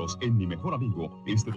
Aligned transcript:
nosotros 0.00 0.18
en 0.20 0.36
Mi 0.36 0.46
Mejor 0.46 0.74
Amigo. 0.74 1.10
Este... 1.26 1.52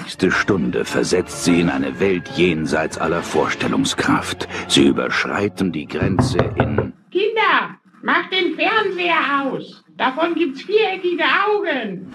nächste 0.00 0.30
Stunde 0.30 0.84
versetzt 0.84 1.44
sie 1.44 1.60
in 1.60 1.68
eine 1.68 2.00
Welt 2.00 2.28
jenseits 2.36 2.98
aller 2.98 3.22
Vorstellungskraft. 3.22 4.48
Sie 4.66 4.86
überschreiten 4.86 5.70
die 5.72 5.86
Grenze 5.86 6.38
in... 6.56 6.94
Kinder, 7.10 7.78
macht 8.02 8.32
den 8.32 8.54
Fernseher 8.54 9.42
aus. 9.42 9.84
Davon 9.96 10.34
gibt's 10.34 10.62
viereckige 10.62 11.24
Augen. 11.24 12.10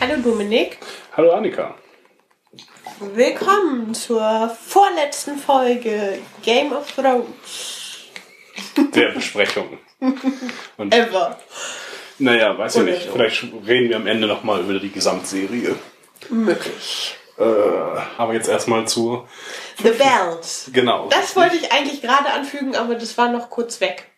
Hallo 0.00 0.22
Dominik. 0.22 0.78
Hallo 1.16 1.32
Annika. 1.32 1.74
Willkommen 3.14 3.94
zur 3.94 4.48
vorletzten 4.48 5.36
Folge 5.36 6.20
Game 6.42 6.72
of 6.72 6.90
Thrones. 6.92 7.77
Der 8.94 9.10
Besprechung. 9.10 9.78
Und, 10.76 10.94
Ever. 10.94 11.38
naja, 12.18 12.56
weiß 12.56 12.76
ich 12.76 12.82
nicht. 12.82 13.02
so. 13.04 13.12
Vielleicht 13.12 13.42
reden 13.66 13.88
wir 13.90 13.96
am 13.96 14.06
Ende 14.06 14.26
nochmal 14.26 14.60
über 14.60 14.78
die 14.78 14.90
Gesamtserie. 14.90 15.74
Möglich. 16.30 17.16
Äh, 17.38 17.42
aber 18.16 18.34
jetzt 18.34 18.48
erstmal 18.48 18.88
zu. 18.88 19.26
The 19.82 19.90
Bells. 19.90 20.70
Genau. 20.72 21.08
Das 21.08 21.36
wollte 21.36 21.56
ich 21.56 21.70
eigentlich 21.70 22.02
gerade 22.02 22.30
anfügen, 22.30 22.74
aber 22.74 22.96
das 22.96 23.16
war 23.16 23.30
noch 23.30 23.48
kurz 23.48 23.80
weg. 23.80 24.10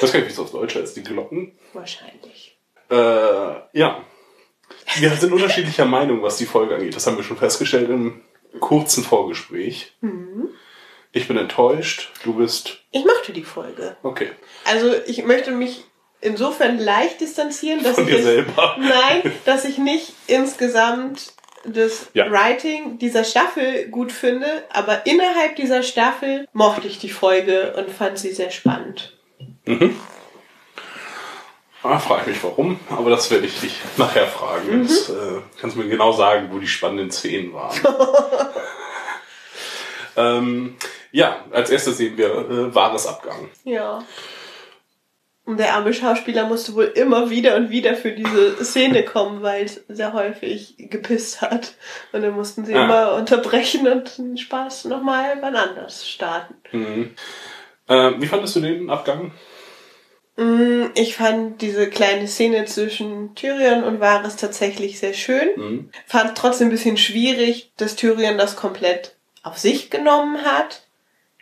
Was 0.00 0.12
kann 0.12 0.20
ich, 0.20 0.28
wie 0.28 0.32
es 0.32 0.38
auf 0.38 0.52
Deutsch 0.52 0.76
heißt? 0.76 0.96
Die 0.96 1.02
Glocken? 1.02 1.52
Wahrscheinlich. 1.72 2.56
Äh, 2.88 2.96
ja. 2.96 4.04
Wir 4.96 5.10
sind 5.10 5.32
unterschiedlicher 5.32 5.84
Meinung, 5.84 6.22
was 6.22 6.36
die 6.36 6.46
Folge 6.46 6.76
angeht. 6.76 6.94
Das 6.94 7.06
haben 7.06 7.16
wir 7.16 7.24
schon 7.24 7.36
festgestellt 7.36 7.90
im 7.90 8.20
kurzen 8.60 9.02
Vorgespräch. 9.02 9.92
Mhm. 10.02 10.50
Ich 11.12 11.28
bin 11.28 11.36
enttäuscht. 11.36 12.10
Du 12.24 12.34
bist. 12.34 12.78
Ich 12.90 13.04
mochte 13.04 13.32
die 13.32 13.44
Folge. 13.44 13.96
Okay. 14.02 14.30
Also 14.64 14.94
ich 15.06 15.24
möchte 15.24 15.50
mich 15.50 15.84
insofern 16.22 16.78
leicht 16.78 17.20
distanzieren, 17.20 17.82
dass 17.82 17.96
Von 17.96 18.08
ich 18.08 18.16
dir 18.16 18.22
selber. 18.22 18.76
Nein, 18.80 19.32
dass 19.44 19.64
ich 19.64 19.78
nicht 19.78 20.14
insgesamt 20.26 21.32
das 21.64 22.08
Ja. 22.14 22.30
Writing 22.30 22.98
dieser 22.98 23.24
Staffel 23.24 23.88
gut 23.88 24.10
finde, 24.10 24.64
aber 24.70 25.06
innerhalb 25.06 25.56
dieser 25.56 25.82
Staffel 25.82 26.48
mochte 26.52 26.88
ich 26.88 26.98
die 26.98 27.10
Folge 27.10 27.74
und 27.76 27.90
fand 27.90 28.18
sie 28.18 28.32
sehr 28.32 28.50
spannend. 28.50 29.16
Ah, 31.84 31.98
frage 31.98 32.30
mich 32.30 32.42
warum, 32.42 32.80
aber 32.90 33.10
das 33.10 33.30
werde 33.30 33.46
ich 33.46 33.60
dich 33.60 33.76
nachher 33.96 34.26
fragen. 34.26 34.82
Jetzt, 34.82 35.10
äh, 35.10 35.40
kannst 35.60 35.76
du 35.76 35.80
mir 35.82 35.88
genau 35.88 36.12
sagen, 36.12 36.48
wo 36.50 36.58
die 36.58 36.66
spannenden 36.66 37.10
Szenen 37.10 37.52
waren. 37.52 37.78
ähm, 40.16 40.76
ja, 41.10 41.44
als 41.50 41.70
erstes 41.70 41.96
sehen 41.98 42.16
wir 42.16 42.26
äh, 42.30 42.74
wahres 42.74 43.06
Abgang. 43.06 43.48
Ja. 43.64 44.04
Und 45.44 45.58
der 45.58 45.74
arme 45.74 45.92
Schauspieler 45.92 46.46
musste 46.46 46.74
wohl 46.76 46.84
immer 46.94 47.28
wieder 47.28 47.56
und 47.56 47.70
wieder 47.70 47.96
für 47.96 48.12
diese 48.12 48.64
Szene 48.64 49.04
kommen, 49.04 49.42
weil 49.42 49.64
es 49.64 49.82
sehr 49.88 50.12
häufig 50.12 50.76
gepisst 50.78 51.40
hat. 51.42 51.74
Und 52.12 52.22
dann 52.22 52.34
mussten 52.34 52.64
sie 52.64 52.74
Ah. 52.76 52.84
immer 52.84 53.14
unterbrechen 53.14 53.88
und 53.88 54.16
den 54.18 54.36
Spaß 54.38 54.84
nochmal 54.84 55.38
wann 55.40 55.56
anders 55.56 56.08
starten. 56.08 57.14
Äh, 57.88 58.12
wie 58.18 58.26
fandest 58.26 58.54
du 58.54 58.60
den 58.60 58.88
Abgang? 58.88 59.32
Mm, 60.36 60.84
Ich 60.94 61.16
fand 61.16 61.60
diese 61.60 61.90
kleine 61.90 62.28
Szene 62.28 62.64
zwischen 62.66 63.34
Tyrion 63.34 63.82
und 63.82 63.98
Varys 64.00 64.36
tatsächlich 64.36 65.00
sehr 65.00 65.12
schön. 65.12 65.90
Fand 66.06 66.38
trotzdem 66.38 66.68
ein 66.68 66.72
bisschen 66.72 66.96
schwierig, 66.96 67.72
dass 67.78 67.96
Tyrion 67.96 68.38
das 68.38 68.54
komplett 68.54 69.16
auf 69.42 69.58
sich 69.58 69.90
genommen 69.90 70.44
hat. 70.44 70.82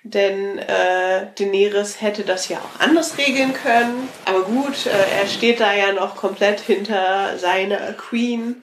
Denn 0.02 0.58
äh, 0.58 1.26
Daenerys 1.38 2.00
hätte 2.00 2.24
das 2.24 2.48
ja 2.48 2.58
auch 2.58 2.80
anders 2.80 3.18
regeln 3.18 3.52
können. 3.52 4.08
Aber 4.24 4.42
gut, 4.44 4.86
äh, 4.86 5.20
er 5.20 5.26
steht 5.26 5.60
da 5.60 5.74
ja 5.74 5.92
noch 5.92 6.16
komplett 6.16 6.60
hinter 6.60 7.36
seiner 7.39 7.92
Queen. 7.92 8.62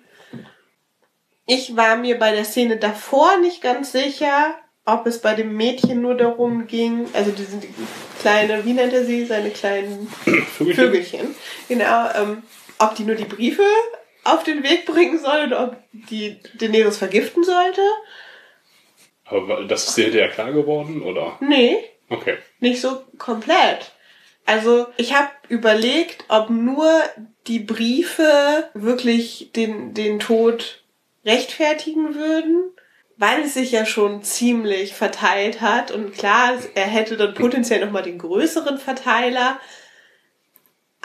Ich 1.45 1.75
war 1.75 1.95
mir 1.95 2.17
bei 2.17 2.31
der 2.31 2.43
Szene 2.43 2.77
davor 2.77 3.37
nicht 3.37 3.61
ganz 3.61 3.91
sicher, 3.91 4.55
ob 4.83 5.05
es 5.05 5.21
bei 5.21 5.35
dem 5.35 5.55
Mädchen 5.55 6.01
nur 6.01 6.15
darum 6.15 6.65
ging, 6.65 7.07
also 7.13 7.31
diese 7.31 7.59
kleine, 8.21 8.65
wie 8.65 8.73
nennt 8.73 8.93
er 8.93 9.05
sie, 9.05 9.25
seine 9.25 9.51
kleinen 9.51 10.07
Vögelchen? 10.57 10.75
Vögelchen, 10.75 11.35
genau, 11.67 12.09
ähm, 12.15 12.43
ob 12.79 12.95
die 12.95 13.03
nur 13.03 13.15
die 13.15 13.25
Briefe 13.25 13.63
auf 14.23 14.43
den 14.43 14.63
Weg 14.63 14.85
bringen 14.85 15.19
soll 15.19 15.47
oder 15.47 15.63
ob 15.63 15.77
die 15.91 16.39
Daenerys 16.57 16.97
vergiften 16.97 17.43
sollte. 17.43 17.81
Aber 19.29 19.65
das 19.65 19.87
ist 19.89 19.97
dir 19.97 20.05
hinterher 20.05 20.29
klar 20.29 20.51
geworden, 20.51 21.01
oder? 21.01 21.37
Nee, 21.39 21.77
Okay. 22.09 22.37
nicht 22.59 22.79
so 22.79 23.01
komplett. 23.17 23.91
Also 24.45 24.87
ich 24.95 25.13
habe 25.13 25.29
überlegt, 25.49 26.23
ob 26.29 26.49
nur 26.49 27.01
die 27.47 27.59
Briefe 27.59 28.69
wirklich 28.73 29.51
den, 29.55 29.93
den 29.93 30.19
Tod 30.19 30.83
rechtfertigen 31.25 32.15
würden, 32.15 32.71
weil 33.17 33.41
es 33.41 33.55
sich 33.55 33.73
ja 33.73 33.85
schon 33.85 34.23
ziemlich 34.23 34.93
verteilt 34.93 35.59
hat. 35.59 35.91
Und 35.91 36.13
klar, 36.13 36.53
er 36.75 36.85
hätte 36.85 37.17
dann 37.17 37.33
potenziell 37.33 37.83
nochmal 37.83 38.03
den 38.03 38.19
größeren 38.19 38.77
Verteiler. 38.77 39.59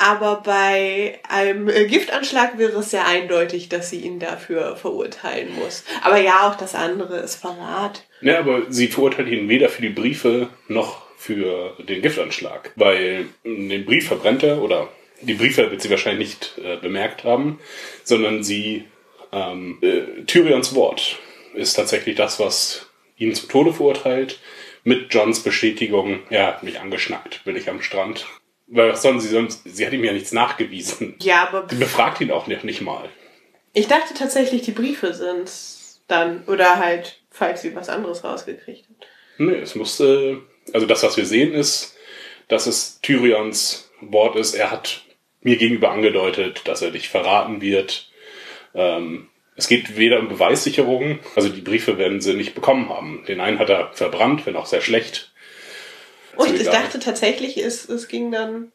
Aber 0.03 0.43
bei 0.45 1.21
einem 1.29 1.69
äh, 1.69 1.87
Giftanschlag 1.87 2.59
wäre 2.59 2.81
es 2.81 2.91
sehr 2.91 3.07
eindeutig, 3.07 3.69
dass 3.69 3.89
sie 3.89 4.01
ihn 4.01 4.19
dafür 4.19 4.75
verurteilen 4.75 5.55
muss. 5.55 5.85
Aber 6.03 6.21
ja, 6.21 6.49
auch 6.49 6.57
das 6.57 6.75
andere 6.75 7.19
ist 7.19 7.37
Verrat. 7.37 8.05
Ja, 8.21 8.41
aber 8.41 8.63
sie 8.69 8.89
verurteilt 8.89 9.29
ihn 9.29 9.49
weder 9.49 9.69
für 9.69 9.83
die 9.83 9.91
Briefe 9.91 10.49
noch 10.67 11.07
für 11.17 11.77
den 11.79 12.03
Giftanschlag. 12.03 12.73
Weil 12.75 13.27
den 13.45 13.85
Brief 13.85 14.09
verbrennt 14.09 14.43
er, 14.43 14.61
oder 14.61 14.89
die 15.21 15.35
Briefe 15.35 15.71
wird 15.71 15.81
sie 15.81 15.91
wahrscheinlich 15.91 16.31
nicht 16.31 16.59
äh, 16.65 16.79
bemerkt 16.79 17.23
haben, 17.23 17.61
sondern 18.03 18.43
sie, 18.43 18.87
ähm, 19.31 19.79
äh, 19.83 20.25
Tyrions 20.25 20.75
Wort 20.75 21.21
ist 21.55 21.75
tatsächlich 21.75 22.17
das, 22.17 22.41
was 22.41 22.91
ihn 23.19 23.37
zum 23.37 23.49
Tode 23.49 23.73
verurteilt, 23.73 24.41
mit 24.83 25.15
Johns 25.15 25.45
Bestätigung, 25.45 26.21
er 26.29 26.49
hat 26.49 26.65
mich 26.65 26.81
angeschnackt, 26.81 27.45
bin 27.45 27.55
ich 27.55 27.71
am 27.71 27.83
Strand. 27.83 28.27
Weil 28.75 28.89
was 28.89 29.03
sollen 29.03 29.21
sie 29.21 29.29
sonst, 29.29 29.63
sie 29.65 29.85
hat 29.85 29.93
ihm 29.93 30.03
ja 30.03 30.15
nichts 30.15 30.33
nachgewiesen. 30.33 31.17
Ja, 31.21 31.47
aber 31.47 31.67
Sie 31.69 31.77
befragt 31.77 32.23
ihn 32.23 32.31
auch 32.31 32.47
nicht, 32.47 32.65
nicht 32.65 32.81
mal. 32.81 33.07
Ich 33.75 33.87
dachte 33.87 34.15
tatsächlich, 34.15 34.63
die 34.63 34.73
Briefe 34.73 35.13
sind's 35.13 36.03
dann. 36.09 36.43
Oder 36.47 36.79
halt, 36.79 37.21
falls 37.31 37.61
sie 37.61 37.77
was 37.77 37.91
anderes 37.91 38.25
rausgekriegt 38.25 38.89
hat. 38.89 39.07
Nee, 39.37 39.57
es 39.57 39.75
musste, 39.75 40.41
also 40.73 40.87
das, 40.87 41.03
was 41.03 41.19
wir 41.19 41.27
sehen, 41.27 41.53
ist, 41.53 41.97
dass 42.49 42.67
es 42.67 42.99
Tyrions 43.03 43.91
Wort 44.01 44.37
ist. 44.37 44.55
Er 44.55 44.71
hat 44.71 45.03
mir 45.43 45.59
gegenüber 45.59 45.91
angedeutet, 45.91 46.63
dass 46.65 46.81
er 46.81 46.93
dich 46.93 47.11
verraten 47.11 47.61
wird. 47.61 48.11
Ähm, 48.75 49.29
es 49.55 49.69
geht 49.69 49.99
weder 49.99 50.19
um 50.19 50.29
Beweissicherung, 50.29 51.19
also 51.37 51.51
die 51.51 51.61
Briefe 51.61 51.99
werden 51.99 52.23
sie 52.23 52.33
nicht 52.33 52.55
bekommen 52.55 52.89
haben. 52.89 53.23
Den 53.29 53.41
einen 53.41 53.59
hat 53.59 53.69
er 53.69 53.93
verbrannt, 53.93 54.47
wenn 54.47 54.57
auch 54.57 54.65
sehr 54.67 54.81
schlecht. 54.81 55.32
Und 56.37 56.55
ich 56.55 56.61
egal. 56.63 56.73
dachte 56.83 56.99
tatsächlich, 56.99 57.57
es, 57.59 57.89
es 57.89 58.09
ging 58.09 58.31
dann 58.33 58.73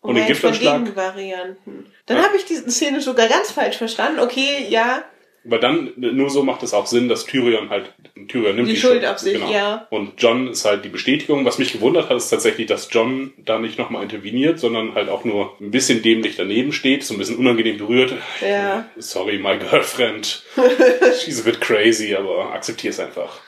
um 0.00 0.10
Und 0.10 0.14
den 0.16 0.24
eine 0.24 0.34
von? 0.34 0.52
Gegenvarianten. 0.52 1.86
Dann 2.06 2.16
Ja. 2.18 2.24
habe 2.24 2.36
ich 2.36 2.44
diese 2.44 2.70
Szene 2.70 3.00
sogar 3.00 3.28
ganz 3.28 3.50
falsch 3.50 3.76
verstanden. 3.76 4.20
Okay, 4.20 4.66
ja, 4.68 5.04
Aber 5.46 5.58
dann, 5.58 5.92
nur 5.96 6.28
so 6.30 6.42
macht 6.42 6.62
es 6.62 6.74
auch 6.74 6.86
Sinn, 6.86 7.08
dass 7.08 7.24
Tyrion 7.24 7.70
halt, 7.70 7.94
Tyrion 8.28 8.56
nimmt 8.56 8.68
Die 8.68 8.74
die, 8.74 8.80
Schuld 8.80 9.06
auf 9.06 9.18
sich, 9.18 9.38
ja. 9.48 9.86
Und 9.88 10.12
John 10.20 10.48
ist 10.48 10.64
halt 10.66 10.84
die 10.84 10.88
Bestätigung. 10.90 11.44
Was 11.46 11.58
mich 11.58 11.72
gewundert 11.72 12.10
hat, 12.10 12.16
ist 12.18 12.28
tatsächlich, 12.28 12.66
dass 12.66 12.88
John 12.90 13.32
da 13.38 13.58
nicht 13.58 13.78
nochmal 13.78 14.02
interveniert, 14.02 14.58
sondern 14.58 14.94
halt 14.94 15.08
auch 15.08 15.24
nur 15.24 15.56
ein 15.60 15.70
bisschen 15.70 16.02
dämlich 16.02 16.36
daneben 16.36 16.72
steht, 16.72 17.02
so 17.04 17.14
ein 17.14 17.18
bisschen 17.18 17.36
unangenehm 17.38 17.78
berührt. 17.78 18.12
Ja. 18.42 18.88
Sorry, 18.98 19.38
my 19.38 19.56
girlfriend. 19.58 20.42
She's 21.24 21.40
a 21.40 21.44
bit 21.44 21.60
crazy, 21.60 22.14
aber 22.14 22.52
akzeptier 22.52 22.90
es 22.90 23.00
einfach. 23.00 23.40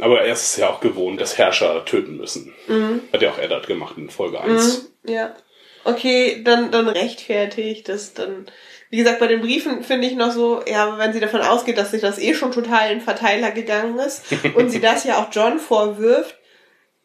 Aber 0.00 0.22
er 0.22 0.32
ist 0.32 0.56
ja 0.56 0.70
auch 0.70 0.80
gewohnt, 0.80 1.20
dass 1.20 1.38
Herrscher 1.38 1.84
töten 1.84 2.16
müssen. 2.16 2.54
Mhm. 2.66 3.02
Hat 3.12 3.22
ja 3.22 3.30
auch 3.30 3.38
Eddard 3.38 3.66
gemacht 3.66 3.94
in 3.96 4.10
Folge 4.10 4.40
1. 4.40 4.92
ja. 5.04 5.34
Okay, 5.84 6.42
dann, 6.44 6.70
dann 6.70 6.88
rechtfertigt 6.88 7.88
das 7.88 8.12
dann. 8.12 8.46
Wie 8.90 8.98
gesagt, 8.98 9.20
bei 9.20 9.26
den 9.26 9.40
Briefen 9.40 9.82
finde 9.82 10.06
ich 10.06 10.16
noch 10.16 10.32
so, 10.32 10.62
ja, 10.66 10.98
wenn 10.98 11.12
sie 11.12 11.20
davon 11.20 11.40
ausgeht, 11.40 11.78
dass 11.78 11.92
sich 11.92 12.00
das 12.00 12.18
eh 12.18 12.34
schon 12.34 12.52
total 12.52 12.90
in 12.90 13.00
Verteiler 13.00 13.50
gegangen 13.50 13.98
ist 13.98 14.24
und 14.54 14.70
sie 14.70 14.80
das 14.80 15.04
ja 15.04 15.18
auch 15.18 15.28
John 15.30 15.58
vorwirft, 15.58 16.36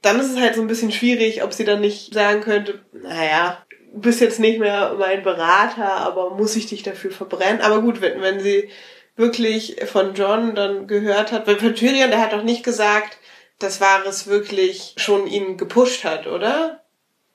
dann 0.02 0.20
ist 0.20 0.32
es 0.32 0.40
halt 0.40 0.56
so 0.56 0.62
ein 0.62 0.68
bisschen 0.68 0.92
schwierig, 0.92 1.44
ob 1.44 1.54
sie 1.54 1.66
dann 1.66 1.82
nicht 1.82 2.14
sagen 2.14 2.42
könnte, 2.42 2.80
naja, 2.92 3.64
du 3.94 4.02
bist 4.02 4.22
jetzt 4.22 4.40
nicht 4.40 4.60
mehr 4.60 4.96
mein 4.98 5.24
Berater, 5.24 5.98
aber 5.98 6.32
muss 6.32 6.56
ich 6.56 6.68
dich 6.68 6.84
dafür 6.84 7.12
verbrennen? 7.12 7.62
Aber 7.62 7.82
gut, 7.82 8.02
wenn, 8.02 8.22
wenn 8.22 8.40
sie 8.40 8.70
wirklich 9.16 9.78
von 9.86 10.14
John 10.14 10.56
dann 10.56 10.88
gehört 10.88 11.32
hat, 11.32 11.48
weil 11.48 11.56
Tyrion, 11.56 12.10
der 12.10 12.20
hat 12.20 12.34
doch 12.34 12.44
nicht 12.44 12.64
gesagt, 12.64 13.18
dass 13.60 13.80
Varys 13.80 14.28
wirklich 14.28 14.94
schon 14.98 15.28
ihn 15.28 15.58
gepusht 15.58 16.04
hat, 16.04 16.28
oder? 16.28 16.82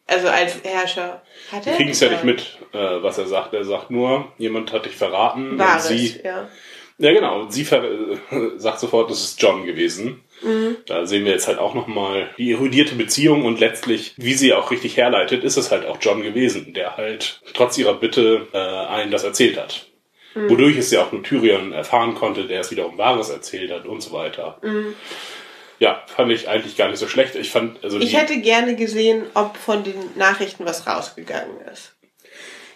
Also 0.06 0.28
als 0.28 0.56
Herrscher. 0.64 1.22
Hat 1.52 1.66
Wir 1.66 1.72
er? 1.72 1.76
kriegen 1.76 1.90
es 1.90 2.00
ja 2.00 2.08
nicht 2.08 2.24
mit, 2.24 2.58
äh, 2.72 3.02
was 3.02 3.18
er 3.18 3.26
sagt. 3.26 3.52
Er 3.54 3.64
sagt 3.64 3.90
nur, 3.90 4.32
jemand 4.38 4.72
hat 4.72 4.86
dich 4.86 4.96
verraten. 4.96 5.58
Varys, 5.58 5.86
sie, 5.86 6.20
ja. 6.24 6.48
Ja, 7.00 7.12
genau. 7.12 7.48
Sie 7.48 7.62
äh, 7.62 8.18
sagt 8.56 8.80
sofort, 8.80 9.10
das 9.10 9.22
ist 9.22 9.40
John 9.42 9.66
gewesen. 9.66 10.22
Da 10.86 11.04
sehen 11.04 11.24
wir 11.24 11.32
jetzt 11.32 11.48
halt 11.48 11.58
auch 11.58 11.74
nochmal 11.74 12.30
die 12.38 12.52
erudierte 12.52 12.94
Beziehung 12.94 13.44
und 13.44 13.58
letztlich, 13.58 14.14
wie 14.18 14.34
sie 14.34 14.54
auch 14.54 14.70
richtig 14.70 14.96
herleitet, 14.96 15.42
ist 15.42 15.56
es 15.56 15.72
halt 15.72 15.84
auch 15.84 15.98
John 16.00 16.22
gewesen, 16.22 16.74
der 16.74 16.96
halt 16.96 17.40
trotz 17.54 17.76
ihrer 17.76 17.94
Bitte 17.94 18.46
äh, 18.52 18.56
allen 18.56 19.10
das 19.10 19.24
erzählt 19.24 19.58
hat. 19.58 19.86
Wodurch 20.34 20.76
es 20.76 20.90
ja 20.90 21.02
auch 21.02 21.10
nur 21.12 21.22
Tyrion 21.22 21.72
erfahren 21.72 22.14
konnte, 22.14 22.46
der 22.46 22.60
es 22.60 22.70
wiederum 22.70 22.96
Wahres 22.98 23.28
erzählt 23.30 23.72
hat 23.72 23.86
und 23.86 24.00
so 24.02 24.12
weiter. 24.12 24.60
Ja, 25.80 26.02
fand 26.06 26.30
ich 26.32 26.48
eigentlich 26.48 26.76
gar 26.76 26.88
nicht 26.88 26.98
so 26.98 27.08
schlecht. 27.08 27.34
Ich 27.36 27.50
fand, 27.50 27.82
also 27.84 27.98
Ich 28.00 28.16
hätte 28.16 28.40
gerne 28.40 28.74
gesehen, 28.76 29.24
ob 29.34 29.56
von 29.56 29.84
den 29.84 29.94
Nachrichten 30.16 30.64
was 30.64 30.86
rausgegangen 30.86 31.60
ist. 31.72 31.94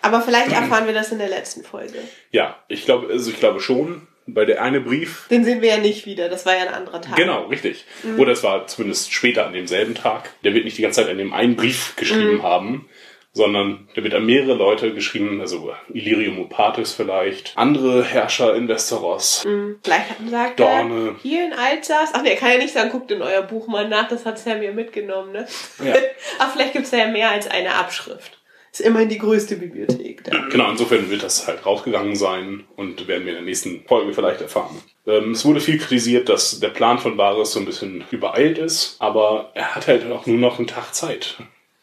Aber 0.01 0.23
vielleicht 0.23 0.53
erfahren 0.53 0.87
wir 0.87 0.95
das 0.95 1.13
in 1.13 1.19
der 1.19 1.29
letzten 1.29 1.63
Folge. 1.65 1.99
ja, 2.31 2.57
ich 2.69 2.85
glaube, 2.85 3.09
also 3.13 3.31
ich 3.31 3.39
glaube 3.39 3.61
schon, 3.61 4.07
bei 4.27 4.45
der 4.45 4.63
eine 4.63 4.81
Brief 4.81 5.27
Den 5.31 5.45
sehen 5.45 5.63
wir 5.63 5.69
ja 5.71 5.79
nicht 5.79 6.07
wieder. 6.07 6.29
Das 6.29 6.47
war 6.47 6.55
ja 6.57 6.63
ein 6.63 6.73
anderer 6.75 7.01
Tag. 7.03 7.17
Genau, 7.17 7.47
richtig. 7.47 7.85
Mhm. 8.05 8.21
Oder 8.21 8.33
es 8.33 8.43
war 8.45 8.69
zumindest 8.69 9.13
später 9.13 9.47
an 9.47 9.53
demselben 9.53 9.97
Tag. 9.97 10.31
Der 10.45 10.55
wird 10.55 10.65
nicht 10.65 10.79
die 10.79 10.83
ganze 10.83 11.03
Zeit 11.03 11.11
an 11.11 11.19
dem 11.19 11.33
einen 11.33 11.57
Brief 11.57 11.97
geschrieben 11.97 12.37
Mhm. 12.37 12.43
haben, 12.45 12.89
sondern 13.33 13.89
der 13.97 14.05
wird 14.05 14.15
an 14.15 14.27
mehrere 14.27 14.55
Leute 14.55 14.93
geschrieben, 14.93 15.41
also 15.41 15.73
Illyrium 15.93 16.39
Opatis 16.39 16.93
vielleicht, 16.93 17.53
andere 17.57 18.05
Herrscher 18.05 18.55
in 18.55 18.69
Westeros. 18.69 19.45
Mhm. 19.45 19.77
Vielleicht 19.83 20.07
sagt 20.29 20.61
Dorne. 20.61 21.09
er, 21.09 21.23
hier 21.23 21.47
in 21.47 21.53
Alsace. 21.53 22.11
Ach 22.13 22.23
nee, 22.23 22.31
er 22.31 22.37
kann 22.37 22.53
ja 22.53 22.59
nicht 22.59 22.75
sagen, 22.75 22.91
guckt 22.91 23.11
in 23.11 23.23
euer 23.23 23.43
Buch 23.43 23.69
mal 23.69 23.89
nach, 23.89 24.09
das 24.09 24.27
hat 24.27 24.39
Sam 24.39 24.63
ja 24.63 24.73
mitgenommen, 24.73 25.33
ne? 25.33 25.47
Ja. 25.83 25.95
Ach, 26.39 26.53
vielleicht 26.53 26.75
gibt's 26.75 26.91
da 26.91 26.99
ja 26.99 27.09
mehr 27.09 27.31
als 27.31 27.51
eine 27.51 27.75
Abschrift. 27.75 28.39
Ist 28.71 28.81
immerhin 28.81 29.11
die 29.11 29.19
größte 29.19 29.57
Bibliothek 29.57 30.25
da. 30.25 30.49
Genau, 30.51 30.71
insofern 30.71 31.11
wird 31.11 31.23
das 31.23 31.47
halt 31.47 31.67
rausgegangen 31.67 32.17
sein 32.17 32.65
und 32.77 33.07
werden 33.07 33.25
wir 33.25 33.33
in 33.33 33.39
der 33.39 33.45
nächsten 33.45 33.85
Folge 33.87 34.15
vielleicht 34.15 34.41
erfahren. 34.41 34.83
Ähm, 35.07 35.33
es 35.33 35.45
wurde 35.45 35.61
viel 35.61 35.77
kritisiert, 35.77 36.31
dass 36.31 36.59
der 36.59 36.71
Plan 36.71 36.99
von 36.99 37.19
Varys 37.19 37.53
so 37.53 37.61
ein 37.61 37.67
bisschen 37.67 38.05
übereilt 38.11 38.57
ist, 38.57 38.97
aber 38.99 39.51
er 39.55 39.75
hat 39.75 39.89
halt 39.89 40.11
auch 40.11 40.25
nur 40.25 40.39
noch 40.39 40.59
einen 40.59 40.69
Tag 40.69 40.95
Zeit. 40.95 41.37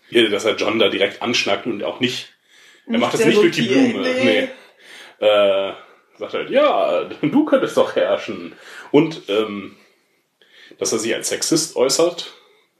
Ja, 0.09 0.27
Dass 0.29 0.45
er 0.45 0.55
John 0.55 0.79
da 0.79 0.89
direkt 0.89 1.21
anschnackt 1.21 1.65
und 1.65 1.83
auch 1.83 1.99
nicht. 1.99 2.33
Er 2.87 2.97
macht 2.99 3.13
das 3.13 3.25
nicht 3.25 3.37
durch 3.37 3.55
die 3.55 3.63
Blume. 3.63 4.01
nee. 4.01 4.49
Nee. 5.19 5.25
Äh, 5.25 5.73
sagt 6.17 6.33
halt, 6.33 6.49
ja, 6.49 7.03
du 7.21 7.45
könntest 7.45 7.77
doch 7.77 7.95
herrschen. 7.95 8.53
Und 8.91 9.23
ähm, 9.29 9.75
dass 10.77 10.91
er 10.93 10.99
sich 10.99 11.13
als 11.13 11.29
Sexist 11.29 11.75
äußert. 11.75 12.33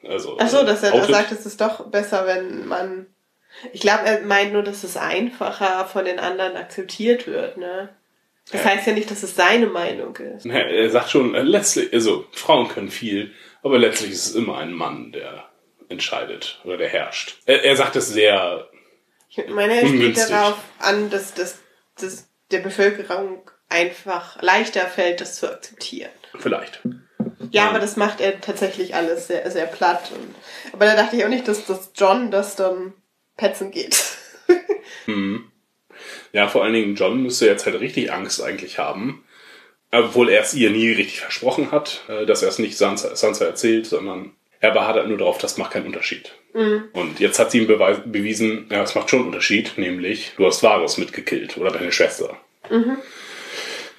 Also, 0.08 0.38
Ach 0.40 0.48
so, 0.48 0.64
dass 0.66 0.84
er 0.84 0.92
da 0.92 0.98
outet. 0.98 1.14
sagt, 1.14 1.31
es 1.34 1.46
ist 1.46 1.60
doch 1.60 1.88
besser, 1.88 2.26
wenn 2.26 2.68
man. 2.68 3.08
Ich 3.74 3.81
glaube, 3.81 4.06
er 4.06 4.22
meint 4.22 4.54
nur, 4.54 4.64
dass 4.64 4.84
es 4.84 4.96
einfacher 4.96 5.86
von 5.86 6.06
den 6.06 6.20
anderen 6.20 6.56
akzeptiert 6.56 7.28
wird, 7.28 7.58
ne? 7.58 7.90
Das 8.52 8.64
Ja. 8.64 8.70
heißt 8.70 8.88
ja 8.88 8.94
nicht, 8.94 9.12
dass 9.12 9.22
es 9.24 9.36
seine 9.36 9.68
Meinung 9.68 10.16
ist. 10.16 10.46
Er 10.46 10.90
sagt 10.90 11.10
schon, 11.10 11.36
äh, 11.36 11.42
letztlich, 11.42 11.92
also 11.94 12.26
Frauen 12.31 12.68
können 12.70 12.90
viel, 12.90 13.34
aber 13.62 13.78
letztlich 13.78 14.12
ist 14.12 14.28
es 14.28 14.36
immer 14.36 14.58
ein 14.60 14.72
Mann, 14.72 15.12
der 15.12 15.49
entscheidet 15.89 16.59
oder 16.63 16.77
der 16.77 16.89
herrscht. 16.89 17.38
Er, 17.45 17.63
er 17.63 17.75
sagt 17.75 17.95
es 17.95 18.07
sehr, 18.09 18.69
Ich 19.30 19.47
meine, 19.50 19.81
er 19.81 19.88
spielt 19.88 20.18
darauf 20.18 20.57
an, 20.80 21.09
dass, 21.09 21.33
dass, 21.33 21.59
dass 22.00 22.30
der 22.51 22.59
Bevölkerung 22.59 23.50
einfach 23.68 24.41
leichter 24.41 24.81
fällt, 24.88 25.21
das 25.21 25.36
zu 25.36 25.51
akzeptieren. 25.51 26.12
vielleicht. 26.39 26.80
Ja, 27.51 27.63
Ja. 27.63 27.69
aber 27.69 27.80
das 27.80 27.95
macht 27.97 28.21
er 28.21 28.39
tatsächlich 28.41 28.95
alles 28.95 29.27
sehr, 29.27 29.50
sehr 29.51 29.65
platt. 29.65 30.12
Und, 30.13 30.36
aber 30.74 30.86
da 30.86 30.95
dachte 30.95 31.15
ich 31.18 31.25
auch 31.25 31.30
nicht, 31.30 31.47
dass, 31.47 31.65
dass 31.65 31.92
John 31.95 32.31
das 32.31 32.56
dann 32.56 32.94
petzen 33.38 33.71
geht. 33.71 33.97
Hm. 35.06 35.51
Ja, 36.33 36.47
vor 36.47 36.63
allen 36.63 36.74
Dingen 36.74 36.95
John 36.95 37.21
müsste 37.21 37.45
jetzt 37.45 37.65
halt 37.65 37.80
richtig 37.80 38.12
Angst 38.12 38.42
eigentlich 38.42 38.77
haben. 38.80 39.24
Obwohl 39.92 40.30
er 40.30 40.42
es 40.42 40.53
ihr 40.53 40.69
nie 40.69 40.92
richtig 40.92 41.21
versprochen 41.21 41.71
hat, 41.71 42.03
äh, 42.07 42.25
dass 42.25 42.42
er 42.44 42.50
es 42.50 42.59
nicht 42.59 42.77
Sansa, 42.77 43.15
Sansa 43.15 43.45
erzählt, 43.45 43.85
sondern 43.88 44.35
er 44.59 44.71
beharrt 44.71 44.97
halt 44.97 45.07
nur 45.07 45.17
darauf, 45.17 45.38
das 45.38 45.57
macht 45.57 45.71
keinen 45.71 45.88
Unterschied. 45.88 46.33
Und 46.94 47.19
jetzt 47.19 47.39
hat 47.39 47.51
sie 47.51 47.59
ihm 47.59 47.67
bewiesen, 47.67 48.67
ja, 48.71 48.81
es 48.81 48.95
macht 48.95 49.09
schon 49.09 49.19
einen 49.19 49.27
Unterschied, 49.27 49.77
nämlich 49.77 50.33
du 50.35 50.45
hast 50.45 50.63
Varys 50.63 50.97
mitgekillt 50.97 51.57
oder 51.57 51.71
deine 51.71 51.91
Schwester. 51.91 52.38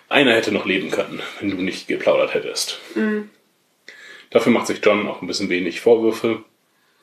Einer 0.08 0.34
hätte 0.34 0.52
noch 0.52 0.66
leben 0.66 0.90
können, 0.90 1.22
wenn 1.38 1.50
du 1.50 1.56
nicht 1.56 1.86
geplaudert 1.86 2.34
hättest. 2.34 2.80
Dafür 4.30 4.52
macht 4.52 4.66
sich 4.68 4.80
John 4.82 5.08
auch 5.08 5.22
ein 5.22 5.26
bisschen 5.26 5.48
wenig 5.48 5.80
Vorwürfe. 5.80 6.44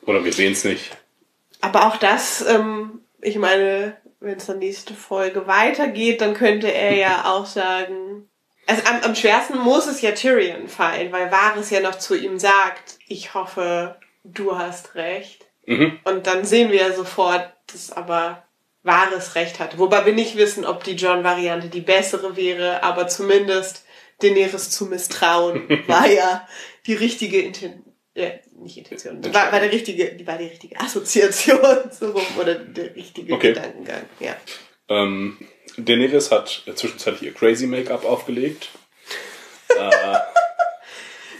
Oder 0.02 0.24
wir 0.24 0.32
sehen 0.32 0.52
es 0.52 0.64
nicht. 0.64 0.96
Aber 1.60 1.86
auch 1.86 1.96
das, 1.96 2.44
ähm, 2.46 3.00
ich 3.20 3.36
meine, 3.36 3.96
wenn 4.20 4.38
es 4.38 4.46
dann 4.46 4.58
nächste 4.58 4.94
Folge 4.94 5.46
weitergeht, 5.46 6.20
dann 6.20 6.34
könnte 6.34 6.72
er 6.72 6.94
ja 6.94 7.24
auch 7.26 7.46
sagen, 7.46 8.27
also 8.68 8.82
am, 8.84 9.00
am 9.02 9.14
schwersten 9.14 9.58
muss 9.58 9.86
es 9.86 10.02
ja 10.02 10.12
Tyrion 10.12 10.68
fallen, 10.68 11.10
weil 11.10 11.30
Varys 11.30 11.70
ja 11.70 11.80
noch 11.80 11.96
zu 11.96 12.14
ihm 12.14 12.38
sagt, 12.38 12.98
ich 13.08 13.34
hoffe, 13.34 13.96
du 14.24 14.56
hast 14.56 14.94
recht. 14.94 15.46
Mhm. 15.66 15.98
Und 16.04 16.26
dann 16.26 16.44
sehen 16.44 16.70
wir 16.70 16.80
ja 16.80 16.92
sofort, 16.92 17.50
dass 17.72 17.90
aber 17.90 18.44
Varys 18.82 19.34
recht 19.34 19.58
hat. 19.58 19.78
Wobei 19.78 20.04
wir 20.04 20.12
nicht 20.12 20.36
wissen, 20.36 20.66
ob 20.66 20.84
die 20.84 20.92
John-Variante 20.92 21.68
die 21.68 21.80
bessere 21.80 22.36
wäre, 22.36 22.82
aber 22.82 23.08
zumindest 23.08 23.84
Daenerys 24.20 24.70
zu 24.70 24.86
misstrauen 24.86 25.68
war 25.86 26.06
ja 26.06 26.46
die 26.86 26.94
richtige 26.94 27.40
Intention. 27.40 27.84
Äh, 28.14 28.40
nicht 28.56 28.76
Intention, 28.76 29.22
war, 29.32 29.52
war 29.52 29.60
der 29.60 29.70
richtige, 29.70 30.12
die 30.14 30.26
war 30.26 30.36
die 30.36 30.46
richtige 30.46 30.78
Assoziation 30.80 31.90
so 31.90 32.10
rum, 32.10 32.26
oder 32.38 32.56
der 32.56 32.96
richtige 32.96 33.32
Okay. 33.32 33.48
Gedankengang, 33.48 34.02
ja. 34.18 34.36
Ähm, 34.88 35.38
Daenerys 35.76 36.30
hat 36.30 36.62
zwischenzeitlich 36.74 37.22
ihr 37.22 37.34
Crazy 37.34 37.66
Make-up 37.66 38.04
aufgelegt. 38.04 38.70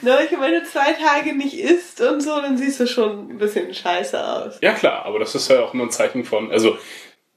Ne, 0.00 0.16
ich 0.24 0.30
meine, 0.30 0.54
wenn 0.54 0.62
du 0.62 0.70
zwei 0.70 0.92
Tage 0.92 1.34
nicht 1.34 1.58
isst 1.58 2.00
und 2.00 2.20
so, 2.20 2.40
dann 2.40 2.56
siehst 2.56 2.78
du 2.78 2.86
schon 2.86 3.30
ein 3.30 3.38
bisschen 3.38 3.74
scheiße 3.74 4.24
aus. 4.24 4.58
Ja 4.62 4.72
klar, 4.72 5.04
aber 5.04 5.18
das 5.18 5.34
ist 5.34 5.50
ja 5.50 5.60
auch 5.60 5.74
immer 5.74 5.84
ein 5.84 5.90
Zeichen 5.90 6.24
von, 6.24 6.52
also 6.52 6.78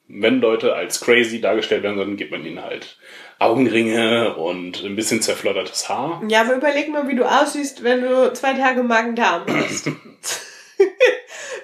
wenn 0.08 0.42
Leute 0.42 0.76
als 0.76 1.02
crazy 1.02 1.42
dargestellt 1.42 1.84
werden, 1.84 1.98
dann 1.98 2.18
gibt 2.18 2.32
man 2.32 2.46
ihnen 2.46 2.62
halt 2.62 2.98
Augenringe 3.40 4.36
und 4.36 4.84
ein 4.84 4.96
bisschen 4.96 5.22
zerfloddertes 5.22 5.90
Haar. 5.90 6.22
Ja, 6.28 6.42
aber 6.42 6.54
überleg 6.56 6.90
mal, 6.90 7.08
wie 7.08 7.16
du 7.16 7.26
aussiehst, 7.26 7.84
wenn 7.84 8.02
du 8.02 8.32
zwei 8.34 8.54
Tage 8.54 8.84
Magen-Darm 8.84 9.46
hast. 9.48 9.90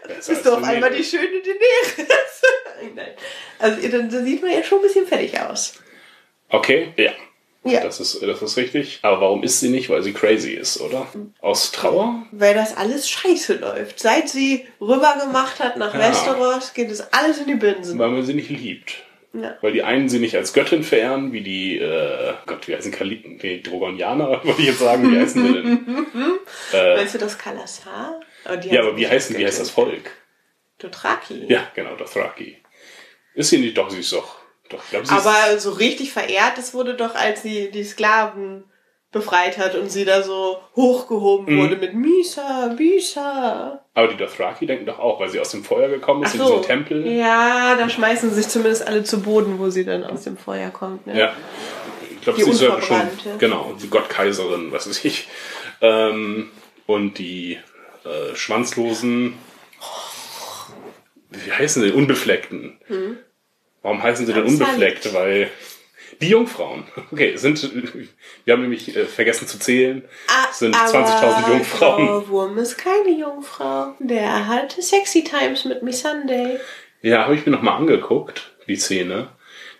Besser 0.07 0.33
Bist 0.33 0.45
du 0.45 0.53
auf 0.53 0.63
einmal 0.63 0.91
die 0.91 1.03
schöne 1.03 1.41
Daenerys. 1.41 2.41
Nein. 2.95 3.09
Also 3.59 3.87
dann 3.87 4.09
da 4.09 4.23
sieht 4.23 4.41
man 4.41 4.51
ja 4.51 4.63
schon 4.63 4.79
ein 4.79 4.83
bisschen 4.83 5.07
fertig 5.07 5.39
aus. 5.39 5.73
Okay, 6.49 6.93
ja. 6.97 7.11
Ja. 7.63 7.81
Das 7.81 7.99
ist, 7.99 8.21
das 8.21 8.41
ist 8.41 8.55
richtig. 8.55 8.99
Aber 9.01 9.21
warum 9.21 9.43
ist 9.43 9.59
sie 9.59 9.69
nicht? 9.69 9.89
Weil 9.89 10.01
sie 10.01 10.13
crazy 10.13 10.51
ist, 10.51 10.79
oder? 10.79 11.07
Aus 11.41 11.71
Trauer? 11.71 12.25
Weil 12.31 12.53
das 12.53 12.77
alles 12.77 13.09
scheiße 13.09 13.55
läuft. 13.55 13.99
Seit 13.99 14.29
sie 14.29 14.65
rüber 14.79 15.17
gemacht 15.21 15.59
hat 15.59 15.75
nach 15.77 15.93
Ja. 15.93 15.99
Westeros, 15.99 16.73
geht 16.73 16.89
es 16.91 17.11
alles 17.11 17.39
in 17.39 17.47
die 17.47 17.55
Binsen. 17.55 17.99
Weil 17.99 18.09
man 18.09 18.25
sie 18.25 18.35
nicht 18.35 18.49
liebt. 18.49 19.03
Ja. 19.33 19.57
Weil 19.61 19.73
die 19.73 19.83
einen 19.83 20.07
sie 20.07 20.19
nicht 20.19 20.35
als 20.35 20.53
Göttin 20.53 20.83
verehren, 20.83 21.33
wie 21.33 21.41
die, 21.41 21.77
äh, 21.77 22.33
Gott, 22.45 22.67
wie 22.67 22.75
heißen 22.75 22.91
Kali 22.91 23.37
nee, 23.41 23.61
Drogonianer, 23.61 24.29
würde 24.43 24.61
ich 24.61 24.67
jetzt 24.67 24.79
sagen, 24.79 25.11
wie 25.11 25.19
heißen 25.19 25.45
sie 25.45 25.53
denn? 25.53 26.05
äh, 26.73 26.95
Meinst 26.95 27.15
du 27.15 27.19
das 27.19 27.37
Kalasar? 27.37 28.21
Ja, 28.69 28.81
aber 28.81 28.95
wie 28.97 29.07
heißen, 29.07 29.37
wie 29.37 29.45
heißt 29.45 29.59
das 29.59 29.69
Volk? 29.69 30.11
Dothraki. 30.79 31.45
Ja, 31.47 31.67
genau, 31.75 31.95
Dothraki. 31.95 32.57
Ist 33.33 33.49
sie 33.49 33.57
nicht, 33.59 33.77
doch, 33.77 33.89
sie 33.89 33.99
ist 33.99 34.13
doch, 34.13 34.35
doch, 34.69 34.83
ich 34.83 34.89
glaube, 34.91 35.05
sie 35.05 35.15
ist, 35.15 35.25
Aber 35.25 35.59
so 35.59 35.71
richtig 35.71 36.11
verehrt, 36.13 36.57
das 36.57 36.73
wurde 36.73 36.95
doch, 36.95 37.15
als 37.15 37.41
sie 37.43 37.71
die 37.71 37.83
Sklaven 37.83 38.63
befreit 39.11 39.57
hat 39.57 39.73
und 39.75 39.89
sie 39.89 40.05
da 40.05 40.21
so 40.21 40.57
hochgehoben 40.75 41.55
Mhm. 41.55 41.59
wurde 41.61 41.75
mit 41.77 41.93
Misa, 41.93 42.73
Misa. 42.77 43.81
aber 43.93 44.07
die 44.09 44.17
Dothraki 44.17 44.65
denken 44.65 44.85
doch 44.85 44.99
auch, 44.99 45.19
weil 45.19 45.29
sie 45.29 45.39
aus 45.39 45.49
dem 45.51 45.63
Feuer 45.63 45.87
gekommen 45.87 46.23
ist, 46.23 46.31
Ach 46.31 46.33
in 46.35 46.39
so. 46.41 46.47
diesem 46.57 46.63
Tempel. 46.63 47.07
Ja, 47.07 47.75
da 47.77 47.89
schmeißen 47.89 48.31
sich 48.33 48.47
zumindest 48.49 48.85
alle 48.85 49.03
zu 49.03 49.21
Boden, 49.21 49.59
wo 49.59 49.69
sie 49.69 49.85
dann 49.85 50.03
aus 50.03 50.23
dem 50.23 50.37
Feuer 50.37 50.69
kommt. 50.71 51.07
Ne? 51.07 51.17
Ja. 51.17 51.33
Ich 52.11 52.21
glaube, 52.21 52.43
sie 52.43 52.51
ist 52.51 52.61
ja 52.61 52.81
schon, 52.81 53.01
genau, 53.39 53.73
die 53.81 53.89
Gottkaiserin, 53.89 54.71
was 54.73 54.87
weiß 54.89 55.05
ich. 55.05 55.29
Ähm, 55.81 56.51
und 56.85 57.17
die 57.17 57.57
äh, 58.07 58.35
Schwanzlosen, 58.35 59.33
wie 61.29 61.51
heißen 61.51 61.81
sie, 61.81 61.91
Unbefleckten. 61.91 62.79
Warum 63.81 64.01
heißen 64.01 64.25
sie 64.25 64.33
denn 64.33 64.43
unbefleckt? 64.43 65.13
Weil 65.13 65.49
die 66.21 66.29
Jungfrauen, 66.29 66.85
okay, 67.11 67.35
sind, 67.37 67.69
wir 68.45 68.53
haben 68.53 68.61
nämlich 68.61 68.95
äh, 68.95 69.05
vergessen 69.05 69.47
zu 69.47 69.59
zählen, 69.59 70.03
Ah, 70.27 70.51
sind 70.51 70.75
aber 70.75 71.05
20.000 71.05 71.49
Jungfrauen. 71.49 72.07
Frau 72.07 72.27
Wurm 72.29 72.57
ist 72.57 72.77
keine 72.77 73.11
Jungfrau. 73.11 73.93
Der 73.99 74.47
hatte 74.47 74.81
Sexy 74.81 75.23
Times 75.23 75.65
mit 75.65 75.83
Me 75.83 75.93
Sunday. 75.93 76.59
Ja, 77.01 77.23
habe 77.25 77.35
ich 77.35 77.45
mir 77.45 77.51
nochmal 77.51 77.75
angeguckt, 77.77 78.51
die 78.67 78.75
Szene. 78.77 79.29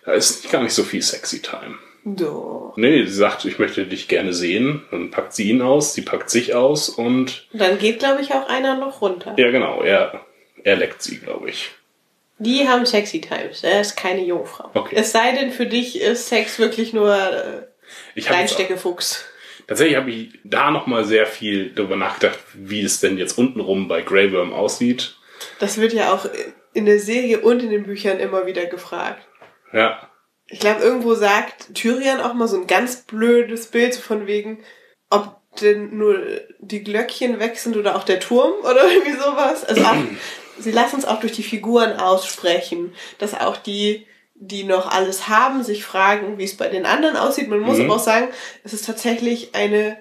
Da 0.04 0.12
ist 0.12 0.48
gar 0.50 0.62
nicht 0.62 0.74
so 0.74 0.84
viel 0.84 1.02
Sexy 1.02 1.42
Time. 1.42 1.76
Doch. 2.16 2.74
Nee, 2.76 3.04
sie 3.04 3.12
sagt, 3.14 3.44
ich 3.44 3.58
möchte 3.58 3.84
dich 3.86 4.08
gerne 4.08 4.32
sehen. 4.32 4.84
Dann 4.90 5.10
packt 5.10 5.34
sie 5.34 5.50
ihn 5.50 5.62
aus, 5.62 5.94
sie 5.94 6.02
packt 6.02 6.30
sich 6.30 6.54
aus 6.54 6.88
und 6.88 7.46
Dann 7.52 7.78
geht, 7.78 7.98
glaube 7.98 8.22
ich, 8.22 8.32
auch 8.32 8.48
einer 8.48 8.76
noch 8.76 9.00
runter. 9.02 9.34
ja 9.36 9.50
genau, 9.50 9.82
er, 9.82 10.20
er 10.64 10.76
leckt 10.76 11.02
sie, 11.02 11.18
glaube 11.18 11.50
ich. 11.50 11.70
Die 12.38 12.68
haben 12.68 12.86
Sexy 12.86 13.20
Times. 13.20 13.64
Er 13.64 13.80
ist 13.80 13.96
keine 13.96 14.22
Jungfrau. 14.22 14.70
Okay. 14.74 14.94
Es 14.96 15.10
sei 15.10 15.32
denn, 15.32 15.50
für 15.50 15.66
dich 15.66 16.00
ist 16.00 16.28
Sex 16.28 16.58
wirklich 16.60 16.92
nur 16.92 17.12
äh, 17.12 18.20
Reinsteckefuchs. 18.20 19.24
Tatsächlich 19.66 19.96
habe 19.96 20.10
ich 20.10 20.38
da 20.44 20.70
nochmal 20.70 21.04
sehr 21.04 21.26
viel 21.26 21.70
darüber 21.74 21.96
nachgedacht, 21.96 22.38
wie 22.54 22.82
es 22.82 23.00
denn 23.00 23.18
jetzt 23.18 23.36
untenrum 23.36 23.88
bei 23.88 24.02
Grey 24.02 24.32
Worm 24.32 24.52
aussieht. 24.52 25.16
Das 25.58 25.78
wird 25.78 25.92
ja 25.92 26.12
auch 26.14 26.26
in 26.74 26.86
der 26.86 27.00
Serie 27.00 27.40
und 27.40 27.62
in 27.62 27.70
den 27.70 27.82
Büchern 27.84 28.18
immer 28.20 28.46
wieder 28.46 28.66
gefragt. 28.66 29.26
Ja. 29.72 30.07
Ich 30.48 30.60
glaube, 30.60 30.80
irgendwo 30.82 31.14
sagt 31.14 31.74
Tyrion 31.74 32.20
auch 32.20 32.34
mal 32.34 32.48
so 32.48 32.56
ein 32.56 32.66
ganz 32.66 32.96
blödes 33.02 33.66
Bild 33.66 33.94
von 33.94 34.26
wegen, 34.26 34.60
ob 35.10 35.36
denn 35.60 35.96
nur 35.96 36.18
die 36.58 36.82
Glöckchen 36.84 37.38
weg 37.40 37.58
sind 37.58 37.76
oder 37.76 37.96
auch 37.96 38.04
der 38.04 38.20
Turm 38.20 38.52
oder 38.62 38.90
irgendwie 38.90 39.12
sowas. 39.18 39.64
Also 39.64 39.82
auch, 39.82 39.96
sie 40.58 40.70
lassen 40.70 40.96
uns 40.96 41.04
auch 41.04 41.20
durch 41.20 41.32
die 41.32 41.42
Figuren 41.42 41.96
aussprechen, 41.96 42.94
dass 43.18 43.34
auch 43.34 43.56
die, 43.56 44.06
die 44.34 44.64
noch 44.64 44.90
alles 44.90 45.28
haben, 45.28 45.62
sich 45.64 45.84
fragen, 45.84 46.38
wie 46.38 46.44
es 46.44 46.56
bei 46.56 46.68
den 46.68 46.86
anderen 46.86 47.16
aussieht. 47.16 47.48
Man 47.48 47.60
muss 47.60 47.78
Mhm. 47.78 47.84
aber 47.86 47.96
auch 47.96 48.04
sagen, 48.04 48.28
es 48.64 48.72
ist 48.72 48.86
tatsächlich 48.86 49.54
eine 49.54 49.98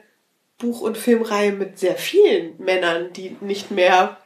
Buch- 0.59 0.81
und 0.81 0.97
Filmreihe 0.97 1.51
mit 1.51 1.77
sehr 1.77 1.95
vielen 1.95 2.55
Männern, 2.57 3.11
die 3.13 3.35
nicht 3.41 3.69
mehr 3.71 4.17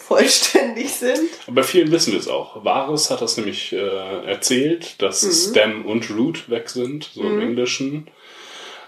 vollständig 0.00 0.90
sind. 0.90 1.28
Aber 1.46 1.56
bei 1.56 1.62
vielen 1.62 1.90
wissen 1.92 2.12
wir 2.12 2.20
es 2.20 2.28
auch. 2.28 2.64
Varys 2.64 3.10
hat 3.10 3.20
das 3.22 3.36
nämlich 3.36 3.72
äh, 3.72 4.26
erzählt, 4.26 5.00
dass 5.02 5.48
Stem 5.50 5.84
und 5.86 6.10
Root 6.10 6.48
weg 6.50 6.68
sind, 6.68 7.10
so 7.14 7.22
im 7.22 7.40
Englischen. 7.40 8.08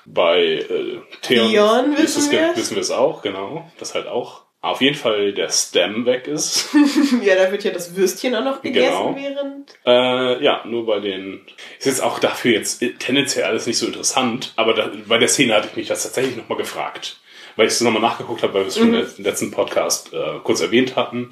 Bei 0.05 0.41
äh, 0.43 0.99
Theon, 1.23 1.93
es, 1.95 2.17
wissen 2.17 2.33
wir's. 2.33 2.57
wissen 2.57 2.75
wir 2.75 2.81
es 2.83 2.91
auch, 2.91 3.23
genau. 3.23 3.71
Das 3.79 3.95
halt 3.95 4.09
auch. 4.09 4.43
Auf 4.61 4.81
jeden 4.81 4.97
Fall 4.97 5.33
der 5.33 5.49
Stem 5.51 6.07
weg 6.07 6.29
ist. 6.29 6.69
ja, 7.25 7.35
da 7.35 7.51
wird 7.51 7.65
ja 7.65 7.73
das 7.73 7.97
Würstchen 7.97 8.35
auch 8.37 8.45
noch 8.45 8.63
gegessen, 8.63 8.91
Genau. 8.91 9.17
während 9.17 9.73
Äh, 9.85 10.43
ja, 10.45 10.65
nur 10.67 10.87
bei 10.87 11.01
den. 11.01 11.41
Ist 11.81 11.87
jetzt 11.87 12.03
auch 12.03 12.21
dafür 12.21 12.53
jetzt 12.53 12.81
tendenziell 13.01 13.45
alles 13.45 13.67
nicht 13.67 13.79
so 13.79 13.87
interessant, 13.87 14.53
aber 14.55 14.75
da, 14.75 14.91
bei 15.09 15.19
der 15.19 15.27
Szene 15.29 15.55
hatte 15.55 15.69
ich 15.69 15.77
mich 15.77 15.89
das 15.89 16.05
tatsächlich 16.05 16.37
nochmal 16.37 16.59
gefragt. 16.59 17.19
Weil 17.57 17.67
ich 17.67 17.73
es 17.75 17.81
nochmal 17.81 18.03
nachgeguckt 18.03 18.43
habe, 18.43 18.55
weil 18.55 18.63
wir 18.63 18.69
es 18.69 18.79
schon 18.79 18.95
im 18.95 19.07
letzten 19.25 19.51
Podcast 19.51 20.13
äh, 20.13 20.39
kurz 20.43 20.61
erwähnt 20.61 20.97
hatten. 20.97 21.31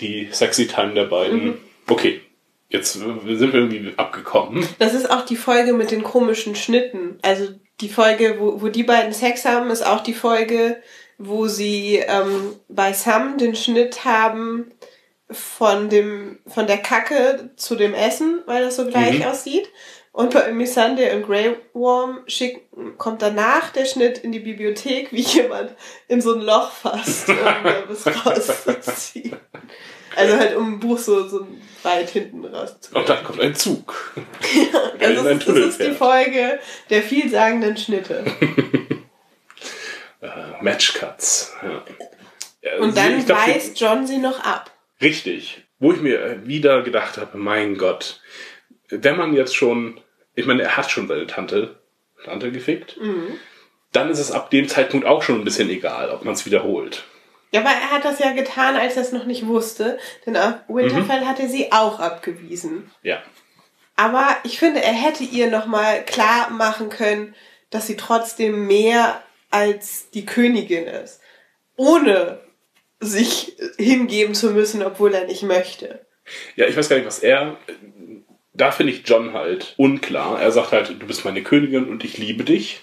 Die 0.00 0.28
Sexy 0.32 0.66
Time 0.66 0.94
der 0.94 1.04
beiden. 1.04 1.58
Okay, 1.88 2.20
jetzt 2.68 2.94
sind 2.94 3.24
wir 3.26 3.54
irgendwie 3.54 3.92
abgekommen. 3.96 4.66
Das 4.78 4.94
ist 4.94 5.10
auch 5.10 5.24
die 5.24 5.36
Folge 5.36 5.72
mit 5.72 5.90
den 5.90 6.02
komischen 6.02 6.54
Schnitten. 6.56 7.18
Also 7.22 7.48
die 7.80 7.88
Folge, 7.88 8.36
wo, 8.38 8.60
wo 8.62 8.68
die 8.68 8.82
beiden 8.84 9.12
Sex 9.12 9.44
haben, 9.44 9.70
ist 9.70 9.84
auch 9.86 10.02
die 10.02 10.14
Folge, 10.14 10.80
wo 11.18 11.46
sie 11.46 11.96
ähm, 11.96 12.54
bei 12.68 12.92
Sam 12.92 13.38
den 13.38 13.54
Schnitt 13.54 14.04
haben 14.04 14.72
von 15.30 15.88
dem 15.88 16.40
von 16.46 16.66
der 16.66 16.78
Kacke 16.78 17.50
zu 17.56 17.74
dem 17.76 17.94
Essen, 17.94 18.42
weil 18.46 18.64
das 18.64 18.76
so 18.76 18.86
gleich 18.86 19.20
Mhm. 19.20 19.24
aussieht. 19.24 19.68
Und 20.12 20.34
bei 20.34 20.52
Missandei 20.52 21.14
und 21.16 21.26
Grey 21.26 21.56
Worm 21.72 22.20
schicken, 22.26 22.98
kommt 22.98 23.22
danach 23.22 23.70
der 23.70 23.86
Schnitt 23.86 24.18
in 24.18 24.30
die 24.30 24.40
Bibliothek, 24.40 25.10
wie 25.10 25.22
jemand 25.22 25.74
in 26.06 26.20
so 26.20 26.34
ein 26.34 26.42
Loch 26.42 26.70
fasst, 26.70 27.28
um 27.30 27.36
was 27.88 28.06
rauszuziehen. 28.26 29.36
Also 30.14 30.36
halt 30.36 30.54
um 30.56 30.74
ein 30.74 30.80
Buch 30.80 30.98
so, 30.98 31.26
so 31.26 31.46
weit 31.82 32.10
hinten 32.10 32.44
rauszuziehen. 32.44 33.00
Und 33.00 33.08
dann 33.08 33.24
kommt 33.24 33.40
ein 33.40 33.54
Zug. 33.54 34.12
Das 34.98 35.10
in 35.10 35.26
ein 35.26 35.38
ist, 35.38 35.48
das 35.48 35.56
ist 35.56 35.80
die. 35.80 35.90
Folge 35.92 36.60
der 36.90 37.02
vielsagenden 37.02 37.76
Schnitte. 37.76 38.24
Äh, 40.20 40.62
Matchcuts. 40.62 41.52
Ja. 41.62 41.82
Ja, 42.62 42.78
Und 42.78 42.96
dann 42.96 43.28
weist 43.28 43.80
John 43.80 44.06
sie 44.06 44.18
noch 44.18 44.38
ab. 44.38 44.70
Richtig. 45.00 45.64
Wo 45.80 45.92
ich 45.92 46.00
mir 46.00 46.46
wieder 46.46 46.82
gedacht 46.82 47.16
habe, 47.16 47.36
mein 47.36 47.76
Gott, 47.76 48.20
wenn 48.92 49.16
man 49.16 49.34
jetzt 49.34 49.56
schon, 49.56 50.00
ich 50.34 50.46
meine, 50.46 50.62
er 50.62 50.76
hat 50.76 50.90
schon 50.90 51.08
seine 51.08 51.26
Tante, 51.26 51.80
Tante 52.24 52.52
gefickt, 52.52 52.98
dann 53.92 54.10
ist 54.10 54.18
es 54.18 54.30
ab 54.30 54.50
dem 54.50 54.68
Zeitpunkt 54.68 55.06
auch 55.06 55.22
schon 55.22 55.40
ein 55.40 55.44
bisschen 55.44 55.70
egal, 55.70 56.10
ob 56.10 56.24
man 56.24 56.34
es 56.34 56.46
wiederholt. 56.46 57.04
Ja, 57.52 57.60
aber 57.60 57.70
er 57.70 57.90
hat 57.90 58.04
das 58.04 58.18
ja 58.18 58.32
getan, 58.32 58.76
als 58.76 58.96
er 58.96 59.02
es 59.02 59.12
noch 59.12 59.26
nicht 59.26 59.46
wusste. 59.46 59.98
Denn 60.24 60.36
auf 60.36 60.54
Winterfell 60.68 61.26
hat 61.26 61.38
er 61.38 61.48
sie 61.48 61.70
auch 61.70 62.00
abgewiesen. 62.00 62.90
Ja. 63.02 63.22
Aber 63.94 64.36
ich 64.44 64.58
finde, 64.58 64.82
er 64.82 64.94
hätte 64.94 65.22
ihr 65.22 65.50
nochmal 65.50 66.02
klar 66.04 66.48
machen 66.50 66.88
können, 66.88 67.34
dass 67.68 67.86
sie 67.86 67.96
trotzdem 67.96 68.66
mehr 68.66 69.22
als 69.50 70.08
die 70.10 70.24
Königin 70.24 70.84
ist. 70.84 71.20
Ohne 71.76 72.40
sich 73.00 73.56
hingeben 73.76 74.34
zu 74.34 74.52
müssen, 74.52 74.82
obwohl 74.82 75.12
er 75.12 75.26
nicht 75.26 75.42
möchte. 75.42 76.06
Ja, 76.56 76.66
ich 76.66 76.76
weiß 76.76 76.88
gar 76.88 76.96
nicht, 76.96 77.06
was 77.06 77.18
er. 77.18 77.58
Da 78.54 78.70
finde 78.70 78.92
ich 78.92 79.02
John 79.06 79.32
halt 79.32 79.74
unklar. 79.78 80.40
Er 80.40 80.52
sagt 80.52 80.72
halt, 80.72 80.88
du 81.00 81.06
bist 81.06 81.24
meine 81.24 81.42
Königin 81.42 81.88
und 81.88 82.04
ich 82.04 82.18
liebe 82.18 82.44
dich. 82.44 82.82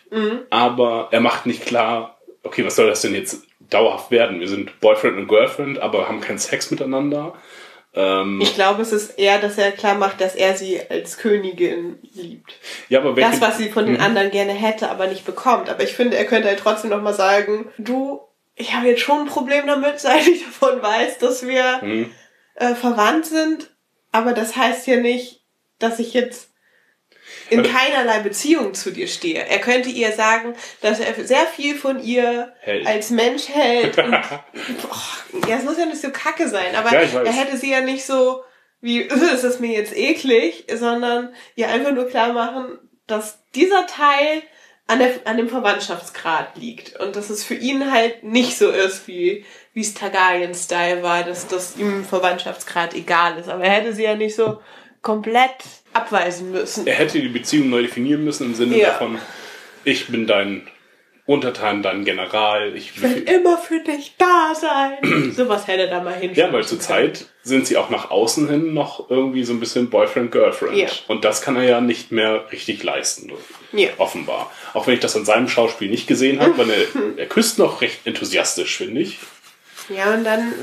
Aber 0.50 1.10
er 1.12 1.22
macht 1.22 1.46
nicht 1.46 1.66
klar, 1.66 2.18
okay, 2.44 2.66
was 2.66 2.76
soll 2.76 2.88
das 2.88 3.02
denn 3.02 3.14
jetzt 3.14 3.44
dauerhaft 3.70 4.10
werden? 4.10 4.40
Wir 4.40 4.48
sind 4.48 4.80
Boyfriend 4.80 5.18
und 5.18 5.28
Girlfriend, 5.28 5.80
aber 5.80 6.08
haben 6.08 6.22
keinen 6.22 6.40
Sex 6.40 6.72
miteinander. 6.72 7.34
Ähm, 7.94 8.40
Ich 8.42 8.56
glaube, 8.56 8.82
es 8.82 8.92
ist 8.92 9.20
eher, 9.20 9.40
dass 9.40 9.58
er 9.60 9.72
klar 9.72 9.96
macht, 9.96 10.22
dass 10.22 10.36
er 10.36 10.56
sie 10.56 10.80
als 10.90 11.18
Königin 11.18 12.00
liebt. 12.14 12.54
ja, 12.88 13.00
aber 13.00 13.16
welche, 13.16 13.30
das, 13.32 13.42
was 13.42 13.58
sie 13.60 13.70
von 13.70 13.86
den 13.86 14.00
anderen 14.02 14.32
gerne 14.32 14.54
hätte, 14.54 14.90
aber 14.90 15.06
nicht 15.08 15.26
bekommt. 15.26 15.70
Aber 15.70 15.84
ich 15.84 15.94
finde, 15.94 16.18
er 16.18 16.26
könnte 16.26 16.48
halt 16.48 16.60
trotzdem 16.60 16.90
noch 16.90 17.02
mal 17.02 17.14
sagen, 17.14 17.68
du, 17.78 18.22
ich 18.56 18.74
habe 18.74 18.88
jetzt 18.88 19.02
schon 19.02 19.22
ein 19.22 19.28
Problem 19.28 19.68
damit, 19.68 20.00
seit 20.00 20.28
ich 20.28 20.44
davon 20.46 20.82
weiß, 20.82 21.20
dass 21.20 21.46
wir 21.48 21.82
Hm. 21.82 22.12
äh, 22.56 22.74
verwandt 22.76 23.26
sind. 23.28 23.70
Aber 24.12 24.34
das 24.34 24.56
heißt 24.56 24.88
ja 24.88 24.98
nicht, 24.98 25.38
dass 25.80 26.00
ich 26.00 26.14
jetzt 26.14 26.50
in 27.50 27.64
keinerlei 27.64 28.20
Beziehung 28.20 28.74
zu 28.74 28.92
dir 28.92 29.08
stehe. 29.08 29.46
Er 29.46 29.60
könnte 29.60 29.90
ihr 29.90 30.12
sagen, 30.12 30.56
dass 30.82 31.00
er 31.00 31.14
sehr 31.26 31.46
viel 31.46 31.76
von 31.76 32.04
ihr 32.04 32.54
Hält. 32.60 32.86
als 32.86 33.10
Mensch 33.10 33.50
hält. 33.50 33.98
Und, 33.98 34.12
boah, 34.12 35.48
ja, 35.48 35.58
es 35.58 35.64
muss 35.64 35.78
ja 35.78 35.86
nicht 35.86 36.02
so 36.02 36.12
kacke 36.12 36.48
sein, 36.48 36.76
aber 36.76 36.92
Ja, 36.94 37.22
er 37.22 37.32
hätte 37.32 37.58
sie 37.58 37.72
ja 37.72 37.82
nicht 37.82 38.06
so 38.06 38.44
wie, 38.82 39.00
ist 39.02 39.44
das 39.44 39.60
mir 39.60 39.74
jetzt 39.74 39.96
eklig, 39.96 40.66
sondern 40.74 41.34
ihr 41.56 41.70
einfach 41.70 41.92
nur 41.92 42.08
klar 42.08 42.34
machen, 42.34 42.78
dass 43.08 43.40
dieser 43.56 43.88
Teil 43.88 44.44
an, 44.88 45.00
der, 45.00 45.12
an 45.26 45.38
dem 45.38 45.50
Verwandtschaftsgrad 45.50 46.58
liegt 46.58 47.00
und 47.00 47.16
dass 47.16 47.30
es 47.30 47.44
für 47.44 47.56
ihn 47.56 47.92
halt 47.92 48.24
nicht 48.24 48.58
so 48.58 48.70
ist, 48.70 49.08
wie 49.08 49.46
wie 49.74 49.82
es 49.82 49.94
Targaryen-Style 49.94 51.04
war, 51.04 51.24
dass 51.24 51.48
das 51.48 51.78
ihm 51.78 52.04
Verwandtschaftsgrad 52.04 52.96
egal 52.96 53.38
ist. 53.38 53.48
Aber 53.48 53.64
er 53.64 53.72
hätte 53.72 53.94
sie 53.94 54.04
ja 54.04 54.16
nicht 54.16 54.36
so 54.36 54.60
komplett 55.10 55.56
abweisen 55.94 56.51
müssen. 56.51 56.86
er 56.86 56.94
hätte 56.96 57.20
die 57.20 57.30
Beziehung 57.30 57.70
neu 57.70 57.82
definieren 57.82 58.24
müssen 58.24 58.46
im 58.46 58.54
Sinne 58.56 58.78
Ja. 58.78 58.89
davon, 58.92 59.18
ich 59.84 60.08
bin 60.08 60.28
dein 60.28 60.68
Untertan, 61.25 61.84
dein 61.84 62.06
General. 62.06 62.75
Ich, 62.75 62.92
Ich 62.96 63.01
werde 63.04 63.20
immer 63.20 63.58
für 63.58 63.80
dich 63.82 64.16
da 64.18 64.54
sein. 64.56 65.32
Sowas 65.36 65.68
hätte 65.68 65.84
er 65.84 65.88
da 65.88 66.01
mal 66.04 66.13
hin. 66.16 66.32
ja, 66.34 66.51
weil 66.51 66.63
zur 66.63 66.80
Zeit 66.80 67.25
sind 67.44 67.68
sie 67.68 67.78
auch 67.78 67.89
nach 67.92 68.10
außen 68.12 68.50
hin 68.50 68.74
noch 68.74 69.10
irgendwie 69.12 69.44
so 69.44 69.54
ein 69.54 69.60
bisschen 69.60 69.89
Boyfriend-Girlfriend. 69.92 70.75
Ja. 70.75 70.88
Und 71.08 71.25
das 71.25 71.42
kann 71.42 71.56
er 71.56 71.63
ja 71.63 71.82
nicht 71.82 72.12
mehr 72.12 72.46
richtig 72.51 72.84
leisten, 72.84 73.32
Ja. 73.74 73.89
offenbar. 73.98 74.51
Auch 74.74 74.86
wenn 74.88 74.96
ich 74.96 75.00
das 75.01 75.16
an 75.16 75.25
seinem 75.25 75.48
Schauspiel 75.48 75.89
nicht 75.89 76.08
gesehen 76.08 76.39
habe, 76.39 76.54
weil 76.58 76.70
er, 76.72 76.86
er 77.18 77.25
küsst 77.28 77.58
noch 77.60 77.82
recht 77.82 78.00
enthusiastisch, 78.06 78.78
finde 78.78 79.01
ich. 79.01 79.18
Ja, 79.89 80.13
und 80.13 80.24
dann 80.24 80.53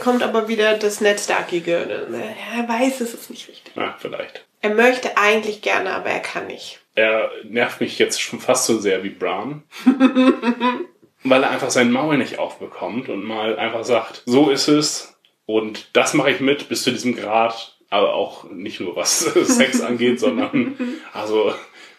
kommt 0.00 0.22
aber 0.22 0.48
wieder 0.48 0.76
das 0.76 1.00
Netzdarkige. 1.00 2.06
Er 2.52 2.68
weiß, 2.68 3.00
es 3.00 3.14
ist 3.14 3.30
nicht 3.30 3.48
richtig. 3.48 3.72
Na, 3.74 3.94
vielleicht. 3.98 4.44
Er 4.60 4.70
möchte 4.74 5.16
eigentlich 5.16 5.62
gerne, 5.62 5.92
aber 5.92 6.10
er 6.10 6.20
kann 6.20 6.46
nicht. 6.46 6.80
Er 6.94 7.30
nervt 7.44 7.80
mich 7.80 7.98
jetzt 7.98 8.20
schon 8.20 8.40
fast 8.40 8.66
so 8.66 8.78
sehr 8.78 9.02
wie 9.02 9.10
Bran. 9.10 9.64
weil 11.24 11.42
er 11.42 11.50
einfach 11.50 11.70
sein 11.70 11.90
Maul 11.90 12.18
nicht 12.18 12.38
aufbekommt 12.38 13.08
und 13.08 13.24
mal 13.24 13.58
einfach 13.58 13.84
sagt, 13.84 14.22
so 14.26 14.50
ist 14.50 14.68
es 14.68 15.16
und 15.46 15.88
das 15.94 16.14
mache 16.14 16.30
ich 16.30 16.40
mit 16.40 16.68
bis 16.68 16.84
zu 16.84 16.92
diesem 16.92 17.16
Grad, 17.16 17.76
aber 17.90 18.14
auch 18.14 18.44
nicht 18.50 18.80
nur 18.80 18.94
was 18.94 19.20
Sex 19.34 19.80
angeht, 19.80 20.20
sondern 20.20 20.76
also 21.12 21.54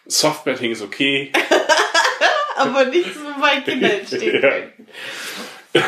Softbetting 0.06 0.70
ist 0.70 0.82
okay. 0.82 1.32
Aber 2.58 2.86
nicht 2.86 3.12
so 3.12 3.42
weit 3.42 3.66
Kinder 3.66 3.92
entstehen 3.92 4.72
Ja. 5.74 5.82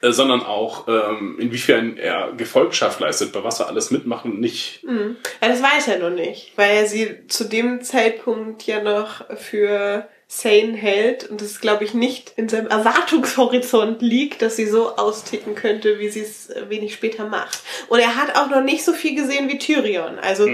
Äh, 0.00 0.12
sondern 0.12 0.42
auch 0.42 0.86
ähm, 0.88 1.38
inwiefern 1.40 1.96
er 1.96 2.32
Gefolgschaft 2.36 3.00
leistet, 3.00 3.32
bei 3.32 3.42
was 3.42 3.60
er 3.60 3.68
alles 3.68 3.90
mitmacht 3.90 4.24
und 4.24 4.40
nicht. 4.40 4.84
Ja, 5.42 5.48
das 5.48 5.62
weiß 5.62 5.88
er 5.88 5.98
noch 5.98 6.14
nicht, 6.14 6.52
weil 6.56 6.76
er 6.76 6.86
sie 6.86 7.26
zu 7.28 7.44
dem 7.44 7.82
Zeitpunkt 7.82 8.62
ja 8.64 8.82
noch 8.82 9.24
für 9.36 10.08
sane 10.30 10.74
hält 10.74 11.28
und 11.30 11.40
es, 11.40 11.60
glaube 11.60 11.84
ich, 11.84 11.94
nicht 11.94 12.34
in 12.36 12.50
seinem 12.50 12.66
Erwartungshorizont 12.66 14.02
liegt, 14.02 14.42
dass 14.42 14.56
sie 14.56 14.66
so 14.66 14.96
austicken 14.96 15.54
könnte, 15.54 15.98
wie 15.98 16.10
sie 16.10 16.20
es 16.20 16.50
wenig 16.68 16.92
später 16.92 17.26
macht. 17.26 17.60
Und 17.88 17.98
er 17.98 18.14
hat 18.14 18.36
auch 18.36 18.50
noch 18.50 18.62
nicht 18.62 18.84
so 18.84 18.92
viel 18.92 19.16
gesehen 19.16 19.48
wie 19.48 19.58
Tyrion. 19.58 20.18
Also 20.18 20.46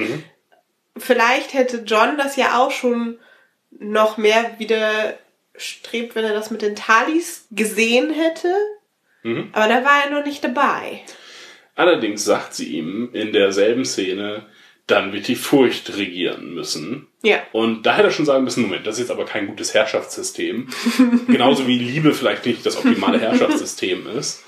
vielleicht 0.96 1.54
hätte 1.54 1.78
John 1.84 2.16
das 2.16 2.36
ja 2.36 2.58
auch 2.58 2.70
schon 2.70 3.18
noch 3.70 4.16
mehr 4.16 4.58
wieder 4.58 5.18
strebt, 5.56 6.14
wenn 6.14 6.24
er 6.24 6.34
das 6.34 6.52
mit 6.52 6.62
den 6.62 6.76
Talis 6.76 7.46
gesehen 7.50 8.10
hätte. 8.10 8.54
Mhm. 9.24 9.48
Aber 9.52 9.68
da 9.68 9.84
war 9.84 10.04
er 10.04 10.10
noch 10.10 10.24
nicht 10.24 10.44
dabei. 10.44 11.00
Allerdings 11.74 12.24
sagt 12.24 12.54
sie 12.54 12.68
ihm 12.68 13.10
in 13.12 13.32
derselben 13.32 13.84
Szene, 13.84 14.46
dann 14.86 15.12
wird 15.12 15.28
die 15.28 15.34
Furcht 15.34 15.96
regieren 15.96 16.54
müssen. 16.54 17.08
Ja. 17.22 17.38
Und 17.52 17.84
da 17.84 17.96
hätte 17.96 18.08
er 18.08 18.12
schon 18.12 18.26
sagen 18.26 18.44
müssen, 18.44 18.62
Moment, 18.62 18.86
das 18.86 18.96
ist 18.96 19.00
jetzt 19.00 19.10
aber 19.10 19.24
kein 19.24 19.46
gutes 19.46 19.74
Herrschaftssystem. 19.74 20.68
Genauso 21.26 21.66
wie 21.66 21.78
Liebe 21.78 22.12
vielleicht 22.12 22.46
nicht 22.46 22.64
das 22.64 22.76
optimale 22.76 23.18
Herrschaftssystem 23.18 24.06
ist. 24.16 24.44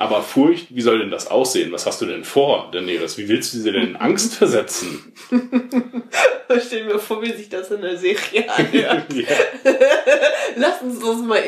Aber 0.00 0.22
Furcht, 0.22 0.74
wie 0.74 0.80
soll 0.80 0.98
denn 1.00 1.10
das 1.10 1.26
aussehen? 1.26 1.72
Was 1.72 1.84
hast 1.84 2.00
du 2.00 2.06
denn 2.06 2.24
vor, 2.24 2.70
Daenerys? 2.72 3.18
Wie 3.18 3.28
willst 3.28 3.52
du 3.52 3.58
sie 3.58 3.70
denn 3.70 3.82
in 3.82 3.96
Angst 3.96 4.34
versetzen? 4.34 5.12
Stell 6.66 6.86
mir 6.86 6.98
vor, 6.98 7.20
wie 7.20 7.32
sich 7.32 7.50
das 7.50 7.70
in 7.70 7.82
der 7.82 7.98
Serie 7.98 8.48
anhört. 8.48 9.12
ja. 9.12 9.26
Lass 10.56 10.80
uns 10.80 11.00
das 11.00 11.18
mal 11.18 11.42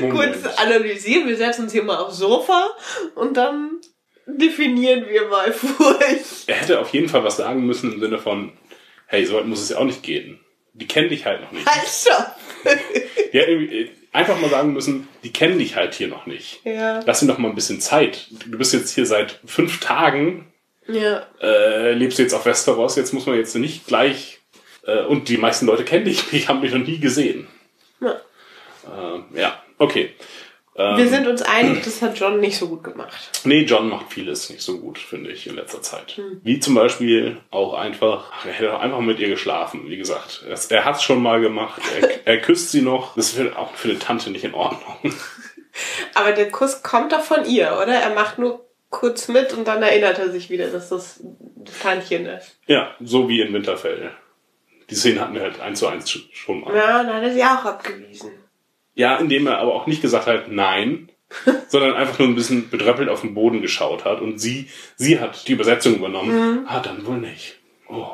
kurz 0.00 0.44
analysieren. 0.56 1.28
Wir 1.28 1.36
setzen 1.36 1.62
uns 1.62 1.72
hier 1.72 1.84
mal 1.84 1.98
aufs 1.98 2.18
Sofa 2.18 2.70
und 3.14 3.36
dann 3.36 3.80
definieren 4.26 5.06
wir 5.08 5.28
mal 5.28 5.52
Furcht. 5.52 6.48
Er 6.48 6.56
hätte 6.56 6.80
auf 6.80 6.92
jeden 6.92 7.08
Fall 7.08 7.22
was 7.22 7.36
sagen 7.36 7.64
müssen 7.66 7.92
im 7.92 8.00
Sinne 8.00 8.18
von, 8.18 8.52
hey, 9.06 9.24
so 9.24 9.36
weit 9.36 9.46
muss 9.46 9.62
es 9.62 9.68
ja 9.68 9.78
auch 9.78 9.84
nicht 9.84 10.02
gehen. 10.02 10.40
Die 10.72 10.88
kennen 10.88 11.08
dich 11.08 11.24
halt 11.24 11.40
noch 11.40 11.52
nicht. 11.52 11.64
Halt 11.64 11.86
stopp! 11.86 12.34
Ja, 13.32 13.46
irgendwie, 13.46 13.82
äh, 13.82 13.90
einfach 14.16 14.40
mal 14.40 14.50
sagen 14.50 14.72
müssen, 14.72 15.08
die 15.22 15.32
kennen 15.32 15.58
dich 15.58 15.76
halt 15.76 15.94
hier 15.94 16.08
noch 16.08 16.26
nicht. 16.26 16.60
Ja. 16.64 17.00
Lass 17.06 17.22
ihnen 17.22 17.28
doch 17.28 17.38
mal 17.38 17.48
ein 17.48 17.54
bisschen 17.54 17.80
Zeit. 17.80 18.28
Du 18.46 18.58
bist 18.58 18.72
jetzt 18.72 18.94
hier 18.94 19.06
seit 19.06 19.40
fünf 19.46 19.80
Tagen, 19.80 20.46
Ja. 20.88 21.26
äh, 21.40 21.92
lebst 21.92 22.18
du 22.18 22.22
jetzt 22.22 22.34
auf 22.34 22.46
Westeros, 22.46 22.96
jetzt 22.96 23.12
muss 23.12 23.26
man 23.26 23.36
jetzt 23.36 23.54
nicht 23.56 23.86
gleich, 23.86 24.40
äh, 24.86 25.02
und 25.04 25.28
die 25.28 25.36
meisten 25.38 25.66
Leute 25.66 25.84
kennen 25.84 26.04
dich, 26.06 26.24
die 26.30 26.48
haben 26.48 26.62
dich 26.62 26.72
noch 26.72 26.84
nie 26.86 26.98
gesehen. 26.98 27.46
ja. 28.00 28.12
Äh, 28.86 29.40
ja, 29.40 29.62
okay. 29.78 30.10
Ähm, 30.78 30.96
Wir 30.98 31.08
sind 31.08 31.26
uns 31.26 31.42
einig, 31.42 31.82
das 31.84 32.02
hat 32.02 32.18
John 32.18 32.38
nicht 32.40 32.58
so 32.58 32.68
gut 32.68 32.84
gemacht. 32.84 33.30
Nee, 33.44 33.62
John 33.62 33.88
macht 33.88 34.12
vieles 34.12 34.50
nicht 34.50 34.62
so 34.62 34.78
gut, 34.78 34.98
finde 34.98 35.30
ich, 35.32 35.46
in 35.46 35.56
letzter 35.56 35.80
Zeit. 35.82 36.12
Hm. 36.12 36.40
Wie 36.42 36.60
zum 36.60 36.74
Beispiel 36.74 37.38
auch 37.50 37.74
einfach, 37.74 38.30
ach, 38.34 38.44
er 38.46 38.52
hätte 38.52 38.74
auch 38.74 38.80
einfach 38.80 39.00
mit 39.00 39.18
ihr 39.18 39.28
geschlafen, 39.28 39.88
wie 39.88 39.96
gesagt. 39.96 40.44
Es- 40.50 40.66
Er 40.66 40.84
hat 40.84 40.96
es 40.96 41.02
schon 41.02 41.22
mal 41.22 41.40
gemacht, 41.40 41.80
er, 42.00 42.26
er 42.26 42.40
küsst 42.40 42.70
sie 42.72 42.82
noch. 42.82 43.14
Das 43.16 43.32
ist 43.34 43.56
auch 43.56 43.72
für 43.74 43.88
eine 43.88 43.98
Tante 43.98 44.30
nicht 44.30 44.44
in 44.44 44.54
Ordnung. 44.54 45.14
Aber 46.14 46.32
der 46.32 46.50
Kuss 46.50 46.82
kommt 46.82 47.12
doch 47.12 47.20
von 47.22 47.44
ihr, 47.44 47.72
oder? 47.82 47.94
Er 47.94 48.14
macht 48.14 48.38
nur 48.38 48.64
kurz 48.90 49.28
mit 49.28 49.52
und 49.52 49.66
dann 49.68 49.82
erinnert 49.82 50.18
er 50.18 50.30
sich 50.30 50.48
wieder, 50.50 50.68
dass 50.68 50.88
das 50.88 51.20
das 51.56 51.78
Tantchen 51.80 52.26
ist. 52.26 52.58
Ja, 52.66 52.94
so 53.00 53.28
wie 53.28 53.40
in 53.40 53.52
Winterfell. 53.52 54.12
Die 54.88 54.94
Szene 54.94 55.20
hatten 55.20 55.34
wir 55.34 55.42
halt 55.42 55.60
eins 55.60 55.80
zu 55.80 55.88
eins 55.88 56.08
sch- 56.08 56.26
schon 56.32 56.60
mal. 56.60 56.74
Ja, 56.74 57.02
dann 57.02 57.14
hat 57.16 57.22
er 57.24 57.32
sie 57.32 57.42
auch 57.42 57.64
abgewiesen. 57.64 58.30
Ja, 58.96 59.16
indem 59.18 59.46
er 59.46 59.58
aber 59.58 59.74
auch 59.74 59.86
nicht 59.86 60.02
gesagt 60.02 60.26
hat, 60.26 60.50
nein, 60.50 61.10
sondern 61.68 61.94
einfach 61.94 62.18
nur 62.18 62.28
ein 62.28 62.34
bisschen 62.34 62.68
bedröppelt 62.70 63.08
auf 63.08 63.20
den 63.20 63.34
Boden 63.34 63.60
geschaut 63.62 64.04
hat 64.04 64.20
und 64.20 64.38
sie, 64.40 64.68
sie 64.96 65.20
hat 65.20 65.46
die 65.46 65.52
Übersetzung 65.52 65.96
übernommen. 65.96 66.64
Ah, 66.66 66.80
dann 66.80 67.06
wohl 67.06 67.18
nicht. 67.18 67.56
Oh, 67.88 68.06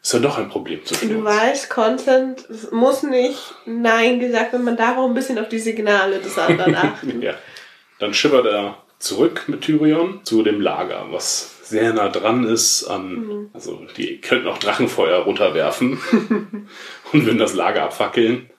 ist 0.00 0.12
ja 0.14 0.18
doch 0.20 0.38
ein 0.38 0.48
Problem 0.48 0.84
zwischen 0.84 1.10
Du 1.10 1.16
uns. 1.16 1.24
weißt, 1.26 1.70
Content 1.70 2.72
muss 2.72 3.02
nicht 3.02 3.54
Nein 3.66 4.20
gesagt, 4.20 4.52
wenn 4.52 4.64
man 4.64 4.76
darauf 4.76 5.08
ein 5.08 5.14
bisschen 5.14 5.38
auf 5.38 5.48
die 5.48 5.58
Signale 5.58 6.18
des 6.18 6.38
anderen 6.38 6.74
achten. 6.76 7.20
Ja. 7.20 7.34
Dann 7.98 8.14
schippert 8.14 8.46
er 8.46 8.78
zurück 8.98 9.44
mit 9.48 9.62
Tyrion 9.62 10.20
zu 10.24 10.42
dem 10.42 10.60
Lager, 10.60 11.06
was 11.10 11.68
sehr 11.68 11.92
nah 11.94 12.08
dran 12.08 12.44
ist 12.44 12.84
an, 12.84 13.48
also 13.54 13.84
die 13.96 14.20
könnten 14.20 14.46
auch 14.46 14.58
Drachenfeuer 14.58 15.20
runterwerfen 15.20 15.98
und 17.12 17.26
würden 17.26 17.38
das 17.38 17.54
Lager 17.54 17.84
abfackeln. 17.84 18.50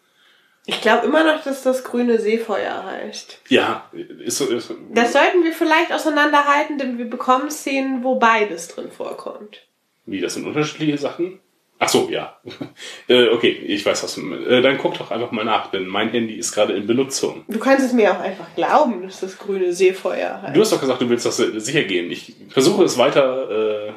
Ich 0.65 0.81
glaube 0.81 1.05
immer 1.07 1.23
noch, 1.23 1.43
dass 1.43 1.63
das 1.63 1.83
grüne 1.83 2.19
Seefeuer 2.19 2.85
heißt. 2.85 3.41
Ja, 3.49 3.89
ist 3.91 4.37
so, 4.37 4.45
ist, 4.45 4.73
Das 4.91 5.11
sollten 5.11 5.43
wir 5.43 5.51
vielleicht 5.51 5.91
auseinanderhalten, 5.91 6.77
denn 6.77 6.97
wir 6.97 7.09
bekommen 7.09 7.51
Szenen, 7.51 8.03
wo 8.03 8.15
beides 8.15 8.69
drin 8.69 8.89
vorkommt. 8.89 9.67
wie, 10.05 10.21
das 10.21 10.35
sind 10.35 10.45
unterschiedliche 10.47 10.97
Sachen? 10.97 11.39
Ach 11.79 11.89
so, 11.89 12.07
ja. 12.09 12.39
äh, 13.09 13.27
okay, 13.27 13.49
ich 13.49 13.85
weiß, 13.85 14.03
was. 14.03 14.17
Äh, 14.17 14.61
dann 14.61 14.77
guck 14.77 14.97
doch 14.97 15.11
einfach 15.11 15.31
mal 15.31 15.43
nach, 15.43 15.69
denn 15.69 15.85
mein 15.85 16.11
Handy 16.11 16.35
ist 16.35 16.53
gerade 16.53 16.73
in 16.73 16.87
Benutzung. 16.87 17.43
Du 17.49 17.59
kannst 17.59 17.85
es 17.85 17.91
mir 17.91 18.13
auch 18.13 18.21
einfach 18.21 18.55
glauben, 18.55 19.01
dass 19.01 19.19
das 19.19 19.37
grüne 19.37 19.73
Seefeuer 19.73 20.41
heißt. 20.41 20.55
Du 20.55 20.61
hast 20.61 20.71
doch 20.71 20.79
gesagt, 20.79 21.01
du 21.01 21.09
willst 21.09 21.25
das 21.25 21.41
äh, 21.41 21.59
sicher 21.59 21.83
gehen. 21.83 22.09
Ich 22.09 22.35
versuche 22.49 22.85
es 22.85 22.97
weiter 22.97 23.89
äh, 23.89 23.93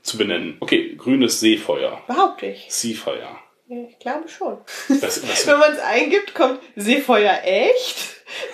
zu 0.00 0.16
benennen. 0.16 0.56
Okay, 0.60 0.94
grünes 0.96 1.40
Seefeuer. 1.40 2.00
Behaupte 2.06 2.46
ich. 2.46 2.66
Seafeuer. 2.70 3.38
Ich 3.72 3.98
glaube 3.98 4.28
schon. 4.28 4.58
Das, 4.88 5.20
das, 5.22 5.46
Wenn 5.46 5.58
man 5.58 5.72
es 5.72 5.78
eingibt, 5.78 6.34
kommt 6.34 6.60
Seefeuer 6.76 7.40
echt, 7.42 7.96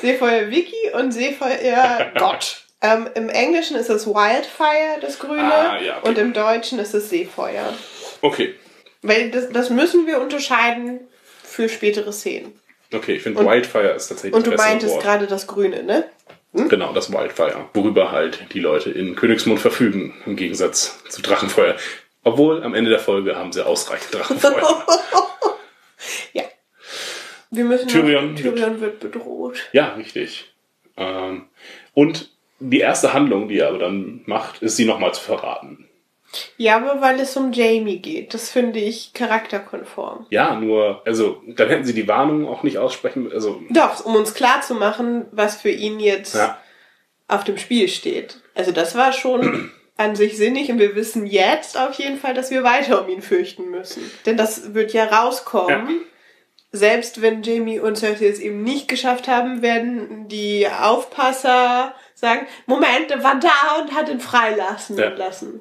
Seefeuer 0.01 0.51
Wiki 0.51 0.91
und 0.95 1.11
Seefeuer 1.13 2.13
Gott. 2.19 2.63
Ähm, 2.81 3.09
Im 3.17 3.29
Englischen 3.29 3.77
ist 3.77 3.91
es 3.91 4.07
Wildfire, 4.07 5.01
das 5.01 5.19
Grüne, 5.19 5.43
Ah, 5.43 5.81
ja, 5.81 5.99
okay. 5.99 6.09
und 6.09 6.19
im 6.19 6.33
Deutschen 6.33 6.79
ist 6.79 6.95
es 6.95 7.11
Seefeuer. 7.11 7.75
okay. 8.23 8.55
Weil 9.03 9.31
das, 9.31 9.51
das 9.51 9.71
müssen 9.71 10.07
wir 10.07 10.21
unterscheiden 10.21 11.01
für 11.45 11.69
spätere 11.69 12.13
Szenen. 12.13 12.59
Okay, 12.93 13.15
ich 13.17 13.23
finde 13.23 13.45
Wildfire 13.45 13.91
ist 13.91 14.09
tatsächlich 14.09 14.35
Und 14.35 14.47
du 14.47 14.53
meintest 14.53 15.01
gerade 15.01 15.27
das 15.27 15.47
Grüne, 15.47 15.83
ne? 15.83 16.05
Genau, 16.53 16.93
das 16.93 17.13
Wildfire. 17.13 17.69
Worüber 17.75 18.11
halt 18.11 18.47
die 18.55 18.61
Leute 18.61 18.91
in 18.91 19.15
Königsmund 19.15 19.61
verfügen, 19.61 20.15
im 20.27 20.35
Gegensatz 20.37 20.99
zu 21.09 21.21
Drachenfeuer. 21.23 21.77
Obwohl, 22.29 22.63
am 22.63 22.75
Ende 22.75 22.91
der 22.91 22.99
Folge 22.99 23.37
haben 23.37 23.53
sie 23.53 23.65
ausreichend 23.65 24.15
Drachenfeuer. 24.15 24.87
Ja. 26.33 26.45
Wir 27.51 27.65
müssen 27.65 27.89
Tyrion 27.89 28.35
noch, 28.35 28.41
Tyrion 28.41 28.81
wird 28.81 29.01
bedroht. 29.01 29.69
ja, 29.73 29.95
richtig. 29.95 30.53
Ähm, 30.97 31.47
und 31.95 32.31
die 32.61 32.81
erste 32.81 33.15
Handlung, 33.15 33.49
die 33.49 33.59
er 33.59 33.69
aber 33.69 33.79
dann 33.79 34.21
macht, 34.27 34.63
ist 34.63 34.77
sie 34.77 34.85
nochmal 34.85 35.15
zu 35.15 35.23
verraten. 35.23 35.89
Ja, 36.59 36.77
aber 36.77 37.01
weil 37.01 37.19
es 37.19 37.37
um 37.37 37.53
Jamie 37.53 37.99
geht. 38.01 38.35
Das 38.35 38.51
finde 38.51 38.79
ich 38.79 39.15
charakterkonform. 39.15 40.27
Ja, 40.29 40.55
nur, 40.55 41.03
also, 41.07 41.43
dann 41.47 41.69
hätten 41.69 41.85
sie 41.85 41.95
die 41.95 42.07
Warnung 42.07 42.47
auch 42.47 42.63
nicht 42.63 42.77
aussprechen, 42.77 43.33
also, 43.33 43.63
Doch, 43.71 44.05
um 44.05 44.15
uns 44.15 44.35
klar 44.35 44.61
zu 44.61 44.75
machen, 44.75 45.25
was 45.33 45.61
für 45.63 45.71
ihn 45.71 45.99
jetzt 45.99 46.35
ja, 46.35 46.59
auf 47.27 47.45
dem 47.45 47.57
Spiel 47.57 47.89
steht. 47.89 48.41
Also 48.55 48.73
das 48.73 48.95
war 48.95 49.13
schon 49.13 49.71
an 49.99 50.17
sich 50.17 50.39
sinnig 50.39 50.71
und 50.71 50.79
wir 50.79 50.95
wissen 50.95 51.27
jetzt 51.27 51.77
auf 51.77 51.93
jeden 51.95 52.19
Fall, 52.19 52.33
dass 52.33 52.51
wir 52.51 52.63
weiter 52.63 53.03
um 53.03 53.09
ihn 53.11 53.21
fürchten 53.21 53.71
müssen. 53.71 54.11
Denn 54.25 54.37
das 54.39 54.73
wird 54.73 54.93
ja 54.95 55.05
rauskommen. 55.05 56.01
Selbst 56.71 57.21
wenn 57.23 57.43
Jamie 57.43 57.81
und 57.81 57.97
Cersei 57.97 58.27
es 58.27 58.41
eben 58.41 58.63
nicht 58.63 58.89
geschafft 58.89 59.27
haben, 59.29 59.61
werden 59.63 60.29
die 60.29 60.67
Aufpasser 60.69 61.95
sagen, 62.15 62.47
Moment, 62.67 63.11
der 63.11 63.23
war 63.25 63.41
da 63.41 63.81
und 63.83 63.95
hat 63.95 64.09
ihn 64.09 64.21
freilassen 64.21 64.97
Ja. 64.99 65.09
lassen. 65.09 65.61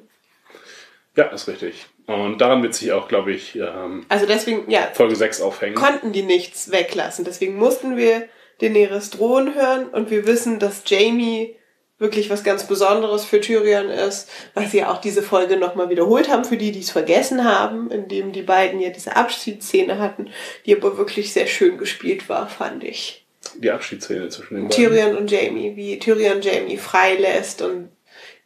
ja, 1.16 1.24
ist 1.26 1.48
richtig. 1.48 1.86
Und 2.06 2.38
daran 2.38 2.62
wird 2.62 2.74
sich 2.74 2.92
auch, 2.92 3.08
glaube 3.08 3.32
ich, 3.32 3.56
ähm, 3.56 4.06
Also 4.08 4.24
deswegen, 4.26 4.70
ja, 4.70 4.88
Folge 4.94 5.16
6 5.16 5.40
aufhängen. 5.42 5.74
konnten 5.74 6.12
die 6.12 6.22
nichts 6.22 6.70
weglassen. 6.70 7.24
Deswegen 7.24 7.56
mussten 7.56 7.96
wir 7.96 8.28
Daenerys 8.60 9.10
drohen 9.10 9.54
hören 9.54 9.88
und 9.88 10.10
wir 10.10 10.26
wissen, 10.26 10.58
dass 10.58 10.82
Jamie 10.86 11.56
wirklich 11.98 12.30
was 12.30 12.44
ganz 12.44 12.66
Besonderes 12.66 13.24
für 13.24 13.40
Tyrion 13.40 13.88
ist, 13.90 14.28
was 14.54 14.70
sie 14.70 14.78
ja 14.78 14.92
auch 14.92 15.00
diese 15.00 15.22
Folge 15.22 15.56
nochmal 15.56 15.90
wiederholt 15.90 16.28
haben, 16.28 16.44
für 16.44 16.56
die, 16.56 16.72
die 16.72 16.80
es 16.80 16.90
vergessen 16.90 17.44
haben, 17.44 17.90
indem 17.90 18.32
die 18.32 18.42
beiden 18.42 18.80
ja 18.80 18.90
diese 18.90 19.16
Abschiedsszene 19.16 19.98
hatten, 19.98 20.30
die 20.66 20.76
aber 20.76 20.96
wirklich 20.96 21.32
sehr 21.32 21.46
schön 21.46 21.76
gespielt 21.78 22.28
war, 22.28 22.48
fand 22.48 22.84
ich. 22.84 23.26
Die 23.56 23.70
Abschiedsszene 23.70 24.28
zwischen 24.28 24.54
den 24.54 24.68
beiden. 24.68 24.76
Tyrion 24.84 25.16
und 25.16 25.30
Jamie, 25.30 25.74
wie 25.74 25.98
Tyrion 25.98 26.40
Jamie 26.40 26.76
freilässt 26.76 27.62
und 27.62 27.90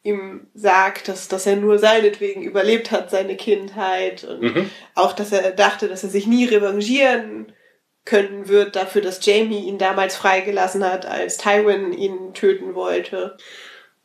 ihm 0.05 0.49
sagt, 0.55 1.09
dass, 1.09 1.29
dass 1.29 1.47
er 1.47 1.57
nur 1.57 1.79
seinetwegen 1.79 2.43
überlebt 2.43 2.91
hat, 2.91 3.11
seine 3.11 3.37
Kindheit 3.37 4.25
und 4.25 4.41
Mhm. 4.41 4.71
auch, 4.95 5.13
dass 5.13 5.31
er 5.31 5.53
dachte, 5.53 5.89
dass 5.89 6.03
er 6.03 6.09
sich 6.11 6.27
nie 6.27 6.45
revanchieren 6.47 7.53
können 8.05 8.49
wird 8.49 8.77
dafür, 8.77 9.03
dass 9.03 9.25
Jamie 9.25 9.67
ihn 9.67 9.79
damals 9.79 10.17
freigelassen 10.17 10.85
hat, 10.85 11.07
als 11.07 11.39
Tywin 11.39 11.93
ihn 11.93 12.35
töten 12.35 12.75
wollte. 12.75 13.37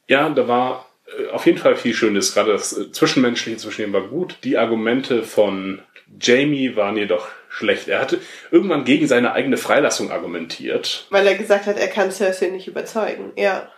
Ja, 0.07 0.29
da 0.29 0.47
war 0.47 0.87
äh, 1.07 1.29
auf 1.29 1.45
jeden 1.45 1.57
Fall 1.57 1.75
viel 1.75 1.93
Schönes. 1.93 2.33
Gerade 2.33 2.51
das 2.51 2.77
äh, 2.77 2.91
Zwischenmenschliche 2.91 3.57
zwischen 3.57 3.83
ihnen 3.83 3.93
war 3.93 4.07
gut. 4.07 4.37
Die 4.43 4.57
Argumente 4.57 5.23
von 5.23 5.81
Jamie 6.19 6.75
waren 6.75 6.97
jedoch 6.97 7.27
schlecht. 7.49 7.87
Er 7.87 7.99
hatte 7.99 8.19
irgendwann 8.51 8.85
gegen 8.85 9.07
seine 9.07 9.33
eigene 9.33 9.57
Freilassung 9.57 10.11
argumentiert. 10.11 11.07
Weil 11.09 11.27
er 11.27 11.35
gesagt 11.35 11.65
hat, 11.65 11.77
er 11.77 11.87
kann 11.87 12.11
Cersei 12.11 12.47
nicht 12.47 12.67
überzeugen. 12.67 13.33
Ja. 13.35 13.71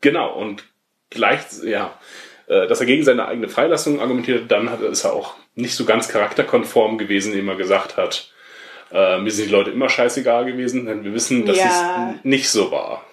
Genau, 0.00 0.38
und 0.38 0.64
gleich, 1.10 1.40
ja, 1.64 1.98
äh, 2.46 2.66
dass 2.66 2.80
er 2.80 2.86
gegen 2.86 3.02
seine 3.02 3.26
eigene 3.26 3.48
Freilassung 3.48 4.00
argumentiert, 4.00 4.50
dann 4.50 4.68
ist 4.84 5.04
er 5.04 5.14
auch 5.14 5.34
nicht 5.54 5.74
so 5.74 5.84
ganz 5.84 6.08
charakterkonform 6.08 6.98
gewesen, 6.98 7.32
indem 7.32 7.48
er 7.48 7.56
gesagt 7.56 7.96
hat, 7.96 8.32
äh, 8.92 9.18
mir 9.18 9.30
sind 9.30 9.46
die 9.46 9.52
Leute 9.52 9.70
immer 9.70 9.88
scheißegal 9.88 10.44
gewesen, 10.46 10.86
denn 10.86 11.04
wir 11.04 11.12
wissen, 11.14 11.44
dass 11.46 11.56
Ja. 11.58 12.14
es 12.18 12.24
nicht 12.24 12.50
so 12.50 12.70
war. 12.70 13.04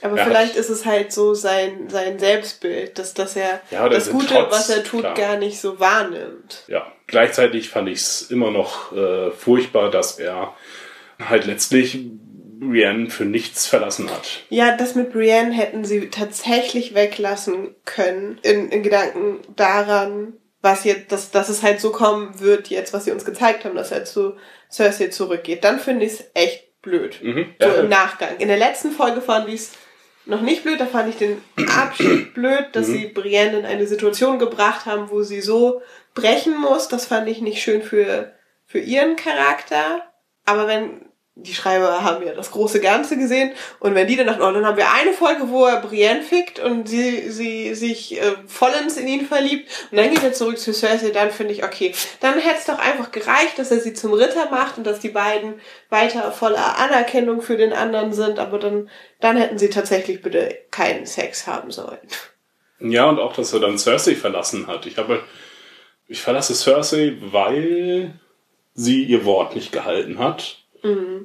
Aber 0.00 0.16
Er 0.16 0.24
hat- 0.24 0.30
vielleicht 0.30 0.54
ist 0.56 0.68
es 0.70 0.86
halt 0.86 1.12
so 1.12 1.34
sein, 1.34 1.88
sein 1.88 2.18
Selbstbild, 2.20 2.98
dass, 3.00 3.14
dass 3.14 3.34
er 3.34 3.60
Ja, 3.72 3.88
das 3.88 4.10
Gute, 4.10 4.26
Trotz, 4.34 4.52
was 4.52 4.70
er 4.70 4.84
tut, 4.84 5.00
klar. 5.00 5.14
gar 5.14 5.36
nicht 5.38 5.60
so 5.60 5.80
wahrnimmt. 5.80 6.62
Ja, 6.68 6.86
gleichzeitig 7.08 7.68
fand 7.68 7.88
ich 7.88 7.98
es 7.98 8.30
immer 8.30 8.52
noch 8.52 8.92
äh, 8.96 9.32
furchtbar, 9.32 9.90
dass 9.90 10.18
er 10.20 10.54
halt 11.18 11.46
letztlich 11.46 11.98
Brienne 12.60 13.10
für 13.10 13.24
nichts 13.24 13.66
verlassen 13.66 14.08
hat. 14.10 14.40
Ja, 14.50 14.76
das 14.76 14.94
mit 14.94 15.12
Brienne 15.12 15.52
hätten 15.52 15.84
sie 15.84 16.10
tatsächlich 16.10 16.94
weglassen 16.94 17.74
können, 17.84 18.38
in, 18.42 18.68
in 18.70 18.82
Gedanken 18.84 19.38
daran, 19.56 20.34
was 20.60 20.84
jetzt, 20.84 21.12
dass, 21.12 21.30
dass 21.30 21.48
es 21.48 21.62
halt 21.62 21.80
so 21.80 21.90
kommen 21.92 22.40
wird, 22.40 22.68
jetzt, 22.68 22.92
was 22.92 23.04
sie 23.04 23.12
uns 23.12 23.24
gezeigt 23.24 23.64
haben, 23.64 23.76
dass 23.76 23.92
er 23.92 24.04
zu 24.04 24.34
Cersei 24.70 25.08
zurückgeht, 25.08 25.62
dann 25.64 25.78
finde 25.78 26.04
ich 26.06 26.12
es 26.12 26.24
echt 26.34 26.80
blöd. 26.82 27.18
Mhm. 27.22 27.54
So 27.60 27.68
Ja. 27.68 27.74
im 27.76 27.88
Nachgang. 27.88 28.36
In 28.38 28.48
der 28.48 28.56
letzten 28.58 28.90
Folge 28.90 29.20
fand 29.20 29.48
ich 29.48 29.54
es 29.56 29.72
noch 30.26 30.40
nicht 30.42 30.62
blöd, 30.64 30.80
da 30.80 30.86
fand 30.86 31.08
ich 31.08 31.16
den 31.16 31.40
Abschied 31.78 32.34
blöd, 32.34 32.66
dass 32.72 32.88
Mhm. 32.88 32.92
sie 32.92 33.06
Brienne 33.06 33.58
in 33.60 33.66
eine 33.66 33.86
Situation 33.86 34.38
gebracht 34.38 34.84
haben, 34.86 35.10
wo 35.10 35.22
sie 35.22 35.40
so 35.40 35.80
brechen 36.14 36.56
muss. 36.60 36.88
Das 36.88 37.06
fand 37.06 37.28
ich 37.28 37.40
nicht 37.40 37.62
schön 37.62 37.82
für, 37.82 38.32
für 38.66 38.78
ihren 38.80 39.16
Charakter. 39.16 40.02
Aber 40.44 40.66
wenn, 40.66 41.07
die 41.40 41.54
Schreiber 41.54 42.02
haben 42.02 42.26
ja 42.26 42.34
das 42.34 42.50
große 42.50 42.80
Ganze 42.80 43.16
gesehen 43.16 43.52
und 43.78 43.94
wenn 43.94 44.08
die 44.08 44.16
dann 44.16 44.26
nach, 44.26 44.38
oh, 44.38 44.52
dann 44.52 44.66
haben 44.66 44.76
wir 44.76 44.92
eine 44.92 45.12
Folge, 45.12 45.48
wo 45.48 45.66
er 45.66 45.80
Brienne 45.80 46.22
fickt 46.22 46.58
und 46.58 46.88
sie, 46.88 47.30
sie 47.30 47.74
sich 47.74 48.20
äh, 48.20 48.34
vollends 48.46 48.96
in 48.96 49.06
ihn 49.06 49.26
verliebt 49.26 49.70
und 49.90 49.98
dann 49.98 50.10
geht 50.10 50.22
er 50.22 50.32
zurück 50.32 50.58
zu 50.58 50.72
Cersei, 50.72 51.10
dann 51.10 51.30
finde 51.30 51.54
ich, 51.54 51.64
okay, 51.64 51.94
dann 52.20 52.38
hätte 52.38 52.58
es 52.58 52.64
doch 52.64 52.78
einfach 52.78 53.12
gereicht, 53.12 53.58
dass 53.58 53.70
er 53.70 53.80
sie 53.80 53.94
zum 53.94 54.12
Ritter 54.12 54.50
macht 54.50 54.78
und 54.78 54.86
dass 54.86 54.98
die 54.98 55.10
beiden 55.10 55.60
weiter 55.90 56.32
voller 56.32 56.78
Anerkennung 56.78 57.40
für 57.40 57.56
den 57.56 57.72
anderen 57.72 58.12
sind, 58.12 58.40
aber 58.40 58.58
dann, 58.58 58.90
dann 59.20 59.36
hätten 59.36 59.58
sie 59.58 59.70
tatsächlich 59.70 60.22
bitte 60.22 60.58
keinen 60.72 61.06
Sex 61.06 61.46
haben 61.46 61.70
sollen. 61.70 61.98
Ja, 62.80 63.08
und 63.08 63.18
auch, 63.18 63.32
dass 63.32 63.52
er 63.52 63.60
dann 63.60 63.78
Cersei 63.78 64.14
verlassen 64.14 64.66
hat. 64.66 64.86
Ich 64.86 64.98
habe, 64.98 65.22
ich 66.06 66.20
verlasse 66.20 66.54
Cersei, 66.54 67.16
weil 67.20 68.18
sie 68.74 69.04
ihr 69.04 69.24
Wort 69.24 69.54
nicht 69.54 69.72
gehalten 69.72 70.18
hat. 70.18 70.64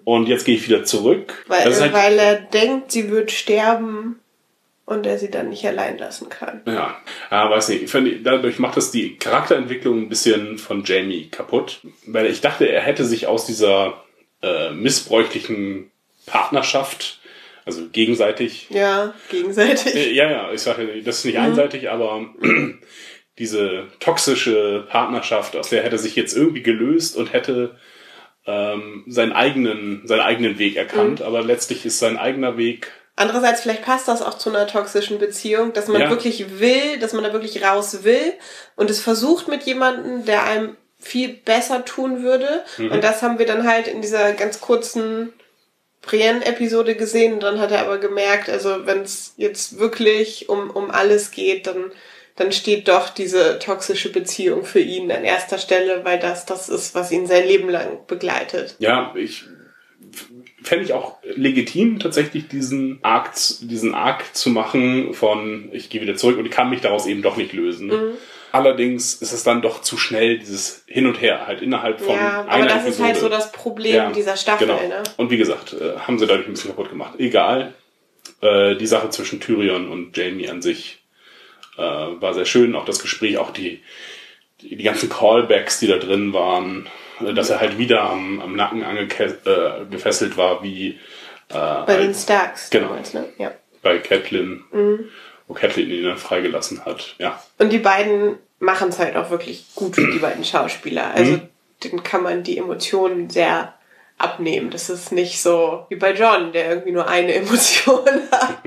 Und 0.03 0.27
jetzt 0.27 0.45
gehe 0.45 0.55
ich 0.55 0.67
wieder 0.67 0.83
zurück. 0.83 1.33
Mhm. 1.45 1.51
Weil, 1.51 1.79
halt, 1.79 1.93
weil 1.93 2.19
er 2.19 2.35
denkt, 2.35 2.91
sie 2.91 3.09
wird 3.09 3.31
sterben 3.31 4.19
und 4.85 5.05
er 5.05 5.17
sie 5.17 5.31
dann 5.31 5.49
nicht 5.49 5.65
allein 5.65 5.97
lassen 5.97 6.29
kann. 6.29 6.61
ja, 6.65 6.95
ja, 7.31 7.49
weiß 7.49 7.69
nicht. 7.69 7.83
Ich 7.83 7.91
finde, 7.91 8.19
dadurch 8.19 8.59
macht 8.59 8.77
das 8.77 8.91
die 8.91 9.17
Charakterentwicklung 9.17 10.01
ein 10.01 10.09
bisschen 10.09 10.57
von 10.57 10.83
Jamie 10.83 11.29
kaputt. 11.29 11.79
Weil 12.05 12.25
ich 12.27 12.41
dachte, 12.41 12.67
er 12.67 12.81
hätte 12.81 13.05
sich 13.05 13.27
aus 13.27 13.45
dieser 13.45 14.03
äh, 14.41 14.71
missbräuchlichen 14.71 15.89
Partnerschaft, 16.25 17.19
also 17.65 17.87
gegenseitig, 17.89 18.67
Ja, 18.69 19.13
gegenseitig. 19.29 19.95
Äh, 19.95 20.11
Ja, 20.13 20.29
ja, 20.29 20.51
ich 20.51 20.61
sage, 20.61 21.01
das 21.01 21.19
ist 21.19 21.25
nicht 21.25 21.37
einseitig, 21.39 21.89
aber 21.89 22.25
diese 23.39 23.87
toxische 23.99 24.85
Partnerschaft, 24.89 25.55
aus 25.55 25.69
der 25.69 25.83
hätte 25.83 25.97
sich 25.97 26.15
jetzt 26.15 26.35
irgendwie 26.35 26.61
gelöst 26.61 27.15
und 27.15 27.31
hätte 27.33 27.77
ähm, 28.45 29.03
seinen 29.07 29.31
eigenen, 29.31 30.01
seinen 30.05 30.21
eigenen 30.21 30.59
Weg 30.59 30.75
erkannt, 30.75 31.21
aber 31.21 31.41
letztlich 31.41 31.85
ist 31.85 31.99
sein 31.99 32.17
eigener 32.17 32.57
Weg. 32.57 32.91
Andererseits, 33.15 33.61
vielleicht 33.61 33.83
passt 33.83 34.07
das 34.07 34.21
auch 34.21 34.37
zu 34.37 34.49
einer 34.49 34.65
toxischen 34.67 35.19
Beziehung, 35.19 35.71
dass 35.73 35.87
man 35.87 36.01
Ja. 36.01 36.09
wirklich 36.09 36.59
will, 36.59 36.97
dass 36.99 37.13
man 37.13 37.23
da 37.23 37.31
wirklich 37.31 37.63
raus 37.63 38.03
will 38.03 38.33
und 38.75 38.89
es 38.89 38.99
versucht 38.99 39.47
mit 39.47 39.63
jemandem, 39.63 40.25
der 40.25 40.43
einem 40.43 40.75
viel 40.99 41.29
besser 41.29 41.85
tun 41.85 42.23
würde. 42.23 42.63
Mhm. 42.77 42.91
Und 42.91 43.03
das 43.03 43.21
haben 43.21 43.37
wir 43.37 43.45
dann 43.45 43.67
halt 43.67 43.87
in 43.87 44.01
dieser 44.01 44.31
ganz 44.33 44.61
kurzen 44.61 45.33
Brienne-Episode 46.01 46.95
gesehen. 46.95 47.39
Dann 47.39 47.59
hat 47.59 47.71
er 47.71 47.81
aber 47.81 47.97
gemerkt, 47.97 48.49
also 48.49 48.85
wenn 48.85 49.01
es 49.01 49.33
jetzt 49.37 49.79
wirklich 49.79 50.49
um, 50.49 50.69
um 50.69 50.91
alles 50.91 51.31
geht, 51.31 51.67
dann, 51.67 51.91
dann 52.35 52.51
steht 52.51 52.87
doch 52.87 53.09
diese 53.09 53.59
toxische 53.59 54.11
Beziehung 54.11 54.65
für 54.65 54.79
ihn 54.79 55.11
an 55.11 55.23
erster 55.23 55.57
Stelle, 55.57 56.03
weil 56.03 56.19
das 56.19 56.45
das 56.45 56.69
ist, 56.69 56.95
was 56.95 57.11
ihn 57.11 57.27
sein 57.27 57.47
Leben 57.47 57.69
lang 57.69 57.99
begleitet. 58.07 58.75
Ja, 58.79 59.13
ich 59.15 59.43
fände 60.63 60.85
ich 60.85 60.93
auch 60.93 61.17
legitim, 61.23 61.99
tatsächlich 61.99 62.47
diesen 62.47 62.99
Arc, 63.03 63.33
diesen 63.61 63.93
Arc 63.93 64.35
zu 64.35 64.49
machen 64.49 65.13
von 65.13 65.69
ich 65.71 65.89
gehe 65.89 66.01
wieder 66.01 66.15
zurück 66.15 66.37
und 66.37 66.45
ich 66.45 66.51
kann 66.51 66.69
mich 66.69 66.81
daraus 66.81 67.05
eben 67.05 67.21
doch 67.21 67.37
nicht 67.37 67.53
lösen. 67.53 67.87
Mhm. 67.87 68.13
Allerdings 68.51 69.15
ist 69.15 69.33
es 69.33 69.43
dann 69.43 69.63
doch 69.63 69.81
zu 69.81 69.97
schnell, 69.97 70.37
dieses 70.37 70.83
Hin 70.87 71.07
und 71.07 71.19
Her, 71.19 71.47
halt 71.47 71.61
innerhalb 71.61 71.99
von 71.99 72.15
ja, 72.15 72.41
aber 72.41 72.51
einer 72.51 72.65
das 72.65 72.83
Episode. 72.83 72.91
ist 72.91 73.01
halt 73.01 73.17
so 73.17 73.29
das 73.29 73.51
Problem 73.51 74.13
dieser 74.13 74.37
Staffel, 74.37 74.67
genau. 74.67 74.79
ne? 74.79 75.01
Und 75.17 75.31
wie 75.31 75.37
gesagt, 75.37 75.73
äh, 75.73 75.97
haben 75.97 76.19
sie 76.19 76.27
dadurch 76.27 76.47
ein 76.47 76.53
bisschen 76.53 76.69
kaputt 76.69 76.89
gemacht. 76.89 77.15
Egal. 77.17 77.73
Äh, 78.41 78.75
die 78.75 78.85
Sache 78.85 79.09
zwischen 79.09 79.39
Tyrion 79.39 79.89
und 79.89 80.15
Jamie 80.15 80.49
an 80.49 80.61
sich 80.61 81.02
äh, 81.77 81.81
war 81.81 82.33
sehr 82.33 82.45
schön. 82.45 82.75
Auch 82.75 82.85
das 82.85 82.99
Gespräch, 82.99 83.37
auch 83.37 83.51
die, 83.51 83.81
die, 84.61 84.75
die 84.75 84.83
ganzen 84.83 85.09
Callbacks, 85.09 85.79
die 85.79 85.87
da 85.87 85.97
drin 85.97 86.33
waren, 86.33 86.87
äh, 87.21 87.33
dass 87.33 87.49
er 87.49 87.59
halt 87.59 87.77
wieder 87.77 88.01
am, 88.03 88.39
am 88.41 88.55
Nacken 88.55 88.83
angefesselt 88.83 89.45
äh, 89.47 89.85
gefesselt 89.89 90.37
war, 90.37 90.63
wie 90.63 90.99
äh, 91.49 91.53
Bei 91.53 91.97
den 91.97 92.07
als- 92.09 92.23
Starks 92.23 92.69
Genau. 92.69 92.87
damals, 92.89 93.13
ne? 93.13 93.25
Ja. 93.37 93.51
bei 93.81 93.97
Catelyn, 93.99 94.63
Mhm. 94.71 95.09
wo 95.47 95.53
Catelyn 95.53 95.91
ihn 95.91 96.03
dann 96.05 96.17
freigelassen 96.17 96.85
hat. 96.85 97.15
Ja. 97.19 97.43
Und 97.57 97.71
die 97.73 97.79
beiden 97.79 98.37
machen 98.59 98.89
es 98.89 98.97
halt 98.99 99.17
auch 99.17 99.29
wirklich 99.29 99.65
gut, 99.75 99.97
die 99.97 100.19
beiden 100.21 100.45
Schauspieler. 100.45 101.11
Also 101.13 101.33
Mhm. 101.33 101.41
denen 101.83 102.03
kann 102.03 102.23
man 102.23 102.43
die 102.43 102.57
Emotionen 102.57 103.29
sehr 103.29 103.73
abnehmen. 104.17 104.69
Das 104.69 104.89
ist 104.89 105.11
nicht 105.11 105.41
so 105.41 105.85
wie 105.89 105.97
bei 105.97 106.13
John, 106.13 106.53
der 106.53 106.69
irgendwie 106.69 106.91
nur 106.93 107.07
eine 107.09 107.33
Emotion 107.35 108.07
hat. 108.31 108.59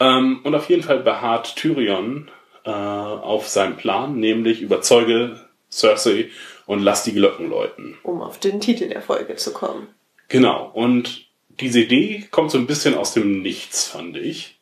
Ähm, 0.00 0.40
und 0.42 0.54
auf 0.54 0.68
jeden 0.68 0.82
Fall 0.82 1.00
beharrt 1.00 1.56
Tyrion 1.56 2.30
äh, 2.64 2.70
auf 2.70 3.48
seinem 3.48 3.76
Plan, 3.76 4.18
nämlich 4.18 4.60
überzeuge 4.62 5.38
Cersei 5.70 6.30
und 6.66 6.80
lass 6.82 7.04
die 7.04 7.12
Glocken 7.12 7.48
läuten. 7.50 7.96
um 8.02 8.20
auf 8.22 8.38
den 8.38 8.60
Titel 8.60 8.88
der 8.88 9.02
Folge 9.02 9.36
zu 9.36 9.52
kommen. 9.52 9.88
Genau. 10.28 10.70
Und 10.72 11.26
diese 11.60 11.80
Idee 11.80 12.26
kommt 12.30 12.50
so 12.50 12.58
ein 12.58 12.66
bisschen 12.66 12.94
aus 12.96 13.12
dem 13.14 13.42
Nichts, 13.42 13.86
fand 13.88 14.16
ich. 14.16 14.58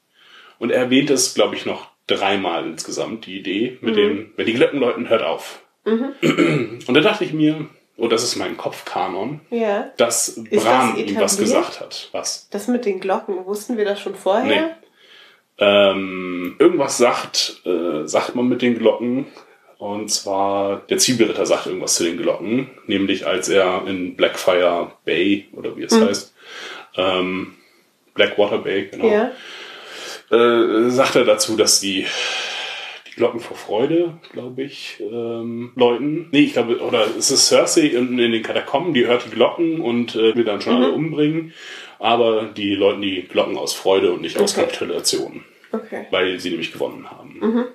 Und 0.59 0.71
er 0.71 0.81
erwähnt 0.81 1.11
es, 1.11 1.35
glaube 1.35 1.55
ich, 1.55 1.65
noch 1.67 1.89
dreimal 2.09 2.67
insgesamt, 2.67 3.27
die 3.27 3.39
Idee 3.39 3.79
mit 3.81 3.97
dem, 3.97 4.33
wenn 4.37 4.47
die 4.47 4.55
Glocken 4.55 4.81
läuten, 4.81 5.09
hört 5.09 5.23
auf. 5.23 5.61
Und 5.85 6.89
da 6.95 7.01
dachte 7.01 7.25
ich 7.25 7.33
mir, 7.33 7.67
oh, 7.97 8.09
das 8.09 8.25
ist 8.25 8.37
mein 8.37 8.57
Kopfkanon, 8.57 9.41
Ja. 9.51 9.91
dass 9.99 10.41
das 10.51 10.65
Bran 10.65 10.97
ihm 10.97 11.17
was 11.17 11.39
gesagt 11.39 11.81
hat. 11.81 12.09
Was? 12.13 12.49
Das 12.51 12.67
mit 12.69 12.85
den 12.87 12.99
Glocken, 13.01 13.45
wussten 13.47 13.77
wir 13.77 13.85
das 13.85 14.01
schon 14.01 14.15
vorher? 14.15 14.45
Nee. 14.47 14.88
Ähm, 15.59 16.57
irgendwas 16.59 16.99
sagt, 16.99 17.63
äh, 17.67 18.07
sagt 18.07 18.35
man 18.35 18.49
mit 18.49 18.63
den 18.63 18.79
Glocken. 18.79 19.27
Und 19.79 20.11
zwar, 20.11 20.83
der 20.91 20.99
Zwiebelritter 20.99 21.47
sagt 21.47 21.67
irgendwas 21.67 21.95
zu 21.95 22.05
den 22.05 22.17
Glocken. 22.19 22.69
Nämlich 22.87 23.27
als 23.27 23.49
er 23.49 23.87
in 23.87 24.17
Blackfire 24.17 24.93
Bay, 25.05 25.47
oder 25.53 25.77
wie 25.77 25.85
es 25.85 26.01
heißt, 26.01 26.35
ähm, 26.97 27.55
Blackwater 28.15 28.59
Bay, 28.59 28.89
genau, 28.91 29.07
Ja. 29.09 29.31
äh, 30.31 30.91
sagt 30.91 31.15
er 31.17 31.25
dazu, 31.25 31.57
dass 31.57 31.79
die, 31.81 32.07
die 33.09 33.15
Glocken 33.17 33.39
vor 33.39 33.57
Freude, 33.57 34.19
glaube 34.33 34.63
ich, 34.63 34.97
ähm, 35.01 35.71
läuten. 35.77 36.29
Nee, 36.33 36.41
ich 36.41 36.53
glaube, 36.55 36.79
oder 36.81 37.07
es 37.17 37.31
ist 37.31 37.47
Cersei 37.49 37.83
in, 37.83 38.19
in 38.19 38.33
den 38.33 38.43
Katakomben, 38.43 38.95
die 38.95 39.07
hört 39.07 39.27
die 39.27 39.31
Glocken 39.35 39.81
und 39.81 40.17
äh, 40.17 40.35
will 40.35 40.45
dann 40.45 40.61
schon 40.61 40.75
alle 40.75 40.91
umbringen. 40.93 41.53
Aber 42.01 42.45
die 42.57 42.75
läuten 42.75 43.03
die 43.03 43.23
Glocken 43.23 43.57
aus 43.57 43.75
Freude 43.75 44.13
und 44.13 44.23
nicht 44.23 44.39
aus 44.39 44.57
Okay. 44.57 44.67
Kapitulation, 44.67 45.45
Okay. 45.73 46.07
weil 46.11 46.39
sie 46.41 46.51
nämlich 46.51 46.73
gewonnen 46.73 47.11
haben. 47.11 47.67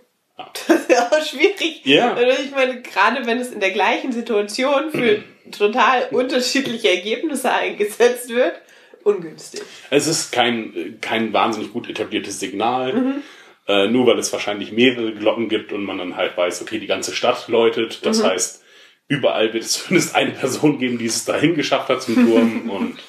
Das 0.67 0.79
ist 0.79 0.89
ja 0.89 1.10
auch 1.12 1.23
schwierig. 1.23 1.86
Ja. 1.86 2.15
Also 2.15 2.41
ich 2.43 2.51
meine, 2.51 2.82
gerade 2.82 3.25
wenn 3.27 3.38
es 3.38 3.51
in 3.51 3.60
der 3.60 3.69
gleichen 3.69 4.12
Situation 4.12 4.89
für 4.89 5.23
total 5.56 6.08
unterschiedliche 6.10 6.89
Ergebnisse 6.89 7.51
eingesetzt 7.53 8.29
wird, 8.29 8.60
ungünstig. 9.03 9.62
Es 9.91 10.08
ist 10.08 10.32
kein, 10.32 10.97
kein 11.01 11.34
wahnsinnig 11.34 11.71
gut 11.71 11.88
etabliertes 11.88 12.39
Signal. 12.39 13.21
Äh, 13.65 13.88
nur 13.88 14.08
weil 14.08 14.19
es 14.19 14.34
wahrscheinlich 14.34 14.71
mehrere 14.71 15.13
Glocken 15.13 15.47
gibt 15.47 15.71
und 15.71 15.86
man 15.86 15.97
dann 15.97 16.17
halt 16.17 16.36
weiß, 16.36 16.62
okay, 16.62 16.79
die 16.79 16.88
ganze 16.88 17.15
Stadt 17.15 17.47
läutet. 17.47 18.06
Das 18.06 18.23
heißt, 18.23 18.63
überall 19.08 19.53
wird 19.53 19.63
es 19.63 19.71
zumindest 19.84 20.15
eine 20.15 20.32
Person 20.32 20.79
geben, 20.79 20.97
die 20.97 21.06
es 21.06 21.25
dahin 21.25 21.56
geschafft 21.56 21.89
hat 21.89 22.01
zum 22.01 22.15
Turm 22.15 22.69
und 22.69 22.99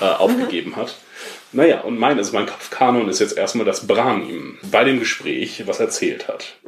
äh, 0.00 0.04
aufgegeben 0.04 0.74
hat. 0.76 0.96
Naja, 1.52 1.82
und 1.82 1.98
mein, 1.98 2.18
also 2.18 2.32
mein 2.32 2.46
Kopfkanon 2.46 3.08
ist 3.08 3.20
jetzt 3.20 3.36
erstmal, 3.36 3.66
dass 3.66 3.86
Bran 3.86 4.28
ihm 4.28 4.58
bei 4.70 4.84
dem 4.84 4.98
Gespräch 4.98 5.66
was 5.66 5.80
erzählt 5.80 6.28
hat. 6.28 6.58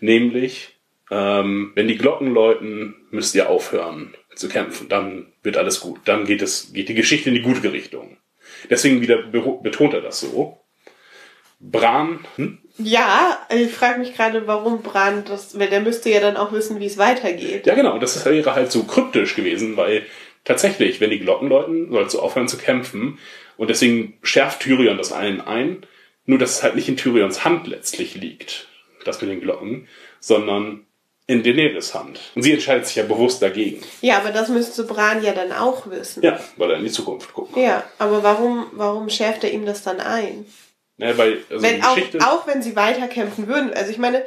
Nämlich, 0.00 0.78
ähm, 1.10 1.72
wenn 1.74 1.88
die 1.88 1.96
Glocken 1.96 2.32
läuten, 2.32 2.94
müsst 3.10 3.34
ihr 3.34 3.48
aufhören 3.48 4.14
zu 4.34 4.48
kämpfen. 4.48 4.88
Dann 4.88 5.32
wird 5.42 5.56
alles 5.56 5.80
gut. 5.80 6.00
Dann 6.04 6.24
geht 6.24 6.42
es, 6.42 6.72
geht 6.72 6.88
die 6.88 6.94
Geschichte 6.94 7.30
in 7.30 7.34
die 7.34 7.42
gute 7.42 7.72
Richtung. 7.72 8.16
Deswegen 8.68 9.00
wieder 9.00 9.22
betont 9.22 9.94
er 9.94 10.00
das 10.00 10.20
so. 10.20 10.60
Bran, 11.60 12.20
hm? 12.36 12.58
Ja, 12.78 13.38
ich 13.54 13.70
frage 13.70 13.98
mich 13.98 14.14
gerade, 14.14 14.46
warum 14.46 14.80
Bran 14.80 15.24
das, 15.28 15.58
weil 15.58 15.68
der 15.68 15.80
müsste 15.80 16.08
ja 16.08 16.20
dann 16.20 16.38
auch 16.38 16.52
wissen, 16.52 16.80
wie 16.80 16.86
es 16.86 16.96
weitergeht. 16.96 17.66
Ja, 17.66 17.74
genau, 17.74 17.98
das 17.98 18.24
wäre 18.24 18.54
halt 18.54 18.72
so 18.72 18.84
kryptisch 18.84 19.36
gewesen, 19.36 19.76
weil 19.76 20.06
tatsächlich, 20.44 21.00
wenn 21.00 21.10
die 21.10 21.20
Glocken 21.20 21.50
läuten, 21.50 21.90
sollst 21.90 22.14
du 22.14 22.20
aufhören 22.20 22.48
zu 22.48 22.56
kämpfen. 22.56 23.18
Und 23.60 23.68
deswegen 23.68 24.14
schärft 24.22 24.60
Tyrion 24.62 24.96
das 24.96 25.12
allen 25.12 25.42
ein. 25.42 25.84
Nur, 26.24 26.38
dass 26.38 26.52
es 26.52 26.62
halt 26.62 26.76
nicht 26.76 26.88
in 26.88 26.96
Tyrions 26.96 27.44
Hand 27.44 27.66
letztlich 27.66 28.14
liegt, 28.14 28.68
das 29.04 29.20
mit 29.20 29.30
den 29.30 29.42
Glocken, 29.42 29.86
sondern 30.18 30.86
in 31.26 31.42
Daenerys 31.42 31.94
Hand. 31.94 32.20
Und 32.34 32.42
sie 32.42 32.54
entscheidet 32.54 32.86
sich 32.86 32.96
ja 32.96 33.02
bewusst 33.02 33.42
dagegen. 33.42 33.82
Ja, 34.00 34.16
aber 34.16 34.30
das 34.30 34.48
müsste 34.48 34.84
Bran 34.84 35.22
ja 35.22 35.34
dann 35.34 35.52
auch 35.52 35.90
wissen. 35.90 36.22
Ja, 36.22 36.40
weil 36.56 36.70
er 36.70 36.78
in 36.78 36.84
die 36.84 36.90
Zukunft 36.90 37.34
guckt. 37.34 37.54
Ja, 37.54 37.84
aber 37.98 38.22
warum, 38.22 38.68
warum 38.72 39.10
schärft 39.10 39.44
er 39.44 39.52
ihm 39.52 39.66
das 39.66 39.82
dann 39.82 40.00
ein? 40.00 40.46
Ne, 40.96 41.18
weil, 41.18 41.44
also 41.50 41.62
Wenn, 41.62 41.84
auch, 41.84 41.98
auch 42.22 42.46
wenn 42.46 42.62
sie 42.62 42.76
weiterkämpfen 42.76 43.46
würden. 43.46 43.74
Also 43.74 43.90
ich 43.90 43.98
meine, 43.98 44.24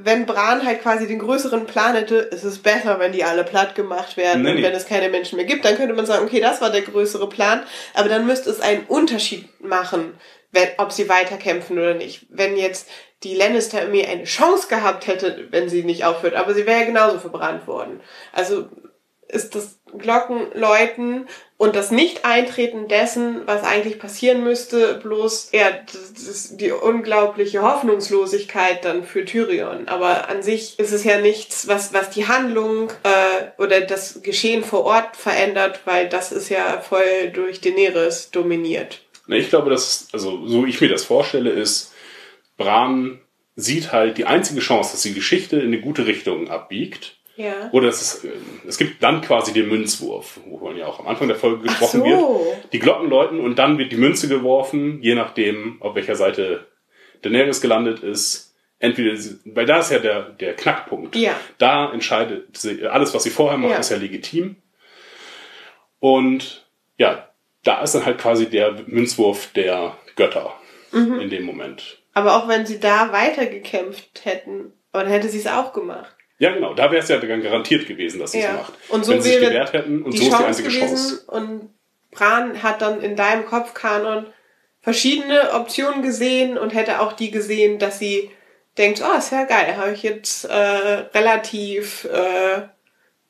wenn 0.00 0.26
Bran 0.26 0.64
halt 0.64 0.80
quasi 0.80 1.08
den 1.08 1.18
größeren 1.18 1.66
Plan 1.66 1.96
hätte, 1.96 2.16
ist 2.16 2.44
es 2.44 2.60
besser, 2.60 3.00
wenn 3.00 3.10
die 3.10 3.24
alle 3.24 3.42
platt 3.42 3.74
gemacht 3.74 4.16
werden 4.16 4.42
Nee, 4.42 4.50
und 4.50 4.56
nee. 4.56 4.62
wenn 4.62 4.72
es 4.72 4.86
keine 4.86 5.08
Menschen 5.08 5.36
mehr 5.36 5.44
gibt, 5.44 5.64
dann 5.64 5.76
könnte 5.76 5.94
man 5.94 6.06
sagen, 6.06 6.24
okay, 6.24 6.40
das 6.40 6.60
war 6.60 6.70
der 6.70 6.82
größere 6.82 7.28
Plan, 7.28 7.64
aber 7.94 8.08
dann 8.08 8.24
müsste 8.24 8.48
es 8.48 8.60
einen 8.60 8.84
Unterschied 8.86 9.48
machen, 9.60 10.14
wenn, 10.52 10.68
ob 10.78 10.92
sie 10.92 11.08
weiterkämpfen 11.08 11.76
oder 11.76 11.94
nicht. 11.94 12.26
Wenn 12.30 12.56
jetzt 12.56 12.88
die 13.24 13.34
Lannister-Armee 13.34 14.06
eine 14.06 14.22
Chance 14.22 14.68
gehabt 14.68 15.08
hätte, 15.08 15.48
wenn 15.50 15.68
sie 15.68 15.82
nicht 15.82 16.04
aufhört, 16.04 16.34
aber 16.34 16.54
sie 16.54 16.64
wäre 16.64 16.80
ja 16.80 16.86
genauso 16.86 17.18
verbrannt 17.18 17.66
worden. 17.66 18.00
Also 18.32 18.68
ist 19.26 19.56
das 19.56 19.80
Glockenläuten 19.98 21.26
und 21.58 21.74
das 21.74 21.90
Nicht-Eintreten 21.90 22.86
dessen, 22.86 23.42
was 23.46 23.64
eigentlich 23.64 23.98
passieren 23.98 24.44
müsste, 24.44 24.94
bloß 25.02 25.48
eher 25.50 25.84
die 26.52 26.70
unglaubliche 26.70 27.62
Hoffnungslosigkeit 27.62 28.84
dann 28.84 29.02
für 29.02 29.24
Tyrion. 29.24 29.88
Aber 29.88 30.28
an 30.28 30.42
sich 30.42 30.78
ist 30.78 30.92
es 30.92 31.02
ja 31.02 31.20
nichts, 31.20 31.66
was, 31.66 31.92
was 31.92 32.10
die 32.10 32.28
Handlung 32.28 32.90
äh, 33.02 33.60
oder 33.60 33.80
das 33.80 34.22
Geschehen 34.22 34.62
vor 34.62 34.84
Ort 34.84 35.16
verändert, 35.16 35.80
weil 35.84 36.08
das 36.08 36.30
ist 36.30 36.48
ja 36.48 36.80
voll 36.80 37.30
durch 37.34 37.60
Daenerys 37.60 38.30
dominiert. 38.30 39.02
Ich 39.26 39.50
glaube, 39.50 39.68
dass, 39.68 40.08
also 40.12 40.46
so 40.46 40.64
ich 40.64 40.80
mir 40.80 40.88
das 40.88 41.04
vorstelle, 41.04 41.50
ist, 41.50 41.92
Bran 42.56 43.20
sieht 43.56 43.90
halt 43.90 44.16
die 44.16 44.26
einzige 44.26 44.60
Chance, 44.60 44.92
dass 44.92 45.02
die 45.02 45.12
Geschichte 45.12 45.56
in 45.56 45.66
eine 45.66 45.80
gute 45.80 46.06
Richtung 46.06 46.48
abbiegt. 46.48 47.17
Ja. 47.38 47.70
Oder 47.70 47.86
es, 47.88 48.02
ist, 48.02 48.26
es 48.66 48.78
gibt 48.78 49.00
dann 49.02 49.20
quasi 49.20 49.52
den 49.52 49.68
Münzwurf, 49.68 50.40
wovon 50.46 50.76
ja 50.76 50.86
auch 50.86 50.98
am 50.98 51.06
Anfang 51.06 51.28
der 51.28 51.36
Folge 51.36 51.62
gesprochen 51.62 52.00
so. 52.00 52.04
wird. 52.04 52.72
Die 52.72 52.80
Glocken 52.80 53.08
läuten 53.08 53.38
und 53.38 53.60
dann 53.60 53.78
wird 53.78 53.92
die 53.92 53.96
Münze 53.96 54.26
geworfen, 54.28 55.00
je 55.02 55.14
nachdem, 55.14 55.80
auf 55.80 55.94
welcher 55.94 56.16
Seite 56.16 56.66
Daenerys 57.22 57.60
gelandet 57.60 58.00
ist. 58.00 58.56
Entweder, 58.80 59.16
sie- 59.16 59.38
weil 59.44 59.66
da 59.66 59.78
ist 59.78 59.92
ja 59.92 60.00
der, 60.00 60.22
der 60.30 60.54
Knackpunkt. 60.54 61.14
Ja. 61.14 61.32
Da 61.58 61.92
entscheidet 61.92 62.56
sie, 62.56 62.84
alles, 62.86 63.14
was 63.14 63.22
sie 63.22 63.30
vorher 63.30 63.56
macht, 63.56 63.70
Ja. 63.72 63.78
ist 63.78 63.90
ja 63.90 63.96
legitim. 63.98 64.56
Und 66.00 66.66
ja, 66.96 67.28
da 67.64 67.82
ist 67.82 67.94
dann 67.94 68.04
halt 68.06 68.18
quasi 68.18 68.48
der 68.50 68.76
Münzwurf 68.86 69.52
der 69.52 69.96
Götter 70.16 70.54
Mhm. 70.92 71.20
in 71.20 71.30
dem 71.30 71.44
Moment. 71.44 71.98
Aber 72.14 72.36
auch 72.36 72.48
wenn 72.48 72.66
sie 72.66 72.80
da 72.80 73.12
weitergekämpft 73.12 74.24
hätten, 74.24 74.72
dann 74.92 75.06
hätte 75.06 75.28
sie 75.28 75.38
es 75.38 75.46
auch 75.46 75.72
gemacht. 75.72 76.14
Ja, 76.38 76.52
genau. 76.52 76.74
Da 76.74 76.90
wäre 76.90 77.02
es 77.02 77.08
ja 77.08 77.18
garantiert 77.18 77.86
gewesen, 77.86 78.20
dass 78.20 78.32
sie 78.32 78.40
es 78.40 78.52
macht. 78.52 78.74
Und 78.88 79.04
so 79.04 79.12
Wenn 79.12 79.22
sie 79.22 79.30
sich 79.30 79.40
gewehrt 79.40 79.72
hätten 79.72 80.02
und 80.02 80.12
die 80.14 80.18
so 80.18 80.24
ist 80.24 80.38
die 80.38 80.44
einzige 80.44 80.68
gewesen 80.68 80.86
Chance. 80.86 81.24
und 81.26 81.70
Bran 82.10 82.62
hat 82.62 82.80
dann 82.80 83.02
in 83.02 83.16
deinem 83.16 83.44
Kopfkanon 83.44 84.26
verschiedene 84.80 85.52
Optionen 85.52 86.02
gesehen 86.02 86.56
und 86.56 86.74
hätte 86.74 87.00
auch 87.00 87.12
die 87.12 87.30
gesehen, 87.30 87.78
dass 87.78 87.98
sie 87.98 88.30
denkt, 88.78 89.02
oh, 89.02 89.18
ist 89.18 89.32
ja 89.32 89.44
geil, 89.44 89.76
habe 89.76 89.92
ich 89.92 90.02
jetzt 90.02 90.44
äh, 90.44 90.54
relativ 90.54 92.04
äh, 92.04 92.62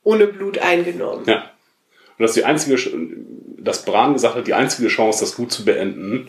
ohne 0.03 0.27
Blut 0.27 0.59
eingenommen. 0.59 1.25
Ja. 1.27 1.51
Und 2.19 2.23
dass 2.23 2.35
die 2.35 2.45
einzige, 2.45 2.77
dass 3.59 3.85
Bran 3.85 4.13
gesagt 4.13 4.37
hat, 4.37 4.47
die 4.47 4.55
einzige 4.55 4.89
Chance, 4.89 5.21
das 5.21 5.35
gut 5.35 5.51
zu 5.51 5.65
beenden, 5.65 6.29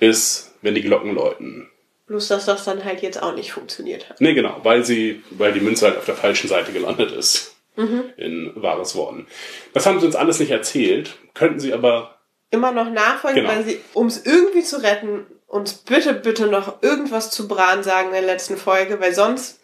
ist, 0.00 0.54
wenn 0.62 0.74
die 0.74 0.82
Glocken 0.82 1.14
läuten. 1.14 1.68
Bloß, 2.08 2.28
dass 2.28 2.46
das 2.46 2.64
dann 2.64 2.84
halt 2.84 3.02
jetzt 3.02 3.22
auch 3.22 3.34
nicht 3.34 3.52
funktioniert 3.52 4.08
hat. 4.08 4.20
Nee, 4.20 4.34
genau, 4.34 4.60
weil 4.62 4.84
sie, 4.84 5.22
weil 5.30 5.52
die 5.52 5.60
Münze 5.60 5.86
halt 5.86 5.98
auf 5.98 6.06
der 6.06 6.16
falschen 6.16 6.48
Seite 6.48 6.72
gelandet 6.72 7.12
ist. 7.12 7.54
Mhm. 7.76 8.04
In 8.16 8.52
wahres 8.56 8.96
Worten. 8.96 9.26
Das 9.74 9.86
haben 9.86 10.00
sie 10.00 10.06
uns 10.06 10.16
alles 10.16 10.40
nicht 10.40 10.50
erzählt, 10.50 11.16
könnten 11.34 11.60
sie 11.60 11.72
aber, 11.72 12.14
Immer 12.50 12.72
noch 12.72 12.90
nachfolgen, 12.90 13.42
Genau. 13.42 13.54
weil 13.54 13.62
sie, 13.64 13.78
um 13.92 14.06
es 14.06 14.24
irgendwie 14.24 14.62
zu 14.62 14.82
retten, 14.82 15.26
uns 15.46 15.74
bitte, 15.74 16.14
bitte 16.14 16.46
noch 16.46 16.82
irgendwas 16.82 17.30
zu 17.30 17.46
Bran 17.46 17.82
sagen 17.82 18.08
in 18.08 18.14
der 18.14 18.22
letzten 18.22 18.56
Folge, 18.56 18.98
weil 19.00 19.14
sonst 19.14 19.60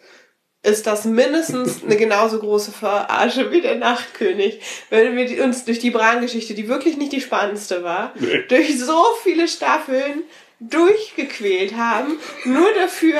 ist 0.61 0.85
das 0.87 1.05
mindestens 1.05 1.83
eine 1.85 1.95
genauso 1.97 2.37
große 2.39 2.71
Verarsche 2.71 3.51
wie 3.51 3.61
der 3.61 3.75
Nachtkönig. 3.75 4.61
Wenn 4.91 5.15
wir 5.17 5.43
uns 5.43 5.65
durch 5.65 5.79
die 5.79 5.89
Bran-Geschichte, 5.91 6.53
die 6.53 6.67
wirklich 6.67 6.97
nicht 6.97 7.11
die 7.11 7.21
spannendste 7.21 7.83
war, 7.83 8.13
Nee. 8.19 8.43
durch 8.49 8.79
so 8.79 9.03
viele 9.23 9.47
Staffeln 9.47 10.23
durchgequält 10.59 11.75
haben, 11.75 12.19
nur 12.45 12.71
dafür, 12.73 13.19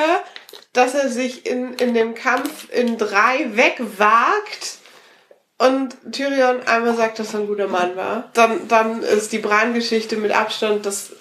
dass 0.73 0.93
er 0.93 1.09
sich 1.09 1.45
in, 1.45 1.73
in 1.75 1.93
dem 1.93 2.15
Kampf 2.15 2.67
in 2.71 2.97
drei 2.97 3.47
wegwagt 3.55 4.77
und 5.57 5.95
Tyrion 6.11 6.61
einmal 6.65 6.95
sagt, 6.97 7.19
dass 7.19 7.33
er 7.33 7.41
ein 7.41 7.47
guter 7.47 7.67
Mann 7.67 7.95
war, 7.95 8.29
dann, 8.33 8.67
dann 8.67 9.01
ist 9.03 9.31
die 9.31 9.37
Bran-Geschichte 9.39 10.17
mit 10.17 10.31
Abstand 10.31 10.85
das 10.85 11.13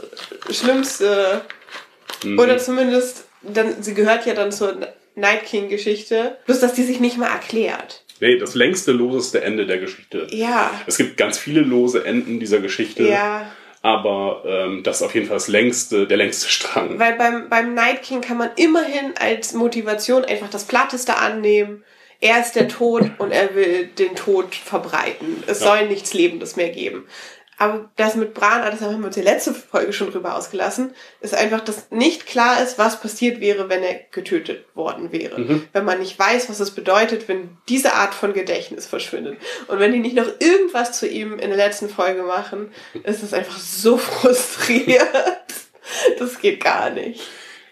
Schlimmste. 0.50 1.42
Mhm. 2.24 2.38
Oder 2.38 2.58
zumindest, 2.58 3.26
dann, 3.42 3.82
sie 3.82 3.94
gehört 3.94 4.26
ja 4.26 4.34
dann 4.34 4.50
zur 4.50 4.76
Night 5.14 5.44
King-Geschichte. 5.44 6.38
Bloß, 6.46 6.58
dass 6.60 6.74
die 6.74 6.82
sich 6.82 6.98
nicht 6.98 7.16
mal 7.16 7.28
erklärt. 7.28 8.02
nee, 8.20 8.36
das 8.38 8.56
längste, 8.56 8.90
loseste 8.90 9.42
Ende 9.42 9.66
der 9.66 9.78
Geschichte. 9.78 10.26
Ja. 10.30 10.70
Es 10.86 10.96
gibt 10.96 11.16
ganz 11.16 11.38
viele 11.38 11.60
lose 11.60 12.04
Enden 12.04 12.40
dieser 12.40 12.58
Geschichte, 12.58 13.04
Ja. 13.04 13.46
Aber 13.84 14.42
ähm, 14.46 14.82
das 14.82 14.96
ist 14.96 15.02
auf 15.02 15.14
jeden 15.14 15.26
Fall 15.26 15.36
das 15.36 15.48
längste, 15.48 16.06
der 16.06 16.16
längste 16.16 16.48
Strang. 16.48 16.98
Weil 16.98 17.16
beim, 17.16 17.50
beim 17.50 17.74
Night 17.74 18.02
King 18.02 18.22
kann 18.22 18.38
man 18.38 18.48
immerhin 18.56 19.12
als 19.20 19.52
Motivation 19.52 20.24
einfach 20.24 20.48
das 20.48 20.64
Platteste 20.64 21.18
annehmen. 21.18 21.84
Er 22.18 22.40
ist 22.40 22.52
der 22.56 22.68
Tod 22.68 23.10
und 23.18 23.30
er 23.30 23.54
will 23.54 23.88
den 23.98 24.16
Tod 24.16 24.54
verbreiten. 24.54 25.44
Es 25.46 25.60
Ja. 25.60 25.66
soll 25.66 25.88
nichts 25.88 26.14
Lebendes 26.14 26.56
mehr 26.56 26.70
geben. 26.70 27.06
Aber 27.56 27.90
das 27.96 28.16
mit 28.16 28.34
Bran, 28.34 28.62
ah, 28.62 28.70
das 28.70 28.80
haben 28.80 28.98
wir 28.98 29.06
uns 29.06 29.14
die 29.14 29.22
letzte 29.22 29.54
Folge 29.54 29.92
schon 29.92 30.10
drüber 30.10 30.36
ausgelassen, 30.36 30.92
ist 31.20 31.34
einfach, 31.34 31.60
dass 31.60 31.90
nicht 31.90 32.26
klar 32.26 32.62
ist, 32.62 32.78
was 32.78 33.00
passiert 33.00 33.40
wäre, 33.40 33.68
wenn 33.68 33.82
er 33.82 34.00
getötet 34.10 34.64
worden 34.74 35.12
wäre. 35.12 35.40
Mhm. 35.40 35.68
Wenn 35.72 35.84
man 35.84 36.00
nicht 36.00 36.18
weiß, 36.18 36.48
was 36.48 36.60
es 36.60 36.72
bedeutet, 36.72 37.28
wenn 37.28 37.56
diese 37.68 37.94
Art 37.94 38.14
von 38.14 38.32
Gedächtnis 38.32 38.86
verschwindet. 38.86 39.38
Und 39.68 39.78
wenn 39.78 39.92
die 39.92 40.00
nicht 40.00 40.16
noch 40.16 40.28
irgendwas 40.40 40.98
zu 40.98 41.06
ihm 41.06 41.38
in 41.38 41.48
der 41.48 41.56
letzten 41.56 41.88
Folge 41.88 42.22
machen, 42.22 42.72
ist 43.04 43.22
das 43.22 43.32
einfach 43.32 43.58
so 43.58 43.96
frustrierend. 43.98 45.08
Das 46.18 46.40
geht 46.40 46.62
gar 46.62 46.90
nicht. 46.90 47.22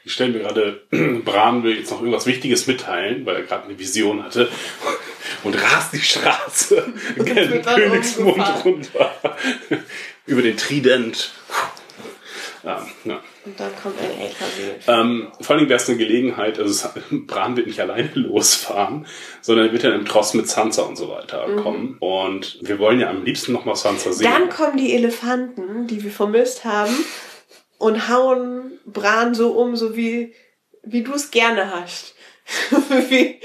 Ich 0.05 0.12
stelle 0.12 0.33
mir 0.33 0.41
gerade, 0.41 0.83
Bran 1.25 1.62
will 1.62 1.77
jetzt 1.77 1.91
noch 1.91 2.01
irgendwas 2.01 2.27
Wichtiges 2.27 2.67
mitteilen, 2.67 3.25
weil 3.25 3.37
er 3.37 3.43
gerade 3.43 3.65
eine 3.65 3.79
Vision 3.79 4.23
hatte 4.23 4.49
und 5.45 5.55
rast 5.55 5.93
die 5.93 6.01
Straße 6.01 6.93
gen 7.17 7.62
dann 7.62 7.77
Königsmund 7.77 8.65
runter 8.65 9.12
über 10.27 10.43
den 10.43 10.57
Trident. 10.57 11.33
Ja, 12.65 12.87
ja. 13.05 13.21
Und 13.45 13.59
dann 13.59 13.73
kommt 13.75 13.97
ein 14.01 14.21
LKW. 14.21 14.73
Ähm, 14.87 15.33
vor 15.41 15.57
allem 15.57 15.69
wäre 15.69 15.81
es 15.81 15.88
eine 15.88 15.99
Gelegenheit, 15.99 16.61
also 16.61 16.91
Bran 17.11 17.57
wird 17.57 17.67
nicht 17.67 17.81
alleine 17.81 18.09
losfahren, 18.15 19.07
sondern 19.41 19.67
er 19.67 19.73
wird 19.73 19.83
dann 19.83 19.95
im 19.95 20.05
Tross 20.05 20.35
mit 20.35 20.49
Sansa 20.49 20.83
und 20.83 20.97
so 20.97 21.09
weiter 21.09 21.49
kommen. 21.61 21.97
Und 21.99 22.59
wir 22.61 22.79
wollen 22.79 23.01
ja 23.01 23.11
am 23.11 23.25
liebsten 23.25 23.53
noch 23.53 23.65
mal 23.65 23.75
Sansa 23.75 24.12
sehen. 24.12 24.31
Mhm. 24.31 24.33
Dann 24.33 24.49
kommen 24.49 24.77
die 24.77 24.95
Elefanten, 24.95 25.88
die 25.88 26.05
wir 26.05 26.12
vermisst 26.12 26.65
haben, 26.65 26.95
und 27.79 28.09
hauen 28.09 28.71
Bran 28.87 29.35
so 29.35 29.53
um, 29.53 29.77
so 29.77 29.97
wie, 29.97 30.35
wie 30.83 31.03
du 31.03 31.14
es 31.14 31.31
gerne 31.31 31.71
hast. 31.71 32.14
wie, 33.09 33.40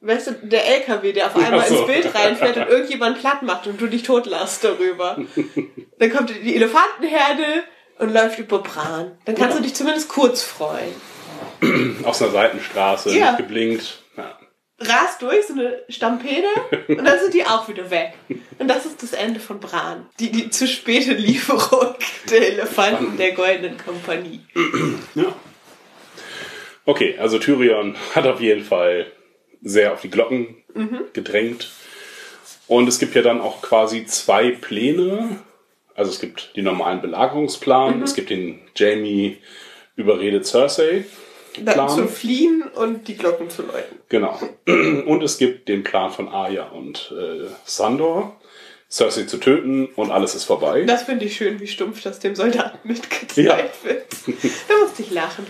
weißt 0.00 0.28
du, 0.28 0.32
der 0.42 0.66
LKW, 0.66 1.12
der 1.12 1.26
auf 1.26 1.36
einmal 1.36 1.66
so. 1.66 1.78
ins 1.78 1.86
Bild 1.86 2.14
reinfährt 2.14 2.56
und 2.56 2.68
irgendjemand 2.68 3.18
platt 3.18 3.42
macht 3.42 3.66
und 3.66 3.80
du 3.80 3.86
dich 3.86 4.02
totlässt 4.02 4.64
darüber. 4.64 5.18
Dann 5.98 6.12
kommt 6.12 6.30
die 6.30 6.54
Elefantenherde 6.54 7.64
und 7.98 8.12
läuft 8.12 8.38
über 8.38 8.60
Bran. 8.60 9.18
Dann 9.24 9.34
kannst 9.34 9.58
du 9.58 9.62
dich 9.62 9.74
zumindest 9.74 10.08
kurz 10.08 10.42
freuen. 10.42 10.94
Aus 12.04 12.22
einer 12.22 12.30
Seitenstraße, 12.30 13.16
Ja. 13.16 13.32
nicht 13.32 13.38
geblinkt. 13.38 14.02
Rast 14.78 15.22
durch, 15.22 15.46
so 15.46 15.54
eine 15.54 15.82
Stampede, 15.88 16.48
und 16.88 17.04
dann 17.04 17.18
sind 17.18 17.32
die 17.32 17.44
auch 17.44 17.66
wieder 17.68 17.90
weg. 17.90 18.12
Und 18.58 18.68
das 18.68 18.84
ist 18.84 19.02
das 19.02 19.14
Ende 19.14 19.40
von 19.40 19.58
Bran. 19.58 20.06
Die, 20.20 20.30
die 20.30 20.50
zu 20.50 20.66
späte 20.66 21.14
Lieferung 21.14 21.94
der 22.30 22.52
Elefanten 22.52 23.16
der 23.16 23.32
Goldenen 23.32 23.78
Kompanie. 23.78 24.40
Ja. 25.14 25.34
Okay, 26.84 27.16
also 27.18 27.38
Tyrion 27.38 27.96
hat 28.14 28.26
auf 28.26 28.40
jeden 28.40 28.64
Fall 28.64 29.10
sehr 29.62 29.92
auf 29.94 30.02
die 30.02 30.10
Glocken 30.10 30.62
gedrängt. 31.14 31.70
Und 32.68 32.88
es 32.88 32.98
gibt 32.98 33.14
ja 33.14 33.22
dann 33.22 33.40
auch 33.40 33.62
quasi 33.62 34.04
zwei 34.06 34.50
Pläne. 34.50 35.40
Also 35.94 36.10
es 36.10 36.20
gibt 36.20 36.56
den 36.56 36.64
normalen 36.64 37.00
Belagerungsplan, 37.00 38.02
es 38.02 38.14
gibt 38.14 38.30
den 38.30 38.60
Jamie 38.76 39.38
überredet 39.96 40.46
Cersei. 40.46 41.06
Plan. 41.64 41.88
zu 41.88 42.06
fliehen 42.08 42.62
und 42.74 43.08
die 43.08 43.16
Glocken 43.16 43.48
zu 43.50 43.62
läuten. 43.62 43.96
Genau. 44.08 44.38
Und 44.66 45.22
es 45.22 45.38
gibt 45.38 45.68
den 45.68 45.82
Plan 45.84 46.10
von 46.10 46.28
Arya 46.28 46.68
und 46.68 47.12
äh, 47.16 47.46
Sandor, 47.64 48.36
Cersei 48.90 49.24
zu 49.24 49.38
töten 49.38 49.86
und 49.96 50.10
alles 50.12 50.34
ist 50.34 50.44
vorbei. 50.44 50.82
Das 50.86 51.02
finde 51.04 51.24
ich 51.24 51.36
schön, 51.36 51.58
wie 51.60 51.66
stumpf 51.66 52.02
das 52.02 52.18
dem 52.20 52.34
Soldaten 52.36 52.78
mitgeteilt 52.88 53.46
Ja. 53.46 53.58
wird. 53.82 54.04
Da 54.68 54.74
musste 54.82 55.02
ich 55.02 55.10
lachen. 55.10 55.46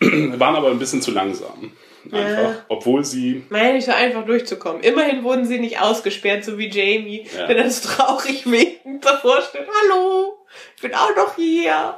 Waren 0.38 0.56
aber 0.56 0.70
ein 0.70 0.78
bisschen 0.78 1.02
zu 1.02 1.10
langsam. 1.12 1.72
Einfach. 2.10 2.42
Ja. 2.42 2.64
Obwohl 2.68 3.04
sie 3.04 3.44
Meine 3.50 3.74
nicht 3.74 3.84
so 3.84 3.92
einfach 3.92 4.24
durchzukommen. 4.24 4.82
Immerhin 4.82 5.24
wurden 5.24 5.44
sie 5.44 5.58
nicht 5.58 5.80
ausgesperrt, 5.80 6.44
so 6.44 6.56
wie 6.56 6.68
Jamie, 6.68 7.26
Ja. 7.36 7.46
der 7.46 7.56
dann 7.56 7.70
so 7.70 7.88
traurig 7.88 8.50
winkend 8.50 9.04
davor 9.04 9.40
steht. 9.42 9.66
Hallo, 9.82 10.38
ich 10.76 10.82
bin 10.82 10.94
auch 10.94 11.14
noch 11.16 11.36
hier. 11.36 11.96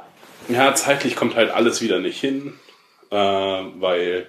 Ja, 0.49 0.73
zeitlich 0.75 1.15
kommt 1.15 1.35
halt 1.35 1.51
alles 1.51 1.81
wieder 1.81 1.99
nicht 1.99 2.19
hin, 2.19 2.59
äh, 3.11 3.15
weil 3.15 4.27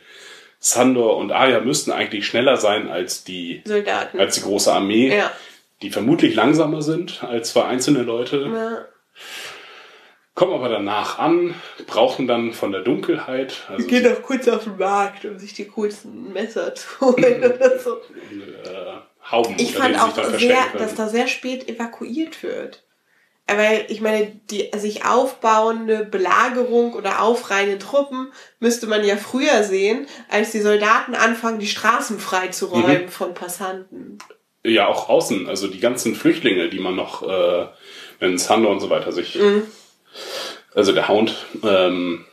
Sandor 0.59 1.17
und 1.17 1.33
Arya 1.33 1.61
müssten 1.61 1.91
eigentlich 1.91 2.27
schneller 2.27 2.57
sein 2.57 2.89
als 2.89 3.25
die, 3.25 3.63
Soldaten. 3.65 4.21
als 4.21 4.37
die 4.37 4.43
große 4.43 4.73
Armee, 4.73 5.17
ja. 5.17 5.33
die 5.83 5.91
vermutlich 5.91 6.35
langsamer 6.35 6.83
sind 6.83 7.25
als 7.25 7.53
zwei 7.53 7.65
einzelne 7.65 8.03
Leute. 8.03 8.49
ja. 8.53 8.85
Kommen 10.35 10.55
aber 10.55 10.71
danach 10.71 11.19
an, 11.19 11.55
brauchen 11.87 12.27
dann 12.27 12.55
von 12.55 12.73
der 12.73 12.81
Dunkelheit, 12.81 13.67
also 13.69 13.87
Geh 13.87 14.01
doch 14.01 14.23
kurz 14.23 14.49
auf 14.49 14.65
den 14.65 14.79
Markt, 14.79 15.27
um 15.27 15.39
sich 15.39 15.53
die 15.53 15.67
coolsten 15.67 16.33
Messer 16.33 16.75
zu 16.75 16.89
holen 17.01 17.45
oder 17.45 17.79
so. 17.79 17.97
äh, 17.97 19.31
Hauben. 19.31 19.55
Ich 19.59 19.75
fand 19.75 20.01
auch 20.01 20.15
sehr, 20.39 20.65
dass 20.79 20.95
da 20.95 21.09
sehr 21.09 21.29
spät 21.29 21.69
evakuiert 21.69 22.43
wird. 22.43 22.83
Weil 23.47 23.85
ich 23.89 24.01
meine, 24.01 24.27
die 24.51 24.71
sich 24.77 25.05
aufbauende 25.05 26.05
Belagerung 26.05 26.95
oder 26.95 27.21
aufreihende 27.23 27.79
Truppen 27.79 28.33
müsste 28.61 28.87
man 28.87 29.05
ja 29.05 29.17
früher 29.17 29.63
sehen, 29.65 30.07
als 30.31 30.53
die 30.53 30.61
Soldaten 30.61 31.15
anfangen, 31.15 31.59
die 31.59 31.67
Straßen 31.67 32.19
freizuräumen 32.19 33.05
Mhm. 33.05 33.09
von 33.09 33.35
Passanten. 33.35 34.19
Ja, 34.65 34.87
auch 34.87 35.09
außen, 35.09 35.49
also 35.49 35.67
die 35.67 35.81
ganzen 35.81 36.15
Flüchtlinge, 36.15 36.69
die 36.71 36.79
man 36.79 36.95
noch, 36.95 37.29
äh, 37.29 37.67
wenn 38.21 38.39
Sandor 38.39 38.71
und 38.71 38.81
so 38.81 38.91
weiter 38.91 39.11
sich, 39.13 39.35
Mhm. 39.35 39.65
also 40.75 40.93
der 40.93 41.09
Hound, 41.09 41.35
ähm, 41.65 42.25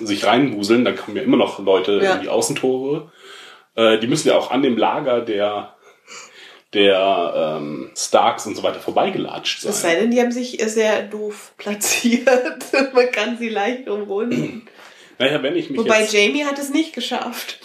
sich 0.00 0.24
reinbuseln, 0.24 0.84
dann 0.84 0.96
kommen 0.96 1.16
ja 1.16 1.22
immer 1.24 1.36
noch 1.36 1.58
Leute 1.58 2.00
Ja. 2.02 2.14
in 2.14 2.22
die 2.22 2.28
Außentore. 2.28 3.10
Äh, 3.74 3.98
die 3.98 4.06
müssen 4.06 4.28
ja 4.28 4.36
auch 4.36 4.50
an 4.52 4.62
dem 4.62 4.76
Lager 4.78 5.20
der, 5.20 5.74
der 6.74 7.58
ähm, 7.60 7.90
Starks 7.96 8.46
und 8.46 8.54
so 8.56 8.62
weiter 8.62 8.80
vorbeigelatscht 8.80 9.64
Es 9.64 9.82
sei 9.82 9.90
sein. 9.90 10.00
denn, 10.00 10.10
die 10.10 10.20
haben 10.20 10.32
sich 10.32 10.58
sehr 10.66 11.02
doof 11.02 11.52
platziert. 11.58 12.26
man 12.94 13.10
kann 13.12 13.38
sie 13.38 13.48
leicht 13.50 13.88
umrunden. 13.88 14.66
Naja, 15.18 15.42
wenn 15.42 15.54
ich 15.56 15.68
mich 15.70 15.78
Wobei 15.78 16.00
jetzt, 16.00 16.12
Jamie 16.14 16.44
hat 16.44 16.58
es 16.58 16.70
nicht 16.70 16.94
geschafft. 16.94 17.60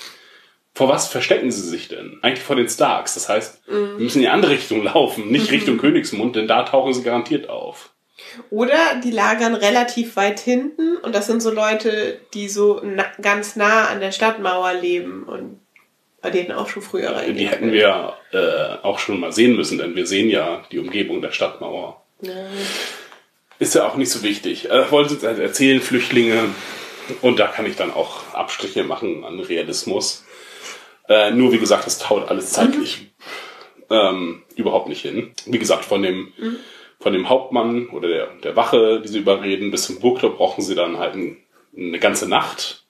vor 0.76 0.90
was 0.90 1.08
verstecken 1.08 1.50
sie 1.52 1.62
sich 1.68 1.88
denn? 1.88 2.20
Eigentlich 2.22 2.44
vor 2.44 2.56
den 2.56 2.70
Starks. 2.70 3.14
Das 3.16 3.30
heißt, 3.30 3.68
Mhm. 3.68 3.74
wir 3.98 4.04
müssen 4.04 4.18
in 4.18 4.22
die 4.24 4.28
andere 4.30 4.52
Richtung 4.52 4.84
laufen, 4.84 5.30
nicht 5.32 5.52
Richtung 5.52 5.78
Königsmund, 5.78 6.36
denn 6.36 6.48
da 6.48 6.64
tauchen 6.64 6.94
sie 6.94 7.04
garantiert 7.04 7.50
auf. 7.50 7.92
Oder 8.50 9.00
die 9.04 9.12
lagern 9.12 9.54
relativ 9.56 10.16
weit 10.18 10.40
hinten 10.40 10.98
und 10.98 11.14
das 11.16 11.28
sind 11.28 11.42
so 11.42 11.52
Leute, 11.52 12.20
die 12.34 12.50
so 12.50 12.82
na 12.84 13.06
ganz 13.22 13.56
nah 13.56 13.86
an 13.88 14.00
der 14.02 14.12
Stadtmauer 14.12 14.74
leben 14.74 15.24
und 15.24 15.60
bei 16.22 16.30
denen 16.30 16.52
auch 16.52 16.68
schon 16.68 16.82
früher 16.82 17.16
reingehen. 17.16 17.38
Die 17.38 17.48
hätten 17.48 17.72
wir 17.72 18.14
äh, 18.32 18.84
auch 18.84 19.00
schon 19.00 19.20
mal 19.20 19.32
sehen 19.32 19.56
müssen, 19.56 19.78
denn 19.78 19.96
wir 19.96 20.08
sehen 20.08 20.30
ja 20.30 20.64
die 20.72 20.80
Umgebung 20.80 21.22
der 21.22 21.32
Stadtmauer. 21.32 22.02
Ja. 22.22 22.34
Ist 23.60 23.76
ja 23.76 23.88
auch 23.88 23.96
nicht 23.96 24.12
so 24.12 24.24
wichtig. 24.24 24.70
Äh, 24.70 24.92
wollte 24.92 25.14
jetzt 25.14 25.26
halt 25.26 25.40
erzählen, 25.40 25.82
Flüchtlinge. 25.82 26.50
Und 27.22 27.40
da 27.40 27.48
kann 27.48 27.66
ich 27.66 27.76
dann 27.76 27.92
auch 27.92 28.34
Abstriche 28.34 28.84
machen 28.84 29.24
an 29.24 29.40
Realismus. 29.40 30.26
Äh, 31.08 31.32
nur 31.32 31.52
wie 31.52 31.60
gesagt, 31.60 31.86
das 31.86 32.00
taut 32.00 32.30
alles 32.30 32.52
zeitlich 32.52 33.12
ähm, 33.90 34.44
überhaupt 34.56 34.90
nicht 34.90 35.02
hin. 35.02 35.32
Wie 35.46 35.60
gesagt, 35.60 35.86
von 35.86 36.02
dem, 36.02 36.34
von 37.00 37.14
dem 37.14 37.30
Hauptmann 37.30 37.90
oder 37.90 38.10
der, 38.10 38.28
der 38.44 38.56
Wache, 38.56 39.02
die 39.02 39.08
sie 39.08 39.20
überreden, 39.20 39.72
bis 39.72 39.84
zum 39.86 40.00
Burgtor 40.00 40.36
brauchen 40.36 40.62
sie 40.62 40.76
dann 40.76 40.98
halt 40.98 41.16
ein, 41.16 41.38
eine 41.76 42.00
ganze 42.00 42.28
Nacht. 42.28 42.87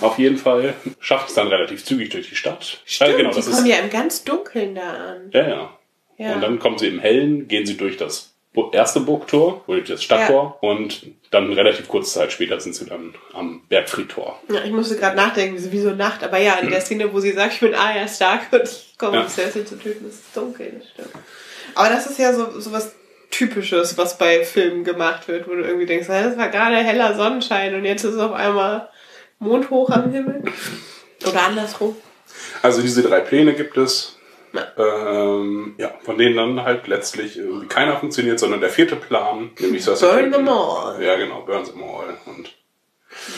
Auf 0.00 0.18
jeden 0.18 0.36
Fall. 0.36 0.74
Schafft 1.00 1.28
es 1.28 1.34
dann 1.34 1.48
relativ 1.48 1.84
zügig 1.84 2.10
durch 2.10 2.28
die 2.28 2.36
Stadt. 2.36 2.78
Stimmt, 2.84 3.10
Äh, 3.10 3.16
genau, 3.16 3.30
die 3.30 3.36
das 3.36 3.50
kommen 3.50 3.66
ist, 3.66 3.72
ja 3.72 3.76
im 3.82 3.90
ganz 3.90 4.24
Dunkeln 4.24 4.74
da 4.74 4.82
an. 4.90 5.30
ja, 5.32 5.48
ja. 5.48 5.76
Ja. 6.18 6.34
Und 6.34 6.42
dann 6.42 6.58
kommen 6.58 6.76
sie 6.78 6.86
im 6.88 6.98
Hellen, 6.98 7.48
gehen 7.48 7.64
sie 7.64 7.76
durch 7.78 7.96
das 7.96 8.34
erste 8.72 9.00
Burgtor 9.00 9.62
durch 9.66 9.88
das 9.88 10.02
Stadttor 10.02 10.58
und 10.60 11.06
dann 11.30 11.50
relativ 11.52 11.88
kurze 11.88 12.12
Zeit 12.12 12.32
später 12.32 12.60
sind 12.60 12.74
sie 12.74 12.84
dann 12.84 13.14
am 13.32 13.62
Bergfriedtor. 13.68 14.38
ja, 14.52 14.62
ich 14.64 14.72
musste 14.72 14.96
gerade 14.96 15.16
nachdenken, 15.16 15.56
wieso, 15.70 15.90
Nacht, 15.92 16.22
aber 16.24 16.36
ja, 16.38 16.54
in 16.56 16.68
der 16.68 16.80
Szene, 16.82 17.10
wo 17.14 17.20
sie 17.20 17.32
sagt, 17.32 17.54
ich 17.54 17.60
bin 17.60 17.74
Arya 17.74 18.06
Stark 18.08 18.52
und 18.52 18.64
ich 18.64 18.98
komme, 18.98 19.16
Ja. 19.18 19.22
um 19.22 19.28
Cersei 19.28 19.62
zu 19.62 19.78
töten, 19.78 20.06
ist 20.08 20.14
es 20.26 20.32
dunkel, 20.34 20.72
das 20.80 20.90
stimmt. 20.90 21.24
Aber 21.76 21.88
das 21.88 22.06
ist 22.06 22.18
ja 22.18 22.32
so, 22.34 22.58
so 22.60 22.70
was 22.72 22.92
Typisches, 23.30 23.96
was 23.96 24.18
bei 24.18 24.44
Filmen 24.44 24.82
gemacht 24.82 25.28
wird, 25.28 25.46
wo 25.48 25.52
du 25.54 25.62
irgendwie 25.62 25.86
denkst, 25.86 26.08
"Ja, 26.08 26.24
das 26.24 26.36
war 26.36 26.48
gerade 26.48 26.76
heller 26.76 27.14
Sonnenschein 27.14 27.74
und 27.76 27.84
jetzt 27.84 28.02
ist 28.02 28.18
auf 28.18 28.32
einmal 28.32 28.88
Mond 29.40 29.70
hoch 29.70 29.90
am 29.90 30.12
Himmel. 30.12 30.44
Oder 31.26 31.42
andersrum. 31.42 31.96
Also 32.62 32.82
diese 32.82 33.02
drei 33.02 33.20
Pläne 33.20 33.54
gibt 33.54 33.76
es. 33.76 34.16
Ja. 34.52 34.66
Ähm, 34.76 35.74
ja, 35.78 35.94
von 36.02 36.18
denen 36.18 36.36
dann 36.36 36.64
halt 36.64 36.86
letztlich 36.88 37.36
irgendwie 37.36 37.68
keiner 37.68 37.96
funktioniert, 37.98 38.38
sondern 38.40 38.60
der 38.60 38.70
vierte 38.70 38.96
Plan, 38.96 39.50
nämlich 39.58 39.84
Burn 39.84 39.98
töten. 39.98 40.32
them 40.32 40.48
all. 40.48 41.02
Ja, 41.02 41.16
genau, 41.16 41.42
burn 41.42 41.64
them 41.64 41.82
all. 41.82 42.18
Und 42.26 42.52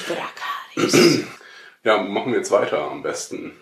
Dracarys. 0.06 1.24
ja, 1.84 1.98
machen 1.98 2.32
wir 2.32 2.38
jetzt 2.38 2.50
weiter 2.50 2.90
am 2.90 3.02
besten. 3.02 3.52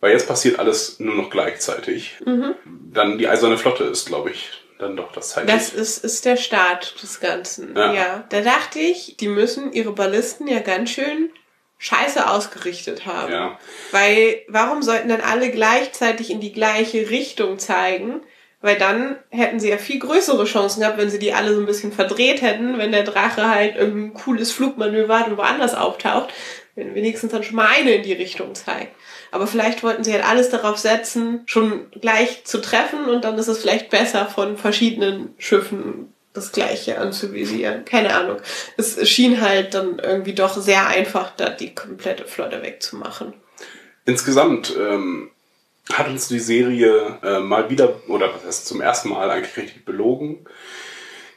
Weil 0.00 0.12
jetzt 0.12 0.28
passiert 0.28 0.58
alles 0.58 0.98
nur 0.98 1.14
noch 1.14 1.28
gleichzeitig. 1.28 2.16
Mhm. 2.24 2.54
Dann 2.64 3.18
die 3.18 3.28
Eiserne 3.28 3.58
Flotte 3.58 3.84
ist, 3.84 4.06
glaube 4.06 4.30
ich, 4.30 4.50
dann 4.78 4.96
doch 4.96 5.12
das 5.12 5.30
zeitlich. 5.30 5.54
Das 5.54 5.74
ist, 5.74 6.04
ist 6.04 6.24
der 6.24 6.36
Start 6.36 7.02
des 7.02 7.20
Ganzen. 7.20 7.76
Ja. 7.76 7.92
Ja. 7.92 8.24
Da 8.30 8.40
dachte 8.40 8.78
ich, 8.78 9.16
die 9.18 9.28
müssen 9.28 9.72
ihre 9.72 9.92
Ballisten 9.92 10.46
ja 10.46 10.60
ganz 10.60 10.90
schön 10.90 11.30
scheiße 11.78 12.28
ausgerichtet 12.28 13.06
haben. 13.06 13.32
Ja. 13.32 13.58
Weil, 13.92 14.42
warum 14.48 14.82
sollten 14.82 15.08
dann 15.08 15.20
alle 15.20 15.50
gleichzeitig 15.50 16.30
in 16.30 16.40
die 16.40 16.52
gleiche 16.52 17.10
Richtung 17.10 17.58
zeigen? 17.58 18.20
Weil 18.60 18.76
dann 18.76 19.16
hätten 19.30 19.60
sie 19.60 19.70
ja 19.70 19.78
viel 19.78 20.00
größere 20.00 20.44
Chancen 20.44 20.80
gehabt, 20.80 20.98
wenn 20.98 21.10
sie 21.10 21.20
die 21.20 21.32
alle 21.32 21.54
so 21.54 21.60
ein 21.60 21.66
bisschen 21.66 21.92
verdreht 21.92 22.42
hätten, 22.42 22.76
wenn 22.76 22.90
der 22.90 23.04
Drache 23.04 23.48
halt 23.48 23.76
irgendein 23.76 24.14
cooles 24.14 24.50
Flugmanöver 24.50 25.20
hat 25.20 25.28
und 25.28 25.36
woanders 25.36 25.76
auftaucht, 25.76 26.34
wenn 26.74 26.96
wenigstens 26.96 27.30
dann 27.30 27.44
schon 27.44 27.54
mal 27.54 27.68
eine 27.68 27.92
in 27.92 28.02
die 28.02 28.12
Richtung 28.12 28.56
zeigt. 28.56 28.96
Aber 29.30 29.46
vielleicht 29.46 29.84
wollten 29.84 30.02
sie 30.02 30.12
halt 30.12 30.28
alles 30.28 30.50
darauf 30.50 30.76
setzen, 30.78 31.42
schon 31.46 31.88
gleich 31.92 32.44
zu 32.44 32.60
treffen 32.60 33.04
und 33.04 33.24
dann 33.24 33.38
ist 33.38 33.46
es 33.46 33.58
vielleicht 33.58 33.90
besser, 33.90 34.26
von 34.26 34.56
verschiedenen 34.56 35.34
Schiffen 35.38 36.12
das 36.32 36.52
Gleiche 36.52 36.98
anzuvisieren. 36.98 37.84
Keine 37.84 38.14
Ahnung. 38.14 38.38
Es 38.76 39.08
schien 39.08 39.40
halt 39.40 39.74
dann 39.74 39.98
irgendwie 39.98 40.34
doch 40.34 40.56
sehr 40.56 40.86
einfach, 40.86 41.32
da 41.36 41.50
die 41.50 41.74
komplette 41.74 42.24
Flotte 42.26 42.62
wegzumachen. 42.62 43.34
Insgesamt 44.04 44.74
ähm, 44.78 45.30
hat 45.92 46.08
uns 46.08 46.28
die 46.28 46.38
Serie 46.38 47.18
äh, 47.22 47.40
mal 47.40 47.70
wieder, 47.70 48.00
oder 48.08 48.32
was 48.34 48.44
heißt 48.44 48.66
zum 48.66 48.80
ersten 48.80 49.10
Mal 49.10 49.30
eigentlich 49.30 49.56
richtig 49.56 49.84
belogen, 49.84 50.46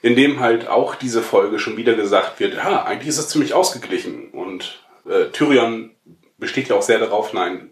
indem 0.02 0.40
halt 0.40 0.68
auch 0.68 0.96
diese 0.96 1.22
Folge 1.22 1.60
schon 1.60 1.78
wieder 1.78 1.94
gesagt 1.94 2.40
wird, 2.40 2.56
ja, 2.56 2.84
eigentlich 2.84 3.10
ist 3.10 3.18
es 3.18 3.30
ziemlich 3.30 3.54
ausgeglichen. 3.54 4.30
Und 4.32 4.84
äh, 5.10 5.30
Tyrion 5.32 5.92
besteht 6.38 6.70
ja 6.70 6.76
auch 6.76 6.82
sehr 6.82 7.00
darauf, 7.00 7.34
nein, 7.34 7.72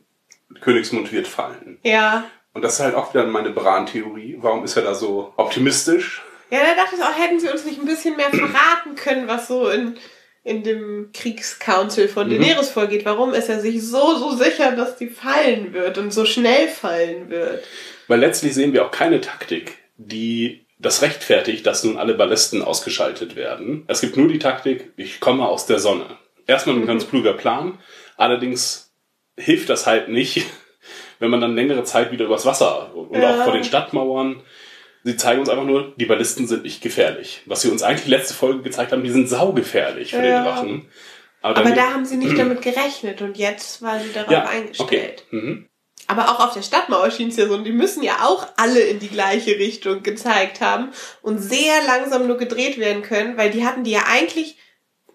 Königsmund 0.61 1.11
wird 1.11 1.27
fallen. 1.27 1.79
Ja. 1.83 2.25
Und 2.53 2.63
das 2.63 2.75
ist 2.75 2.79
halt 2.79 2.95
auch 2.95 3.13
wieder 3.13 3.25
meine 3.25 3.51
Bran-Theorie. 3.51 4.37
Warum 4.41 4.63
ist 4.63 4.75
er 4.75 4.83
da 4.83 4.95
so 4.95 5.33
optimistisch? 5.37 6.23
Ja, 6.51 6.59
da 6.63 6.75
dachte 6.83 6.95
ich 6.97 7.03
auch, 7.03 7.17
hätten 7.17 7.39
sie 7.39 7.49
uns 7.49 7.65
nicht 7.65 7.79
ein 7.79 7.85
bisschen 7.85 8.15
mehr 8.17 8.29
verraten 8.29 8.95
können, 8.95 9.27
was 9.27 9.47
so 9.47 9.69
in, 9.69 9.95
in 10.43 10.63
dem 10.63 11.11
Kriegscouncil 11.13 12.07
von 12.07 12.29
Daenerys 12.29 12.69
vorgeht. 12.69 13.05
Warum 13.05 13.33
ist 13.33 13.49
er 13.49 13.59
sich 13.59 13.83
so, 13.85 14.15
so 14.17 14.31
sicher, 14.35 14.71
dass 14.71 14.97
die 14.97 15.09
fallen 15.09 15.73
wird 15.73 15.97
und 15.97 16.11
so 16.11 16.25
schnell 16.25 16.67
fallen 16.67 17.29
wird? 17.29 17.63
Weil 18.07 18.19
letztlich 18.19 18.53
sehen 18.55 18.73
wir 18.73 18.85
auch 18.85 18.91
keine 18.91 19.21
Taktik, 19.21 19.77
die 19.97 20.65
das 20.79 21.01
rechtfertigt, 21.01 21.65
dass 21.67 21.83
nun 21.83 21.97
alle 21.97 22.13
Ballisten 22.15 22.61
ausgeschaltet 22.63 23.35
werden. 23.35 23.83
Es 23.87 24.01
gibt 24.01 24.17
nur 24.17 24.27
die 24.29 24.39
Taktik, 24.39 24.93
ich 24.95 25.19
komme 25.19 25.47
aus 25.47 25.65
der 25.65 25.77
Sonne. 25.79 26.05
Erstmal 26.47 26.77
ein 26.77 26.87
ganz 26.87 27.07
kluger 27.07 27.33
Plan. 27.33 27.77
Allerdings 28.17 28.91
hilft 29.37 29.69
das 29.69 29.85
halt 29.85 30.07
nicht, 30.09 30.45
wenn 31.19 31.29
man 31.29 31.41
dann 31.41 31.55
längere 31.55 31.83
Zeit 31.83 32.11
wieder 32.11 32.25
übers 32.25 32.45
Wasser 32.45 32.95
und 32.95 33.21
Ja. 33.21 33.41
auch 33.41 33.43
vor 33.43 33.53
den 33.53 33.63
Stadtmauern. 33.63 34.41
Sie 35.03 35.15
zeigen 35.15 35.39
uns 35.39 35.49
einfach 35.49 35.63
nur, 35.65 35.93
die 35.97 36.05
Ballisten 36.05 36.47
sind 36.47 36.63
nicht 36.63 36.81
gefährlich. 36.81 37.41
Was 37.45 37.61
sie 37.61 37.69
uns 37.69 37.83
eigentlich 37.83 38.07
letzte 38.07 38.33
Folge 38.33 38.61
gezeigt 38.63 38.91
haben, 38.91 39.03
die 39.03 39.09
sind 39.11 39.29
saugefährlich 39.29 40.11
für 40.11 40.17
Ja. 40.17 40.23
den 40.23 40.43
Drachen. 40.43 40.89
Aber 41.41 41.53
dann- 41.63 41.75
da 41.75 41.93
haben 41.93 42.05
sie 42.05 42.17
nicht 42.17 42.37
damit 42.37 42.61
gerechnet 42.61 43.21
und 43.21 43.37
jetzt 43.37 43.81
war 43.81 43.99
sie 43.99 44.11
darauf 44.11 44.31
ja, 44.31 44.45
eingestellt. 44.45 44.79
okay. 44.79 45.13
Mhm. 45.31 45.65
Aber 46.07 46.29
auch 46.31 46.39
auf 46.47 46.53
der 46.53 46.63
Stadtmauer 46.63 47.11
schien 47.11 47.29
es 47.29 47.37
ja 47.37 47.47
so, 47.47 47.53
und 47.53 47.63
die 47.65 47.71
müssen 47.71 48.01
ja 48.03 48.25
auch 48.25 48.47
alle 48.57 48.79
in 48.79 48.99
die 48.99 49.09
gleiche 49.09 49.51
Richtung 49.57 50.01
gezeigt 50.01 50.59
haben 50.59 50.89
und 51.21 51.37
sehr 51.37 51.83
langsam 51.85 52.25
nur 52.27 52.37
gedreht 52.37 52.79
werden 52.79 53.03
können, 53.03 53.37
weil 53.37 53.51
die 53.51 53.63
hatten 53.65 53.83
die 53.83 53.91
ja 53.91 54.03
eigentlich 54.11 54.57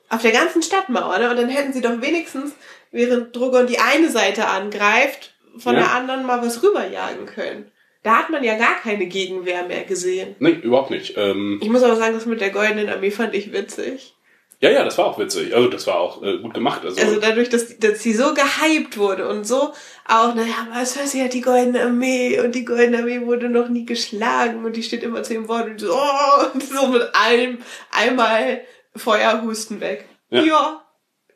auf 0.09 0.23
der 0.23 0.31
ganzen 0.33 0.63
Stadtmauer, 0.63 1.19
ne? 1.19 1.31
Und 1.31 1.37
dann 1.37 1.49
hätten 1.49 1.73
sie 1.73 1.81
doch 1.81 2.01
wenigstens, 2.01 2.53
während 2.93 3.35
Drogon 3.35 3.67
die 3.67 3.81
eine 3.81 4.09
Seite 4.09 4.47
angreift, 4.47 5.35
von 5.59 5.75
Ja. 5.75 5.81
der 5.81 5.93
anderen 5.93 6.27
mal 6.27 6.43
was 6.43 6.63
rüberjagen 6.63 7.27
können. 7.27 7.71
Da 8.05 8.19
hat 8.19 8.31
man 8.31 8.45
ja 8.45 8.57
gar 8.57 8.77
keine 8.83 9.07
Gegenwehr 9.07 9.65
mehr 9.65 9.83
gesehen. 9.85 10.37
Nee, 10.39 10.51
überhaupt 10.63 10.91
nicht. 10.91 11.15
Ähm, 11.17 11.59
Ich 11.61 11.69
muss 11.71 11.83
aber 11.83 11.97
sagen, 11.97 12.15
das 12.15 12.27
mit 12.27 12.41
der 12.41 12.51
goldenen 12.51 12.89
Armee 12.89 13.11
fand 13.11 13.35
ich 13.35 13.53
witzig. 13.53 14.15
ja, 14.61 14.71
ja, 14.71 14.85
das 14.85 14.97
war 14.99 15.07
auch 15.07 15.19
witzig. 15.19 15.55
Also 15.55 15.69
das 15.69 15.87
war 15.87 15.97
auch 16.01 16.23
äh, 16.23 16.39
gut 16.39 16.55
gemacht. 16.55 16.83
Also, 16.85 17.01
Also 17.01 17.19
dadurch, 17.19 17.49
dass, 17.49 17.79
dass 17.79 18.03
sie 18.03 18.13
so 18.13 18.33
gehypt 18.35 18.97
wurde 18.99 19.27
und 19.29 19.45
so 19.45 19.73
auch, 20.07 20.35
naja, 20.35 20.69
aber 20.71 20.85
Cersei 20.85 21.21
hat 21.25 21.33
die 21.33 21.41
goldene 21.41 21.83
Armee 21.83 22.39
und 22.41 22.55
die 22.55 22.65
goldene 22.65 22.99
Armee 22.99 23.23
wurde 23.23 23.49
noch 23.49 23.69
nie 23.69 23.85
geschlagen 23.87 24.65
und 24.65 24.77
die 24.77 24.83
steht 24.83 25.03
immer 25.03 25.23
zu 25.23 25.33
dem 25.33 25.49
Wort 25.49 25.67
und 25.69 25.81
so, 25.81 25.93
oh, 25.95 26.47
und 26.55 26.63
so 26.63 26.87
mit 26.89 27.03
allem 27.15 27.59
einmal 27.91 28.61
Feuerhusten 28.97 29.81
weg. 29.81 30.07
Ja. 30.31 30.43
Ja, 30.43 30.85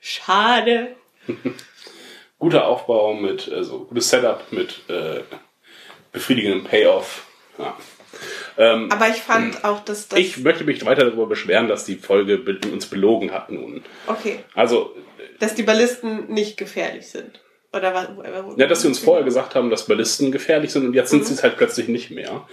schade. 0.00 0.96
guter 2.38 2.66
Aufbau 2.66 3.14
mit, 3.14 3.50
also 3.50 3.84
gutes 3.86 4.08
Setup 4.10 4.42
mit 4.52 4.82
äh, 4.88 5.20
befriedigendem 6.12 6.64
Payoff. 6.64 7.26
Ja. 7.58 7.76
Ähm, 8.56 8.90
Aber 8.90 9.08
ich 9.08 9.16
fand 9.22 9.64
auch, 9.64 9.84
dass 9.84 10.08
das. 10.08 10.18
ich 10.18 10.38
möchte 10.38 10.64
mich 10.64 10.84
weiter 10.84 11.04
darüber 11.04 11.26
beschweren, 11.26 11.68
dass 11.68 11.84
die 11.84 11.96
Folge 11.96 12.38
be 12.38 12.58
uns 12.72 12.86
belogen 12.86 13.32
hat 13.32 13.50
nun. 13.50 13.84
okay. 14.06 14.40
Also, 14.54 14.94
Dass 15.38 15.54
die 15.54 15.62
Ballisten 15.62 16.32
nicht 16.32 16.56
gefährlich 16.56 17.06
sind. 17.08 17.40
Oder 17.72 17.94
was? 17.94 18.08
ja, 18.56 18.66
dass 18.66 18.82
sie 18.82 18.88
uns 18.88 18.98
vorher 18.98 19.24
gesagt 19.24 19.54
haben, 19.54 19.70
dass 19.70 19.86
Ballisten 19.86 20.32
gefährlich 20.32 20.72
sind 20.72 20.86
und 20.86 20.94
jetzt 20.94 21.10
sind 21.10 21.24
sie 21.26 21.34
es 21.34 21.42
halt 21.42 21.56
plötzlich 21.58 21.86
nicht 21.88 22.10
mehr. 22.10 22.48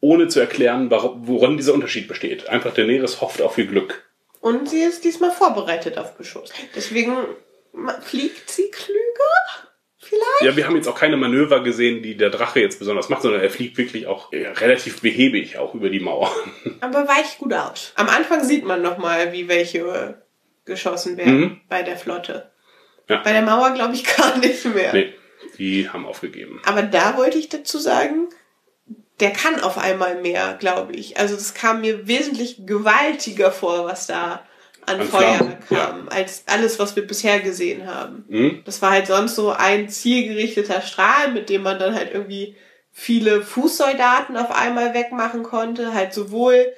Ohne 0.00 0.28
zu 0.28 0.38
erklären, 0.38 0.90
woran 0.90 1.56
dieser 1.56 1.74
Unterschied 1.74 2.06
besteht. 2.06 2.48
Einfach 2.48 2.72
Daenerys 2.74 3.20
hofft 3.20 3.42
auf 3.42 3.58
ihr 3.58 3.66
Glück. 3.66 4.04
Und 4.40 4.68
sie 4.68 4.82
ist 4.82 5.02
diesmal 5.02 5.32
vorbereitet 5.32 5.98
auf 5.98 6.16
Beschuss. 6.16 6.52
Deswegen 6.76 7.16
fliegt 8.02 8.48
sie 8.50 8.70
klüger? 8.70 9.67
Vielleicht? 10.08 10.42
Ja, 10.42 10.56
wir 10.56 10.66
haben 10.66 10.76
jetzt 10.76 10.88
auch 10.88 10.98
keine 10.98 11.16
Manöver 11.16 11.62
gesehen, 11.62 12.02
die 12.02 12.16
der 12.16 12.30
Drache 12.30 12.60
jetzt 12.60 12.78
besonders 12.78 13.08
macht, 13.08 13.22
sondern 13.22 13.40
er 13.42 13.50
fliegt 13.50 13.76
wirklich 13.78 14.06
auch 14.06 14.32
äh, 14.32 14.46
relativ 14.48 15.00
behäbig 15.00 15.58
auch 15.58 15.74
über 15.74 15.90
die 15.90 16.00
Mauer. 16.00 16.34
Aber 16.80 17.06
weicht 17.06 17.38
gut 17.38 17.52
aus. 17.52 17.92
Am 17.96 18.08
Anfang 18.08 18.42
sieht 18.44 18.64
man 18.64 18.80
noch 18.82 18.98
mal, 18.98 19.32
wie 19.32 19.48
welche 19.48 20.22
geschossen 20.64 21.16
werden 21.16 21.40
Mhm. 21.40 21.60
bei 21.68 21.82
der 21.82 21.96
Flotte. 21.96 22.50
Ja. 23.08 23.18
Bei 23.22 23.32
der 23.32 23.42
Mauer 23.42 23.72
glaube 23.72 23.94
ich 23.94 24.04
gar 24.16 24.36
nicht 24.38 24.64
mehr. 24.66 24.92
nee, 24.92 25.12
die 25.58 25.88
haben 25.88 26.06
aufgegeben. 26.06 26.60
Aber 26.64 26.82
da 26.82 27.16
wollte 27.16 27.38
ich 27.38 27.48
dazu 27.48 27.78
sagen, 27.78 28.28
der 29.20 29.30
kann 29.32 29.60
auf 29.60 29.78
einmal 29.78 30.20
mehr, 30.20 30.56
glaube 30.60 30.92
ich. 30.92 31.18
Also 31.18 31.34
das 31.34 31.52
kam 31.54 31.80
mir 31.80 32.06
wesentlich 32.06 32.66
gewaltiger 32.66 33.50
vor, 33.50 33.84
was 33.86 34.06
da 34.06 34.46
an, 34.88 35.00
An 35.00 35.08
Feuer 35.08 35.34
Flammen, 35.34 35.58
kam, 35.68 36.08
als 36.08 36.44
alles, 36.46 36.78
was 36.78 36.96
wir 36.96 37.06
bisher 37.06 37.40
gesehen 37.40 37.86
haben. 37.86 38.24
Hm? 38.28 38.62
Das 38.64 38.82
war 38.82 38.90
halt 38.90 39.06
sonst 39.06 39.34
so 39.34 39.50
ein 39.50 39.88
zielgerichteter 39.88 40.80
Strahl, 40.82 41.32
mit 41.32 41.48
dem 41.48 41.62
man 41.62 41.78
dann 41.78 41.94
halt 41.94 42.12
irgendwie 42.12 42.56
viele 42.90 43.42
Fußsoldaten 43.42 44.36
auf 44.36 44.50
einmal 44.50 44.94
wegmachen 44.94 45.42
konnte. 45.42 45.94
Halt 45.94 46.12
sowohl 46.12 46.72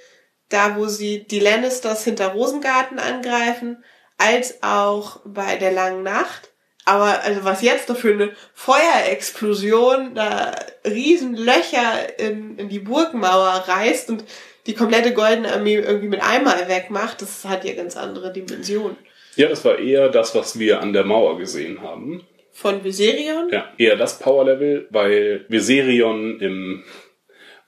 da, 0.49 0.77
wo 0.77 0.87
sie 0.87 1.27
die 1.27 1.41
Lannisters 1.41 2.05
hinter 2.05 2.29
Rosengarten 2.29 2.99
angreifen, 2.99 3.83
als 4.19 4.63
auch 4.63 5.21
bei 5.25 5.57
der 5.57 5.73
langen 5.73 6.03
Nacht. 6.03 6.51
Aber 6.85 7.23
also 7.23 7.45
was 7.45 7.63
jetzt 7.63 7.89
da 7.89 7.95
für 7.95 8.13
eine 8.13 8.33
Feuerexplosion, 8.55 10.15
da 10.15 10.55
riesen 10.85 11.35
Löcher 11.35 12.19
in, 12.19 12.59
in 12.59 12.69
die 12.69 12.81
Burgmauer 12.81 13.65
reißt 13.67 14.11
und 14.11 14.25
die 14.71 14.77
komplette 14.77 15.13
Goldene 15.13 15.53
Armee 15.53 15.77
irgendwie 15.77 16.09
mit 16.09 16.23
einmal 16.23 16.69
wegmacht, 16.69 17.21
das 17.21 17.45
hat 17.45 17.65
ja 17.65 17.75
ganz 17.75 17.97
andere 17.97 18.33
Dimensionen. 18.33 18.97
Ja, 19.37 19.49
das 19.49 19.65
war 19.65 19.79
eher 19.79 20.09
das, 20.09 20.35
was 20.35 20.59
wir 20.59 20.81
an 20.81 20.93
der 20.93 21.05
Mauer 21.05 21.39
gesehen 21.39 21.83
haben. 21.83 22.27
Von 22.53 22.85
Viserion? 22.85 23.49
Ja, 23.51 23.73
eher 23.79 23.97
das 23.97 24.19
Power-Level, 24.19 24.89
weil 24.91 25.45
Viserion 25.49 26.41
im, 26.41 26.85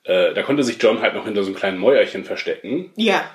äh, 0.05 0.35
da 0.35 0.43
konnte 0.43 0.65
sich 0.65 0.81
John 0.83 1.01
halt 1.01 1.15
noch 1.15 1.25
hinter 1.25 1.43
so 1.43 1.49
einem 1.49 1.57
kleinen 1.57 1.79
Mäuerchen 1.79 2.25
verstecken. 2.25 2.93
Ja. 2.97 3.31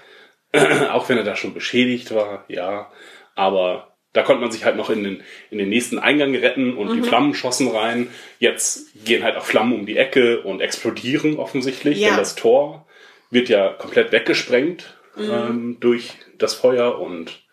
auch 0.91 1.09
wenn 1.09 1.17
er 1.17 1.23
da 1.23 1.35
schon 1.35 1.53
beschädigt 1.53 2.13
war, 2.13 2.45
ja. 2.47 2.91
Aber 3.35 3.95
da 4.13 4.23
konnte 4.23 4.41
man 4.41 4.51
sich 4.51 4.65
halt 4.65 4.77
noch 4.77 4.89
in 4.89 5.03
den, 5.03 5.23
in 5.51 5.57
den 5.57 5.69
nächsten 5.69 5.99
Eingang 5.99 6.35
retten 6.35 6.75
und 6.75 6.95
die 6.95 7.01
Flammen 7.03 7.33
schossen 7.33 7.69
rein. 7.69 8.07
Jetzt 8.39 9.05
gehen 9.05 9.23
halt 9.23 9.37
auch 9.37 9.45
Flammen 9.45 9.73
um 9.73 9.85
die 9.85 9.97
Ecke 9.97 10.41
und 10.41 10.61
explodieren 10.61 11.37
offensichtlich, 11.37 11.99
Ja. 11.99 12.09
denn 12.09 12.17
das 12.17 12.35
Tor 12.35 12.86
wird 13.29 13.49
ja 13.49 13.69
komplett 13.73 14.11
weggesprengt 14.11 14.97
ähm, 15.17 15.77
durch 15.79 16.13
das 16.37 16.53
Feuer 16.53 16.99
und 16.99 17.43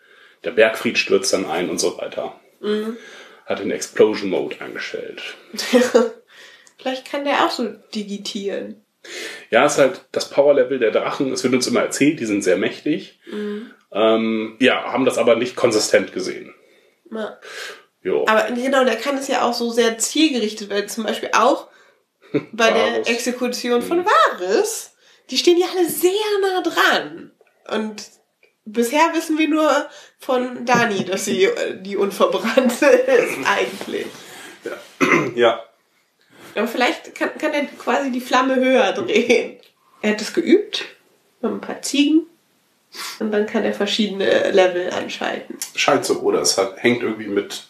der 0.43 0.51
Bergfried 0.51 0.97
stürzt 0.97 1.33
dann 1.33 1.45
ein 1.45 1.69
und 1.69 1.79
so 1.79 1.97
weiter. 1.97 2.39
Hat 3.45 3.59
den 3.59 3.71
Explosion 3.71 4.29
Mode 4.29 4.57
eingestellt. 4.59 5.21
Vielleicht 6.77 7.09
kann 7.09 7.25
der 7.25 7.45
auch 7.45 7.51
so 7.51 7.67
digitieren. 7.93 8.83
Ja, 9.49 9.65
ist 9.65 9.77
halt 9.77 10.05
das 10.11 10.29
Power-Level 10.29 10.79
der 10.79 10.91
Drachen. 10.91 11.31
Es 11.31 11.43
wird 11.43 11.53
uns 11.53 11.67
immer 11.67 11.81
erzählt, 11.81 12.19
die 12.19 12.25
sind 12.25 12.43
sehr 12.43 12.57
mächtig. 12.57 13.19
Ähm, 13.91 14.57
ja, 14.59 14.91
haben 14.91 15.05
das 15.05 15.17
aber 15.17 15.35
nicht 15.35 15.55
konsistent 15.55 16.11
gesehen. 16.11 16.53
Ja. 17.11 17.39
Jo. 18.03 18.25
Aber 18.27 18.51
genau, 18.51 18.83
der 18.83 18.97
kann 18.97 19.17
es 19.17 19.27
ja 19.27 19.41
auch 19.43 19.53
so 19.53 19.71
sehr 19.71 19.97
zielgerichtet 19.97 20.69
werden. 20.69 20.89
Zum 20.89 21.05
Beispiel 21.05 21.29
auch 21.33 21.69
bei 22.51 22.71
der. 22.71 23.07
Exekution 23.07 23.81
von 23.81 24.05
Varys. 24.05 24.94
Die 25.29 25.37
stehen 25.37 25.57
ja 25.57 25.67
alle 25.75 25.89
sehr 25.89 26.11
nah 26.41 26.61
dran. 26.61 27.31
Und 27.69 28.03
bisher 28.65 29.13
wissen 29.13 29.37
wir 29.37 29.47
nur 29.47 29.89
von 30.19 30.65
Dani, 30.65 31.05
dass 31.05 31.25
sie 31.25 31.45
äh, 31.45 31.81
die 31.81 31.97
Unverbrannte 31.97 32.85
ist 32.85 33.37
eigentlich. 33.45 34.07
Ja. 35.35 35.63
Aber 36.55 36.67
vielleicht 36.67 37.13
kann, 37.13 37.37
kann 37.37 37.53
er 37.53 37.65
quasi 37.65 38.11
die 38.11 38.21
Flamme 38.21 38.55
höher 38.55 38.93
drehen. 38.93 39.59
Er 40.01 40.11
hat 40.11 40.21
es 40.21 40.33
geübt 40.33 40.85
mit 41.41 41.51
ein 41.51 41.61
paar 41.61 41.81
Ziegen. 41.81 42.25
Und 43.19 43.31
dann 43.31 43.45
kann 43.45 43.63
er 43.63 43.73
verschiedene 43.73 44.51
Level 44.51 44.89
anschalten. 44.91 45.57
Scheint 45.75 46.05
so, 46.05 46.19
oder? 46.21 46.41
Es 46.41 46.57
hat, 46.57 46.81
hängt 46.81 47.03
irgendwie 47.03 47.27
mit 47.27 47.67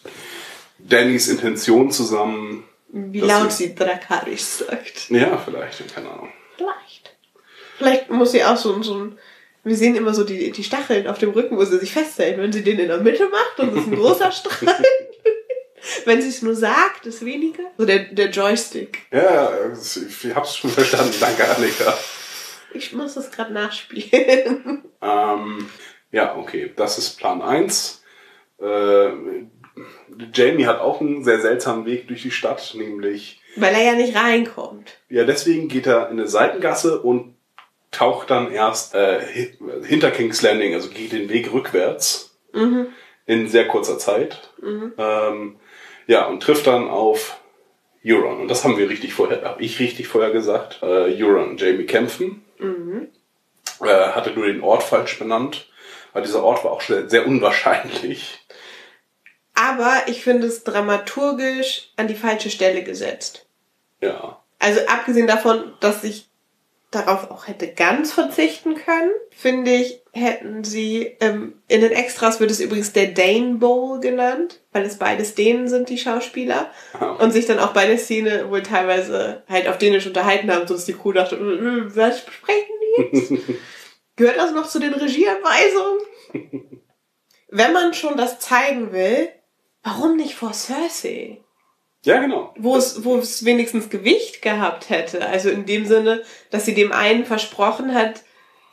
Dannys 0.78 1.28
Intention 1.28 1.92
zusammen. 1.92 2.64
Wie 2.90 3.22
laut 3.22 3.52
sie 3.52 3.74
Drakaris 3.74 4.60
sagt. 4.60 5.10
Ja, 5.10 5.38
vielleicht, 5.38 5.94
keine 5.94 6.12
Ahnung. 6.12 6.30
Vielleicht. 6.56 6.85
Vielleicht 7.78 8.10
muss 8.10 8.32
sie 8.32 8.44
auch 8.44 8.58
so, 8.58 8.82
so 8.84 8.96
ein. 8.96 9.18
Wir 9.64 9.76
sehen 9.76 9.96
immer 9.96 10.14
so 10.14 10.24
die, 10.24 10.52
die 10.52 10.64
Stacheln 10.64 11.08
auf 11.08 11.18
dem 11.18 11.32
Rücken, 11.32 11.58
wo 11.58 11.66
sie 11.66 11.80
sich 11.80 11.92
festhält. 11.92 12.38
Wenn 12.38 12.54
sie 12.54 12.64
den 12.64 12.78
in 12.80 12.88
der 12.88 13.00
Mitte 13.00 13.28
macht, 13.30 13.54
dann 13.58 13.76
ist 13.76 13.88
ein 13.88 13.96
großer 13.96 14.32
Strahl. 14.32 14.84
Wenn 16.06 16.22
sie 16.22 16.30
es 16.30 16.42
nur 16.44 16.56
sagt, 16.56 17.06
ist 17.08 17.26
weniger. 17.26 17.64
So 17.78 17.86
der, 17.86 18.00
der 18.06 18.30
Joystick. 18.30 19.00
Ja, 19.12 19.52
ich 19.74 20.36
hab's 20.36 20.58
schon 20.58 20.70
verstanden. 20.70 21.16
Danke, 21.20 21.48
Annika. 21.50 21.98
Ich 22.74 22.94
muss 22.94 23.16
das 23.16 23.32
gerade 23.32 23.54
nachspielen. 23.54 24.84
Ähm, 25.02 25.70
ja, 26.12 26.36
okay, 26.36 26.72
das 26.76 26.98
ist 26.98 27.18
Plan 27.20 27.40
1. 27.44 28.04
Äh, 28.60 29.10
Jamie 30.34 30.66
hat 30.66 30.80
auch 30.80 31.00
einen 31.00 31.24
sehr 31.24 31.40
seltsamen 31.42 31.86
Weg 31.86 32.08
durch 32.08 32.24
die 32.24 32.32
Stadt, 32.32 32.74
nämlich, 32.76 33.40
Weil 33.56 33.76
er 33.76 33.84
ja 33.84 33.94
nicht 33.94 34.16
reinkommt. 34.16 34.98
ja, 35.10 35.26
deswegen 35.26 35.68
geht 35.68 35.86
er 35.86 36.10
in 36.10 36.18
eine 36.20 36.28
Seitengasse 36.28 37.02
und 37.02 37.35
taucht 37.96 38.30
dann 38.30 38.52
erst 38.52 38.94
äh, 38.96 39.20
hi- 39.22 39.58
hinter 39.86 40.12
King's 40.12 40.42
Landing, 40.42 40.74
also 40.74 40.90
geht 40.90 41.12
den 41.12 41.30
Weg 41.30 41.52
rückwärts 41.54 42.38
in 43.26 43.48
sehr 43.50 43.68
kurzer 43.68 43.98
Zeit. 43.98 44.52
Ähm, 44.98 45.60
ja, 46.08 46.26
und 46.28 46.42
trifft 46.42 46.68
dann 46.68 46.88
auf 46.90 47.40
Euron. 48.06 48.40
Und 48.42 48.48
das 48.50 48.64
haben 48.64 48.78
wir 48.78 48.88
richtig 48.90 49.14
vorher, 49.14 49.44
habe 49.44 49.62
ich 49.64 49.80
richtig 49.80 50.08
vorher 50.08 50.32
gesagt. 50.32 50.80
Äh, 50.84 51.22
Euron 51.22 51.50
und 51.50 51.62
Jamie 51.62 51.86
kämpfen. 51.86 52.46
Äh, 53.82 53.88
hatte 54.12 54.32
nur 54.32 54.46
den 54.46 54.62
Ort 54.62 54.84
falsch 54.84 55.20
benannt, 55.20 55.68
weil 56.14 56.22
dieser 56.24 56.44
Ort 56.44 56.64
war 56.64 56.72
auch 56.72 56.82
sehr, 56.82 57.10
sehr 57.10 57.26
unwahrscheinlich. 57.28 58.40
Aber 59.54 60.04
ich 60.08 60.24
finde 60.24 60.48
es 60.48 60.64
dramaturgisch 60.64 61.92
an 61.98 62.08
die 62.08 62.16
falsche 62.16 62.50
Stelle 62.50 62.84
gesetzt. 62.84 63.48
Ja. 64.02 64.42
Also 64.60 64.82
abgesehen 64.88 65.28
davon, 65.28 65.74
dass 65.80 66.04
ich 66.04 66.28
darauf 66.96 67.30
auch 67.30 67.48
hätte 67.48 67.68
ganz 67.68 68.14
verzichten 68.14 68.76
können, 68.76 69.12
finde 69.30 69.72
ich, 69.72 70.02
hätten 70.12 70.64
sie, 70.64 71.16
ähm, 71.20 71.62
in 71.68 71.82
den 71.82 71.92
Extras 71.92 72.40
wird 72.40 72.52
es 72.52 72.62
übrigens 72.62 72.94
der 72.94 73.08
Dane 73.08 73.56
Bowl 73.56 74.00
genannt, 74.00 74.62
weil 74.72 74.84
es 74.86 74.98
beides 74.98 75.36
Dänen 75.36 75.68
sind, 75.68 75.90
die 75.90 75.98
Schauspieler. 75.98 76.72
Und 77.20 77.32
sich 77.32 77.46
dann 77.46 77.60
auch 77.60 77.74
bei 77.74 77.86
der 77.86 77.98
Szene 77.98 78.50
wohl 78.50 78.64
teilweise 78.64 79.44
halt 79.50 79.68
auf 79.68 79.78
Dänisch 79.78 80.08
unterhalten 80.08 80.52
haben, 80.52 80.68
sodass 80.68 80.86
die 80.86 80.94
Crew 80.94 81.12
dachte, 81.12 81.36
"Äh, 81.36 81.40
äh, 81.40 81.96
was 81.96 82.20
sprechen 82.20 82.74
die 82.82 83.18
jetzt? 83.18 83.32
Gehört 84.16 84.38
das 84.38 84.54
noch 84.54 84.68
zu 84.68 84.80
den 84.80 84.94
Regieanweisungen? 84.94 86.00
Wenn 87.50 87.74
man 87.74 87.94
schon 87.94 88.16
das 88.18 88.40
zeigen 88.40 88.94
will, 88.94 89.30
warum 89.84 90.16
nicht 90.16 90.36
vor 90.36 90.54
Cersei? 90.54 91.45
Ja, 92.06 92.20
genau. 92.20 92.54
wo 92.58 92.78
es, 92.78 93.04
wo 93.04 93.18
es 93.18 93.46
wenigstens 93.46 93.90
Gewicht 93.90 94.42
gehabt 94.42 94.90
hätte. 94.90 95.26
Also 95.26 95.50
in 95.50 95.66
dem 95.66 95.86
Sinne, 95.86 96.22
dass 96.52 96.66
sie 96.66 96.76
dem 96.76 96.92
einen 96.92 97.26
versprochen 97.26 97.94
hat, 97.94 98.24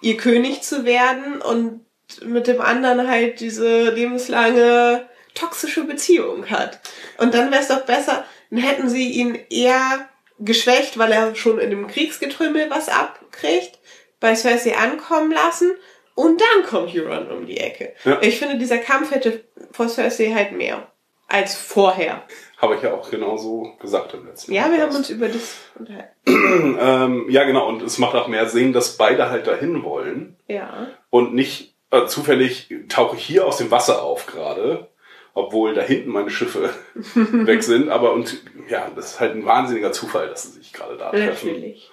ihr 0.03 0.17
König 0.19 0.63
zu 0.63 0.85
werden 0.85 1.41
und 1.41 1.85
mit 2.25 2.47
dem 2.47 2.61
anderen 2.61 3.09
halt 3.09 3.41
diese 3.41 3.91
lebenslange 3.91 5.09
toxische 5.35 5.85
Beziehung 5.85 6.51
hat. 6.51 6.81
Und 7.17 7.33
dann 7.33 7.51
wäre 7.51 7.63
es 7.63 7.69
doch 7.69 7.87
besser, 7.87 8.25
dann 8.51 8.61
hätten 8.61 8.91
sie 8.91 9.11
ihn 9.11 9.39
eher 9.49 10.09
geschwächt, 10.39 10.99
weil 10.99 11.13
er 11.13 11.35
schon 11.35 11.59
in 11.59 11.71
dem 11.71 11.87
Kriegsgetrümmel 11.87 12.69
was 12.69 12.89
abkriegt, 12.89 13.79
bei 14.21 14.35
Cersei 14.35 14.77
ankommen 14.77 15.33
lassen 15.33 15.73
und 16.15 16.41
dann 16.41 16.65
kommt 16.67 16.95
Euron 16.95 17.31
um 17.31 17.47
die 17.47 17.59
Ecke. 17.59 17.95
Ja. 18.05 18.21
Ich 18.21 18.39
finde, 18.39 18.59
dieser 18.59 18.79
Kampf 18.79 19.11
hätte 19.11 19.45
vor 19.73 19.89
Cersei 19.89 20.33
halt 20.35 20.53
mehr 20.53 20.87
als 21.29 21.55
vorher. 21.55 22.25
Habe 22.63 22.77
ich 22.77 22.83
ja 22.83 22.95
auch 22.95 23.11
genauso 23.11 23.75
gesagt 23.81 24.15
im 24.15 24.25
letzten 24.27 24.53
Ja, 24.53 24.71
wir 24.71 24.81
haben 24.81 24.95
uns 24.95 25.11
über 25.11 25.29
das 25.29 25.57
unterhalten. 25.79 26.09
Ähm, 26.81 27.27
ja, 27.29 27.45
genau. 27.45 27.69
Und 27.69 27.83
es 27.83 27.99
macht 27.99 28.15
auch 28.15 28.29
mehr 28.29 28.49
Sinn, 28.49 28.73
dass 28.73 28.97
beide 28.97 29.31
halt 29.31 29.47
dahin 29.47 29.83
wollen 29.83 30.37
Ja. 30.49 30.87
und 31.11 31.35
nicht 31.35 31.75
äh, 31.91 32.07
zufällig 32.07 32.73
tauche 32.89 33.17
ich 33.17 33.25
hier 33.25 33.47
aus 33.47 33.57
dem 33.59 33.71
Wasser 33.71 34.03
auf 34.03 34.27
gerade 34.27 34.89
obwohl 35.35 35.75
da 35.75 35.83
hinten 35.83 36.11
meine 36.11 36.31
Schiffe 36.31 36.71
weg 37.15 37.63
sind. 37.63 37.89
Aber 37.89 38.13
und 38.13 38.39
ja, 38.69 38.91
das 38.95 39.13
ist 39.13 39.21
halt 39.21 39.35
ein 39.35 39.47
wahnsinniger 39.47 39.93
Zufall, 39.93 40.29
dass 40.29 40.43
sie 40.43 40.59
sich 40.59 40.73
gerade 40.73 40.97
da 40.97 41.11
treffen. 41.11 41.49
Natürlich. 41.49 41.91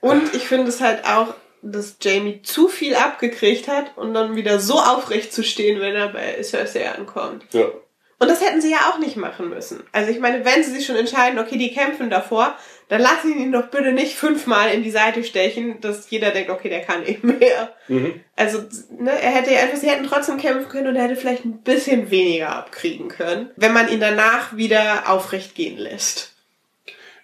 Und 0.00 0.34
ich 0.34 0.46
finde 0.46 0.68
es 0.68 0.80
halt 0.80 1.04
auch, 1.04 1.34
dass 1.62 1.96
Jamie 2.00 2.42
zu 2.42 2.68
viel 2.68 2.94
abgekriegt 2.94 3.68
hat 3.68 3.96
und 3.96 4.14
dann 4.14 4.36
wieder 4.36 4.60
so 4.60 4.74
aufrecht 4.74 5.32
zu 5.32 5.42
stehen, 5.42 5.80
wenn 5.80 5.94
er 5.94 6.08
bei 6.08 6.42
Cersei 6.42 6.90
ankommt. 6.90 7.44
Ja. 7.52 7.66
Und 8.20 8.28
das 8.28 8.42
hätten 8.42 8.60
sie 8.60 8.70
ja 8.70 8.90
auch 8.90 8.98
nicht 8.98 9.16
machen 9.16 9.48
müssen. 9.48 9.82
Also 9.92 10.10
ich 10.10 10.20
meine, 10.20 10.44
wenn 10.44 10.62
sie 10.62 10.72
sich 10.72 10.84
schon 10.84 10.96
entscheiden, 10.96 11.38
okay, 11.38 11.56
die 11.56 11.72
kämpfen 11.72 12.10
davor, 12.10 12.54
dann 12.88 13.00
lassen 13.00 13.32
sie 13.32 13.42
ihn 13.42 13.50
doch 13.50 13.68
bitte 13.68 13.92
nicht 13.92 14.14
fünfmal 14.14 14.70
in 14.74 14.82
die 14.82 14.90
Seite 14.90 15.24
stechen, 15.24 15.80
dass 15.80 16.10
jeder 16.10 16.30
denkt, 16.30 16.50
okay, 16.50 16.68
der 16.68 16.82
kann 16.82 17.02
nicht 17.02 17.24
mehr. 17.24 17.74
Also, 18.36 18.58
ne, 18.98 19.10
er 19.10 19.30
hätte 19.30 19.52
ja 19.52 19.60
einfach, 19.60 19.78
sie 19.78 19.88
hätten 19.88 20.06
trotzdem 20.06 20.36
kämpfen 20.36 20.68
können 20.68 20.88
und 20.88 20.96
er 20.96 21.04
hätte 21.04 21.16
vielleicht 21.16 21.46
ein 21.46 21.62
bisschen 21.62 22.10
weniger 22.10 22.50
abkriegen 22.50 23.08
können, 23.08 23.50
wenn 23.56 23.72
man 23.72 23.88
ihn 23.88 24.00
danach 24.00 24.54
wieder 24.54 25.08
aufrecht 25.08 25.54
gehen 25.54 25.78
lässt. 25.78 26.34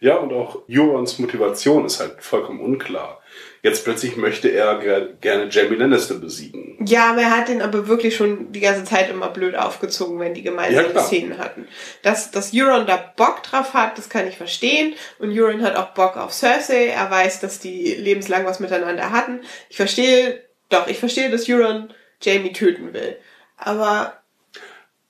Ja, 0.01 0.17
und 0.17 0.33
auch 0.33 0.63
Eurons 0.71 1.19
Motivation 1.19 1.85
ist 1.85 2.01
halt 2.01 2.23
vollkommen 2.23 2.61
unklar. 2.61 3.21
Jetzt 3.67 3.85
plötzlich 3.85 4.17
möchte 4.17 4.49
er 4.49 4.79
ger 4.79 5.01
gerne 5.21 5.49
Jamie 5.51 5.75
Lannister 5.77 6.15
besiegen. 6.15 6.79
Ja, 6.87 7.11
aber 7.11 7.23
er 7.23 7.37
hat 7.37 7.49
den 7.49 7.63
aber 7.63 7.89
wirklich 7.89 8.15
schon 8.15 8.53
die 8.53 8.61
ganze 8.61 8.85
Zeit 8.85 9.11
immer 9.11 9.29
blöd 9.29 9.57
aufgezogen, 9.57 10.21
wenn 10.21 10.35
die 10.35 10.45
Ja, 10.45 10.51
gemeinsame 10.53 10.91
klar. 10.91 11.05
Szenen 11.05 11.39
hatten. 11.39 11.67
Dass, 12.03 12.31
dass 12.31 12.53
Euron 12.55 12.87
da 12.87 12.97
Bock 13.17 13.43
drauf 13.43 13.75
hat, 13.75 13.99
das 13.99 14.09
kann 14.09 14.29
ich 14.29 14.37
verstehen. 14.37 14.95
Und 15.19 15.37
Euron 15.37 15.63
hat 15.63 15.75
auch 15.75 15.95
Bock 15.95 16.17
auf 16.17 16.33
Cersei. 16.33 16.87
Er 16.87 17.11
weiß, 17.11 17.41
dass 17.41 17.59
die 17.59 17.95
lebenslang 17.95 18.45
was 18.47 18.61
miteinander 18.61 19.11
hatten. 19.11 19.41
Ich 19.69 19.77
verstehe, 19.77 20.45
doch, 20.69 20.87
ich 20.87 20.99
verstehe, 20.99 21.29
dass 21.31 21.49
Euron 21.49 21.93
Jamie 22.23 22.53
töten 22.53 22.93
will. 22.95 23.17
Aber 23.57 24.17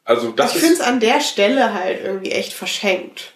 Also 0.04 0.30
das 0.32 0.54
ich 0.54 0.61
finde 0.61 0.76
es 0.76 0.80
an 0.80 0.98
der 1.00 1.20
Stelle 1.20 1.74
halt 1.74 2.02
irgendwie 2.02 2.30
echt 2.32 2.54
verschenkt. 2.54 3.34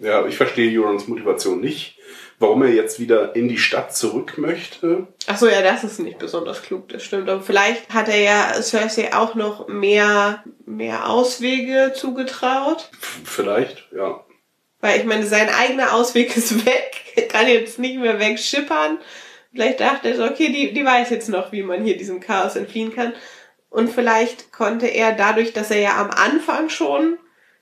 ja, 0.00 0.26
ich 0.26 0.36
verstehe 0.36 0.76
Eurons 0.80 1.06
Motivation 1.06 1.60
nicht. 1.60 1.95
Warum 2.38 2.62
er 2.62 2.68
jetzt 2.68 3.00
wieder 3.00 3.34
in 3.34 3.48
die 3.48 3.58
Stadt 3.58 3.96
zurück 3.96 4.36
möchte. 4.36 5.06
Ach 5.26 5.38
so, 5.38 5.48
ja, 5.48 5.62
das 5.62 5.84
ist 5.84 6.00
nicht 6.00 6.18
besonders 6.18 6.62
klug, 6.62 6.88
das 6.90 7.02
stimmt. 7.02 7.30
Aber 7.30 7.42
vielleicht 7.42 7.88
hat 7.94 8.08
er 8.08 8.20
ja 8.20 8.62
Cersei 8.62 9.14
auch 9.14 9.34
noch 9.34 9.68
mehr, 9.68 10.44
mehr 10.66 11.08
Auswege 11.08 11.92
zugetraut. 11.94 12.90
Vielleicht, 13.24 13.88
ja. 13.96 14.22
Weil 14.80 15.00
ich 15.00 15.06
meine, 15.06 15.24
sein 15.26 15.48
eigener 15.48 15.94
Ausweg 15.94 16.36
ist 16.36 16.66
weg. 16.66 16.96
Er 17.16 17.22
kann 17.28 17.48
jetzt 17.48 17.78
nicht 17.78 17.98
mehr 17.98 18.20
wegschippern. 18.20 18.98
Vielleicht 19.52 19.80
dachte 19.80 20.08
er 20.08 20.16
so, 20.16 20.24
okay, 20.24 20.52
die, 20.52 20.74
die 20.74 20.84
weiß 20.84 21.08
jetzt 21.08 21.30
noch, 21.30 21.52
wie 21.52 21.62
man 21.62 21.82
hier 21.82 21.96
diesem 21.96 22.20
Chaos 22.20 22.56
entfliehen 22.56 22.94
kann. 22.94 23.14
Und 23.70 23.88
vielleicht 23.88 24.52
konnte 24.52 24.86
er 24.86 25.12
dadurch, 25.12 25.54
dass 25.54 25.70
er 25.70 25.80
ja 25.80 25.96
am 25.96 26.10
Anfang 26.10 26.68
schon 26.68 27.18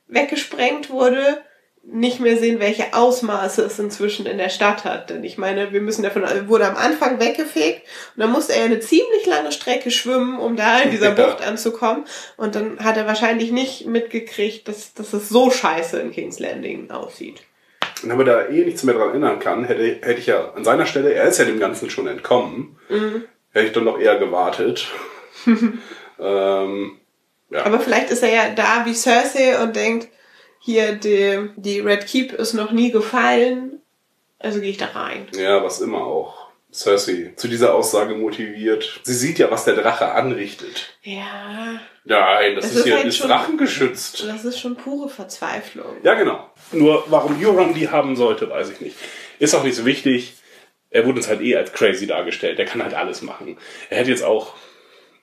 weggesprengt 0.08 0.90
wurde, 0.90 1.42
nicht 1.86 2.20
mehr 2.20 2.36
sehen, 2.36 2.60
welche 2.60 2.94
Ausmaße 2.94 3.62
es 3.62 3.78
inzwischen 3.78 4.26
in 4.26 4.38
der 4.38 4.48
Stadt 4.48 4.84
hat. 4.84 5.10
Denn 5.10 5.22
ich 5.22 5.38
meine, 5.38 5.72
wir 5.72 5.80
müssen 5.80 6.02
davon, 6.02 6.24
er 6.24 6.48
wurde 6.48 6.66
am 6.66 6.76
Anfang 6.76 7.20
weggefegt 7.20 7.82
und 8.16 8.20
dann 8.22 8.32
musste 8.32 8.54
er 8.54 8.64
eine 8.64 8.80
ziemlich 8.80 9.26
lange 9.26 9.52
Strecke 9.52 9.90
schwimmen, 9.90 10.38
um 10.38 10.56
da 10.56 10.80
in 10.80 10.90
dieser. 10.90 11.10
Bucht 11.14 11.46
anzukommen. 11.46 12.04
Und 12.36 12.54
dann 12.54 12.78
hat 12.80 12.96
er 12.96 13.06
wahrscheinlich 13.06 13.52
nicht 13.52 13.86
mitgekriegt, 13.86 14.66
dass, 14.66 14.94
dass 14.94 15.12
es 15.12 15.28
so 15.28 15.50
scheiße 15.50 16.00
in 16.00 16.10
King's 16.10 16.40
Landing 16.40 16.90
aussieht. 16.90 17.42
Und 18.02 18.10
wenn 18.10 18.16
man 18.16 18.26
da 18.26 18.48
eh 18.48 18.64
nichts 18.64 18.82
mehr 18.82 18.94
dran 18.94 19.10
erinnern 19.10 19.38
kann, 19.38 19.64
hätte, 19.64 19.82
hätte 19.82 20.18
ich 20.18 20.26
ja 20.26 20.52
an 20.52 20.64
seiner 20.64 20.86
Stelle, 20.86 21.12
er 21.12 21.24
ist 21.24 21.38
ja 21.38 21.44
dem 21.44 21.60
Ganzen 21.60 21.88
schon 21.90 22.06
entkommen, 22.06 22.76
hätte 23.52 23.66
ich 23.66 23.72
dann 23.72 23.84
noch 23.84 23.98
eher 23.98 24.18
gewartet. 24.18 24.88
ähm, 25.46 26.98
ja. 27.50 27.64
Aber 27.64 27.78
vielleicht 27.78 28.10
ist 28.10 28.22
er 28.22 28.32
ja 28.32 28.50
da 28.50 28.84
wie 28.84 28.94
Cersei 28.94 29.62
und 29.62 29.76
denkt, 29.76 30.08
hier, 30.64 30.94
die, 30.94 31.50
die 31.56 31.80
Red 31.80 32.06
Keep 32.06 32.32
ist 32.32 32.54
noch 32.54 32.70
nie 32.72 32.90
gefallen, 32.90 33.80
also 34.38 34.60
gehe 34.60 34.70
ich 34.70 34.78
da 34.78 34.86
rein. 34.86 35.26
ja, 35.36 35.62
was 35.62 35.80
immer 35.80 36.04
auch 36.06 36.48
Cersei 36.72 37.32
zu 37.36 37.46
dieser 37.48 37.74
Aussage 37.74 38.14
motiviert. 38.14 39.00
Sie 39.04 39.14
sieht 39.14 39.38
ja, 39.38 39.50
was 39.50 39.64
der 39.64 39.74
Drache 39.76 40.10
anrichtet. 40.12 40.96
Ja, 41.02 41.80
Nein, 42.06 42.56
das, 42.56 42.64
Das 42.64 42.72
ist, 42.72 42.78
ist 42.80 42.84
hier 42.84 42.96
halt 42.96 43.06
ist 43.06 43.16
schon- 43.16 43.28
drachengeschützt. 43.28 44.24
das 44.28 44.44
ist 44.44 44.58
schon 44.58 44.76
pure 44.76 45.08
Verzweiflung. 45.08 45.96
Ja, 46.02 46.14
genau. 46.14 46.50
Nur 46.72 47.04
warum 47.08 47.42
Euron 47.42 47.72
die 47.74 47.88
haben 47.88 48.16
sollte, 48.16 48.50
weiß 48.50 48.70
ich 48.70 48.80
nicht. 48.80 48.96
Ist 49.38 49.54
auch 49.54 49.62
nicht 49.64 49.76
so 49.76 49.86
wichtig. 49.86 50.34
Er 50.90 51.06
wurde 51.06 51.18
uns 51.18 51.28
halt 51.28 51.40
eh 51.40 51.56
als 51.56 51.72
crazy 51.72 52.06
dargestellt. 52.06 52.58
Der 52.58 52.66
kann 52.66 52.82
halt 52.82 52.92
alles 52.94 53.22
machen. 53.22 53.56
Er 53.88 53.98
hätte 53.98 54.10
jetzt 54.10 54.22
auch 54.24 54.54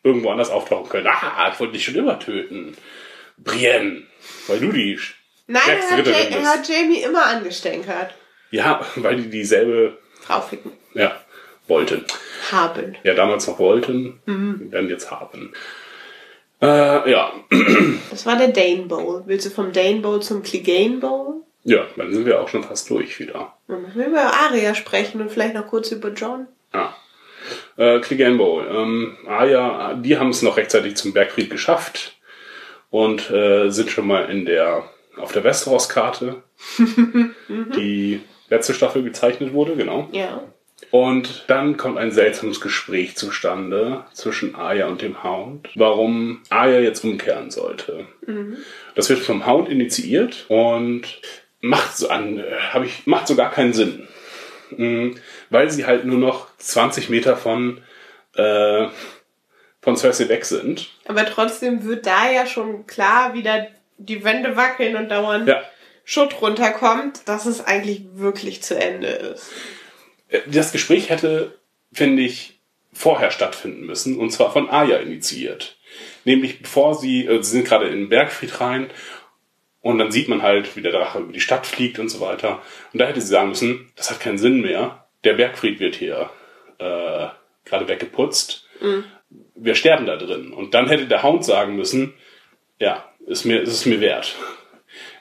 irgendwo 0.03 0.29
anders 0.31 0.49
auftauchen 0.49 0.89
können. 0.89 1.07
Ah, 1.07 1.49
ich 1.53 1.59
wollte 1.59 1.73
dich 1.73 1.85
schon 1.85 1.95
immer 1.95 2.17
töten. 2.19 2.75
Brienne, 3.37 4.03
weil 4.47 4.59
du 4.59 4.71
die 4.71 4.99
Nein, 5.51 5.61
er 5.67 5.97
hat, 5.97 6.07
er 6.07 6.43
hat 6.45 6.69
Jamie 6.69 7.03
immer 7.03 7.25
angestenkert. 7.25 8.13
Ja, 8.51 8.85
weil 8.95 9.17
die 9.17 9.29
dieselbe, 9.29 9.97
Frau 10.21 10.41
ficken. 10.41 10.71
ja, 10.93 11.19
wollten. 11.67 12.05
Haben. 12.51 12.97
Ja, 13.03 13.13
damals 13.13 13.47
noch 13.47 13.59
wollten, 13.59 14.19
werden 14.25 14.89
jetzt 14.89 15.11
haben. 15.11 15.53
Äh, 16.61 17.11
ja, 17.11 17.33
Das 18.11 18.25
war 18.25 18.37
der 18.37 18.49
Dane 18.49 18.83
Bowl. 18.83 19.23
Willst 19.25 19.45
du 19.45 19.49
vom 19.49 19.71
Dane 19.71 19.99
Bowl 20.01 20.21
zum 20.21 20.43
Clegane 20.43 20.97
Bowl? 20.97 21.41
ja, 21.63 21.85
dann 21.95 22.11
sind 22.11 22.25
wir 22.25 22.41
auch 22.41 22.47
schon 22.47 22.63
fast 22.63 22.89
durch 22.89 23.19
wieder. 23.19 23.55
Dann 23.67 23.83
müssen 23.83 23.99
wir 23.99 24.07
über 24.07 24.21
Arya 24.33 24.73
sprechen 24.73 25.21
und 25.21 25.31
vielleicht 25.31 25.53
noch 25.53 25.67
kurz 25.67 25.91
über 25.91 26.09
John. 26.09 26.47
Ja. 26.73 26.95
Äh, 27.77 27.99
Clegane 27.99 28.37
Bowl. 28.37 28.65
Ähm, 28.67 29.17
Arya, 29.27 29.93
die 29.95 30.17
haben 30.17 30.29
es 30.29 30.41
noch 30.41 30.57
rechtzeitig 30.57 30.95
zum 30.95 31.13
Bergfried 31.13 31.49
geschafft 31.49 32.17
und 32.89 33.29
äh, 33.31 33.69
sind 33.69 33.91
schon 33.91 34.07
mal 34.07 34.29
in 34.29 34.45
der 34.45 34.83
auf 35.17 35.31
der 35.31 35.43
Westeros-Karte, 35.43 36.43
die 37.75 38.21
letzte 38.49 38.73
Staffel 38.73 39.03
gezeichnet 39.03 39.53
wurde, 39.53 39.75
genau. 39.75 40.09
Ja. 40.11 40.43
Und 40.89 41.45
dann 41.47 41.77
kommt 41.77 41.97
ein 41.97 42.11
seltsames 42.11 42.59
Gespräch 42.59 43.15
zustande 43.15 44.05
zwischen 44.13 44.55
Arya 44.55 44.87
und 44.87 45.01
dem 45.01 45.23
Hound, 45.23 45.69
warum 45.75 46.41
Arya 46.49 46.79
jetzt 46.79 47.03
umkehren 47.03 47.51
sollte. 47.51 48.07
Das 48.95 49.09
wird 49.09 49.19
vom 49.19 49.45
Hound 49.45 49.69
initiiert 49.69 50.45
und 50.49 51.21
macht 51.61 51.95
so 51.95 52.09
an, 52.09 52.39
äh, 52.39 52.43
hab 52.71 52.83
ich, 52.83 53.05
macht 53.05 53.27
so 53.27 53.35
gar 53.35 53.51
keinen 53.51 53.73
Sinn. 53.73 54.07
Mhm, 54.71 55.15
Weil 55.49 55.69
sie 55.69 55.85
halt 55.85 56.05
nur 56.05 56.17
noch 56.17 56.47
20 56.57 57.09
Meter 57.09 57.37
von, 57.37 57.81
äh, 58.35 58.87
von 59.81 59.95
Cersei 59.95 60.29
weg 60.29 60.45
sind. 60.45 60.89
Aber 61.05 61.25
trotzdem 61.25 61.83
wird 61.85 62.05
da 62.05 62.31
ja 62.31 62.45
schon 62.45 62.87
klar, 62.87 63.33
wie 63.33 63.43
da 63.43 63.67
die 64.05 64.23
Wände 64.23 64.55
wackeln 64.55 64.95
und 64.95 65.09
dauernd 65.09 65.47
Ja. 65.47 65.63
Schutt 66.03 66.41
runterkommt, 66.41 67.27
dass 67.27 67.45
es 67.45 67.63
eigentlich 67.63 68.01
wirklich 68.13 68.61
zu 68.63 68.77
Ende 68.77 69.07
ist. 69.07 69.51
Das 70.47 70.71
Gespräch 70.71 71.09
hätte, 71.09 71.59
finde 71.93 72.23
ich, 72.23 72.59
vorher 72.93 73.31
stattfinden 73.31 73.85
müssen, 73.85 74.17
und 74.17 74.31
zwar 74.31 74.51
von 74.51 74.69
Arya 74.69 74.97
initiiert. 74.97 75.77
Nämlich 76.25 76.61
bevor 76.61 76.95
sie, 76.95 77.25
äh, 77.25 77.41
sie 77.43 77.51
sind 77.51 77.65
gerade 77.65 77.87
in 77.87 77.93
den 77.93 78.09
Bergfried 78.09 78.59
rein, 78.59 78.89
und 79.81 79.97
dann 79.97 80.11
sieht 80.11 80.27
man 80.27 80.43
halt, 80.43 80.75
wie 80.75 80.81
der 80.81 80.91
Drache 80.91 81.19
über 81.19 81.33
die 81.33 81.39
Stadt 81.39 81.65
fliegt 81.65 81.97
und 81.97 82.09
so 82.09 82.19
weiter. 82.19 82.61
Und 82.93 82.99
da 82.99 83.07
hätte 83.07 83.19
sie 83.19 83.27
sagen 83.27 83.49
müssen, 83.49 83.91
das 83.95 84.11
hat 84.11 84.19
keinen 84.19 84.37
Sinn 84.37 84.61
mehr. 84.61 85.07
Der 85.23 85.33
Bergfried 85.33 85.79
wird 85.79 85.95
hier 85.95 86.29
äh, 86.77 87.27
gerade 87.65 87.87
weggeputzt. 87.87 88.67
Wir 89.55 89.73
sterben 89.73 90.05
da 90.05 90.17
drin. 90.17 90.53
Und 90.53 90.75
dann 90.75 90.87
hätte 90.87 91.07
der 91.07 91.23
Hound 91.23 91.43
sagen 91.43 91.75
müssen, 91.75 92.13
ja, 92.77 93.10
ist 93.31 93.45
mir, 93.45 93.61
ist 93.61 93.73
es 93.73 93.85
mir 93.85 93.99
wert. 94.01 94.35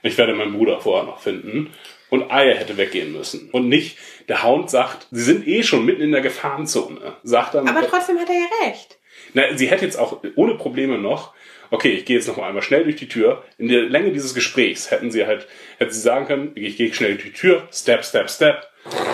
Ich 0.02 0.18
werde 0.18 0.34
meinen 0.34 0.52
Bruder 0.52 0.80
vorher 0.80 1.04
noch 1.06 1.20
finden. 1.20 1.72
Und 2.08 2.30
Arya 2.30 2.54
hätte 2.54 2.76
weggehen 2.76 3.12
müssen. 3.12 3.50
Und 3.50 3.68
nicht, 3.68 3.96
der 4.28 4.42
Hound 4.42 4.68
sagt, 4.68 5.06
sie 5.12 5.22
sind 5.22 5.46
eh 5.46 5.62
schon 5.62 5.84
mitten 5.86 6.02
in 6.02 6.10
der 6.10 6.22
Gefahrenzone. 6.22 7.14
Sagt 7.22 7.54
dann, 7.54 7.68
Aber 7.68 7.86
trotzdem 7.86 8.18
hat 8.18 8.28
er 8.28 8.34
ja 8.34 8.66
recht. 8.66 8.98
na, 9.32 9.56
sie 9.56 9.68
hätte 9.68 9.84
jetzt 9.84 9.96
auch 9.96 10.20
ohne 10.34 10.56
Probleme 10.56 10.98
noch, 10.98 11.34
okay, 11.70 11.92
ich 11.92 12.04
gehe 12.04 12.16
jetzt 12.16 12.26
noch 12.26 12.36
mal 12.36 12.48
einmal 12.48 12.62
schnell 12.62 12.82
durch 12.82 12.96
die 12.96 13.08
Tür. 13.08 13.44
In 13.58 13.68
der 13.68 13.82
Länge 13.82 14.10
dieses 14.10 14.34
Gesprächs 14.34 14.90
hätten 14.90 15.12
sie 15.12 15.24
halt, 15.24 15.46
hätte 15.78 15.92
sie 15.92 16.00
sagen 16.00 16.26
können, 16.26 16.50
ich 16.56 16.76
gehe 16.76 16.92
schnell 16.92 17.12
durch 17.14 17.26
die 17.26 17.32
Tür, 17.32 17.68
step, 17.72 18.04
step, 18.04 18.28
step, 18.28 18.66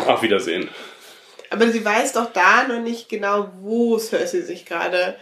auf 0.06 0.22
Wiedersehen. 0.22 0.70
Aber 1.50 1.68
sie 1.68 1.84
weiß 1.84 2.14
doch 2.14 2.32
da 2.32 2.66
noch 2.66 2.80
nicht 2.80 3.10
genau, 3.10 3.50
wo 3.60 3.98
Cersei 3.98 4.40
sich 4.40 4.64
gerade. 4.64 5.16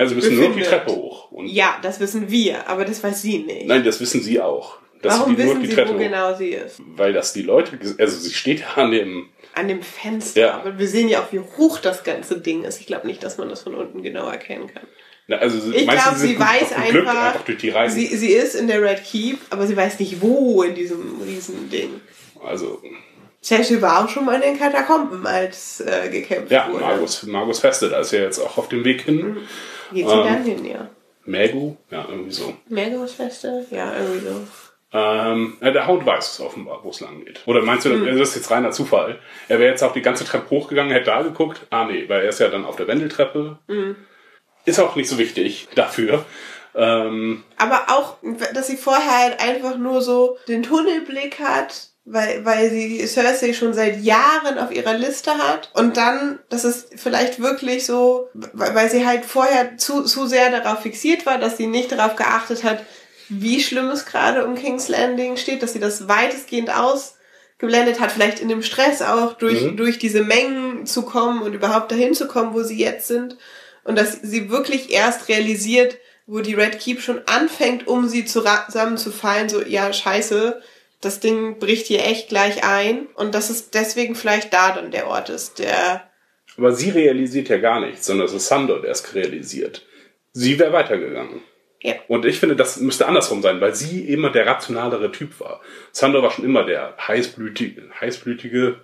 Ja, 0.00 0.06
sie 0.08 0.14
müssen 0.14 0.34
nur 0.36 0.48
noch 0.48 0.54
die 0.54 0.60
Befindet. 0.60 0.84
Treppe 0.86 0.92
hoch. 0.96 1.30
Und 1.30 1.46
Ja, 1.46 1.78
das 1.82 2.00
wissen 2.00 2.30
wir, 2.30 2.68
aber 2.68 2.84
das 2.84 3.02
weiß 3.02 3.22
sie 3.22 3.38
nicht. 3.38 3.66
Nein, 3.66 3.84
das 3.84 4.00
wissen 4.00 4.22
sie 4.22 4.40
auch. 4.40 4.78
Dass 5.02 5.18
Warum 5.18 5.34
sie 5.36 5.42
nur 5.42 5.52
wissen 5.52 5.62
die 5.62 5.68
sie, 5.68 5.74
Treppe 5.74 5.90
wo 5.90 5.94
hoch. 5.94 5.98
genau 5.98 6.34
sie 6.34 6.48
ist? 6.50 6.80
Weil 6.96 7.12
das 7.12 7.32
die 7.32 7.42
Leute, 7.42 7.78
also 7.98 8.18
sie 8.18 8.34
steht 8.34 8.60
ja 8.60 8.66
an 8.76 8.90
dem, 8.90 9.28
An 9.54 9.68
dem 9.68 9.82
Fenster. 9.82 10.40
Ja. 10.40 10.54
Aber 10.60 10.78
wir 10.78 10.86
sehen 10.88 11.08
ja 11.08 11.20
auch, 11.22 11.32
wie 11.32 11.40
hoch 11.40 11.78
das 11.78 12.04
ganze 12.04 12.38
Ding 12.40 12.64
ist. 12.64 12.80
Ich 12.80 12.86
glaube 12.86 13.06
nicht, 13.06 13.22
dass 13.22 13.38
man 13.38 13.48
das 13.48 13.62
von 13.62 13.74
unten 13.74 14.02
genau 14.02 14.28
erkennen 14.28 14.66
kann. 14.72 14.82
na, 15.26 15.36
also 15.38 15.72
Ich 15.72 15.86
glaube, 15.88 16.16
sie 16.18 16.38
weiß 16.38 16.72
einfach, 16.72 17.06
einfach 17.26 17.44
durch 17.44 17.58
die 17.58 17.70
Reise. 17.70 17.94
sie, 17.96 18.06
sie 18.16 18.32
ist 18.32 18.54
in 18.54 18.66
der 18.68 18.82
Red 18.82 19.02
Keep, 19.04 19.38
aber 19.50 19.66
sie 19.66 19.76
weiß 19.76 19.98
nicht, 20.00 20.20
wo 20.20 20.62
in 20.62 20.74
diesem 20.74 21.20
riesen 21.26 21.70
Ding. 21.70 22.00
also, 22.44 22.82
Cersei 23.42 23.80
war 23.80 24.04
auch 24.04 24.08
schon 24.08 24.24
mal 24.26 24.34
in 24.36 24.42
den 24.42 24.58
Katakomben, 24.58 25.26
als 25.26 25.80
äh, 25.80 26.08
gekämpft 26.10 26.50
ja, 26.52 26.68
wurde. 26.70 26.84
Margus, 26.84 27.22
Margus 27.22 27.60
Feste, 27.60 27.88
da 27.88 28.00
ist 28.00 28.12
ja 28.12 28.20
jetzt 28.20 28.38
auch 28.38 28.58
auf 28.58 28.68
dem 28.68 28.84
Weg 28.84 29.02
hin. 29.02 29.36
Geht 29.92 30.06
sie 30.08 30.12
Ähm, 30.14 30.24
dann 30.24 30.44
hin, 30.44 30.64
ja. 30.66 30.88
Magu, 31.24 31.76
ja, 31.90 32.06
irgendwie 32.08 32.32
so. 32.32 32.54
Meergaussfeste? 32.68 33.66
Ja, 33.70 33.92
irgendwie 33.96 34.26
so. 34.26 34.40
Ähm, 34.92 35.56
ja, 35.60 35.70
der 35.70 35.86
Hound 35.86 36.04
weiß 36.04 36.32
es 36.32 36.40
offenbar, 36.40 36.80
wo 36.82 36.90
es 36.90 37.00
lang 37.00 37.24
geht. 37.24 37.40
Oder 37.46 37.62
meinst 37.62 37.86
du, 37.86 37.90
Hm. 37.90 38.04
das 38.18 38.30
ist 38.30 38.36
jetzt 38.36 38.50
reiner 38.50 38.72
Zufall? 38.72 39.18
Er 39.48 39.58
wäre 39.60 39.70
jetzt 39.70 39.82
auch 39.82 39.92
die 39.92 40.02
ganze 40.02 40.24
Treppe 40.24 40.50
hochgegangen, 40.50 40.92
hätte 40.92 41.06
da 41.06 41.22
geguckt. 41.22 41.60
Ah, 41.70 41.84
nee, 41.84 42.08
weil 42.08 42.22
er 42.22 42.28
ist 42.30 42.40
ja 42.40 42.48
dann 42.48 42.64
auf 42.64 42.76
der 42.76 42.88
Wendeltreppe. 42.88 43.58
Hm. 43.68 43.96
Ist 44.64 44.80
auch 44.80 44.96
nicht 44.96 45.08
so 45.08 45.16
wichtig 45.18 45.68
dafür. 45.76 46.24
Ähm, 46.74 47.44
Aber 47.56 47.84
auch, 47.88 48.16
dass 48.54 48.66
sie 48.66 48.76
vorher 48.76 49.18
halt 49.18 49.40
einfach 49.40 49.76
nur 49.78 50.02
so 50.02 50.36
den 50.48 50.62
Tunnelblick 50.62 51.38
hat, 51.38 51.89
weil, 52.04 52.44
weil 52.44 52.70
sie 52.70 53.06
Cersei 53.06 53.52
schon 53.52 53.74
seit 53.74 54.00
Jahren 54.02 54.58
auf 54.58 54.72
ihrer 54.72 54.94
Liste 54.94 55.32
hat. 55.38 55.70
Und 55.74 55.96
dann, 55.96 56.38
dass 56.48 56.64
es 56.64 56.88
vielleicht 56.96 57.40
wirklich 57.40 57.86
so, 57.86 58.28
weil 58.52 58.74
weil 58.74 58.90
sie 58.90 59.06
halt 59.06 59.24
vorher 59.24 59.76
zu, 59.76 60.02
zu 60.02 60.26
sehr 60.26 60.50
darauf 60.50 60.80
fixiert 60.82 61.26
war, 61.26 61.38
dass 61.38 61.56
sie 61.56 61.66
nicht 61.66 61.92
darauf 61.92 62.16
geachtet 62.16 62.64
hat, 62.64 62.84
wie 63.28 63.60
schlimm 63.60 63.88
es 63.90 64.06
gerade 64.06 64.44
um 64.44 64.56
King's 64.56 64.88
Landing 64.88 65.36
steht, 65.36 65.62
dass 65.62 65.72
sie 65.72 65.78
das 65.78 66.08
weitestgehend 66.08 66.70
ausgeblendet 66.70 68.00
hat, 68.00 68.10
vielleicht 68.10 68.40
in 68.40 68.48
dem 68.48 68.62
Stress 68.62 69.02
auch 69.02 69.34
durch, 69.34 69.62
Mhm. 69.62 69.76
durch 69.76 69.98
diese 69.98 70.24
Mengen 70.24 70.86
zu 70.86 71.02
kommen 71.02 71.42
und 71.42 71.52
überhaupt 71.54 71.92
dahin 71.92 72.14
zu 72.14 72.26
kommen, 72.26 72.54
wo 72.54 72.62
sie 72.62 72.78
jetzt 72.78 73.06
sind. 73.06 73.36
Und 73.84 73.96
dass 73.96 74.14
sie 74.22 74.50
wirklich 74.50 74.90
erst 74.92 75.28
realisiert, 75.28 75.96
wo 76.26 76.40
die 76.40 76.54
Red 76.54 76.78
Keep 76.80 77.00
schon 77.02 77.22
anfängt, 77.26 77.86
um 77.86 78.08
sie 78.08 78.24
zusammenzufallen, 78.24 79.48
so, 79.48 79.62
ja, 79.62 79.92
scheiße, 79.92 80.60
das 81.00 81.20
Ding 81.20 81.58
bricht 81.58 81.86
hier 81.86 82.04
echt 82.04 82.28
gleich 82.28 82.64
ein. 82.64 83.06
Und 83.14 83.34
dass 83.34 83.50
es 83.50 83.70
deswegen 83.70 84.14
vielleicht 84.14 84.52
da 84.52 84.72
dann 84.72 84.90
der 84.90 85.06
Ort 85.08 85.28
ist, 85.30 85.58
der, 85.58 86.02
aber 86.56 86.72
sie 86.72 86.90
realisiert 86.90 87.48
ja 87.48 87.58
gar 87.58 87.80
nichts, 87.80 88.06
sondern 88.06 88.26
es 88.26 88.34
ist 88.34 88.48
Sandor, 88.48 88.82
der 88.82 88.90
es 88.90 89.14
realisiert. 89.14 89.86
Sie 90.32 90.58
wäre 90.58 90.72
weitergegangen. 90.72 91.42
ja, 91.82 91.94
Und 92.08 92.24
ich 92.26 92.38
finde, 92.38 92.56
das 92.56 92.78
müsste 92.78 93.06
andersrum 93.06 93.40
sein, 93.42 93.60
weil 93.60 93.74
sie 93.74 94.04
immer 94.12 94.30
der 94.30 94.46
rationalere 94.46 95.10
Typ 95.10 95.40
war. 95.40 95.60
Sandor 95.92 96.22
war 96.22 96.30
schon 96.30 96.44
immer 96.44 96.64
der 96.64 96.96
heißblütige, 97.06 97.82
heißblütige 98.00 98.80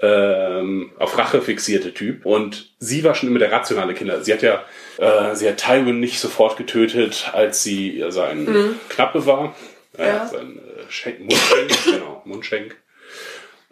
ähm, 0.00 0.92
auf 0.98 1.16
Rache 1.18 1.42
fixierte 1.42 1.94
Typ. 1.94 2.24
Und 2.26 2.74
sie 2.78 3.04
war 3.04 3.14
schon 3.14 3.28
immer 3.28 3.38
der 3.38 3.52
rationale 3.52 3.94
Kinder. 3.94 4.22
Sie 4.22 4.32
hat 4.32 4.42
ja, 4.42 4.64
äh, 4.98 5.34
sie 5.34 5.48
hat 5.48 5.58
Tywin 5.58 6.00
nicht 6.00 6.18
sofort 6.18 6.56
getötet, 6.56 7.30
als 7.32 7.62
sie 7.62 8.04
sein 8.08 8.76
Knappe 8.88 9.26
war. 9.26 9.54
Äh, 9.96 10.06
Ja. 10.06 10.26
Sein 10.26 10.58
Schenk, 10.88 11.20
Mundschenk, 11.20 11.84
genau, 11.84 12.22
Mundschenk. 12.24 12.76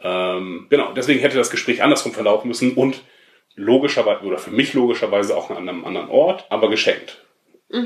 Ähm, 0.03 0.67
genau, 0.71 0.93
deswegen 0.93 1.21
hätte 1.21 1.37
das 1.37 1.51
Gespräch 1.51 1.83
andersrum 1.83 2.13
verlaufen 2.13 2.49
müssen 2.49 2.73
und 2.75 3.03
logischerweise, 3.55 4.23
oder 4.25 4.39
für 4.39 4.51
mich 4.51 4.73
logischerweise 4.75 5.37
auch 5.37 5.51
an 5.51 5.57
einem 5.69 5.85
anderen 5.85 6.09
Ort, 6.09 6.47
aber 6.51 6.71
geschenkt. 6.71 7.25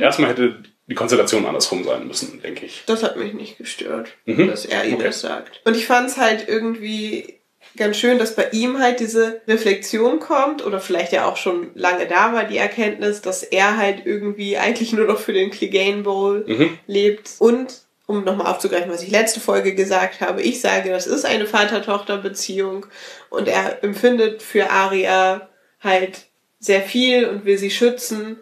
Erstmal 0.01 0.31
hätte 0.31 0.63
die 0.89 0.95
Konstellation 0.97 1.47
andersrum 1.47 1.85
sein 1.85 2.07
müssen, 2.09 2.41
denke 2.43 2.67
ich. 2.67 2.83
das 2.87 3.03
hat 3.05 3.17
mich 3.17 3.35
nicht 3.35 3.59
gestört, 3.59 4.09
Mhm. 4.25 4.49
dass 4.49 4.65
er 4.65 4.85
ihr 4.85 4.95
Okay. 4.95 5.05
das 5.05 5.21
sagt. 5.21 5.61
Und 5.65 5.77
ich 5.77 5.87
fand 5.87 6.09
es 6.09 6.17
halt 6.17 6.49
irgendwie 6.49 7.35
ganz 7.77 7.97
schön, 7.99 8.19
dass 8.19 8.35
bei 8.35 8.49
ihm 8.51 8.79
halt 8.79 8.99
diese 9.01 9.43
Reflexion 9.47 10.19
kommt 10.19 10.65
oder 10.65 10.81
vielleicht 10.81 11.13
ja 11.13 11.27
auch 11.27 11.37
schon 11.37 11.71
lange 11.75 12.07
da 12.09 12.33
war, 12.33 12.45
die 12.45 12.57
Erkenntnis, 12.57 13.21
dass 13.21 13.43
er 13.45 13.77
halt 13.77 14.07
irgendwie 14.07 14.57
eigentlich 14.57 14.93
nur 14.93 15.07
noch 15.07 15.21
für 15.21 15.33
den 15.33 15.51
Clegane 15.51 16.03
Bowl 16.03 16.45
Mhm. 16.49 16.79
lebt. 16.89 17.31
Und, 17.39 17.86
um 18.07 18.25
nochmal 18.25 18.53
aufzugreifen, 18.53 18.91
was 18.91 19.03
ich 19.03 19.11
letzte 19.11 19.41
Folge 19.41 19.75
gesagt 19.75 20.21
habe, 20.21 20.41
ich 20.41 20.61
sage, 20.61 20.91
das 20.91 21.07
ist 21.07 21.25
eine 21.25 21.47
Vater-Tochter-Beziehung 21.47 22.87
und 23.31 23.49
er 23.49 23.83
empfindet 23.83 24.43
für 24.43 24.71
Aria 24.71 25.49
halt 25.81 26.27
sehr 26.61 26.83
viel 26.83 27.27
und 27.27 27.45
will 27.45 27.59
sie 27.59 27.71
schützen 27.71 28.39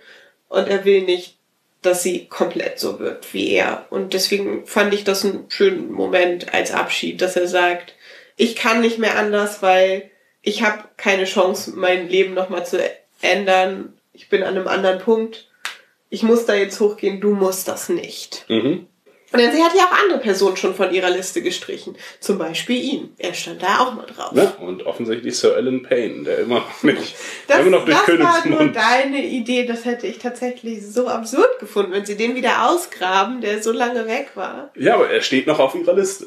und 0.49 0.69
er 0.69 0.85
will 0.85 1.03
nicht, 1.03 1.37
dass 1.83 2.03
sie 2.03 2.27
komplett 2.27 2.79
so 2.79 2.99
wird 2.99 3.33
wie 3.35 3.51
er. 3.51 3.87
Und 3.91 4.15
deswegen 4.15 4.67
fand 4.67 4.95
ich 4.95 5.05
das 5.05 5.25
einen 5.25 5.47
schönen 5.49 5.93
Moment 5.93 6.55
als 6.55 6.73
Abschied, 6.73 7.21
dass 7.21 7.37
er 7.37 7.49
sagt, 7.49 7.95
ich 8.37 8.57
kann 8.57 8.81
nicht 8.81 8.99
mehr 8.99 9.19
anders, 9.19 9.63
weil 9.63 10.11
ich 10.43 10.63
habe 10.63 10.85
keine 10.97 11.25
Chance, 11.25 11.73
mein 11.75 12.09
Leben 12.09 12.35
nochmal 12.35 12.67
zu 12.67 12.79
ändern. 13.21 13.95
Ich 14.13 14.29
bin 14.29 14.43
an 14.43 14.57
einem 14.57 14.69
anderen 14.69 14.99
Punkt. 14.99 15.49
Ich 16.11 16.23
muss 16.23 16.47
da 16.47 16.55
jetzt 16.55 16.81
hochgehen, 16.81 17.21
du 17.21 17.31
musst 17.35 17.69
das 17.69 17.89
nicht. 17.89 18.45
Mhm. 18.49 18.87
Und 19.35 19.41
dann, 19.43 19.53
sie 19.53 19.63
hat 19.63 19.75
ja 19.75 19.83
auch 19.87 20.03
andere 20.03 20.19
Personen 20.21 20.57
schon 20.57 20.75
von 20.75 20.95
ihrer 20.95 21.11
Liste 21.11 21.43
gestrichen. 21.43 21.97
Zum 22.21 22.39
Beispiel 22.39 22.81
ihn. 22.83 23.15
Er 23.19 23.35
stand 23.35 23.63
da 23.63 23.81
auch 23.81 23.93
mal 23.95 24.07
drauf. 24.07 24.31
Ja, 24.33 24.55
und 24.61 24.87
offensichtlich 24.87 25.37
Sir 25.37 25.57
Alan 25.57 25.83
Payne, 25.83 26.23
der 26.25 26.39
immer 26.39 26.61
noch 26.61 26.83
nicht, 26.85 27.15
Das, 27.49 27.59
immer 27.61 27.71
noch 27.71 27.85
durch 27.85 27.97
das 27.99 28.09
war 28.09 28.17
nur 28.47 28.59
Königsmund. 28.59 28.77
deine 28.77 29.25
Idee. 29.25 29.67
Das 29.67 29.85
hätte 29.85 30.07
ich 30.07 30.19
tatsächlich 30.19 30.87
so 30.87 31.09
absurd 31.09 31.59
gefunden, 31.59 31.93
wenn 31.93 32.07
sie 32.07 32.17
den 32.17 32.35
wieder 32.37 32.71
ausgraben, 32.71 33.41
der 33.41 33.63
so 33.63 33.73
lange 33.73 34.07
weg 34.07 34.31
war. 34.37 34.71
Ja, 34.77 34.95
aber 34.95 35.11
er 35.11 35.21
steht 35.21 35.47
noch 35.49 35.59
auf 35.59 35.75
ihrer 35.75 35.95
Liste. 35.95 36.27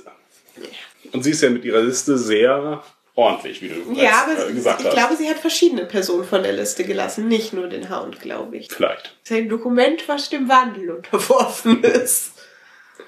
Und 1.13 1.23
sie 1.23 1.31
ist 1.31 1.41
ja 1.41 1.49
mit 1.49 1.63
ihrer 1.63 1.81
Liste 1.81 2.17
sehr 2.17 2.83
ordentlich, 3.15 3.61
wie 3.61 3.69
du 3.69 3.93
Ja, 3.93 4.25
aber 4.25 4.49
äh, 4.49 4.53
gesagt 4.53 4.81
ich 4.81 4.87
hast. 4.87 4.93
glaube, 4.93 5.15
sie 5.15 5.29
hat 5.29 5.39
verschiedene 5.39 5.85
Personen 5.85 6.25
von 6.25 6.43
der 6.43 6.53
Liste 6.53 6.83
gelassen, 6.83 7.27
nicht 7.27 7.53
nur 7.53 7.67
den 7.67 7.89
Hound, 7.89 8.19
glaube 8.19 8.57
ich. 8.57 8.67
Vielleicht. 8.69 9.15
Das 9.23 9.31
ist 9.31 9.37
ein 9.37 9.49
Dokument, 9.49 10.03
was 10.07 10.29
dem 10.29 10.49
Wandel 10.49 10.91
unterworfen 10.91 11.83
ist. 11.83 12.33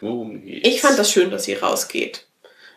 Worum 0.02 0.44
geht's? 0.44 0.68
Ich 0.68 0.82
fand 0.82 0.98
das 0.98 1.12
schön, 1.12 1.32
dass 1.32 1.46
sie 1.46 1.54
rausgeht. 1.54 2.28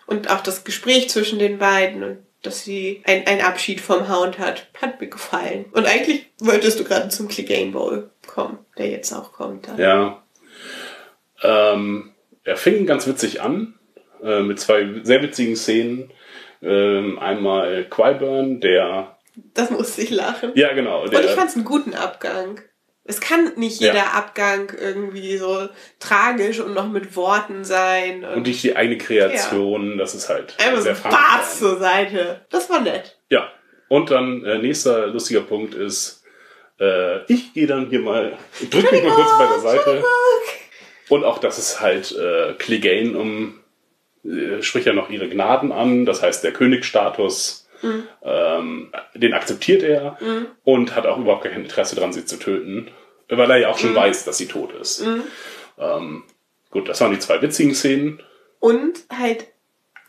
Und 0.06 0.30
auch 0.30 0.40
das 0.40 0.64
Gespräch 0.64 1.08
zwischen 1.10 1.38
den 1.38 1.58
beiden 1.58 2.02
und 2.02 2.18
dass 2.42 2.64
sie 2.64 3.02
ein, 3.04 3.26
ein 3.26 3.40
Abschied 3.40 3.80
vom 3.80 4.08
Hound 4.08 4.38
hat, 4.38 4.66
hat 4.80 5.00
mir 5.00 5.06
gefallen. 5.06 5.66
Und 5.72 5.86
eigentlich 5.86 6.26
wolltest 6.40 6.80
du 6.80 6.84
gerade 6.84 7.08
zum 7.08 7.28
Clegane 7.28 7.70
Bowl 7.70 8.10
kommen, 8.26 8.58
der 8.76 8.88
jetzt 8.88 9.12
auch 9.12 9.32
kommt. 9.32 9.68
Dann. 9.68 9.78
Ja. 9.78 10.22
Ähm, 11.42 12.12
er 12.44 12.56
fing 12.56 12.84
ganz 12.86 13.06
witzig 13.06 13.40
an, 13.40 13.74
äh, 14.22 14.40
mit 14.40 14.58
zwei 14.58 15.00
sehr 15.04 15.22
witzigen 15.22 15.56
Szenen. 15.56 16.12
Ähm, 16.60 17.18
einmal 17.18 17.86
Qyburn, 17.88 18.60
der, 18.60 19.16
Das 19.54 19.70
musste 19.70 20.02
ich 20.02 20.10
lachen. 20.10 20.52
ja 20.54 20.72
genau, 20.74 21.06
der, 21.06 21.20
Und 21.20 21.24
ich 21.24 21.32
fand 21.32 21.50
es 21.50 21.56
einen 21.56 21.64
guten 21.64 21.94
Abgang. 21.94 22.60
Es 23.04 23.20
kann 23.20 23.52
nicht 23.56 23.80
jeder 23.80 23.94
Ja. 23.94 24.12
Abgang 24.12 24.72
irgendwie 24.78 25.36
so 25.36 25.68
tragisch 25.98 26.60
und 26.60 26.72
noch 26.74 26.88
mit 26.88 27.16
Worten 27.16 27.64
sein. 27.64 28.24
Und, 28.24 28.34
und 28.36 28.46
durch 28.46 28.60
die 28.60 28.76
eigene 28.76 28.98
Kreation, 28.98 29.98
das 29.98 30.14
ist 30.14 30.28
halt 30.28 30.54
einfach 30.60 30.80
sehr 30.82 30.94
so. 30.94 31.08
Barts 31.08 31.58
zur 31.58 31.78
Seite. 31.78 32.46
Das 32.50 32.70
war 32.70 32.80
nett. 32.80 33.18
Ja. 33.28 33.50
Und 33.88 34.10
dann 34.10 34.44
äh, 34.44 34.58
nächster 34.58 35.08
lustiger 35.08 35.40
Punkt 35.42 35.74
ist, 35.74 36.22
äh, 36.80 37.24
ich 37.30 37.52
gehe 37.52 37.66
dann 37.66 37.88
hier 37.88 38.00
mal, 38.00 38.38
drück 38.70 38.90
mich 38.92 39.02
mal 39.02 39.14
kurz 39.14 39.38
bei 39.38 39.46
der 39.46 39.60
Seite. 39.60 40.04
Und 41.08 41.24
auch, 41.24 41.38
dass 41.38 41.58
es 41.58 41.80
halt 41.80 42.12
äh, 42.12 42.54
Clegane 42.54 43.18
um 43.18 43.60
äh, 44.24 44.62
spricht 44.62 44.86
ja 44.86 44.92
noch 44.92 45.10
ihre 45.10 45.28
Gnaden 45.28 45.72
an, 45.72 46.06
das 46.06 46.22
heißt 46.22 46.44
der 46.44 46.52
Königsstatus, 47.82 48.08
ähm, 48.22 48.92
den 49.14 49.34
akzeptiert 49.34 49.82
er 49.82 50.16
und 50.64 50.94
hat 50.96 51.06
auch 51.06 51.18
überhaupt 51.18 51.44
kein 51.44 51.52
Interesse 51.62 51.94
daran, 51.96 52.12
sie 52.12 52.24
zu 52.24 52.38
töten, 52.38 52.90
weil 53.28 53.50
er 53.50 53.56
ja 53.58 53.68
auch 53.68 53.78
schon 53.78 53.94
weiß, 53.94 54.24
dass 54.24 54.38
sie 54.38 54.46
tot 54.48 54.72
ist. 54.80 55.04
Ähm, 55.78 56.24
gut, 56.70 56.88
das 56.88 57.00
waren 57.00 57.12
die 57.12 57.18
zwei 57.18 57.40
witzigen 57.42 57.74
Szenen. 57.74 58.22
Und 58.60 59.00
halt 59.12 59.46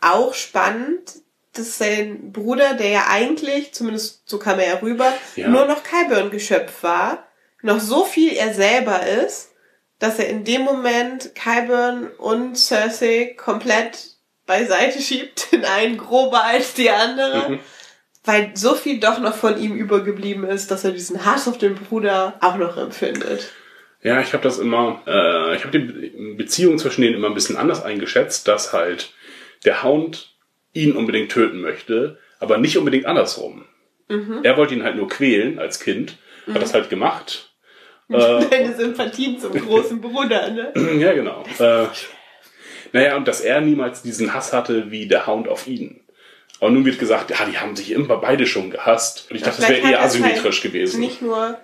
auch 0.00 0.34
spannend, 0.34 1.12
dass 1.54 1.78
sein 1.78 2.32
Bruder, 2.32 2.74
der 2.74 2.88
ja 2.88 3.04
eigentlich, 3.10 3.72
zumindest 3.74 4.28
so 4.28 4.38
kam 4.38 4.58
er 4.58 4.66
ja 4.68 4.82
rüber, 4.82 5.12
Ja. 5.36 5.48
nur 5.48 5.66
noch 5.66 5.82
Kyburn-Geschöpf 5.82 6.82
war, 6.82 7.26
noch 7.62 7.80
so 7.80 8.04
viel 8.04 8.32
er 8.34 8.52
selber 8.54 9.06
ist, 9.06 9.52
dass 9.98 10.18
er 10.18 10.28
in 10.28 10.44
dem 10.44 10.62
Moment 10.62 11.34
Kyburn 11.34 12.08
und 12.18 12.56
Cersei 12.58 13.34
komplett 13.38 14.13
beiseite 14.46 15.00
schiebt, 15.00 15.48
in 15.52 15.64
einen 15.64 15.96
grober 15.96 16.44
als 16.44 16.74
die 16.74 16.90
andere. 16.90 17.50
Mhm. 17.50 17.58
Weil 18.26 18.52
so 18.54 18.74
viel 18.74 19.00
doch 19.00 19.20
noch 19.20 19.34
von 19.34 19.60
ihm 19.60 19.74
übergeblieben 19.76 20.44
ist, 20.44 20.70
dass 20.70 20.84
er 20.84 20.92
diesen 20.92 21.26
Hass 21.26 21.46
auf 21.46 21.58
den 21.58 21.74
Bruder 21.74 22.38
auch 22.40 22.56
noch 22.56 22.78
empfindet. 22.78 23.52
Ja, 24.02 24.20
ich 24.20 24.32
habe 24.32 24.42
das 24.42 24.58
immer, 24.58 25.02
äh, 25.06 25.56
ich 25.56 25.64
habe 25.64 25.78
die 25.78 25.84
Be 25.84 26.34
Beziehung 26.36 26.78
zwischen 26.78 27.02
denen 27.02 27.16
immer 27.16 27.28
ein 27.28 27.34
bisschen 27.34 27.56
anders 27.56 27.82
eingeschätzt, 27.82 28.48
dass 28.48 28.72
halt 28.72 29.12
der 29.64 29.82
Hound 29.82 30.34
ihn 30.72 30.96
unbedingt 30.96 31.32
töten 31.32 31.60
möchte, 31.60 32.18
aber 32.40 32.58
nicht 32.58 32.76
unbedingt 32.78 33.06
andersrum. 33.06 33.66
Er 34.42 34.56
wollte 34.58 34.74
ihn 34.74 34.82
halt 34.84 34.96
nur 34.96 35.08
quälen 35.08 35.58
als 35.58 35.80
Kind, 35.80 36.18
hat 36.52 36.60
das 36.60 36.74
halt 36.74 36.90
gemacht. 36.90 37.50
Äh, 38.10 38.44
Deine 38.50 38.76
Sympathien 38.76 39.38
zum 39.40 39.52
großen 39.54 39.98
Bruder, 39.98 40.50
ne? 40.50 40.74
ja, 40.98 41.14
genau. 41.14 41.42
Äh, 41.58 41.86
naja, 42.94 43.16
und 43.16 43.28
dass 43.28 43.40
er 43.40 43.60
niemals 43.60 44.02
diesen 44.02 44.32
Hass 44.32 44.52
hatte 44.52 44.90
wie 44.90 45.06
der 45.06 45.26
Hound 45.26 45.48
auf 45.48 45.66
ihn. 45.66 46.00
Aber 46.60 46.70
nun 46.70 46.84
wird 46.84 46.98
gesagt, 46.98 47.30
ja, 47.30 47.44
die 47.44 47.58
haben 47.58 47.76
sich 47.76 47.90
immer 47.90 48.16
beide 48.16 48.46
schon 48.46 48.70
gehasst. 48.70 49.26
Und 49.28 49.36
ich 49.36 49.42
dachte, 49.42 49.60
das 49.60 49.68
wäre 49.68 49.80
eher 49.80 49.98
er's 49.98 50.12
asymmetrisch 50.12 50.62
halt 50.62 50.72
gewesen. 50.72 51.00
Nicht 51.00 51.20
nur, 51.20 51.58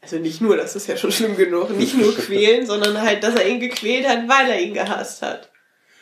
also 0.00 0.18
nicht 0.18 0.40
nur, 0.40 0.56
das 0.56 0.76
ist 0.76 0.86
ja 0.86 0.96
schon 0.96 1.10
schlimm 1.10 1.36
genug, 1.36 1.70
nicht 1.70 1.96
nur 1.96 2.14
quälen, 2.18 2.66
sondern 2.66 3.00
halt, 3.00 3.24
dass 3.24 3.34
er 3.34 3.48
ihn 3.48 3.60
gequält 3.60 4.06
hat, 4.06 4.28
weil 4.28 4.50
er 4.50 4.60
ihn 4.60 4.74
gehasst 4.74 5.22
hat. 5.22 5.50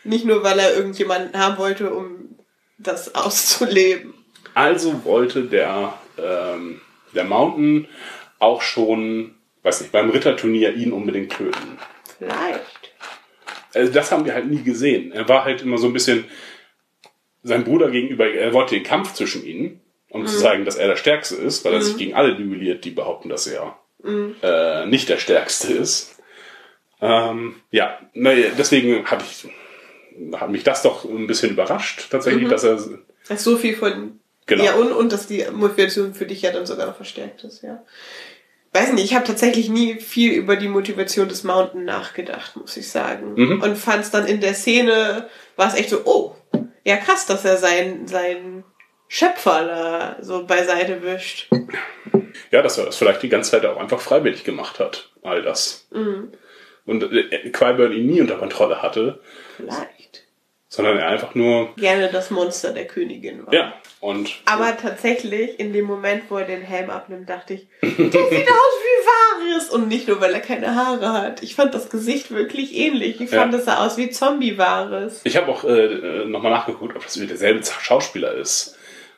Nicht 0.03 0.25
nur, 0.25 0.43
weil 0.43 0.59
er 0.59 0.75
irgendjemanden 0.75 1.39
haben 1.41 1.57
wollte, 1.57 1.95
um 1.95 2.37
das 2.77 3.15
auszuleben. 3.15 4.15
Also 4.53 5.05
wollte 5.05 5.45
der, 5.45 5.97
ähm, 6.19 6.81
der 7.15 7.25
Mountain 7.25 7.89
auch 8.39 8.63
schon 8.63 9.35
weiß 9.65 9.81
nicht, 9.81 9.93
beim 9.93 10.11
Ritterturnier 10.11 10.75
ihn 10.75 10.93
unbedingt 10.93 11.33
töten. 11.33 11.79
Vielleicht. 12.19 12.84
Also 13.75 13.93
das 13.93 14.13
haben 14.13 14.25
wir 14.25 14.35
halt 14.35 14.47
nie 14.47 14.63
gesehen. 14.63 15.13
Er 15.13 15.29
war 15.29 15.45
halt 15.45 15.63
immer 15.63 15.79
so 15.79 15.87
ein 15.87 15.93
bisschen 15.93 16.25
sein 17.43 17.65
Bruder 17.65 17.91
gegenüber, 17.91 18.27
er 18.27 18.53
wollte 18.53 18.75
den 18.75 18.85
Kampf 18.85 19.15
zwischen 19.15 19.45
ihnen, 19.45 19.81
um 20.09 20.27
zu 20.27 20.39
zeigen, 20.39 20.65
dass 20.65 20.77
er 20.77 20.89
der 20.89 20.97
Stärkste 20.97 21.37
ist, 21.37 21.65
weil 21.65 21.75
er 21.75 21.83
sich 21.83 21.97
gegen 21.97 22.15
alle 22.15 22.37
duelliert, 22.37 22.85
die 22.85 22.91
behaupten, 22.91 23.29
dass 23.29 23.47
er 23.47 23.79
äh, 24.43 24.87
nicht 24.87 25.09
der 25.09 25.19
Stärkste 25.19 25.73
ist. 25.73 26.19
Ähm, 27.03 27.57
ja, 27.71 27.99
naja, 28.15 28.49
deswegen 28.57 29.05
habe 29.11 29.23
ich 29.23 29.47
hat 30.37 30.51
mich 30.51 30.65
das 30.65 30.83
doch 30.83 31.05
ein 31.05 31.27
bisschen 31.27 31.51
überrascht, 31.51 32.07
tatsächlich, 32.11 32.49
dass 32.49 32.65
er 32.65 32.79
Das 33.29 33.45
so 33.45 33.57
viel 33.57 33.77
von. 33.77 34.21
Genau. 34.47 34.65
Ja, 34.65 34.75
und, 34.75 34.93
und 34.93 35.13
dass 35.13 35.27
die 35.27 35.45
Motivation 35.53 36.15
für 36.15 36.27
dich 36.27 36.43
ja 36.43 36.53
dann 36.53 36.67
sogar 36.67 36.87
noch 36.87 36.97
verstärkt 36.97 37.45
ist, 37.45 37.63
ja. 37.63 37.83
Weiß 38.75 38.93
nicht, 38.93 39.05
ich 39.05 39.15
habe 39.15 39.25
tatsächlich 39.25 39.69
nie 39.69 40.01
viel 40.01 40.33
über 40.33 40.57
die 40.57 40.67
Motivation 40.67 41.29
des 41.29 41.45
Mountain 41.45 41.85
nachgedacht, 41.85 42.57
muss 42.57 42.77
ich 42.77 42.91
sagen. 42.91 43.35
Mhm. 43.37 43.63
Und 43.63 43.77
fand 43.77 44.03
es 44.03 44.11
dann 44.11 44.27
in 44.27 44.41
der 44.41 44.55
Szene, 44.55 45.29
war 45.55 45.69
es 45.69 45.75
echt 45.75 45.91
so, 45.91 46.01
oh, 46.05 46.35
ja 46.83 46.97
krass, 46.97 47.25
dass 47.27 47.45
er 47.45 47.57
seinen 47.57 48.09
sein 48.09 48.65
Schöpfer 49.07 49.65
da 49.65 50.17
so 50.21 50.45
beiseite 50.45 51.03
wischt. 51.03 51.49
ja, 52.51 52.63
dass 52.63 52.77
er 52.77 52.87
das 52.87 52.97
vielleicht 52.97 53.23
die 53.23 53.29
ganze 53.29 53.53
Zeit 53.53 53.65
auch 53.65 53.77
einfach 53.77 54.01
freiwillig 54.01 54.43
gemacht 54.43 54.81
hat, 54.81 55.13
all 55.23 55.43
das. 55.43 55.87
Und 56.85 57.03
äh, 57.13 57.93
ihn 57.93 58.07
nie 58.07 58.21
unter 58.21 58.39
Kontrolle 58.39 58.83
hatte, 58.83 59.21
Vielleicht. 59.57 60.25
sondern 60.67 60.99
er 60.99 61.07
einfach 61.07 61.37
nur, 61.37 61.75
Gerne 61.77 62.11
das 62.11 62.31
Monster 62.31 62.73
der 62.73 62.89
Königin 62.89 63.47
war. 63.47 63.55
ja, 63.55 63.75
und 64.05 64.35
Aber 64.45 64.77
tatsächlich, 64.77 65.59
in 65.59 65.73
dem 65.73 65.87
Moment, 65.87 66.25
wo 66.29 66.37
er 66.37 66.45
den 66.45 66.61
Helm 66.61 66.91
abnimmt, 66.91 67.31
dachte 67.31 67.55
ich, 67.55 67.67
der 67.81 67.91
sieht 67.91 68.13
aus 68.13 68.75
wie 68.83 69.07
Varys. 69.07 69.71
Und 69.71 69.89
nicht 69.89 70.07
nur, 70.09 70.21
weil 70.21 70.35
er 70.35 70.41
keine 70.41 70.75
Haare 70.75 71.13
hat. 71.13 71.43
Ich 71.43 71.55
fand 71.55 71.73
das 71.75 71.89
Gesicht 71.89 72.31
wirklich 72.31 72.77
ähnlich. 72.77 73.21
Ich 73.23 73.31
fand, 73.31 73.53
Ja. 73.55 73.59
es 73.59 73.65
sah 73.65 73.85
aus 73.87 73.97
wie 73.97 74.11
Zombie-Varys. 74.11 75.23
Ich 75.25 75.39
habe 75.39 75.51
auch 75.51 75.65
äh, 75.65 76.27
nochmal 76.27 76.53
nachgeguckt, 76.53 76.95
ob 76.95 77.03
das 77.03 77.17
wieder 77.17 77.29
derselbe 77.29 77.63
Schauspieler 77.81 78.35
ist. 78.35 78.77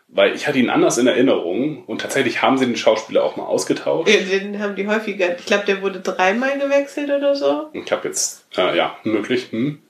Weil 0.08 0.36
ich 0.36 0.46
hatte 0.46 0.60
ihn 0.60 0.70
anders 0.70 0.98
in 0.98 1.08
Erinnerung 1.08 1.82
und 1.86 2.00
tatsächlich 2.00 2.40
haben 2.40 2.56
sie 2.56 2.66
den 2.66 2.76
Schauspieler 2.76 3.24
auch 3.24 3.34
mal 3.36 3.42
ausgetauscht. 3.46 4.08
Ja, 4.08 4.20
Den 4.38 4.62
haben 4.62 4.76
die 4.76 4.86
häufiger. 4.86 5.36
Ich 5.36 5.46
glaube, 5.46 5.64
der 5.66 5.82
wurde 5.82 5.98
dreimal 5.98 6.56
gewechselt 6.60 7.10
oder 7.10 7.34
so. 7.34 7.70
Ich 7.72 7.90
habe 7.90 8.06
jetzt, 8.06 8.46
äh, 8.56 8.76
ja, 8.76 8.96
möglich. 9.02 9.48
Hm. 9.50 9.82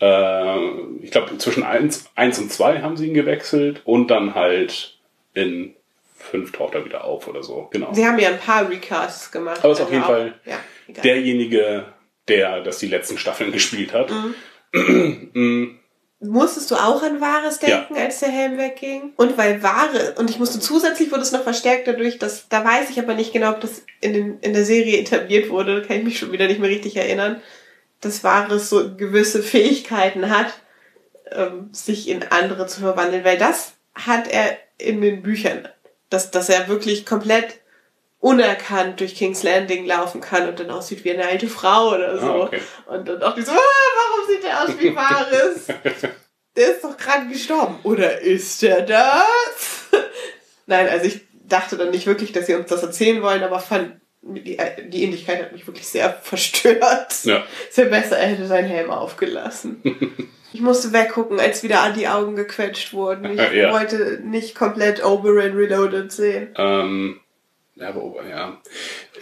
Äh, 0.00 0.58
ich 1.02 1.10
glaube, 1.10 1.36
zwischen 1.38 1.62
1, 1.62 2.06
eins 2.14 2.38
und 2.38 2.50
2 2.52 2.80
haben 2.82 2.96
sie 2.96 3.08
ihn 3.08 3.14
gewechselt 3.14 3.82
und 3.84 4.08
dann 4.10 4.34
halt 4.34 4.98
in 5.34 5.74
5 6.16 6.52
taucht 6.52 6.74
er 6.74 6.84
wieder 6.84 7.04
auf 7.04 7.28
oder 7.28 7.42
so. 7.42 7.68
Genau. 7.70 7.92
Sie 7.92 8.06
haben 8.06 8.18
ja 8.18 8.28
ein 8.30 8.38
paar 8.38 8.68
Recasts 8.68 9.30
gemacht. 9.30 9.60
Aber 9.62 9.72
ist 9.72 9.80
auf 9.80 9.86
Also 9.86 9.92
jeden 9.92 10.04
auch- 10.04 10.08
Fall 10.08 10.34
Ja. 10.44 10.56
Derjenige, 11.04 11.84
der 12.28 12.62
das 12.62 12.78
die 12.78 12.88
letzten 12.88 13.16
Staffeln 13.18 13.52
gespielt 13.52 13.92
hat. 13.92 14.10
Musstest 16.22 16.70
du 16.70 16.74
auch 16.74 17.02
an 17.02 17.20
Wahres 17.22 17.60
denken, 17.60 17.96
als 17.96 18.20
der 18.20 18.28
Helm 18.28 18.58
wegging? 18.58 19.12
Und 19.16 19.38
weil 19.38 19.62
Wahre, 19.62 20.14
und 20.18 20.28
ich 20.28 20.38
musste 20.38 20.60
zusätzlich 20.60 21.10
wurde 21.10 21.22
es 21.22 21.32
noch 21.32 21.42
verstärkt 21.42 21.88
dadurch, 21.88 22.18
dass, 22.18 22.46
da 22.50 22.62
weiß 22.62 22.90
ich 22.90 22.98
aber 22.98 23.14
nicht 23.14 23.32
genau, 23.32 23.52
ob 23.52 23.60
das 23.62 23.82
in, 24.02 24.12
den, 24.12 24.38
in 24.40 24.52
der 24.52 24.66
Serie 24.66 24.98
etabliert 24.98 25.48
wurde, 25.48 25.80
da 25.80 25.86
kann 25.86 25.96
ich 25.98 26.04
mich 26.04 26.18
schon 26.18 26.30
wieder 26.32 26.46
nicht 26.46 26.60
mehr 26.60 26.68
richtig 26.68 26.94
erinnern, 26.96 27.40
dass 28.00 28.24
Wahres 28.24 28.70
so 28.70 28.96
gewisse 28.96 29.42
Fähigkeiten 29.42 30.30
hat, 30.30 30.52
ähm, 31.30 31.68
sich 31.72 32.08
in 32.08 32.22
andere 32.30 32.66
zu 32.66 32.80
verwandeln, 32.80 33.24
weil 33.24 33.38
das 33.38 33.74
hat 33.94 34.28
er 34.28 34.56
in 34.78 35.00
den 35.00 35.22
Büchern, 35.22 35.68
dass, 36.08 36.30
dass 36.30 36.48
er 36.48 36.68
wirklich 36.68 37.06
komplett 37.06 37.60
unerkannt 38.18 39.00
durch 39.00 39.14
King's 39.14 39.42
Landing 39.42 39.86
laufen 39.86 40.20
kann 40.20 40.48
und 40.48 40.60
dann 40.60 40.70
aussieht 40.70 41.04
wie 41.04 41.12
eine 41.12 41.26
alte 41.26 41.48
Frau 41.48 41.94
oder 41.94 42.18
so. 42.18 42.26
Ah, 42.26 42.44
okay. 42.44 42.60
Und 42.86 43.08
dann 43.08 43.18
dachte 43.18 43.40
ich 43.40 43.46
so, 43.46 43.52
ah, 43.52 43.56
warum 43.56 44.28
sieht 44.28 44.44
der 44.44 44.62
aus 44.62 44.78
wie 44.78 44.94
Varys? 44.94 45.66
der 46.56 46.70
ist 46.70 46.84
doch 46.84 46.96
gerade 46.96 47.28
gestorben. 47.28 47.78
Oder 47.82 48.20
ist 48.20 48.62
er 48.62 48.82
das? 48.82 49.88
Nein, 50.66 50.88
also 50.88 51.06
ich 51.06 51.22
dachte 51.32 51.78
dann 51.78 51.90
nicht 51.90 52.06
wirklich, 52.06 52.32
dass 52.32 52.46
sie 52.46 52.54
uns 52.54 52.68
das 52.68 52.82
erzählen 52.82 53.22
wollen, 53.22 53.42
aber 53.42 53.58
fand, 53.58 54.00
die, 54.22 54.56
die 54.88 55.02
Ähnlichkeit 55.04 55.42
hat 55.42 55.52
mich 55.52 55.66
wirklich 55.66 55.86
sehr 55.86 56.12
verstört. 56.22 57.24
Ja. 57.24 57.44
Es 57.70 57.76
wäre 57.76 57.90
besser, 57.90 58.18
er 58.18 58.28
hätte 58.28 58.46
seinen 58.46 58.68
Helm 58.68 58.90
aufgelassen. 58.90 59.82
Ich 60.52 60.60
musste 60.60 60.92
weggucken, 60.92 61.38
als 61.38 61.62
wieder 61.62 61.80
an 61.82 61.94
die 61.96 62.08
Augen 62.08 62.34
gequetscht 62.34 62.92
wurden. 62.92 63.24
Ich 63.38 63.38
Ja. 63.54 63.72
wollte 63.72 64.20
nicht 64.24 64.56
komplett 64.56 65.04
Oberyn 65.04 65.54
Reloaded 65.56 66.10
sehen. 66.10 66.48
Ähm, 66.56 67.20
ja, 67.76 67.90
aber 67.90 68.16
ja. 68.28 68.60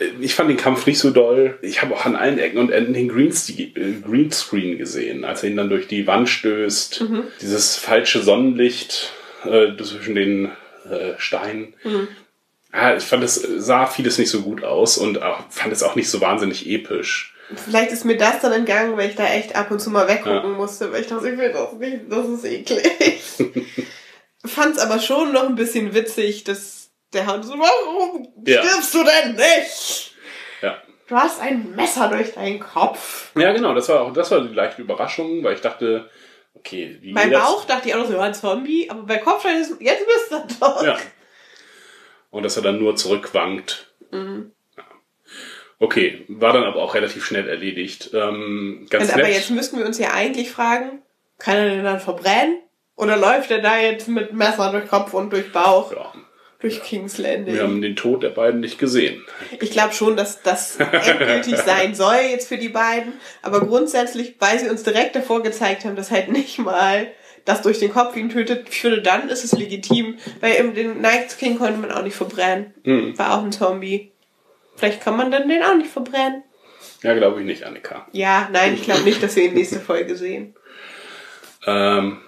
Äh, 0.00 0.06
Ich 0.22 0.34
fand 0.34 0.48
den 0.48 0.56
Kampf 0.56 0.86
nicht 0.86 0.98
so 0.98 1.10
doll. 1.10 1.58
Ich 1.60 1.82
habe 1.82 1.94
auch 1.94 2.06
an 2.06 2.16
allen 2.16 2.38
Ecken 2.38 2.56
und 2.56 2.70
Enden 2.70 2.94
den 2.94 3.10
äh, 3.10 4.00
Greenscreen 4.02 4.78
gesehen, 4.78 5.26
als 5.26 5.42
er 5.42 5.50
ihn 5.50 5.58
dann 5.58 5.68
durch 5.68 5.86
die 5.86 6.06
Wand 6.06 6.30
stößt. 6.30 7.04
Dieses 7.42 7.76
falsche 7.76 8.22
Sonnenlicht 8.22 9.12
äh, 9.44 9.76
zwischen 9.76 10.14
den 10.14 10.46
äh, 10.90 11.12
Steinen. 11.18 11.74
Ja, 12.72 12.96
ich 12.96 13.04
fand, 13.04 13.24
es 13.24 13.34
sah 13.36 13.86
vieles 13.86 14.18
nicht 14.18 14.30
so 14.30 14.42
gut 14.42 14.62
aus 14.62 14.98
und 14.98 15.22
auch, 15.22 15.40
fand 15.50 15.72
es 15.72 15.82
auch 15.82 15.94
nicht 15.94 16.10
so 16.10 16.20
wahnsinnig 16.20 16.66
episch. 16.68 17.34
Vielleicht 17.64 17.92
ist 17.92 18.04
mir 18.04 18.16
das 18.18 18.40
dann 18.40 18.52
entgangen, 18.52 18.96
weil 18.98 19.08
ich 19.08 19.16
da 19.16 19.24
echt 19.26 19.56
ab 19.56 19.70
und 19.70 19.80
zu 19.80 19.90
mal 19.90 20.06
weggucken 20.06 20.50
Ja. 20.52 20.56
musste, 20.56 20.92
weil 20.92 21.00
ich 21.00 21.06
dachte, 21.06 21.30
ich 21.30 21.38
will 21.38 21.50
das 21.52 21.72
nicht, 21.74 22.00
das 22.10 22.26
ist 22.28 22.44
eklig. 22.44 23.22
Fand's 24.44 24.78
aber 24.78 24.98
schon 25.00 25.32
noch 25.32 25.44
ein 25.48 25.54
bisschen 25.54 25.94
witzig, 25.94 26.44
dass 26.44 26.90
der 27.14 27.26
Hund 27.26 27.44
so, 27.44 27.54
warum 27.54 28.28
Ja. 28.46 28.62
stirbst 28.62 28.94
du 28.94 28.98
denn 29.02 29.34
nicht? 29.34 30.12
Ja. 30.60 30.82
Du 31.08 31.16
hast 31.16 31.40
ein 31.40 31.74
Messer 31.74 32.08
durch 32.08 32.34
deinen 32.34 32.60
Kopf. 32.60 33.30
Ja, 33.34 33.52
genau, 33.52 33.74
das 33.74 33.88
war 33.88 34.02
auch, 34.02 34.12
das 34.12 34.30
war 34.30 34.42
die 34.42 34.54
leichte 34.54 34.82
Überraschung, 34.82 35.42
weil 35.42 35.54
ich 35.54 35.62
dachte, 35.62 36.10
okay, 36.54 36.98
wie 37.00 37.14
Bei 37.14 37.24
geht 37.24 37.32
das? 37.32 37.42
Bauch 37.44 37.64
dachte 37.64 37.88
ich 37.88 37.94
auch 37.94 38.00
noch 38.00 38.08
so, 38.08 38.12
ja, 38.12 38.20
ein 38.20 38.34
Zombie, 38.34 38.90
aber 38.90 39.04
bei 39.04 39.16
Kopfstein 39.16 39.56
ist, 39.62 39.72
jetzt 39.80 40.04
bist 40.06 40.30
du 40.30 40.54
tot. 40.60 40.84
Ja. 40.84 40.98
Und 42.30 42.42
dass 42.42 42.56
er 42.56 42.62
dann 42.62 42.78
nur 42.78 42.96
zurückwankt. 42.96 43.92
Mhm. 44.10 44.52
Ja. 44.76 44.84
Okay, 45.78 46.24
war 46.28 46.52
dann 46.52 46.64
aber 46.64 46.82
auch 46.82 46.94
relativ 46.94 47.24
schnell 47.24 47.48
erledigt. 47.48 48.10
Ähm, 48.12 48.86
ganz 48.90 49.02
Also, 49.04 49.14
aber 49.14 49.22
nett. 49.22 49.34
jetzt 49.36 49.50
müssten 49.50 49.78
wir 49.78 49.86
uns 49.86 49.98
ja 49.98 50.12
eigentlich 50.12 50.50
fragen, 50.50 51.02
kann 51.38 51.56
er 51.56 51.68
den 51.70 51.84
dann 51.84 52.00
verbrennen? 52.00 52.58
Oder 52.96 53.16
läuft 53.16 53.50
er 53.52 53.60
da 53.60 53.78
jetzt 53.78 54.08
mit 54.08 54.32
Messer 54.32 54.72
durch 54.72 54.88
Kopf 54.88 55.14
und 55.14 55.32
durch 55.32 55.52
Bauch, 55.52 55.92
ja, 55.92 56.12
durch 56.58 56.82
King's 56.82 57.16
Landing? 57.16 57.54
wir 57.54 57.62
haben 57.62 57.80
den 57.80 57.94
Tod 57.94 58.24
der 58.24 58.30
beiden 58.30 58.58
nicht 58.58 58.78
gesehen. 58.80 59.24
Ich 59.60 59.70
glaube 59.70 59.94
schon, 59.94 60.16
dass 60.16 60.42
das 60.42 60.78
endgültig 60.80 61.56
sein 61.58 61.94
soll 61.94 62.16
jetzt 62.28 62.48
für 62.48 62.58
die 62.58 62.70
beiden. 62.70 63.12
Aber 63.40 63.60
grundsätzlich, 63.60 64.34
weil 64.40 64.58
sie 64.58 64.68
uns 64.68 64.82
direkt 64.82 65.14
davor 65.14 65.44
gezeigt 65.44 65.84
haben, 65.84 65.94
dass 65.94 66.10
halt 66.10 66.28
nicht 66.32 66.58
mal 66.58 67.06
das 67.48 67.62
durch 67.62 67.78
den 67.78 67.92
Kopf 67.92 68.14
ihn 68.14 68.28
tötet, 68.28 68.68
ich 68.70 68.80
finde, 68.80 69.00
dann 69.00 69.28
ist 69.28 69.42
es 69.42 69.52
legitim. 69.52 70.18
Weil 70.40 70.56
im 70.56 70.74
den 70.74 71.00
Night 71.00 71.36
King 71.38 71.58
konnte 71.58 71.78
man 71.78 71.90
auch 71.90 72.02
nicht 72.02 72.16
verbrennen. 72.16 72.74
War 73.16 73.38
auch 73.38 73.42
ein 73.42 73.52
Zombie. 73.52 74.12
Vielleicht 74.76 75.00
kann 75.00 75.16
man 75.16 75.30
dann 75.30 75.48
den 75.48 75.62
auch 75.62 75.74
nicht 75.74 75.90
verbrennen. 75.90 76.44
Ja, 77.02 77.14
glaube 77.14 77.40
ich 77.40 77.46
nicht, 77.46 77.64
Annika. 77.64 78.06
Ja, 78.12 78.48
nein, 78.52 78.74
ich 78.74 78.82
glaube 78.82 79.02
nicht, 79.02 79.22
dass 79.22 79.34
wir 79.36 79.44
ihn 79.44 79.54
nächste 79.54 79.80
Folge 79.80 80.14
sehen. 80.16 80.54
Ähm, 81.66 82.18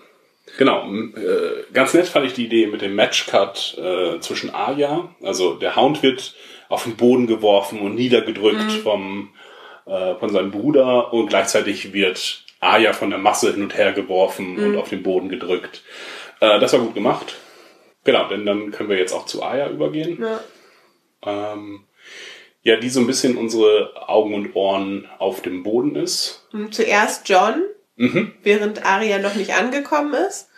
genau, 0.57 0.91
äh, 0.91 1.65
ganz 1.73 1.93
nett 1.93 2.07
fand 2.07 2.27
ich 2.27 2.33
die 2.33 2.47
Idee 2.47 2.67
mit 2.67 2.81
dem 2.81 2.95
Matchcut 2.95 3.77
äh, 3.79 4.21
zwischen 4.21 4.51
Arya. 4.51 5.15
Also 5.23 5.55
der 5.55 5.77
Hound 5.77 6.03
wird 6.03 6.35
auf 6.69 6.85
den 6.85 6.97
Boden 6.97 7.27
geworfen 7.27 7.81
und 7.81 7.95
niedergedrückt 7.95 8.73
vom, 8.73 9.35
äh, 9.87 10.15
von 10.15 10.31
seinem 10.31 10.51
Bruder 10.51 11.13
und 11.13 11.29
gleichzeitig 11.29 11.93
wird 11.93 12.45
Arya 12.61 12.93
von 12.93 13.11
der 13.11 13.19
Masse 13.19 13.53
hin 13.53 13.63
und 13.63 13.77
her 13.77 13.93
geworfen 13.93 14.59
und 14.59 14.77
auf 14.77 14.89
den 14.91 15.03
Boden 15.03 15.29
gedrückt. 15.29 15.83
Äh, 16.41 16.61
das 16.61 16.73
war 16.73 16.81
gut 16.81 16.95
gemacht. 16.95 17.37
Genau, 18.05 18.29
denn 18.29 18.47
dann 18.47 18.71
können 18.71 18.89
wir 18.89 18.99
jetzt 18.99 19.13
auch 19.13 19.27
zu 19.27 19.43
Arya 19.43 19.69
übergehen. 19.71 20.23
Ja. 20.23 20.41
Ähm, 21.53 21.85
ja, 22.63 22.77
die 22.77 22.91
so 22.91 23.01
ein 23.01 23.07
bisschen 23.07 23.37
unsere 23.37 23.93
Augen 24.09 24.35
und 24.35 24.55
Ohren 24.55 25.09
auf 25.19 25.41
dem 25.43 25.63
Boden 25.63 25.97
ist. 25.97 26.47
Und 26.53 26.75
Zuerst 26.75 27.29
John, 27.29 27.63
Mhm. 27.97 28.33
während 28.43 28.87
Arya 28.87 29.19
noch 29.19 29.35
nicht 29.35 29.53
angekommen 29.55 30.15
ist. 30.15 30.49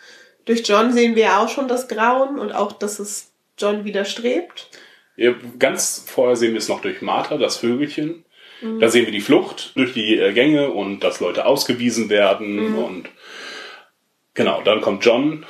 Durch 0.45 0.65
John 0.65 0.93
sehen 0.93 1.15
wir 1.17 1.39
auch 1.39 1.49
schon 1.49 1.67
das 1.67 1.87
Grauen 1.89 2.39
und 2.39 2.53
auch, 2.53 2.71
dass 2.71 2.99
es 2.99 3.33
John 3.57 3.83
widerstrebt. 3.83 4.69
Ja, 5.17 5.33
ganz 5.59 6.05
vorher 6.07 6.35
sehen 6.37 6.51
wir 6.53 6.59
es 6.59 6.69
noch 6.69 6.81
durch 6.81 7.01
Martha, 7.01 7.37
das 7.37 7.57
Vögelchen. 7.57 8.22
Da 8.79 8.89
sehen 8.89 9.05
wir 9.05 9.11
die 9.11 9.21
Flucht 9.21 9.75
durch 9.75 9.93
die 9.93 10.17
äh, 10.17 10.31
Gänge 10.33 10.71
und 10.71 11.01
dass 11.01 11.19
Leute 11.19 11.45
ausgewiesen 11.45 12.09
werden 12.09 12.75
und 12.75 13.09
genau, 14.33 14.61
dann 14.61 14.81
kommt 14.81 15.03
John. 15.05 15.45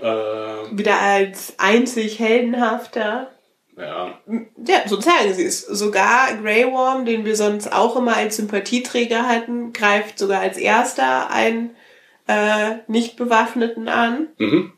Äh, 0.00 0.04
Wieder 0.04 1.00
als 1.00 1.54
einzig 1.58 2.18
heldenhafter. 2.18 3.30
ja, 3.76 4.18
Ja, 4.66 4.86
so 4.86 4.96
zeigen 4.98 5.34
sie 5.34 5.44
es. 5.44 5.62
Sogar 5.62 6.36
Grey 6.40 6.64
Worm, 6.64 7.04
den 7.04 7.24
wir 7.24 7.36
sonst 7.36 7.72
auch 7.72 7.96
immer 7.96 8.16
als 8.16 8.36
Sympathieträger 8.36 9.26
hatten, 9.26 9.72
greift 9.72 10.18
sogar 10.18 10.40
als 10.40 10.56
erster 10.56 11.30
einen 11.30 11.74
äh, 12.28 12.76
nicht 12.86 13.16
bewaffneten 13.16 13.88
an. 13.88 14.28
mhm. 14.38 14.72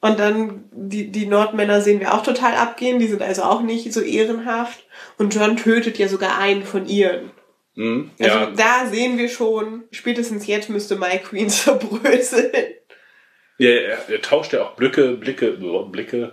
Und 0.00 0.20
dann 0.20 0.64
die, 0.70 1.10
die 1.10 1.26
Nordmänner 1.26 1.80
sehen 1.80 2.00
wir 2.00 2.14
auch 2.14 2.22
total 2.22 2.54
abgehen, 2.54 3.00
die 3.00 3.08
sind 3.08 3.22
also 3.22 3.42
auch 3.42 3.62
nicht 3.62 3.92
so 3.92 4.00
ehrenhaft. 4.00 4.84
Und 5.16 5.34
John 5.34 5.56
tötet 5.56 5.98
ja 5.98 6.08
sogar 6.08 6.38
einen 6.38 6.62
von 6.62 6.86
ihren. 6.86 7.32
Mhm. 7.74 8.10
Also 8.20 8.38
ja, 8.38 8.50
da 8.52 8.86
sehen 8.86 9.18
wir 9.18 9.28
schon, 9.28 9.84
spätestens 9.90 10.46
jetzt 10.46 10.70
müsste 10.70 10.96
My 10.96 11.18
Queen 11.18 11.48
zerbröseln. 11.48 12.52
ja 13.58 13.70
er, 13.70 14.08
er 14.08 14.22
tauscht 14.22 14.52
ja 14.52 14.62
auch 14.62 14.76
Blicke, 14.76 15.12
Blicke, 15.12 15.58
Blicke 15.90 16.32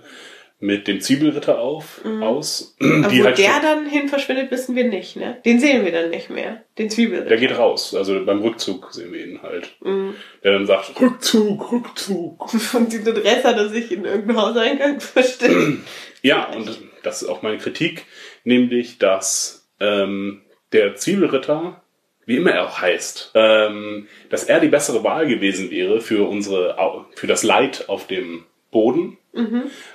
mit 0.59 0.87
dem 0.87 1.01
Zwiebelritter 1.01 1.59
auf, 1.59 2.01
aus. 2.21 2.75
Aber 2.79 3.07
Die 3.09 3.19
wo 3.19 3.25
halt 3.25 3.37
der 3.37 3.59
dann 3.61 3.85
hin 3.85 4.07
verschwindet, 4.07 4.51
wissen 4.51 4.75
wir 4.75 4.85
nicht, 4.85 5.15
ne? 5.15 5.37
Den 5.45 5.59
sehen 5.59 5.83
wir 5.83 5.91
dann 5.91 6.09
nicht 6.09 6.29
mehr. 6.29 6.63
Den 6.77 6.89
Zwiebelritter. 6.89 7.29
der 7.29 7.37
geht 7.37 7.57
raus. 7.57 7.93
Also 7.93 8.23
beim 8.25 8.41
Rückzug 8.41 8.93
sehen 8.93 9.11
wir 9.11 9.25
ihn 9.25 9.41
halt. 9.41 9.75
Mhm. 9.81 10.15
Der 10.43 10.53
dann 10.53 10.65
sagt, 10.65 10.99
Rückzug, 10.99 11.71
Rückzug. 11.71 12.53
Und 12.73 12.93
die 12.93 13.03
Dresser, 13.03 13.53
dass 13.53 13.71
sich 13.71 13.91
in 13.91 14.05
irgendeinem 14.05 14.41
Hauseingang 14.41 14.99
versteckt. 14.99 15.55
Ja, 16.21 16.51
und 16.51 16.79
das 17.03 17.21
ist 17.21 17.29
auch 17.29 17.43
meine 17.43 17.59
Kritik, 17.59 18.05
nämlich, 18.43 18.97
dass 18.97 19.69
ähm, 19.79 20.41
der 20.71 20.95
Zwiebelritter, 20.95 21.83
wie 22.25 22.37
immer 22.37 22.49
er 22.49 22.65
auch 22.65 22.81
heißt, 22.81 23.33
ähm, 23.35 24.07
dass 24.31 24.45
er 24.45 24.59
die 24.59 24.69
bessere 24.69 25.03
Wahl 25.03 25.27
gewesen 25.27 25.69
wäre 25.69 26.01
für 26.01 26.27
unsere, 26.27 27.05
für 27.13 27.27
das 27.27 27.43
Leid 27.43 27.89
auf 27.89 28.07
dem 28.07 28.43
Boden 28.71 29.19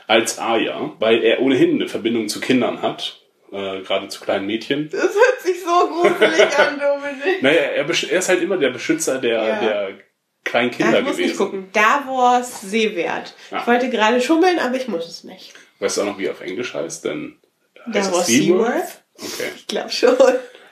als 0.06 0.38
Aya, 0.38 0.92
weil 0.98 1.22
er 1.22 1.40
ohnehin 1.40 1.76
eine 1.76 1.88
Verbindung 1.88 2.28
zu 2.28 2.40
Kindern 2.40 2.82
hat, 2.82 3.20
äh, 3.52 3.80
gerade 3.80 4.08
zu 4.08 4.20
kleinen 4.20 4.46
Mädchen. 4.46 4.88
Das 4.90 5.02
hört 5.02 5.40
sich 5.42 5.62
so 5.62 5.88
gruselig 5.88 6.58
an, 6.58 6.78
Dominik. 6.78 7.40
Naja, 7.42 7.60
er, 7.60 7.84
er 7.88 8.18
ist 8.18 8.28
halt 8.28 8.42
immer 8.42 8.58
der 8.58 8.70
Beschützer 8.70 9.18
der, 9.18 9.42
Ja. 9.46 9.60
der 9.60 9.98
kleinen 10.44 10.70
Kinder 10.70 10.98
ich 10.98 11.04
muss 11.04 11.12
gewesen. 11.16 11.28
nicht 11.28 11.38
gucken. 11.38 11.68
Davos 11.72 12.60
Seewert. 12.60 13.34
Ja. 13.50 13.60
Ich 13.60 13.66
wollte 13.66 13.90
gerade 13.90 14.20
schummeln, 14.20 14.58
aber 14.58 14.76
ich 14.76 14.88
muss 14.88 15.06
es 15.08 15.24
nicht. 15.24 15.54
Weißt 15.78 15.96
du 15.96 16.02
auch 16.02 16.06
noch, 16.06 16.18
wie 16.18 16.26
er 16.26 16.32
auf 16.32 16.40
Englisch 16.42 16.74
heißt? 16.74 17.04
Denn 17.04 17.38
heißt 17.86 18.08
Davos 18.08 18.20
es 18.20 18.26
Seaworth? 18.26 18.66
Seaworth? 18.74 19.02
Okay. 19.16 19.50
Ich 19.56 19.66
glaube 19.66 19.90
schon. 19.90 20.16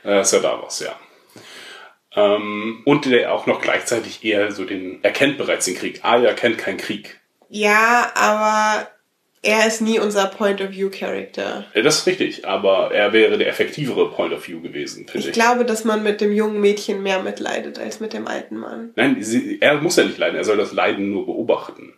Äh, 0.04 0.20
ist 0.20 0.32
ja 0.32 0.38
Davos, 0.40 0.80
ja. 0.80 0.94
Ähm, 2.14 2.82
und 2.84 3.04
der 3.06 3.32
auch 3.32 3.46
noch 3.46 3.60
gleichzeitig 3.60 4.24
eher 4.24 4.50
so 4.52 4.64
den, 4.64 5.00
er 5.02 5.10
kennt 5.12 5.38
bereits 5.38 5.66
den 5.66 5.74
Krieg. 5.76 6.00
Arya 6.04 6.32
kennt 6.32 6.58
keinen 6.58 6.78
Krieg. 6.78 7.20
Ja, 7.49 8.11
aber 8.14 8.88
er 9.42 9.66
ist 9.66 9.80
nie 9.80 9.99
unser 9.99 10.26
Point-of-View-Character. 10.26 11.66
Äh, 11.72 11.82
Das 11.82 11.99
ist 12.01 12.07
richtig, 12.07 12.46
aber 12.46 12.92
er 12.92 13.12
wäre 13.12 13.38
der 13.38 13.49
effektivere 13.49 14.11
Point 14.11 14.32
of 14.32 14.46
View 14.49 14.61
gewesen, 14.61 15.07
finde 15.07 15.18
Ich 15.18 15.26
ich. 15.28 15.32
glaube, 15.32 15.64
dass 15.64 15.84
man 15.84 16.03
mit 16.03 16.20
dem 16.20 16.32
jungen 16.32 16.61
Mädchen 16.61 17.03
mehr 17.03 17.22
mitleidet 17.22 17.78
als 17.78 18.01
mit 18.01 18.12
dem 18.12 18.26
alten 18.26 18.57
Mann. 18.59 18.92
Nein, 18.96 19.22
sie, 19.22 19.59
er 19.61 19.80
muss 19.80 19.96
ja 19.96 20.05
nicht 20.05 20.18
leiden, 20.18 20.36
er 20.36 20.44
soll 20.44 20.57
das 20.57 20.72
Leiden 20.72 21.11
nur 21.12 21.24
beobachten. 21.26 21.94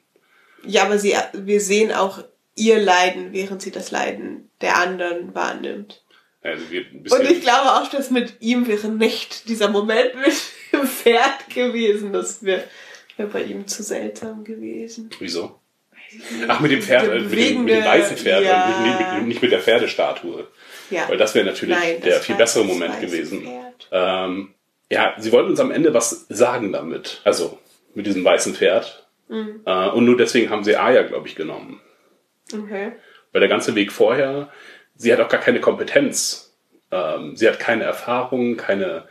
Ja, 0.64 0.82
aber 0.84 0.98
sie, 0.98 1.14
wir 1.32 1.60
sehen 1.60 1.92
auch 1.92 2.22
ihr 2.54 2.78
Leiden, 2.80 3.32
während 3.32 3.62
sie 3.62 3.70
das 3.70 3.90
Leiden 3.90 4.50
der 4.60 4.76
anderen 4.76 5.34
wahrnimmt. 5.34 6.02
Also 6.42 6.62
Und 7.16 7.30
ich 7.30 7.40
glaube 7.40 7.70
auch, 7.72 7.88
dass 7.90 8.10
mit 8.10 8.34
ihm 8.40 8.66
wäre 8.66 8.88
nicht 8.88 9.48
dieser 9.48 9.68
Moment 9.68 10.14
mit 10.14 10.34
dem 10.72 10.86
Pferd 10.86 11.48
gewesen. 11.54 12.12
Das 12.12 12.44
wäre 13.20 13.34
wär 13.34 13.40
bei 13.40 13.46
ihm 13.46 13.66
zu 13.66 13.82
seltsam 13.82 14.44
gewesen. 14.44 15.10
Wieso? 15.18 15.58
Ach, 16.48 16.60
mit 16.60 16.72
dem 16.72 16.82
Pferd, 16.82 17.04
äh, 17.04 17.20
mit, 17.20 17.32
dem, 17.38 17.64
mit 17.64 17.74
dem 17.74 17.84
weißen 17.84 18.16
Pferd 18.16 18.44
ja. 18.44 18.66
nicht, 18.66 19.00
nicht, 19.00 19.26
nicht 19.26 19.42
mit 19.42 19.52
der 19.52 19.60
Pferdestatue. 19.60 20.48
Ja. 20.90 21.08
Weil 21.08 21.18
das 21.18 21.34
wäre 21.34 21.46
natürlich 21.46 21.76
Nein, 21.76 22.00
der 22.02 22.20
viel 22.20 22.34
bessere 22.34 22.64
Moment 22.64 23.00
gewesen. 23.00 23.46
Ähm, 23.92 24.54
ja, 24.90 25.14
sie 25.18 25.30
wollten 25.30 25.50
uns 25.50 25.60
am 25.60 25.70
Ende 25.70 25.94
was 25.94 26.26
sagen 26.28 26.72
damit. 26.72 27.20
Also 27.22 27.58
mit 27.94 28.06
diesem 28.06 28.24
weißen 28.24 28.54
Pferd. 28.54 29.06
Mhm. 29.28 29.60
Äh, 29.64 29.88
und 29.90 30.04
nur 30.04 30.16
deswegen 30.16 30.50
haben 30.50 30.64
sie 30.64 30.76
Aya, 30.76 31.02
glaube 31.02 31.28
ich, 31.28 31.36
genommen. 31.36 31.80
Okay. 32.52 32.92
Weil 33.30 33.40
der 33.40 33.48
ganze 33.48 33.76
Weg 33.76 33.92
vorher, 33.92 34.50
sie 34.96 35.12
hat 35.12 35.20
auch 35.20 35.28
gar 35.28 35.40
keine 35.40 35.60
Kompetenz. 35.60 36.56
Ähm, 36.90 37.36
sie 37.36 37.48
hat 37.48 37.60
keine 37.60 37.84
Erfahrung, 37.84 38.56
keine 38.56 39.06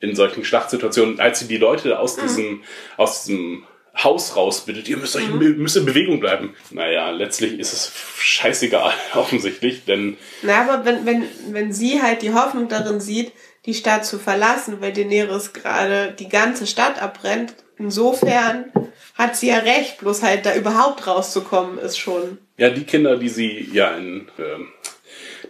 in 0.00 0.14
solchen 0.14 0.44
Schlachtsituationen. 0.44 1.20
Als 1.20 1.40
sie 1.40 1.48
die 1.48 1.56
Leute 1.56 1.88
Mhm. 1.88 1.94
aus 1.94 2.16
diesem, 2.16 2.62
aus 2.96 3.24
diesem 3.24 3.64
Haus 3.96 4.36
rausbittet, 4.36 4.88
ihr 4.88 4.98
müsst 4.98 5.16
euch 5.16 5.24
in, 5.26 5.38
müsst 5.58 5.76
in 5.78 5.86
Bewegung 5.86 6.20
bleiben. 6.20 6.54
Naja, 6.70 7.10
letztlich 7.10 7.58
ist 7.58 7.72
es 7.72 7.92
scheißegal, 8.18 8.92
offensichtlich, 9.14 9.84
denn 9.86 10.18
Na, 10.42 10.60
aber 10.68 10.84
wenn, 10.84 11.06
wenn, 11.06 11.24
wenn 11.50 11.72
sie 11.72 12.02
halt 12.02 12.20
die 12.22 12.34
Hoffnung 12.34 12.68
darin 12.68 13.00
sieht, 13.00 13.32
die 13.64 13.72
Stadt 13.74 14.04
zu 14.04 14.18
verlassen, 14.18 14.80
weil 14.80 14.92
Daenerys 14.92 15.52
gerade 15.54 16.14
die 16.18 16.28
ganze 16.28 16.66
Stadt 16.66 17.00
abbrennt, 17.02 17.54
insofern 17.78 18.66
hat 19.14 19.34
sie 19.34 19.48
ja 19.48 19.58
recht, 19.58 19.98
bloß 19.98 20.22
halt 20.22 20.44
da 20.44 20.54
überhaupt 20.54 21.06
rauszukommen 21.06 21.78
ist 21.78 21.96
schon. 21.98 22.36
Ja, 22.58 22.68
die 22.70 22.84
Kinder, 22.84 23.16
die 23.16 23.28
sie 23.30 23.68
ja 23.72 23.96
in 23.96 24.28
ähm, 24.38 24.68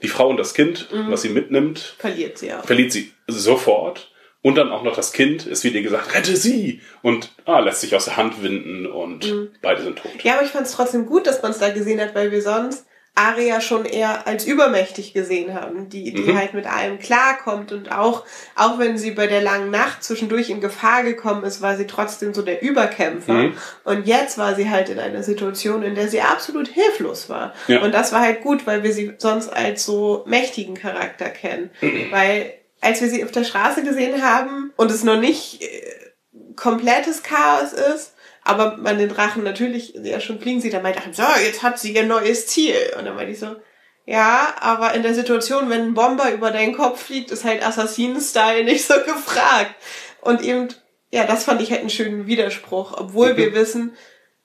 die 0.03 0.09
Frau 0.09 0.29
und 0.29 0.37
das 0.37 0.55
Kind, 0.55 0.89
Mhm. 0.93 1.11
was 1.11 1.23
sie 1.23 1.31
mitnimmt, 1.31 1.97
Verliert 1.99 2.39
sie 2.39 2.53
auch. 2.55 2.65
verliert 2.65 2.93
sie 2.93 3.13
sofort. 3.27 4.13
Und 4.43 4.55
dann 4.57 4.71
auch 4.71 4.85
noch 4.85 4.95
das 4.95 5.13
Kind, 5.13 5.47
es 5.47 5.65
wird 5.65 5.75
ihr 5.75 5.83
gesagt, 5.83 6.15
rette 6.15 6.37
sie! 6.37 6.81
Und 7.03 7.33
ah, 7.47 7.59
lässt 7.59 7.81
sich 7.81 7.97
aus 7.97 8.05
der 8.05 8.17
Hand 8.17 8.43
winden 8.43 8.87
und 8.87 9.51
beide 9.61 9.83
sind 9.83 9.99
tot. 9.99 10.15
Mhm. 10.15 10.21
Ja, 10.23 10.35
aber 10.35 10.45
ich 10.45 10.51
fand 10.53 10.67
es 10.67 10.73
trotzdem 10.73 11.07
gut, 11.07 11.27
dass 11.27 11.43
man 11.43 11.51
es 11.51 11.59
da 11.59 11.71
gesehen 11.71 12.01
hat, 12.01 12.15
weil 12.15 12.31
wir 12.31 12.43
sonst 12.43 12.87
Arya 13.19 13.63
schon 13.63 13.87
eher 13.87 14.27
als 14.27 14.45
übermächtig 14.45 15.15
gesehen 15.15 15.55
haben, 15.55 15.89
die, 15.89 16.13
die 16.13 16.21
Mhm. 16.21 16.39
halt 16.39 16.53
mit 16.53 16.67
allem 16.67 16.99
klarkommt 16.99 17.73
und 17.73 17.91
auch, 17.91 18.25
auch 18.57 18.79
wenn 18.79 18.99
sie 18.99 19.13
bei 19.13 19.27
der 19.27 19.41
langen 19.41 19.71
Nacht 19.71 20.05
zwischendurch 20.05 20.51
in 20.51 20.61
Gefahr 20.61 21.03
gekommen 21.03 21.43
ist, 21.43 21.63
war 21.63 21.77
sie 21.79 21.87
trotzdem 21.87 22.35
so 22.35 22.43
der 22.43 22.61
Überkämpfer. 22.63 23.33
Mhm. 23.33 23.55
Und 23.85 24.07
jetzt 24.07 24.37
war 24.37 24.55
sie 24.55 24.69
halt 24.69 24.91
in 24.91 24.99
einer 24.99 25.23
Situation, 25.23 25.83
in 25.83 25.95
der 25.95 26.09
sie 26.09 26.21
absolut 26.21 26.69
hilflos 26.69 27.31
war. 27.31 27.55
Ja. 27.69 27.81
Und 27.81 27.93
das 27.95 28.13
war 28.13 28.21
halt 28.21 28.43
gut, 28.43 28.67
weil 28.67 28.83
wir 28.83 28.93
sie 28.93 29.15
sonst 29.17 29.49
als 29.49 29.87
so 29.87 30.23
mächtigen 30.27 30.75
Charakter 30.75 31.31
kennen. 31.31 31.71
Weil 32.11 32.53
als 32.87 33.01
wir 33.01 33.09
sie 33.09 33.25
auf 33.25 33.33
der 33.33 33.45
Straße 33.45 33.83
gesehen 33.83 34.23
haben 34.23 34.73
und 34.77 34.91
es 34.91 35.03
noch 35.03 35.19
nicht 35.19 35.61
äh, 35.63 36.13
komplettes 36.55 37.23
Chaos 37.23 37.73
ist, 37.73 38.15
aber 38.45 38.77
man 38.77 38.99
den 38.99 39.09
Drachen 39.09 39.43
natürlich 39.43 39.95
ja 40.03 40.21
schon 40.21 40.41
fliegen 40.41 40.61
sieht, 40.61 40.73
dann 40.73 40.85
meinte 40.85 41.03
ich, 41.05 41.17
so, 41.17 41.25
jetzt 41.45 41.65
hat 41.65 41.81
sie 41.81 41.93
ihr 41.93 42.05
neues 42.05 42.47
Ziel. 42.47 42.77
Und 42.97 43.05
dann 43.05 43.17
meinte 43.17 43.33
ich 43.33 43.41
so, 43.41 43.57
ja, 44.05 44.55
aber 44.61 44.95
in 44.95 45.03
der 45.03 45.15
Situation, 45.15 45.69
wenn 45.69 45.83
ein 45.83 45.95
Bomber 45.95 46.33
über 46.33 46.53
deinen 46.53 46.77
Kopf 46.77 47.03
fliegt, 47.03 47.33
ist 47.33 47.45
halt 47.45 47.67
Assassinen-Style 47.67 48.63
nicht 48.63 48.87
so 48.87 48.95
gefragt. 49.05 49.75
Und 50.21 50.43
eben, 50.43 50.69
ja, 51.11 51.27
das 51.27 51.43
fand 51.43 51.61
ich 51.61 51.73
halt 51.73 51.81
einen 51.81 51.91
schönen 51.91 52.29
Widerspruch, 52.29 52.97
obwohl 52.97 53.37
wir 53.37 53.53
wissen, 53.53 53.97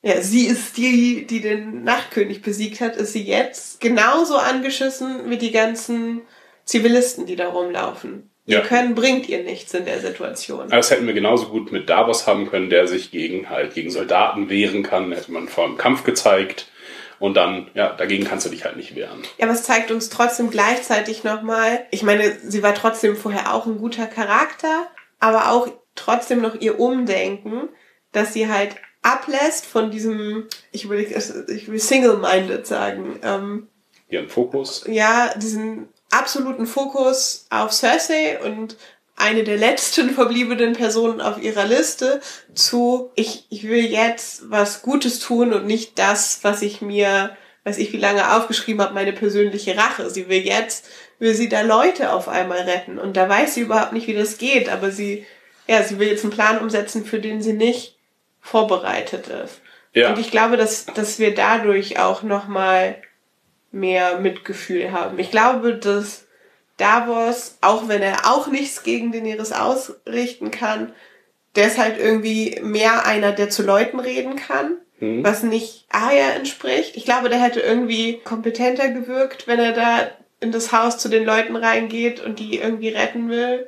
ja, 0.02 0.20
sie 0.20 0.48
ist 0.48 0.78
die, 0.78 1.28
die 1.28 1.42
den 1.42 1.84
Nachtkönig 1.84 2.42
besiegt 2.42 2.82
hat, 2.82 2.96
ist 2.96 3.14
sie 3.14 3.24
jetzt 3.24 3.80
genauso 3.82 4.36
angeschissen 4.36 5.30
wie 5.30 5.38
die 5.38 5.52
ganzen 5.52 6.24
Zivilisten, 6.66 7.28
die 7.28 7.36
da 7.36 7.50
rumlaufen. 7.50 8.31
Ja. 8.46 8.60
Ihr 8.60 8.66
Können 8.66 8.96
bringt 8.96 9.30
ihr 9.30 9.44
nichts 9.44 9.74
in 9.74 9.86
der 9.86 10.00
Situation. 10.00 10.62
Aber 10.62 10.76
das 10.76 10.90
hätten 10.90 11.06
wir 11.06 11.14
genauso 11.14 11.50
gut 11.50 11.72
mit 11.72 11.90
Davos 11.90 12.26
haben 12.26 12.50
können, 12.50 12.70
der 12.70 12.88
sich 12.88 13.12
gegen 13.12 13.50
halt 13.50 13.74
gegen 13.76 13.92
Soldaten 13.92 14.50
wehren 14.50 14.84
kann. 14.84 15.12
Hätte 15.12 15.32
man 15.32 15.48
vor 15.48 15.68
dem 15.68 15.78
Kampf 15.78 16.04
gezeigt. 16.04 16.68
Und 17.20 17.38
dann, 17.38 17.70
ja, 17.76 17.94
dagegen 17.94 18.24
kannst 18.26 18.48
du 18.48 18.50
dich 18.50 18.66
halt 18.66 18.78
nicht 18.78 18.96
wehren. 18.96 19.22
Ja, 19.38 19.46
aber 19.46 19.54
es 19.54 19.62
zeigt 19.62 19.92
uns 19.92 20.10
trotzdem 20.10 20.50
gleichzeitig 20.50 21.24
nochmal, 21.24 21.86
ich 21.92 22.02
meine, 22.02 22.36
sie 22.44 22.64
war 22.64 22.74
trotzdem 22.74 23.16
vorher 23.16 23.54
auch 23.54 23.68
ein 23.68 23.78
guter 23.78 24.08
Charakter, 24.08 24.88
aber 25.20 25.52
auch 25.52 25.68
trotzdem 25.94 26.42
noch 26.42 26.60
ihr 26.60 26.80
Umdenken, 26.80 27.70
dass 28.12 28.34
sie 28.34 28.50
halt 28.50 28.76
ablässt 29.04 29.68
von 29.68 29.92
diesem, 29.92 30.48
ich 30.72 30.90
will, 30.90 31.00
ich 31.00 31.72
will 31.72 31.80
single-minded 31.80 32.66
sagen, 32.66 33.20
ähm, 33.22 33.68
Ihren 34.10 34.28
Fokus. 34.28 34.86
ja, 34.88 35.32
diesen 35.38 35.90
absoluten 36.12 36.68
Fokus 36.68 37.48
auf 37.50 37.72
Cersei 37.72 38.40
und 38.44 38.78
eine 39.16 39.44
der 39.44 39.58
letzten 39.58 40.10
verbliebenen 40.16 40.74
Personen 40.74 41.22
auf 41.22 41.42
ihrer 41.42 41.66
Liste 41.66 42.22
zu, 42.54 43.12
ich, 43.16 43.46
ich 43.50 43.68
will 43.68 43.86
jetzt 43.86 44.50
was 44.50 44.82
Gutes 44.82 45.20
tun 45.20 45.54
und 45.54 45.66
nicht 45.66 45.98
das, 46.00 46.40
was 46.44 46.62
ich 46.62 46.82
mir, 46.82 47.36
weiß 47.64 47.78
ich 47.78 47.94
wie 47.94 47.98
lange 47.98 48.36
aufgeschrieben 48.36 48.82
habe, 48.82 48.94
meine 48.94 49.14
persönliche 49.14 49.78
Rache. 49.78 50.10
Sie 50.10 50.28
will 50.28 50.42
jetzt, 50.42 50.88
will 51.20 51.34
sie 51.34 51.50
da 51.50 51.62
Leute 51.62 52.14
auf 52.14 52.28
einmal 52.28 52.62
retten 52.62 52.98
und 52.98 53.16
da 53.16 53.30
weiß 53.30 53.54
sie 53.54 53.62
überhaupt 53.62 53.94
nicht, 53.94 54.08
wie 54.08 54.14
das 54.14 54.38
geht, 54.38 54.70
aber 54.70 54.92
sie, 54.92 55.26
ja, 55.68 55.84
sie 55.84 56.00
will 56.00 56.08
jetzt 56.08 56.24
einen 56.24 56.34
Plan 56.34 56.60
umsetzen, 56.60 57.06
für 57.06 57.20
den 57.20 57.42
sie 57.42 57.54
nicht 57.54 57.98
vorbereitet 58.42 59.28
ist. 59.28 59.62
Ja. 59.94 60.10
Und 60.10 60.20
ich 60.20 60.32
glaube, 60.32 60.58
dass, 60.58 60.86
dass 60.86 61.20
wir 61.20 61.36
dadurch 61.36 62.00
auch 62.00 62.24
nochmal 62.24 62.96
mehr 63.72 64.20
Mitgefühl 64.20 64.92
haben. 64.92 65.18
Ich 65.20 65.32
glaube, 65.32 65.76
dass 65.76 66.26
Davos, 66.78 67.58
auch 67.62 67.88
wenn 67.88 68.02
er 68.02 68.32
auch 68.32 68.48
nichts 68.48 68.84
gegen 68.84 69.12
Daenerys 69.12 69.52
ausrichten 69.52 70.52
kann, 70.52 70.94
der 71.56 71.68
ist 71.68 71.78
halt 71.78 72.00
irgendwie 72.00 72.60
mehr 72.64 73.06
einer, 73.06 73.32
der 73.34 73.50
zu 73.50 73.64
Leuten 73.64 74.00
reden 74.00 74.36
kann, 74.36 74.78
Mhm. 75.00 75.24
was 75.24 75.42
nicht 75.44 75.86
Arya 75.90 76.30
entspricht. 76.36 76.96
Ich 76.96 77.06
glaube, 77.06 77.30
der 77.30 77.42
hätte 77.42 77.60
irgendwie 77.60 78.20
kompetenter 78.24 78.90
gewirkt, 78.90 79.48
wenn 79.48 79.60
er 79.60 79.74
da 79.74 80.12
in 80.40 80.52
das 80.52 80.72
Haus 80.72 80.98
zu 81.00 81.10
den 81.10 81.26
Leuten 81.26 81.56
reingeht 81.56 82.20
und 82.20 82.38
die 82.40 82.58
irgendwie 82.60 82.90
retten 82.90 83.30
will. 83.30 83.68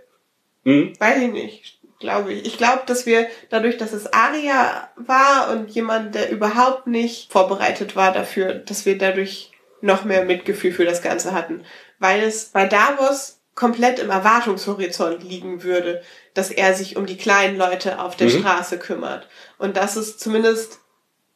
Mhm. 0.64 0.94
Weiß 1.00 1.18
ich 1.22 1.32
nicht. 1.32 1.80
glaube 2.00 2.34
ich. 2.34 2.46
Ich 2.46 2.58
glaube, 2.58 2.82
dass 2.86 3.06
wir 3.06 3.28
dadurch, 3.50 3.78
dass 3.78 3.94
es 3.94 4.12
Aria 4.12 4.90
war 4.98 5.50
und 5.52 5.70
jemand, 5.72 6.14
der 6.16 6.30
überhaupt 6.32 6.86
nicht 6.86 7.32
vorbereitet 7.32 7.96
war 7.96 8.12
dafür, 8.12 8.56
dass 8.56 8.86
wir 8.86 8.98
dadurch 8.98 9.53
noch 9.84 10.06
mehr 10.06 10.24
Mitgefühl 10.24 10.72
für 10.72 10.86
das 10.86 11.02
Ganze 11.02 11.34
hatten. 11.34 11.64
Weil 12.00 12.24
es 12.24 12.46
bei 12.46 12.66
Davos 12.66 13.42
komplett 13.54 14.00
im 14.00 14.10
Erwartungshorizont 14.10 15.24
liegen 15.24 15.64
würde, 15.64 16.02
dass 16.34 16.50
er 16.50 16.74
sich 16.74 16.96
um 16.96 17.06
die 17.06 17.18
kleinen 17.18 17.58
Leute 17.58 18.00
auf 18.00 18.16
der 18.16 18.28
Mhm. 18.28 18.40
Straße 18.40 18.80
kümmert. 18.80 19.28
Und 19.58 19.78
das 19.78 19.98
ist 19.98 20.20
zumindest, 20.20 20.80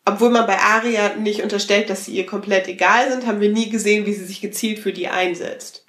obwohl 0.06 0.30
man 0.30 0.48
bei 0.48 0.58
Aria 0.58 1.16
nicht 1.16 1.44
unterstellt, 1.44 1.90
dass 1.90 2.06
sie 2.06 2.14
ihr 2.16 2.26
komplett 2.26 2.68
egal 2.68 3.12
sind, 3.12 3.28
haben 3.28 3.42
wir 3.42 3.52
nie 3.52 3.70
gesehen, 3.70 4.06
wie 4.06 4.14
sie 4.14 4.26
sich 4.26 4.40
gezielt 4.42 4.80
für 4.80 4.94
die 4.94 5.10
einsetzt. 5.10 5.86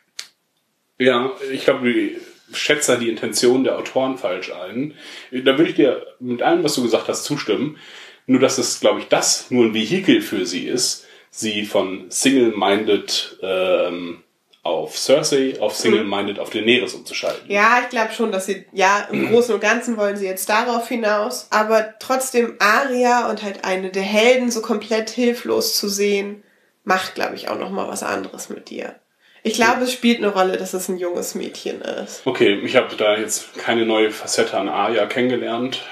Ja, 0.98 1.30
ich 1.52 1.64
glaube, 1.64 1.88
ich 1.88 2.16
schätze 2.52 2.98
die 2.98 3.08
Intention 3.08 3.62
der 3.62 3.78
Autoren 3.78 4.18
falsch 4.18 4.52
ein. 4.52 4.94
Da 5.30 5.56
würde 5.56 5.70
ich 5.70 5.76
dir 5.76 6.04
mit 6.18 6.42
allem, 6.42 6.64
was 6.64 6.74
du 6.74 6.82
gesagt 6.82 7.06
hast, 7.06 7.22
zustimmen. 7.24 7.78
Nur, 8.26 8.40
dass 8.40 8.58
es, 8.58 8.80
glaube 8.80 9.00
ich, 9.00 9.06
das 9.06 9.50
nur 9.50 9.66
ein 9.66 9.74
Vehikel 9.74 10.20
für 10.20 10.44
sie 10.44 10.66
ist, 10.66 11.06
sie 11.30 11.64
von 11.64 12.10
Single-Minded 12.10 13.38
ähm, 13.42 14.22
auf 14.62 14.98
Cersei, 14.98 15.56
auf 15.60 15.74
Single-Minded 15.74 16.38
auf 16.38 16.50
Daenerys 16.50 16.94
umzuschalten. 16.94 17.50
Ja, 17.50 17.80
ich 17.82 17.88
glaube 17.88 18.12
schon, 18.12 18.32
dass 18.32 18.46
sie, 18.46 18.66
ja, 18.72 19.08
im 19.10 19.28
Großen 19.30 19.54
und 19.54 19.60
Ganzen 19.60 19.96
wollen 19.96 20.16
sie 20.16 20.26
jetzt 20.26 20.48
darauf 20.48 20.88
hinaus, 20.88 21.48
aber 21.50 21.94
trotzdem 21.98 22.56
Aria 22.58 23.30
und 23.30 23.42
halt 23.42 23.64
eine 23.64 23.90
der 23.90 24.02
Helden 24.02 24.50
so 24.50 24.60
komplett 24.60 25.10
hilflos 25.10 25.76
zu 25.76 25.88
sehen, 25.88 26.42
macht, 26.84 27.14
glaube 27.14 27.34
ich, 27.34 27.48
auch 27.48 27.58
nochmal 27.58 27.88
was 27.88 28.02
anderes 28.02 28.48
mit 28.48 28.70
dir. 28.70 28.96
Ich 29.42 29.54
glaube, 29.54 29.84
es 29.84 29.92
spielt 29.92 30.18
eine 30.18 30.32
Rolle, 30.32 30.56
dass 30.56 30.74
es 30.74 30.88
ein 30.88 30.98
junges 30.98 31.34
Mädchen 31.34 31.80
ist. 31.80 32.22
Okay, 32.24 32.60
ich 32.64 32.76
habe 32.76 32.94
da 32.96 33.16
jetzt 33.16 33.56
keine 33.56 33.86
neue 33.86 34.10
Facette 34.10 34.58
an 34.58 34.68
Arya 34.68 35.06
kennengelernt, 35.06 35.82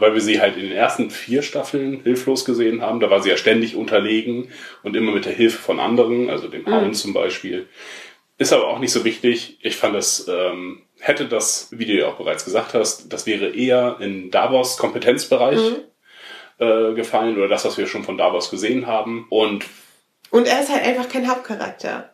weil 0.00 0.14
wir 0.14 0.20
sie 0.20 0.40
halt 0.40 0.56
in 0.56 0.62
den 0.64 0.72
ersten 0.72 1.10
vier 1.10 1.42
Staffeln 1.42 2.00
hilflos 2.02 2.44
gesehen 2.44 2.82
haben. 2.82 3.00
Da 3.00 3.10
war 3.10 3.22
sie 3.22 3.30
ja 3.30 3.36
ständig 3.36 3.76
unterlegen 3.76 4.48
und 4.82 4.96
immer 4.96 5.12
mit 5.12 5.24
der 5.24 5.32
Hilfe 5.32 5.58
von 5.58 5.80
anderen, 5.80 6.30
also 6.30 6.48
dem 6.48 6.66
Hound 6.66 6.96
zum 6.96 7.12
Beispiel. 7.12 7.68
Ist 8.38 8.52
aber 8.52 8.68
auch 8.68 8.78
nicht 8.78 8.92
so 8.92 9.04
wichtig. 9.04 9.58
Ich 9.62 9.76
fand 9.76 9.94
das, 9.94 10.26
ähm, 10.28 10.82
hätte 11.00 11.26
das, 11.26 11.68
wie 11.70 11.86
du 11.86 11.92
ja 11.94 12.06
auch 12.08 12.16
bereits 12.18 12.44
gesagt 12.44 12.74
hast, 12.74 13.12
das 13.12 13.26
wäre 13.26 13.48
eher 13.48 13.96
in 14.00 14.30
Davos 14.30 14.76
Kompetenzbereich 14.76 15.58
äh, 16.58 16.92
gefallen 16.94 17.36
oder 17.38 17.48
das, 17.48 17.64
was 17.64 17.78
wir 17.78 17.86
schon 17.86 18.04
von 18.04 18.18
Davos 18.18 18.50
gesehen 18.50 18.86
haben. 18.86 19.26
Und 19.30 19.64
Und 20.30 20.46
er 20.46 20.60
ist 20.60 20.70
halt 20.70 20.84
einfach 20.84 21.08
kein 21.08 21.28
Hauptcharakter. 21.28 22.10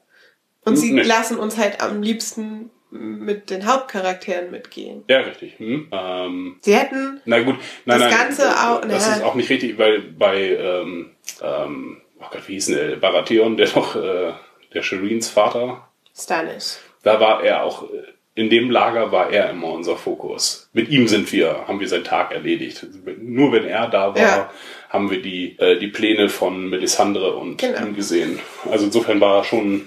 Und 0.65 0.77
sie 0.77 0.93
Nee. 0.93 1.03
lassen 1.03 1.39
uns 1.39 1.59
halt 1.59 1.81
am 1.81 2.03
liebsten 2.03 2.71
mit 2.93 3.51
den 3.51 3.67
Hauptcharakteren 3.67 4.51
mitgehen. 4.51 5.03
ja, 5.09 5.21
richtig. 5.21 5.59
Hm? 5.59 5.89
Ähm, 5.91 6.57
Sie 6.61 6.75
hätten 6.77 7.21
Na 7.25 7.41
gut, 7.41 7.57
nein, 7.87 7.99
Das 8.01 8.11
nein, 8.11 8.19
Ganze 8.27 8.51
auch- 8.51 8.81
das 8.83 9.07
naja. 9.07 9.17
ist 9.17 9.23
auch 9.25 9.35
nicht 9.35 9.49
richtig, 9.51 9.79
weil 9.79 10.01
bei, 10.01 10.37
ähm, 10.57 11.11
ähm, 11.43 12.01
oh 12.21 12.25
Gott, 12.31 12.47
wie 12.49 12.53
hieß 12.55 12.67
denn 12.67 12.91
der, 12.91 12.97
Baratheon, 12.97 13.57
der 13.57 13.69
doch, 13.69 13.97
äh, 13.97 14.33
der 14.75 14.83
Shireens 14.83 15.29
Vater, 15.31 15.89
Stannis. 16.15 16.81
da 17.03 17.19
war 17.19 17.43
er 17.43 17.65
auch, 17.65 17.85
äh, 17.85 18.03
in 18.35 18.49
dem 18.51 18.71
Lager 18.71 19.11
war 19.13 19.31
er 19.31 19.51
immer 19.51 19.69
unser 19.73 19.97
Fokus. 19.97 20.69
Mit 20.73 20.89
ihm 20.89 21.07
sind 21.09 21.31
wir, 21.33 21.67
haben 21.69 21.81
wir 21.81 21.89
seinen 21.89 22.05
Tag 22.05 22.33
erledigt. 22.33 22.87
Nur 23.19 23.53
wenn 23.53 23.65
er 23.67 23.89
da 23.89 24.15
war, 24.15 24.21
Ja. 24.23 24.51
haben 24.91 25.11
wir 25.11 25.21
die, 25.21 25.59
äh, 25.59 25.79
die 25.79 25.89
Pläne 25.89 26.29
von 26.31 26.69
Melisandre 26.71 27.35
und 27.37 27.59
Genau. 27.59 27.81
ihm 27.81 27.95
gesehen. 27.97 28.39
Also 28.71 28.87
insofern 28.87 29.21
war 29.21 29.39
er 29.39 29.45
schon 29.45 29.87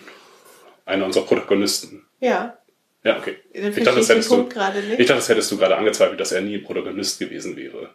einer 0.86 1.06
unserer 1.06 1.26
Protagonisten. 1.26 2.06
Ja. 2.20 2.58
Ja, 3.06 3.18
okay. 3.20 3.38
Dann 3.54 3.70
Ich 3.70 3.84
dachte, 3.84 4.00
das 4.00 4.10
hättest 4.10 4.32
du, 4.32 4.50
ich 4.50 5.06
dachte, 5.06 5.20
das 5.20 5.30
hättest 5.30 5.52
du 5.52 5.58
gerade 5.58 5.78
angezweifelt, 5.78 6.20
dass 6.20 6.32
er 6.32 6.42
nie 6.42 6.56
ein 6.56 6.64
Protagonist 6.64 7.20
gewesen 7.20 7.56
wäre. 7.56 7.92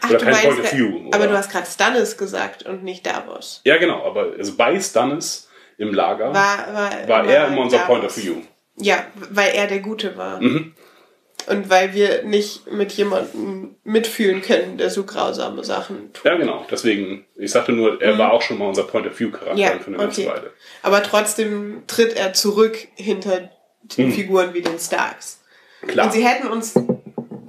Ach, 0.00 0.10
oder 0.10 0.18
kein 0.18 0.34
Point 0.34 0.60
of 0.60 0.72
View, 0.72 1.10
aber 1.10 1.26
du 1.26 1.36
hast 1.36 1.50
gerade 1.50 1.66
Stannis 1.66 2.16
gesagt 2.16 2.64
und 2.64 2.84
nicht 2.84 3.04
Davos. 3.06 3.62
Ja, 3.64 3.78
genau, 3.78 4.04
aber 4.04 4.34
also 4.38 4.54
bei 4.56 4.78
Stannis 4.78 5.48
im 5.78 5.92
Lager 5.92 6.32
war, 6.32 6.72
War, 6.72 7.08
war, 7.08 7.26
er 7.26 7.48
immer 7.48 7.62
unser 7.62 7.78
Davos. 7.78 7.88
Point 7.88 8.04
of 8.04 8.16
View. 8.16 8.34
Ja, 8.76 9.06
weil 9.14 9.54
er 9.54 9.66
der 9.66 9.80
Gute 9.80 10.16
war. 10.16 10.40
Mhm. 10.40 10.74
Und 11.48 11.68
weil 11.68 11.92
wir 11.94 12.22
nicht 12.22 12.70
mit 12.70 12.92
jemandem 12.92 13.74
mitfühlen 13.82 14.42
können, 14.42 14.78
der 14.78 14.90
so 14.90 15.02
grausame 15.02 15.64
Sachen 15.64 16.12
tut. 16.12 16.24
Ja, 16.24 16.36
genau. 16.36 16.64
Deswegen, 16.70 17.26
ich 17.36 17.50
sagte 17.50 17.72
nur, 17.72 18.00
er 18.00 18.16
war 18.16 18.32
auch 18.32 18.42
schon 18.42 18.58
mal 18.58 18.68
unser 18.68 18.84
Point 18.84 19.08
of 19.08 19.18
View 19.18 19.30
Charakter 19.32 19.54
Mhm. 19.54 19.58
Ja, 19.58 19.70
für 19.78 19.86
eine 19.88 19.96
ganze 19.96 20.20
okay. 20.20 20.30
Weile. 20.30 20.50
Aber 20.82 21.02
trotzdem 21.02 21.82
tritt 21.88 22.16
er 22.16 22.32
zurück 22.34 22.78
hinter 22.94 23.50
den 23.84 24.12
Figuren 24.12 24.54
wie 24.54 24.62
den 24.62 24.78
Starks. 24.78 25.40
Klar. 25.86 26.06
Und 26.06 26.12
sie 26.12 26.24
hätten 26.26 26.46
uns 26.48 26.74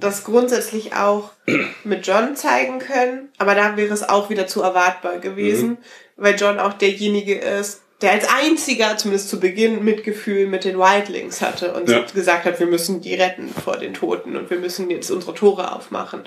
das 0.00 0.24
grundsätzlich 0.24 0.94
auch 0.94 1.30
mit 1.84 2.06
John 2.06 2.36
zeigen 2.36 2.78
können, 2.78 3.30
aber 3.38 3.54
da 3.54 3.76
wäre 3.76 3.92
es 3.94 4.08
auch 4.08 4.30
wieder 4.30 4.46
zu 4.46 4.62
erwartbar 4.62 5.18
gewesen, 5.18 5.70
Mhm. 5.70 5.76
weil 6.16 6.34
John 6.36 6.58
auch 6.58 6.74
derjenige 6.74 7.34
ist, 7.36 7.80
der 8.02 8.10
als 8.12 8.28
einziger, 8.28 8.96
zumindest 8.96 9.30
zu 9.30 9.40
Beginn, 9.40 9.82
Mitgefühl 9.84 10.46
mit 10.46 10.64
den 10.64 10.78
Wildlings 10.78 11.40
hatte 11.40 11.72
und 11.74 11.88
Ja. 11.88 12.04
gesagt 12.12 12.44
hat, 12.44 12.58
wir 12.60 12.66
müssen 12.66 13.00
die 13.00 13.14
retten 13.14 13.48
vor 13.48 13.76
den 13.78 13.94
Toten 13.94 14.36
und 14.36 14.50
wir 14.50 14.58
müssen 14.58 14.90
jetzt 14.90 15.10
unsere 15.10 15.32
Tore 15.34 15.72
aufmachen. 15.74 16.24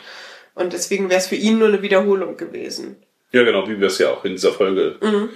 Und 0.56 0.74
deswegen 0.74 1.10
wäre 1.10 1.20
es 1.20 1.28
für 1.28 1.36
ihn 1.36 1.60
nur 1.60 1.68
eine 1.68 1.82
Wiederholung 1.84 2.36
gewesen. 2.36 3.04
Ja, 3.32 3.44
genau, 3.44 3.68
wie 3.68 3.80
wir 3.80 3.88
es 3.88 4.00
ja 4.00 4.10
auch 4.10 4.24
in 4.26 4.32
dieser 4.32 4.54
Folge 4.54 4.96
Mhm. 5.02 5.30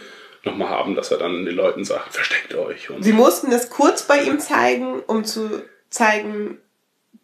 Nochmal 0.44 0.70
haben, 0.70 0.96
dass 0.96 1.12
er 1.12 1.18
dann 1.18 1.46
den 1.46 1.56
Leuten 1.56 1.84
sagt, 1.84 2.14
versteckt 2.14 2.54
euch. 2.56 2.90
Und 2.90 3.04
Sie 3.04 3.14
mussten 3.14 3.52
es 3.52 3.70
kurz 3.70 4.04
bei 4.04 4.22
ihm 4.22 4.40
zeigen, 4.40 5.02
um 5.02 5.24
zu 5.24 5.64
zeigen, 5.90 6.58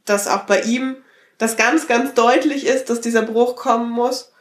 dass 0.05 0.27
auch 0.27 0.43
bei 0.43 0.61
ihm 0.61 0.97
das 1.37 1.57
ganz, 1.57 1.87
ganz 1.87 2.13
deutlich 2.13 2.65
ist, 2.65 2.89
dass 2.89 3.01
dieser 3.01 3.21
Bruch 3.21 3.55
kommen 3.55 3.91
muss. 3.91 4.33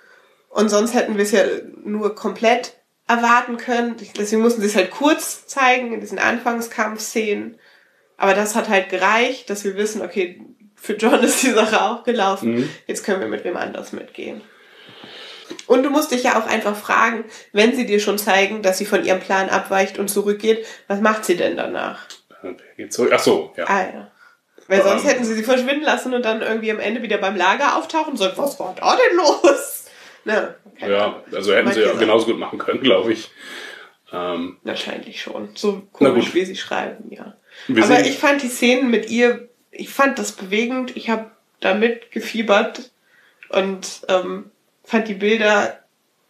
Und 0.49 0.69
sonst 0.69 0.95
hätten 0.95 1.17
wir 1.17 1.25
es 1.25 1.33
ja 1.33 1.45
nur 1.85 2.15
komplett 2.15 2.75
erwarten 3.07 3.57
können. 3.57 3.97
Deswegen 4.17 4.43
mussten 4.43 4.61
sie 4.61 4.69
es 4.69 4.77
halt 4.77 4.91
kurz 4.91 5.47
zeigen 5.47 5.93
in 5.93 6.01
diesen 6.01 6.19
Anfangskampfszenen. 6.19 7.59
Aber 8.17 8.35
das 8.35 8.55
hat 8.57 8.69
halt 8.69 8.89
gereicht, 8.89 9.51
dass 9.51 9.65
wir 9.65 9.77
wissen, 9.77 10.03
okay, 10.03 10.43
für 10.75 10.95
John 10.95 11.21
ist 11.23 11.43
die 11.43 11.51
Sache 11.51 11.83
auch 11.83 12.05
gelaufen. 12.05 12.55
Mhm. 12.55 12.71
Jetzt 12.87 13.05
können 13.05 13.21
wir 13.21 13.29
mit 13.29 13.45
wem 13.45 13.57
anders 13.57 13.93
mitgehen. 13.93 14.41
Und 15.67 15.83
du 15.83 15.91
musst 15.91 16.13
dich 16.13 16.23
ja 16.23 16.39
auch 16.41 16.47
einfach 16.47 16.77
fragen, 16.77 17.25
wenn 17.53 17.75
sie 17.75 17.87
dir 17.87 18.01
schon 18.01 18.19
zeigen, 18.19 18.63
dass 18.63 18.79
sie 18.79 18.87
von 18.87 19.05
ihrem 19.05 19.21
Plan 19.21 19.49
abweicht 19.49 19.99
und 19.99 20.09
zurückgeht, 20.09 20.65
was 20.87 21.01
macht 21.01 21.25
sie 21.25 21.37
denn 21.37 21.57
danach? 21.57 22.07
geht 22.77 22.93
zurück? 22.93 23.11
Ach 23.13 23.19
so, 23.19 23.53
ja. 23.57 23.65
Ah 23.67 23.81
ja. 23.83 24.11
Weil 24.69 24.83
sonst 24.83 25.05
Ähm. 25.05 25.11
hätten 25.11 25.25
sie 25.25 25.35
sie 25.35 25.43
verschwinden 25.43 25.85
lassen 25.85 26.15
und 26.15 26.25
dann 26.25 26.43
irgendwie 26.43 26.71
am 26.71 26.81
Ende 26.81 27.03
wieder 27.03 27.19
beim 27.19 27.37
Lager 27.37 27.77
auftauchen 27.77 28.13
und 28.13 28.17
sagen, 28.17 28.35
was 28.37 28.59
war 28.59 28.75
da 28.79 28.97
denn 28.97 29.17
los? 29.17 29.85
Na, 30.25 30.55
Ja, 30.81 31.23
also 31.33 31.55
hätten 31.55 31.73
sie 31.73 31.83
ja 31.83 31.93
genauso 31.93 32.27
gut 32.27 32.39
machen 32.39 32.59
können, 32.59 32.81
glaube 32.81 33.13
ich. 33.13 33.31
Ähm, 34.13 34.59
Wahrscheinlich 34.65 35.21
schon. 35.21 35.51
So 35.55 35.83
komisch, 35.93 36.35
wie 36.35 36.45
sie 36.45 36.57
schreiben, 36.57 37.11
ja. 37.11 37.37
wir 37.69 37.85
Aber 37.85 38.01
ich 38.01 38.19
fand 38.19 38.43
die 38.43 38.49
Szenen 38.49 38.91
mit 38.91 39.09
ihr, 39.09 39.49
ich 39.71 39.89
fand 39.89 40.19
das 40.19 40.33
bewegend. 40.33 40.97
Ich 40.97 41.11
habe 41.11 41.31
damit 41.61 42.11
gefiebert 42.11 42.91
und 43.51 44.03
ähm, 44.09 44.51
fand 44.87 45.07
die 45.09 45.15
Bilder 45.15 45.81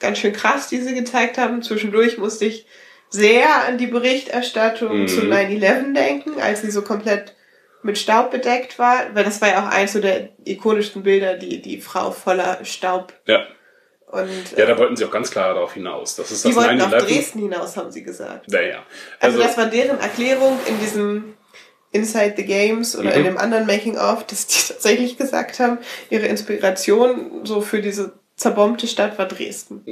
ganz 0.01 0.19
schön 0.19 0.33
krass, 0.33 0.69
die 0.69 0.81
sie 0.81 0.95
gezeigt 0.95 1.39
haben. 1.39 1.63
Zwischendurch 1.63 2.19
musste 2.19 2.45
ich 2.47 2.67
sehr 3.09 3.65
an 3.69 3.79
die 3.79 3.87
Berichterstattung 3.87 5.03
Mhm. 5.03 5.09
zu 5.09 5.21
9-11 5.23 5.95
denken, 5.95 6.41
als 6.41 6.63
sie 6.63 6.71
so 6.73 6.83
komplett 6.83 7.35
mit 7.83 7.97
Staub 7.99 8.33
bedeckt 8.33 8.79
war, 8.81 9.15
weil 9.15 9.23
das 9.25 9.41
war 9.41 9.49
ja 9.49 9.65
auch 9.65 9.71
eins 9.73 9.93
so 9.93 10.01
der 10.01 10.31
ikonischsten 10.45 11.05
Bilder, 11.05 11.35
die, 11.35 11.63
die 11.63 11.81
Frau 11.81 12.11
voller 12.11 12.65
Staub. 12.65 13.13
ja, 13.27 13.47
Und 14.09 14.53
ja, 14.57 14.65
äh, 14.65 14.67
da 14.67 14.77
wollten 14.79 14.97
sie 14.97 15.05
auch 15.05 15.11
ganz 15.11 15.31
klar 15.31 15.55
darauf 15.55 15.75
hinaus. 15.75 16.17
Das 16.17 16.31
ist 16.33 16.45
die 16.45 16.49
das 16.49 16.57
wollten 16.57 16.81
auf 16.81 16.91
9-11. 16.93 16.99
Dresden 17.07 17.39
hinaus, 17.41 17.77
haben 17.77 17.93
sie 17.93 18.03
gesagt. 18.03 18.49
Naja. 18.51 18.83
Also, 19.21 19.39
Also, 19.41 19.49
das 19.49 19.57
war 19.57 19.67
deren 19.67 20.01
Erklärung 20.01 20.59
in 20.67 20.81
diesem 20.81 21.35
Inside 21.93 22.35
the 22.37 22.45
Games 22.45 22.97
oder 22.99 23.11
Mhm. 23.11 23.17
in 23.17 23.25
dem 23.25 23.39
anderen 23.39 23.67
Making-of, 23.67 24.27
dass 24.27 24.47
die 24.49 24.59
tatsächlich 24.73 25.17
gesagt 25.17 25.61
haben, 25.61 25.79
ihre 26.11 26.27
Inspiration 26.27 27.43
so 27.45 27.61
für 27.61 27.81
diese 27.81 28.15
zerbombte 28.37 28.87
Stadt 28.87 29.19
war 29.19 29.27
Dresden. 29.27 29.85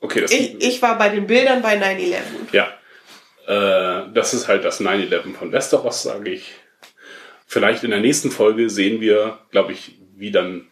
okay, 0.00 0.22
das, 0.22 0.30
Ich, 0.32 0.62
ich 0.62 0.82
war 0.82 0.96
bei 0.98 1.08
den 1.08 1.26
Bildern 1.26 1.62
bei 1.62 1.76
9-11. 1.76 2.14
ja. 2.52 2.68
Äh, 3.46 4.12
das 4.12 4.34
ist 4.34 4.46
halt 4.48 4.64
das 4.64 4.80
9-11 4.80 5.34
von 5.34 5.52
Westeros, 5.52 6.02
sage 6.02 6.30
ich. 6.30 6.52
Vielleicht 7.46 7.82
in 7.82 7.90
der 7.90 8.00
nächsten 8.00 8.30
Folge 8.30 8.68
sehen 8.68 9.00
wir, 9.00 9.38
glaube 9.50 9.72
ich, 9.72 9.98
wie 10.16 10.30
dann 10.30 10.66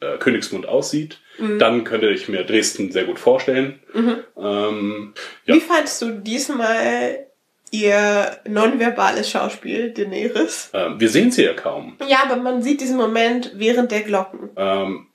äh, 0.00 0.16
Königsmund 0.16 0.66
aussieht. 0.66 1.18
Mhm. 1.38 1.58
Dann 1.58 1.84
könnte 1.84 2.08
ich 2.08 2.28
mir 2.30 2.44
Dresden 2.44 2.90
sehr 2.90 3.04
gut 3.04 3.18
vorstellen. 3.18 3.80
Ähm, 3.94 5.12
ja. 5.44 5.54
Wie 5.54 5.60
fandst 5.60 6.00
du 6.00 6.10
diesmal 6.12 7.26
ihr 7.70 8.38
nonverbales 8.48 9.30
Schauspiel, 9.30 9.90
Daenerys? 9.92 10.70
Ähm, 10.72 10.98
wir 10.98 11.10
sehen 11.10 11.30
sie 11.30 11.44
ja 11.44 11.52
kaum. 11.52 11.98
Ja, 12.08 12.22
aber 12.24 12.36
man 12.36 12.62
sieht 12.62 12.80
diesen 12.80 12.96
Moment 12.96 13.52
während 13.56 13.90
der 13.92 14.00
Glocken. 14.00 14.50
Ähm, 14.56 15.06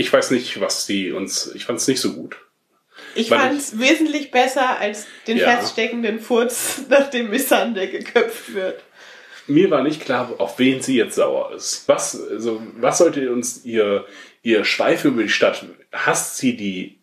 ich 0.00 0.12
weiß 0.12 0.30
nicht, 0.32 0.60
was 0.60 0.86
sie 0.86 1.12
uns. 1.12 1.52
Ich 1.54 1.64
fand 1.66 1.78
es 1.78 1.88
nicht 1.88 2.00
so 2.00 2.12
gut. 2.14 2.36
Ich 3.14 3.28
fand 3.28 3.58
es 3.58 3.78
wesentlich 3.78 4.30
besser 4.30 4.78
als 4.78 5.06
den 5.26 5.36
Ja. 5.36 5.56
feststeckenden 5.56 6.20
Furz, 6.20 6.82
nachdem 6.88 7.30
Missandei 7.30 7.86
geköpft 7.86 8.54
wird. 8.54 8.82
mir 9.46 9.70
war 9.70 9.82
nicht 9.82 10.00
klar, 10.00 10.32
auf 10.38 10.58
wen 10.58 10.80
sie 10.80 10.96
jetzt 10.96 11.16
sauer 11.16 11.52
ist. 11.54 11.84
Was, 11.88 12.20
also, 12.30 12.62
was 12.76 12.98
sollte 12.98 13.32
uns 13.32 13.64
ihr, 13.64 14.04
ihr 14.42 14.64
Schweif 14.64 15.04
über 15.04 15.22
die 15.22 15.28
Stadt, 15.28 15.64
hasst 15.92 16.36
sie 16.38 16.56
die 16.56 16.98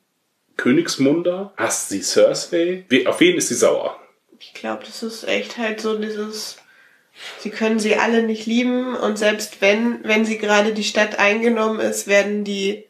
Königsmunder? 0.55 1.53
Hasst 1.57 1.89
sie 1.89 2.01
Cersei? 2.01 2.85
Auf 3.05 3.19
wen 3.19 3.37
ist 3.37 3.49
sie 3.49 3.55
sauer? 3.55 3.99
Ich 4.39 4.53
glaube, 4.53 4.83
das 4.85 5.03
ist 5.03 5.23
echt 5.27 5.57
halt 5.57 5.81
so 5.81 5.97
dieses, 5.97 6.57
sie 7.39 7.49
können 7.49 7.79
sie 7.79 7.95
alle 7.95 8.23
nicht 8.23 8.45
lieben 8.45 8.95
und 8.95 9.17
selbst 9.17 9.61
wenn, 9.61 10.03
wenn 10.03 10.25
sie 10.25 10.37
gerade 10.37 10.73
die 10.73 10.83
Stadt 10.83 11.19
eingenommen 11.19 11.79
ist, 11.79 12.07
werden 12.07 12.43
die 12.43 12.85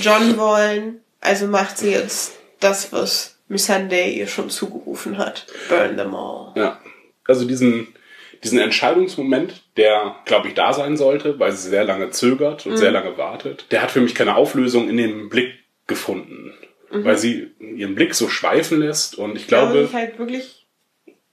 John 0.00 0.36
wollen. 0.36 1.00
Also 1.20 1.46
macht 1.46 1.78
sie 1.78 1.90
jetzt 1.90 2.38
das, 2.60 2.92
was 2.92 3.38
Missandei 3.48 4.10
ihr 4.10 4.26
schon 4.26 4.50
zugerufen 4.50 5.18
hat. 5.18 5.46
Burn 5.68 5.96
them 5.96 6.14
all. 6.14 6.52
Ja. 6.54 6.80
Also 7.26 7.44
diesen, 7.46 7.88
diesen 8.44 8.58
Entscheidungsmoment, 8.58 9.62
der, 9.76 10.16
glaube 10.24 10.48
ich, 10.48 10.54
da 10.54 10.72
sein 10.72 10.96
sollte, 10.96 11.38
weil 11.38 11.52
sie 11.52 11.68
sehr 11.68 11.84
lange 11.84 12.10
zögert 12.10 12.66
und 12.66 12.76
sehr 12.76 12.90
lange 12.90 13.16
wartet, 13.16 13.66
der 13.70 13.82
hat 13.82 13.90
für 13.90 14.00
mich 14.00 14.14
keine 14.14 14.36
Auflösung 14.36 14.88
in 14.88 14.96
dem 14.96 15.28
Blick 15.28 15.52
gefunden. 15.86 16.54
Weil 16.90 17.18
sie 17.18 17.50
ihren 17.60 17.94
Blick 17.94 18.14
so 18.14 18.28
schweifen 18.30 18.80
lässt 18.80 19.18
und 19.18 19.36
ich 19.36 19.46
glaube, 19.46 19.72
glaube, 19.72 19.86
ich 19.88 19.92
halt 19.92 20.18
wirklich 20.18 20.57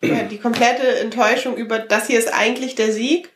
ja, 0.02 0.24
die 0.24 0.38
komplette 0.40 1.00
Enttäuschung 1.00 1.56
über 1.58 1.80
das 1.80 2.08
hier 2.08 2.20
ist 2.20 2.34
eigentlich 2.34 2.76
der 2.76 2.92
Sieg, 2.92 3.30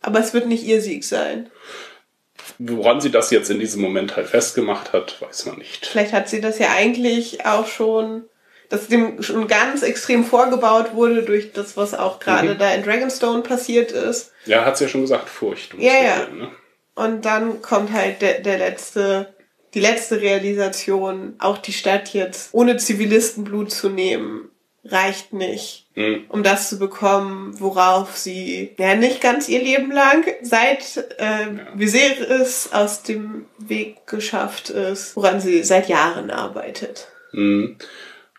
aber 0.00 0.20
es 0.20 0.34
wird 0.34 0.46
nicht 0.46 0.64
ihr 0.64 0.80
Sieg 0.80 1.04
sein. 1.04 1.50
woran 2.58 3.00
sie 3.00 3.10
das 3.10 3.30
jetzt 3.30 3.50
in 3.50 3.60
diesem 3.60 3.80
Moment 3.82 4.16
halt 4.16 4.28
festgemacht 4.28 4.92
hat, 4.92 5.20
weiß 5.22 5.46
man 5.46 5.58
nicht. 5.58 5.86
Vielleicht 5.86 6.12
hat 6.12 6.28
sie 6.28 6.40
das 6.40 6.58
ja 6.58 6.68
eigentlich 6.76 7.46
auch 7.46 7.66
schon, 7.66 8.24
dass 8.68 8.88
dem 8.88 9.22
schon 9.22 9.46
ganz 9.48 9.82
extrem 9.82 10.24
vorgebaut 10.24 10.94
wurde 10.94 11.22
durch 11.22 11.52
das, 11.52 11.76
was 11.76 11.94
auch 11.94 12.18
gerade 12.20 12.54
Mhm. 12.54 12.58
da 12.58 12.72
in 12.74 12.82
Dragonstone 12.82 13.42
passiert 13.42 13.92
ist. 13.92 14.32
Ja, 14.46 14.64
hat 14.64 14.76
sie 14.76 14.84
ja 14.84 14.90
schon 14.90 15.02
gesagt, 15.02 15.28
Furcht. 15.28 15.74
Ja, 15.78 15.92
ja. 16.02 16.16
sein, 16.18 16.38
Ne? 16.38 16.48
Und 16.94 17.24
dann 17.24 17.62
kommt 17.62 17.92
halt 17.92 18.20
der, 18.22 18.40
der 18.40 18.58
letzte, 18.58 19.34
die 19.74 19.80
letzte 19.80 20.20
Realisation, 20.20 21.34
auch 21.38 21.58
die 21.58 21.72
Stadt 21.72 22.12
jetzt 22.12 22.50
ohne 22.52 22.76
Zivilistenblut 22.76 23.70
zu 23.70 23.88
nehmen, 23.88 24.50
reicht 24.84 25.32
nicht, 25.32 25.81
Mhm. 25.94 26.24
um 26.28 26.42
das 26.42 26.70
zu 26.70 26.78
bekommen, 26.78 27.54
worauf 27.58 28.16
sie 28.16 28.70
ja 28.78 28.94
nicht 28.94 29.20
ganz 29.20 29.48
ihr 29.48 29.62
Leben 29.62 29.92
lang 29.92 30.24
seit 30.40 30.96
äh, 31.18 31.46
Viserys 31.74 32.70
aus 32.72 33.02
dem 33.02 33.44
Weg 33.58 34.06
geschafft 34.06 34.70
ist, 34.70 35.16
woran 35.16 35.40
sie 35.40 35.62
seit 35.64 35.88
Jahren 35.88 36.30
arbeitet. 36.30 37.08
Mhm. 37.32 37.76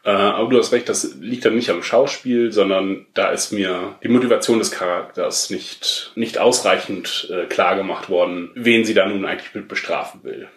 Äh, 0.03 0.09
aber 0.09 0.49
du 0.49 0.57
hast 0.57 0.73
recht, 0.73 0.89
das 0.89 1.15
liegt 1.19 1.45
dann 1.45 1.55
nicht 1.55 1.69
am 1.69 1.83
Schauspiel, 1.83 2.51
sondern 2.51 3.05
da 3.13 3.29
ist 3.29 3.51
mir 3.51 3.95
die 4.03 4.09
Motivation 4.09 4.59
des 4.59 4.71
Charakters 4.71 5.49
nicht, 5.49 6.11
nicht 6.15 6.39
ausreichend 6.39 7.29
äh, 7.31 7.45
klar 7.45 7.75
gemacht 7.75 8.09
worden, 8.09 8.51
wen 8.55 8.83
sie 8.83 8.95
da 8.95 9.07
nun 9.07 9.25
eigentlich 9.25 9.53
mit 9.53 9.67
bestrafen 9.67 10.23
will. 10.23 10.47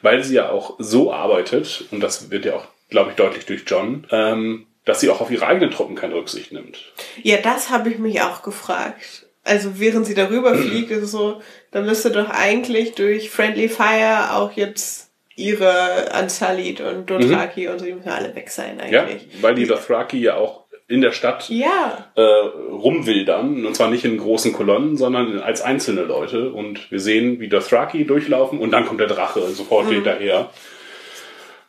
Weil 0.00 0.22
sie 0.22 0.36
ja 0.36 0.50
auch 0.50 0.76
so 0.78 1.12
arbeitet, 1.12 1.86
und 1.90 2.00
das 2.00 2.30
wird 2.30 2.44
ja 2.44 2.54
auch, 2.54 2.66
glaube 2.88 3.10
ich, 3.10 3.16
deutlich 3.16 3.46
durch 3.46 3.64
John, 3.66 4.06
ähm, 4.12 4.66
dass 4.90 4.98
sie 4.98 5.08
auch 5.08 5.20
auf 5.20 5.30
ihre 5.30 5.46
eigenen 5.46 5.70
Truppen 5.70 5.94
keine 5.94 6.16
Rücksicht 6.16 6.50
nimmt. 6.50 6.76
Ja, 7.22 7.36
das 7.36 7.70
habe 7.70 7.90
ich 7.90 7.98
mich 7.98 8.22
auch 8.22 8.42
gefragt. 8.42 9.24
Also 9.44 9.78
während 9.78 10.04
sie 10.04 10.14
darüber 10.14 10.52
fliegt, 10.56 10.90
ist 10.90 11.04
es 11.04 11.12
so, 11.12 11.40
da 11.70 11.80
müsste 11.80 12.10
doch 12.10 12.28
eigentlich 12.28 12.96
durch 12.96 13.30
Friendly 13.30 13.68
Fire 13.68 14.34
auch 14.34 14.50
jetzt 14.50 15.12
ihre 15.36 16.10
Ansalit 16.12 16.80
und 16.80 17.08
Dothraki 17.08 17.68
und 17.68 17.78
so, 17.78 17.84
die 17.84 17.92
müssen 17.92 18.08
ja 18.08 18.14
alle 18.16 18.34
weg 18.34 18.50
sein 18.50 18.80
Ja, 18.90 19.04
eigentlich. 19.04 19.28
weil 19.40 19.54
die 19.54 19.64
Dothraki 19.64 20.18
ja 20.18 20.34
auch 20.34 20.64
in 20.88 21.02
der 21.02 21.12
Stadt 21.12 21.48
Ja, 21.50 22.08
äh, 22.16 22.20
rumwildern. 22.20 23.64
Und 23.64 23.76
zwar 23.76 23.90
nicht 23.90 24.04
in 24.04 24.18
großen 24.18 24.52
Kolonnen, 24.52 24.96
sondern 24.96 25.38
als 25.38 25.62
einzelne 25.62 26.02
Leute. 26.02 26.50
Und 26.50 26.90
wir 26.90 26.98
sehen, 26.98 27.38
wie 27.38 27.48
Dothraki 27.48 28.04
durchlaufen 28.06 28.58
und 28.58 28.72
dann 28.72 28.86
kommt 28.86 28.98
der 28.98 29.06
Drache 29.06 29.40
sofort 29.50 29.88
hinterher. 29.88 30.50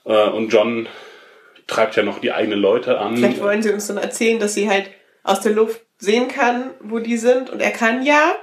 Äh, 0.06 0.30
und 0.30 0.52
John 0.52 0.88
treibt 1.72 1.96
ja 1.96 2.04
noch 2.04 2.20
die 2.20 2.32
eigenen 2.32 2.60
Leute 2.60 3.00
an. 3.00 3.16
vielleicht 3.16 3.42
wollen 3.42 3.64
sie 3.64 3.72
uns 3.72 3.88
dann 3.88 3.98
erzählen, 3.98 4.40
dass 4.40 4.54
sie 4.54 4.70
halt 4.70 4.90
aus 5.24 5.40
der 5.40 5.54
Luft 5.54 5.82
sehen 5.98 6.28
kann, 6.28 6.72
wo 6.82 7.00
die 7.00 7.18
sind. 7.18 7.50
Und 7.50 7.62
er 7.62 7.72
kann 7.72 8.04
ja, 8.04 8.36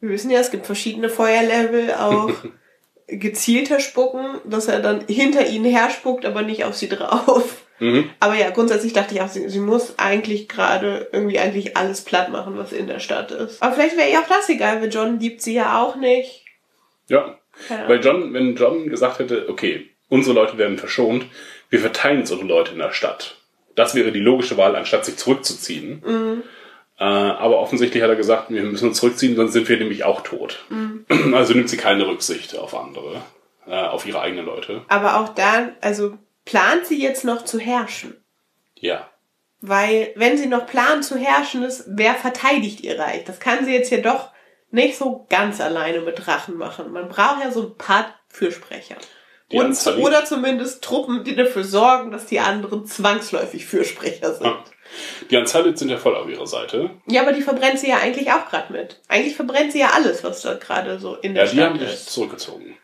wir 0.00 0.10
wissen 0.10 0.30
ja, 0.30 0.38
es 0.38 0.50
gibt 0.50 0.66
verschiedene 0.66 1.08
Feuerlevel, 1.08 1.92
auch 1.94 2.30
gezielter 3.08 3.80
spucken, 3.80 4.24
dass 4.44 4.68
er 4.68 4.80
dann 4.80 5.06
hinter 5.08 5.46
ihnen 5.46 5.64
her 5.64 5.90
spuckt, 5.90 6.24
aber 6.24 6.42
nicht 6.42 6.64
auf 6.64 6.76
sie 6.76 6.88
drauf. 6.88 7.64
Mhm. 7.80 8.10
Aber 8.20 8.34
ja, 8.34 8.50
grundsätzlich 8.50 8.92
dachte 8.92 9.14
ich 9.14 9.20
auch, 9.22 9.28
sie, 9.28 9.48
sie 9.48 9.60
muss 9.60 9.98
eigentlich 9.98 10.48
gerade 10.48 11.08
irgendwie 11.12 11.38
eigentlich 11.38 11.76
alles 11.76 12.02
platt 12.02 12.30
machen, 12.30 12.56
was 12.58 12.72
in 12.72 12.86
der 12.86 13.00
Stadt 13.00 13.30
ist. 13.30 13.62
Aber 13.62 13.74
vielleicht 13.74 13.96
wäre 13.96 14.10
ihr 14.10 14.20
auch 14.20 14.28
das 14.28 14.48
egal, 14.48 14.80
weil 14.80 14.92
John 14.92 15.18
liebt 15.18 15.42
sie 15.42 15.54
ja 15.54 15.82
auch 15.82 15.96
nicht. 15.96 16.44
Ja. 17.08 17.38
Ahnung. 17.68 17.88
Weil 17.88 18.04
John, 18.04 18.34
wenn 18.34 18.54
John 18.54 18.88
gesagt 18.88 19.18
hätte, 19.18 19.48
okay, 19.48 19.90
unsere 20.08 20.34
Leute 20.34 20.58
werden 20.58 20.78
verschont, 20.78 21.26
wir 21.68 21.80
verteilen 21.80 22.20
jetzt 22.20 22.30
unsere 22.30 22.48
Leute 22.48 22.72
in 22.72 22.78
der 22.78 22.92
Stadt. 22.92 23.36
Das 23.74 23.94
wäre 23.94 24.12
die 24.12 24.20
logische 24.20 24.56
Wahl, 24.56 24.74
anstatt 24.76 25.04
sich 25.04 25.16
zurückzuziehen. 25.16 26.02
Mhm. 26.04 26.42
Äh, 26.98 27.04
aber 27.04 27.58
offensichtlich 27.58 28.02
hat 28.02 28.10
er 28.10 28.16
gesagt, 28.16 28.50
wir 28.50 28.62
müssen 28.62 28.88
uns 28.88 28.98
zurückziehen, 28.98 29.36
sonst 29.36 29.52
sind 29.52 29.68
wir 29.68 29.76
nämlich 29.76 30.04
auch 30.04 30.22
tot. 30.22 30.64
Mhm. 30.68 31.04
Also 31.34 31.54
nimmt 31.54 31.70
sie 31.70 31.76
keine 31.76 32.06
Rücksicht 32.06 32.56
auf 32.56 32.74
andere, 32.74 33.22
äh, 33.66 33.76
auf 33.76 34.04
ihre 34.06 34.20
eigenen 34.20 34.46
Leute. 34.46 34.82
Aber 34.88 35.20
auch 35.20 35.28
dann, 35.28 35.76
also 35.80 36.18
plant 36.44 36.86
sie 36.86 37.00
jetzt 37.00 37.24
noch 37.24 37.44
zu 37.44 37.58
herrschen? 37.58 38.16
Ja. 38.74 39.08
Weil, 39.60 40.12
wenn 40.16 40.38
sie 40.38 40.46
noch 40.46 40.66
plant 40.66 41.04
zu 41.04 41.16
herrschen 41.16 41.62
ist, 41.62 41.84
wer 41.88 42.14
verteidigt 42.14 42.80
ihr 42.80 42.98
Reich? 42.98 43.24
Das 43.24 43.38
kann 43.38 43.64
sie 43.64 43.72
jetzt 43.72 43.90
ja 43.90 43.98
doch 43.98 44.30
nicht 44.70 44.96
so 44.96 45.26
ganz 45.28 45.60
alleine 45.60 46.00
mit 46.00 46.26
Drachen 46.26 46.56
machen. 46.56 46.92
Man 46.92 47.08
braucht 47.08 47.42
ja 47.42 47.50
so 47.50 47.62
ein 47.62 47.76
paar 47.76 48.14
Fürsprecher. 48.28 48.96
Die 49.50 49.56
Und, 49.56 49.86
oder 49.98 50.24
zumindest 50.26 50.84
Truppen, 50.84 51.24
die 51.24 51.34
dafür 51.34 51.64
sorgen, 51.64 52.10
dass 52.10 52.26
die 52.26 52.38
anderen 52.40 52.84
zwangsläufig 52.86 53.64
Fürsprecher 53.64 54.34
sind. 54.34 54.46
Ah. 54.46 54.62
Die 55.30 55.36
Anzalit 55.36 55.78
sind 55.78 55.90
ja 55.90 55.96
voll 55.98 56.16
auf 56.16 56.28
ihrer 56.28 56.46
Seite. 56.46 56.90
Ja, 57.06 57.22
aber 57.22 57.32
die 57.32 57.42
verbrennt 57.42 57.78
sie 57.78 57.88
ja 57.88 57.98
eigentlich 57.98 58.30
auch 58.30 58.48
gerade 58.48 58.72
mit. 58.72 59.00
Eigentlich 59.08 59.36
verbrennt 59.36 59.72
sie 59.72 59.80
ja 59.80 59.90
alles, 59.94 60.22
was 60.24 60.42
da 60.42 60.54
gerade 60.54 60.98
so 60.98 61.14
in 61.16 61.34
der 61.34 61.44
Ja, 61.44 61.50
die 61.50 61.56
Stadt 61.56 61.68
haben 61.70 61.78
sich 61.78 61.88
ist. 61.92 62.10
zurückgezogen. 62.10 62.76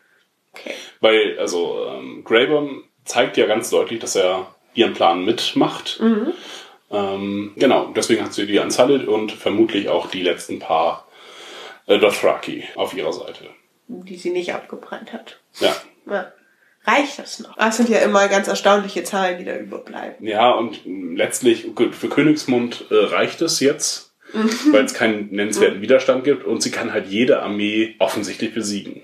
Okay. 0.53 0.73
Weil, 1.01 1.37
also, 1.39 1.85
ähm, 1.87 2.23
Grayburn 2.23 2.83
zeigt 3.03 3.37
ja 3.37 3.45
ganz 3.45 3.69
deutlich, 3.69 3.99
dass 3.99 4.15
er 4.15 4.55
ihren 4.73 4.93
Plan 4.93 5.23
mitmacht. 5.23 5.99
Mhm. 5.99 6.33
Ähm, 6.91 7.53
genau, 7.57 7.87
deswegen 7.95 8.23
hat 8.23 8.33
sie 8.33 8.45
die 8.47 8.59
Anzalit 8.59 9.07
und 9.07 9.31
vermutlich 9.31 9.89
auch 9.89 10.07
die 10.09 10.21
letzten 10.21 10.59
paar 10.59 11.07
äh, 11.87 11.99
Dothraki 11.99 12.63
auf 12.75 12.95
ihrer 12.95 13.13
Seite. 13.13 13.45
Die 13.87 14.15
sie 14.15 14.31
nicht 14.31 14.53
abgebrannt 14.53 15.13
hat. 15.13 15.39
Ja. 15.59 15.75
Ja. 16.09 16.31
Reicht 16.87 17.17
das 17.19 17.39
noch? 17.39 17.55
Das 17.57 17.77
sind 17.77 17.89
ja 17.89 17.99
immer 17.99 18.27
ganz 18.27 18.47
erstaunliche 18.47 19.03
Zahlen, 19.03 19.37
die 19.39 19.45
da 19.45 19.55
überbleiben. 19.57 20.25
Ja, 20.25 20.51
und 20.51 20.81
letztlich, 20.85 21.67
für 21.91 22.09
Königsmund 22.09 22.85
äh, 22.91 22.95
reicht 22.95 23.41
es 23.41 23.59
jetzt, 23.59 24.11
Mhm. 24.33 24.49
weil 24.73 24.83
es 24.85 24.93
keinen 24.93 25.29
nennenswerten 25.31 25.81
Widerstand 25.81 26.23
gibt 26.23 26.43
und 26.45 26.61
sie 26.61 26.71
kann 26.71 26.91
halt 26.91 27.07
jede 27.07 27.41
Armee 27.41 27.95
offensichtlich 27.99 28.53
besiegen. 28.53 29.01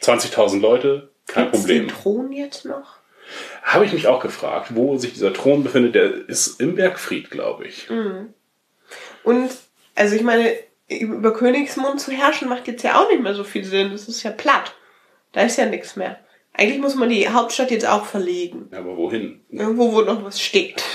20.000 0.00 0.60
Leute, 0.60 1.10
kein 1.26 1.44
Gibt's 1.44 1.60
Problem. 1.60 1.86
den 1.88 1.94
Thron 1.96 2.32
jetzt 2.32 2.64
noch? 2.64 2.96
Habe 3.62 3.84
ich 3.84 3.92
mich 3.92 4.08
auch 4.08 4.20
gefragt, 4.20 4.74
wo 4.74 4.96
sich 4.98 5.12
dieser 5.12 5.32
Thron 5.32 5.62
befindet. 5.62 5.94
Der 5.94 6.28
ist 6.28 6.60
im 6.60 6.74
Bergfried, 6.74 7.30
glaube 7.30 7.66
ich. 7.66 7.88
Mhm. 7.90 8.34
Und, 9.22 9.50
also 9.94 10.16
ich 10.16 10.22
meine, 10.22 10.52
über 10.88 11.32
Königsmund 11.32 12.00
zu 12.00 12.10
herrschen 12.10 12.48
macht 12.48 12.66
jetzt 12.66 12.82
ja 12.82 13.00
auch 13.00 13.08
nicht 13.08 13.22
mehr 13.22 13.34
so 13.34 13.44
viel 13.44 13.64
Sinn. 13.64 13.92
Das 13.92 14.08
ist 14.08 14.22
ja 14.22 14.30
platt. 14.32 14.74
Da 15.32 15.42
ist 15.42 15.58
ja 15.58 15.66
nichts 15.66 15.96
mehr. 15.96 16.18
Eigentlich 16.54 16.80
muss 16.80 16.94
man 16.94 17.08
die 17.08 17.28
Hauptstadt 17.28 17.70
jetzt 17.70 17.86
auch 17.86 18.04
verlegen. 18.04 18.68
Ja, 18.72 18.78
aber 18.78 18.96
wohin? 18.96 19.40
Irgendwo, 19.50 19.92
wo 19.92 20.02
noch 20.02 20.24
was 20.24 20.40
steht. 20.40 20.82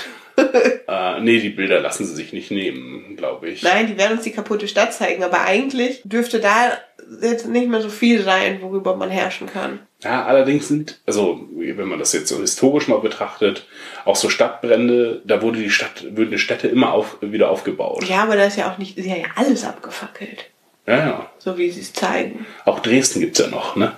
Äh, 0.86 1.20
nee, 1.20 1.38
die 1.40 1.50
Bilder 1.50 1.80
lassen 1.80 2.06
sie 2.06 2.14
sich 2.14 2.32
nicht 2.32 2.50
nehmen, 2.50 3.16
glaube 3.16 3.48
ich. 3.48 3.62
Nein, 3.62 3.88
die 3.88 3.98
werden 3.98 4.16
uns 4.16 4.22
die 4.22 4.30
kaputte 4.30 4.68
Stadt 4.68 4.94
zeigen, 4.94 5.22
aber 5.22 5.42
eigentlich 5.42 6.00
dürfte 6.04 6.40
da 6.40 6.78
jetzt 7.20 7.46
nicht 7.46 7.68
mehr 7.68 7.82
so 7.82 7.90
viel 7.90 8.22
sein, 8.22 8.62
worüber 8.62 8.96
man 8.96 9.10
herrschen 9.10 9.48
kann. 9.48 9.80
Ja, 10.02 10.24
allerdings 10.24 10.68
sind, 10.68 11.00
also 11.06 11.46
wenn 11.52 11.88
man 11.88 11.98
das 11.98 12.12
jetzt 12.12 12.28
so 12.28 12.38
historisch 12.38 12.88
mal 12.88 13.00
betrachtet, 13.00 13.66
auch 14.04 14.16
so 14.16 14.28
Stadtbrände, 14.28 15.22
da 15.24 15.42
wurde 15.42 15.58
die 15.58 15.70
Stadt, 15.70 16.04
würden 16.16 16.30
die 16.30 16.38
Städte 16.38 16.68
immer 16.68 16.92
auf, 16.92 17.18
wieder 17.20 17.50
aufgebaut. 17.50 18.04
Ja, 18.08 18.22
aber 18.22 18.36
da 18.36 18.44
ist 18.44 18.56
ja 18.56 18.72
auch 18.72 18.78
nicht, 18.78 18.96
ist 18.96 19.06
ja 19.06 19.16
alles 19.34 19.64
abgefackelt. 19.64 20.46
Ja, 20.86 20.98
ja. 20.98 21.30
So 21.38 21.58
wie 21.58 21.70
sie 21.70 21.80
es 21.80 21.92
zeigen. 21.92 22.46
Auch 22.64 22.80
Dresden 22.80 23.20
gibt's 23.20 23.40
ja 23.40 23.48
noch, 23.48 23.76
ne? 23.76 23.92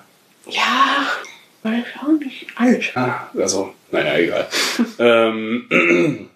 Ja, 0.49 1.07
weiß 1.63 1.85
auch 2.03 2.19
nicht 2.19 2.47
alles. 2.57 2.87
Ah, 2.95 3.31
also, 3.37 3.75
naja, 3.91 4.19
egal. 4.19 4.49
ähm, 4.99 6.29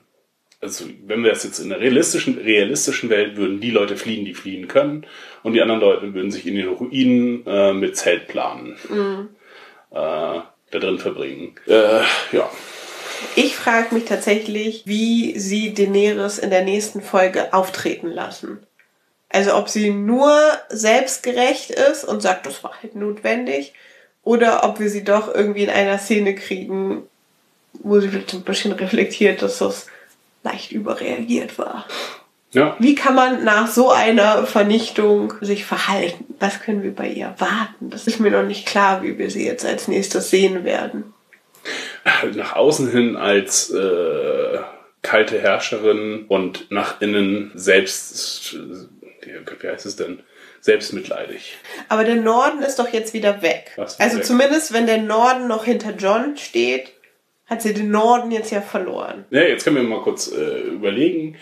also, 0.60 0.84
wenn 1.06 1.22
wir 1.22 1.30
das 1.30 1.44
jetzt 1.44 1.58
in 1.58 1.72
einer 1.72 1.80
realistischen, 1.80 2.38
realistischen 2.38 3.10
Welt 3.10 3.36
würden 3.36 3.60
die 3.60 3.70
Leute 3.70 3.96
fliehen, 3.96 4.24
die 4.24 4.34
fliehen 4.34 4.68
können, 4.68 5.06
und 5.42 5.52
die 5.52 5.62
anderen 5.62 5.80
Leute 5.80 6.14
würden 6.14 6.30
sich 6.30 6.46
in 6.46 6.56
den 6.56 6.68
Ruinen 6.68 7.46
äh, 7.46 7.72
mit 7.74 7.96
Zeltplanen 7.96 8.76
äh, 9.90 9.94
da 9.94 10.52
drin 10.70 10.98
verbringen. 10.98 11.54
Äh, 11.66 12.00
ja. 12.32 12.50
Ich 13.36 13.54
frage 13.56 13.94
mich 13.94 14.04
tatsächlich, 14.04 14.82
wie 14.86 15.38
sie 15.38 15.74
Daenerys 15.74 16.38
in 16.38 16.50
der 16.50 16.64
nächsten 16.64 17.00
Folge 17.00 17.52
auftreten 17.52 18.08
lassen. 18.08 18.66
Also 19.28 19.54
ob 19.54 19.68
sie 19.68 19.90
nur 19.90 20.32
selbstgerecht 20.68 21.70
ist 21.70 22.04
und 22.04 22.22
sagt, 22.22 22.46
das 22.46 22.62
war 22.62 22.80
halt 22.80 22.94
notwendig, 22.94 23.74
oder 24.24 24.64
ob 24.64 24.80
wir 24.80 24.88
sie 24.88 25.04
doch 25.04 25.32
irgendwie 25.32 25.64
in 25.64 25.70
einer 25.70 25.98
Szene 25.98 26.34
kriegen, 26.34 27.02
wo 27.74 28.00
sie 28.00 28.08
vielleicht 28.08 28.32
ein 28.34 28.42
bisschen 28.42 28.72
reflektiert, 28.72 29.42
dass 29.42 29.58
das 29.58 29.86
leicht 30.42 30.72
überreagiert 30.72 31.58
war. 31.58 31.86
Ja. 32.52 32.76
Wie 32.78 32.94
kann 32.94 33.16
man 33.16 33.42
nach 33.42 33.66
so 33.66 33.90
einer 33.90 34.46
Vernichtung 34.46 35.34
sich 35.40 35.64
verhalten? 35.64 36.24
Was 36.38 36.60
können 36.60 36.84
wir 36.84 36.94
bei 36.94 37.08
ihr 37.08 37.34
warten? 37.38 37.90
Das 37.90 38.06
ist 38.06 38.20
mir 38.20 38.30
noch 38.30 38.44
nicht 38.44 38.66
klar, 38.66 39.02
wie 39.02 39.18
wir 39.18 39.28
sie 39.28 39.44
jetzt 39.44 39.66
als 39.66 39.88
nächstes 39.88 40.30
sehen 40.30 40.64
werden. 40.64 41.12
Nach 42.34 42.54
außen 42.54 42.90
hin 42.90 43.16
als 43.16 43.70
äh, 43.70 44.58
kalte 45.02 45.40
Herrscherin 45.40 46.26
und 46.28 46.70
nach 46.70 47.00
innen 47.00 47.50
selbst, 47.54 48.54
äh, 48.54 49.30
wie 49.60 49.68
heißt 49.68 49.86
es 49.86 49.96
denn? 49.96 50.20
Selbstmitleidig. 50.64 51.58
Aber 51.90 52.04
der 52.04 52.14
Norden 52.14 52.62
ist 52.62 52.78
doch 52.78 52.88
jetzt 52.90 53.12
wieder 53.12 53.42
weg. 53.42 53.72
Also 53.98 54.16
weg? 54.16 54.24
zumindest, 54.24 54.72
wenn 54.72 54.86
der 54.86 54.96
Norden 54.96 55.46
noch 55.46 55.66
hinter 55.66 55.90
John 55.90 56.38
steht, 56.38 56.90
hat 57.44 57.60
sie 57.60 57.74
den 57.74 57.90
Norden 57.90 58.30
jetzt 58.30 58.50
ja 58.50 58.62
verloren. 58.62 59.26
Ja, 59.28 59.42
jetzt 59.42 59.64
können 59.64 59.76
wir 59.76 59.82
mal 59.82 60.00
kurz 60.00 60.32
äh, 60.32 60.60
überlegen. 60.62 61.36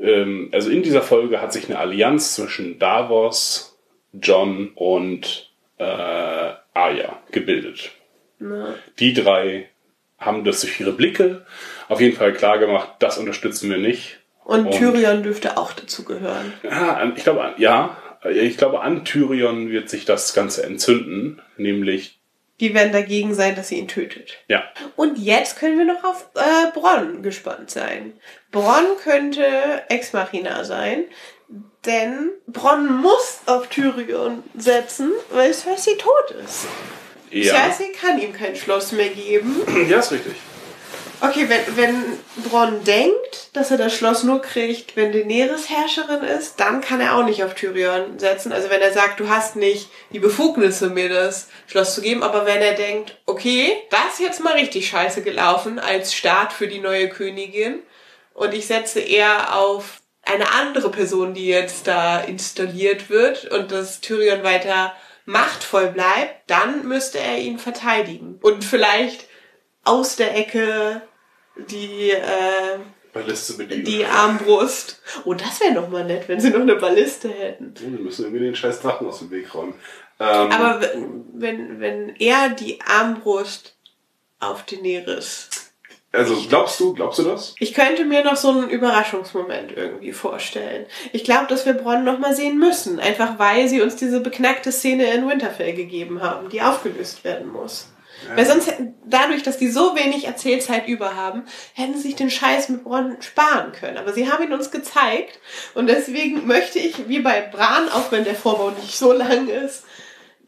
Ähm, 0.00 0.50
also 0.52 0.70
in 0.70 0.84
dieser 0.84 1.02
Folge 1.02 1.42
hat 1.42 1.52
sich 1.52 1.68
eine 1.68 1.76
Allianz 1.80 2.36
zwischen 2.36 2.78
Davos, 2.78 3.76
John 4.12 4.70
und 4.76 5.50
äh, 5.78 5.82
Arya 5.84 7.18
gebildet. 7.32 7.90
Ne? 8.38 8.76
Die 9.00 9.12
drei 9.12 9.68
haben 10.18 10.44
das 10.44 10.60
durch 10.60 10.78
ihre 10.78 10.92
Blicke 10.92 11.44
auf 11.88 12.00
jeden 12.00 12.16
Fall 12.16 12.32
klar 12.32 12.58
gemacht, 12.58 12.90
das 13.00 13.18
unterstützen 13.18 13.70
wir 13.70 13.78
nicht. 13.78 14.20
Und, 14.44 14.66
Und- 14.66 14.70
Tyrion 14.78 15.24
dürfte 15.24 15.56
auch 15.58 15.72
dazu 15.72 16.04
gehören. 16.04 16.52
Ja, 16.62 16.94
an- 16.94 17.14
ich 17.16 17.24
glaube, 17.24 17.54
ja, 17.58 17.96
ich 18.24 18.56
glaube, 18.56 18.80
an 18.80 19.04
Tyrion 19.04 19.70
wird 19.70 19.88
sich 19.88 20.04
das 20.04 20.34
Ganze 20.34 20.64
entzünden, 20.64 21.40
nämlich, 21.56 22.18
Die 22.60 22.74
werden 22.74 22.92
dagegen 22.92 23.34
sein, 23.34 23.54
dass 23.56 23.68
sie 23.68 23.78
ihn 23.78 23.88
tötet. 23.88 24.38
ja, 24.48 24.64
Und 24.96 25.18
jetzt 25.18 25.58
können 25.58 25.78
wir 25.78 25.84
noch 25.84 26.02
auf 26.04 26.28
äh, 26.34 26.70
Bronn 26.78 27.22
gespannt 27.22 27.70
sein. 27.70 28.14
Bronn 28.50 28.86
könnte 29.02 29.44
Ex 29.88 30.12
Machina 30.12 30.64
sein, 30.64 31.04
denn 31.86 32.30
Bronn 32.46 33.00
muss 33.00 33.40
auf 33.46 33.68
Tyrion 33.68 34.42
setzen, 34.56 35.12
weil 35.30 35.54
Cersei 35.54 35.92
tot 35.98 36.36
ist. 36.44 36.66
ja, 37.30 37.54
Cersei 37.54 37.92
kann 37.98 38.18
ihm 38.20 38.32
kein 38.32 38.56
Schloss 38.56 38.92
mehr 38.92 39.08
geben. 39.10 39.56
ja, 39.88 39.98
ist 40.00 40.12
richtig. 40.12 40.34
Okay, 41.20 41.48
wenn, 41.48 41.76
wenn 41.76 42.04
Bronn 42.44 42.84
denkt, 42.84 43.50
dass 43.52 43.72
er 43.72 43.76
das 43.76 43.92
Schloss 43.92 44.22
nur 44.22 44.40
kriegt, 44.40 44.94
wenn 44.94 45.10
Daenerys 45.10 45.68
Herrscherin 45.68 46.22
ist, 46.22 46.60
dann 46.60 46.80
kann 46.80 47.00
er 47.00 47.16
auch 47.16 47.24
nicht 47.24 47.42
auf 47.42 47.54
Tyrion 47.54 48.20
setzen. 48.20 48.52
Also 48.52 48.70
wenn 48.70 48.80
er 48.80 48.92
sagt, 48.92 49.18
du 49.18 49.28
hast 49.28 49.56
nicht 49.56 49.90
die 50.12 50.20
Befugnisse, 50.20 50.90
mir 50.90 51.08
das 51.08 51.48
Schloss 51.66 51.96
zu 51.96 52.02
geben, 52.02 52.22
aber 52.22 52.46
wenn 52.46 52.62
er 52.62 52.74
denkt, 52.74 53.18
okay, 53.26 53.72
das 53.90 54.14
ist 54.14 54.20
jetzt 54.20 54.44
mal 54.44 54.54
richtig 54.54 54.88
scheiße 54.88 55.22
gelaufen 55.22 55.80
als 55.80 56.14
Start 56.14 56.52
für 56.52 56.68
die 56.68 56.78
neue 56.78 57.08
Königin 57.08 57.82
und 58.34 58.54
ich 58.54 58.68
setze 58.68 59.00
eher 59.00 59.56
auf 59.56 60.00
eine 60.22 60.52
andere 60.52 60.90
Person, 60.90 61.34
die 61.34 61.48
jetzt 61.48 61.88
da 61.88 62.20
installiert 62.20 63.10
wird 63.10 63.46
und 63.46 63.72
dass 63.72 64.00
Tyrion 64.00 64.44
weiter 64.44 64.94
machtvoll 65.24 65.88
bleibt, 65.88 66.48
dann 66.48 66.86
müsste 66.86 67.18
er 67.18 67.38
ihn 67.38 67.58
verteidigen. 67.58 68.38
Und 68.40 68.64
vielleicht 68.64 69.27
aus 69.88 70.16
der 70.16 70.36
Ecke 70.36 71.02
die, 71.56 72.10
äh, 72.10 72.78
Balliste 73.12 73.54
bedienen. 73.54 73.84
die 73.84 74.04
Armbrust. 74.04 75.00
Oh, 75.24 75.34
das 75.34 75.60
wäre 75.60 75.72
noch 75.72 75.88
mal 75.88 76.04
nett, 76.04 76.28
wenn 76.28 76.40
sie 76.40 76.50
noch 76.50 76.60
eine 76.60 76.76
Balliste 76.76 77.28
hätten. 77.28 77.74
Oh, 77.78 77.90
wir 77.92 77.98
müssen 77.98 78.24
irgendwie 78.24 78.44
den 78.44 78.54
scheiß 78.54 78.80
Drachen 78.80 79.06
aus 79.06 79.20
dem 79.20 79.30
Weg 79.30 79.54
räumen. 79.54 79.74
Ähm, 80.20 80.52
Aber 80.52 80.80
wenn, 80.80 81.24
wenn, 81.34 81.80
wenn 81.80 82.16
er 82.16 82.50
die 82.50 82.80
Armbrust 82.82 83.76
auf 84.40 84.64
Daenerys. 84.64 85.48
also 86.12 86.36
glaubst 86.48 86.78
du, 86.80 86.92
glaubst 86.92 87.18
du 87.18 87.22
das? 87.24 87.54
Ich 87.58 87.72
könnte 87.72 88.04
mir 88.04 88.24
noch 88.24 88.36
so 88.36 88.50
einen 88.50 88.68
Überraschungsmoment 88.68 89.72
irgendwie 89.74 90.12
vorstellen. 90.12 90.86
Ich 91.12 91.24
glaube, 91.24 91.46
dass 91.48 91.66
wir 91.66 91.72
Bronn 91.72 92.04
noch 92.04 92.18
mal 92.18 92.34
sehen 92.34 92.58
müssen. 92.58 93.00
Einfach 93.00 93.38
weil 93.38 93.68
sie 93.68 93.80
uns 93.80 93.96
diese 93.96 94.20
beknackte 94.20 94.70
Szene 94.70 95.12
in 95.14 95.28
Winterfell 95.28 95.72
gegeben 95.74 96.20
haben, 96.20 96.50
die 96.50 96.62
aufgelöst 96.62 97.24
werden 97.24 97.50
muss. 97.50 97.88
Weil 98.34 98.46
sonst 98.46 98.66
hätten, 98.66 98.94
dadurch, 99.06 99.42
dass 99.42 99.58
die 99.58 99.68
so 99.68 99.94
wenig 99.96 100.26
Erzählzeit 100.26 100.88
über 100.88 101.14
haben, 101.14 101.44
hätten 101.74 101.94
sie 101.94 102.08
sich 102.08 102.16
den 102.16 102.30
Scheiß 102.30 102.68
mit 102.68 102.84
Bronn 102.84 103.16
sparen 103.20 103.72
können. 103.72 103.96
Aber 103.96 104.12
sie 104.12 104.30
haben 104.30 104.44
ihn 104.44 104.52
uns 104.52 104.70
gezeigt. 104.70 105.38
Und 105.74 105.88
deswegen 105.88 106.46
möchte 106.46 106.78
ich, 106.78 107.08
wie 107.08 107.20
bei 107.20 107.40
Bran, 107.40 107.88
auch 107.88 108.10
wenn 108.10 108.24
der 108.24 108.34
Vorbau 108.34 108.70
nicht 108.70 108.98
so 108.98 109.12
lang 109.12 109.48
ist, 109.48 109.84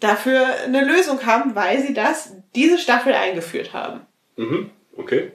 dafür 0.01 0.47
eine 0.65 0.85
Lösung 0.85 1.25
haben, 1.27 1.55
weil 1.55 1.81
sie 1.81 1.95
das, 1.95 2.33
diese 2.55 2.79
Staffel 2.79 3.13
eingeführt 3.15 3.73
haben. 3.73 4.01
Mhm, 4.37 4.71
okay. 4.97 5.33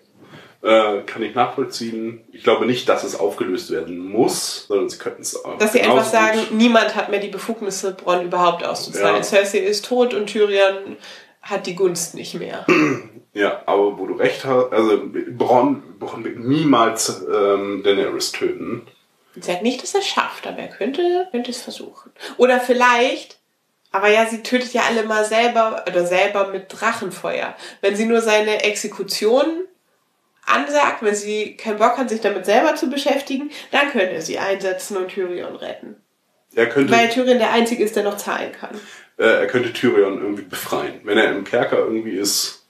Äh, 0.62 1.03
kann 1.06 1.22
ich 1.22 1.36
nachvollziehen. 1.36 2.24
Ich 2.32 2.44
glaube 2.44 2.66
nicht, 2.66 2.90
dass 2.90 3.03
es 3.03 3.20
aufgelöst 3.20 3.70
werden 3.70 3.99
muss, 3.99 4.66
sondern 4.68 4.90
sie 4.90 4.98
könnten 4.98 5.22
es 5.22 5.45
auch. 5.45 5.60
Dass 5.60 5.74
sie 5.74 5.82
einfach 5.82 6.06
sagen, 6.06 6.40
niemand 6.52 6.95
hat 6.95 7.12
mehr 7.12 7.20
die 7.20 7.28
Befugnisse, 7.28 7.94
Bronn 7.94 8.26
überhaupt 8.26 8.66
auszuzahlen. 8.66 9.18
Ja. 9.18 9.24
Cersei 9.24 9.60
ist 9.60 9.86
tot 9.86 10.16
und 10.16 10.26
Tyrion 10.26 10.98
hat 11.45 11.67
die 11.67 11.76
Gunst 11.76 12.15
nicht 12.15 12.35
mehr. 12.35 12.65
Ja, 13.38 13.63
aber 13.65 13.99
wo 13.99 14.05
du 14.05 14.13
recht 14.13 14.45
hast, 14.45 14.72
also 14.72 14.97
Bronn, 15.38 15.99
Bronn 15.99 16.23
wird 16.23 16.39
niemals 16.39 17.22
ähm, 17.30 17.84
Daenerys 17.84 18.31
töten. 18.31 18.88
Ich 19.35 19.43
sage 19.43 19.61
nicht, 19.61 19.84
dass 19.84 19.93
er 19.93 19.99
es 19.99 20.07
schafft, 20.07 20.47
aber 20.47 20.59
er 20.59 20.69
könnte, 20.69 21.27
könnte 21.31 21.51
es 21.51 21.61
versuchen. 21.61 22.13
Oder 22.38 22.61
vielleicht, 22.61 23.38
aber 23.91 24.07
ja, 24.07 24.26
sie 24.26 24.41
tötet 24.41 24.72
ja 24.72 24.84
alle 24.88 25.03
mal 25.03 25.26
selber 25.26 25.84
oder 25.85 26.05
selber 26.05 26.47
mit 26.47 26.67
Drachenfeuer. 26.69 27.57
Wenn 27.81 27.97
sie 27.97 28.05
nur 28.05 28.22
seine 28.22 28.63
Exekution 28.63 29.65
ansagt, 30.45 31.01
wenn 31.01 31.15
sie 31.15 31.57
keinen 31.57 31.80
Bock 31.80 31.97
hat, 31.97 32.09
sich 32.09 32.22
damit 32.22 32.45
selber 32.45 32.76
zu 32.76 32.89
beschäftigen, 32.89 33.51
dann 33.72 33.91
könnte 33.91 34.11
er 34.11 34.22
sie 34.22 34.39
einsetzen 34.39 34.95
und 34.95 35.09
Tyrion 35.09 35.57
retten. 35.57 35.97
Er 36.55 36.69
könnte, 36.69 36.93
Weil 36.93 37.09
Tyrion 37.09 37.39
der 37.39 37.51
Einzige 37.51 37.84
ist, 37.84 37.97
der 37.97 38.03
noch 38.03 38.15
zahlen 38.15 38.53
kann. 38.53 38.80
Äh, 39.17 39.23
er 39.23 39.47
könnte 39.47 39.73
Tyrion 39.73 40.21
irgendwie 40.21 40.43
befreien. 40.43 41.01
Wenn 41.03 41.17
er 41.17 41.31
im 41.35 41.43
Kerker 41.43 41.79
irgendwie 41.79 42.17
ist, 42.17 42.65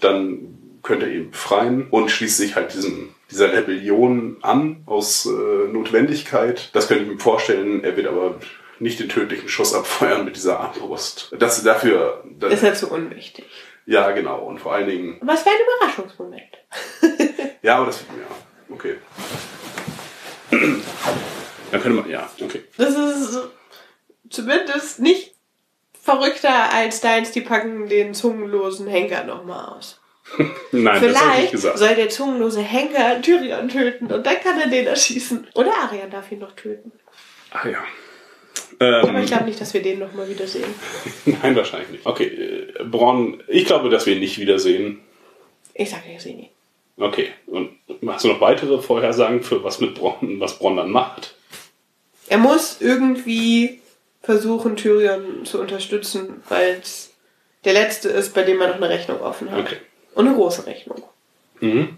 dann 0.00 0.78
könnte 0.82 1.06
er 1.06 1.12
ihn 1.12 1.30
befreien 1.30 1.88
und 1.90 2.10
schließt 2.10 2.36
sich 2.36 2.54
halt 2.56 2.74
diesem, 2.74 3.14
dieser 3.30 3.52
Rebellion 3.52 4.36
an 4.42 4.82
aus 4.86 5.26
äh, 5.26 5.68
Notwendigkeit. 5.72 6.70
Das 6.72 6.88
könnte 6.88 7.04
ich 7.04 7.10
mir 7.10 7.18
vorstellen. 7.18 7.82
Er 7.84 7.96
wird 7.96 8.06
aber 8.06 8.36
nicht 8.78 9.00
den 9.00 9.08
tödlichen 9.08 9.48
Schuss 9.48 9.74
abfeuern 9.74 10.24
mit 10.24 10.36
dieser 10.36 10.60
Armbrust. 10.60 11.34
Das 11.38 11.62
dafür, 11.62 12.24
das, 12.38 12.52
Ist 12.54 12.62
ja 12.62 12.74
zu 12.74 12.90
unwichtig. 12.90 13.46
ja 13.86 14.10
genau. 14.10 14.40
Und 14.44 14.60
vor 14.60 14.74
allen 14.74 14.88
Dingen, 14.88 15.18
Aber 15.22 15.34
es 15.34 15.44
wäre 15.44 15.56
ein 15.56 15.62
Überraschungsmoment. 15.80 16.42
ja, 17.62 17.76
aber 17.76 17.86
das, 17.86 18.00
ja, 18.00 18.74
okay. 18.74 18.96
Dann 20.50 21.82
könnte 21.82 22.00
man, 22.00 22.08
ja, 22.10 22.30
okay. 22.40 22.64
Das 22.76 22.90
ist 22.94 23.40
zumindest 24.30 25.00
nicht 25.00 25.35
verrückter 26.06 26.72
als 26.72 27.00
deins, 27.00 27.32
die 27.32 27.40
packen 27.40 27.88
den 27.88 28.14
zungenlosen 28.14 28.86
Henker 28.86 29.24
nochmal 29.24 29.76
aus. 29.76 30.00
Nein, 30.72 31.02
das 31.02 31.20
habe 31.20 31.42
ich 31.42 31.52
nicht 31.52 31.60
Vielleicht 31.60 31.78
soll 31.78 31.94
der 31.94 32.08
zungenlose 32.08 32.60
Henker 32.60 33.20
Tyrion 33.20 33.68
töten 33.68 34.06
und 34.06 34.24
dann 34.24 34.40
kann 34.40 34.60
er 34.60 34.68
den 34.68 34.86
erschießen. 34.86 35.48
Oder 35.54 35.72
Arya 35.74 36.06
darf 36.06 36.30
ihn 36.32 36.38
noch 36.38 36.52
töten. 36.52 36.92
Ach 37.50 37.64
ja. 37.64 37.78
Aber 38.78 39.08
Ähm, 39.08 39.16
ich 39.16 39.26
glaube 39.26 39.44
nicht, 39.44 39.60
dass 39.60 39.74
wir 39.74 39.82
den 39.82 39.98
nochmal 39.98 40.28
wiedersehen. 40.28 40.74
nein, 41.24 41.56
wahrscheinlich 41.56 41.90
nicht. 41.90 42.06
Okay, 42.06 42.26
äh, 42.26 42.84
Bronn, 42.84 43.42
ich 43.48 43.64
glaube, 43.64 43.88
dass 43.88 44.06
wir 44.06 44.14
ihn 44.14 44.20
nicht 44.20 44.38
wiedersehen. 44.38 45.00
Ich 45.74 45.90
sage 45.90 46.04
ja, 46.12 46.18
sie 46.18 46.34
nie. 46.34 46.50
Okay, 46.98 47.28
und 47.46 47.70
hast 48.06 48.24
du 48.24 48.28
noch 48.28 48.40
weitere 48.40 48.80
Vorhersagen 48.80 49.42
für 49.42 49.62
was 49.62 49.80
mit 49.80 49.94
Bronn, 49.94 50.40
was 50.40 50.58
Bronn 50.58 50.76
dann 50.76 50.90
macht? 50.90 51.34
Er 52.28 52.38
muss 52.38 52.78
irgendwie 52.80 53.80
versuchen, 54.26 54.76
Tyrion 54.76 55.44
zu 55.44 55.60
unterstützen, 55.60 56.42
weil 56.48 56.80
es 56.82 57.12
der 57.64 57.74
letzte 57.74 58.08
ist, 58.08 58.34
bei 58.34 58.42
dem 58.42 58.60
er 58.60 58.68
noch 58.68 58.76
eine 58.76 58.88
Rechnung 58.88 59.20
offen 59.20 59.50
hat. 59.52 59.60
Okay. 59.60 59.76
Und 60.14 60.26
eine 60.26 60.36
große 60.36 60.66
Rechnung. 60.66 61.02
Mhm. 61.60 61.96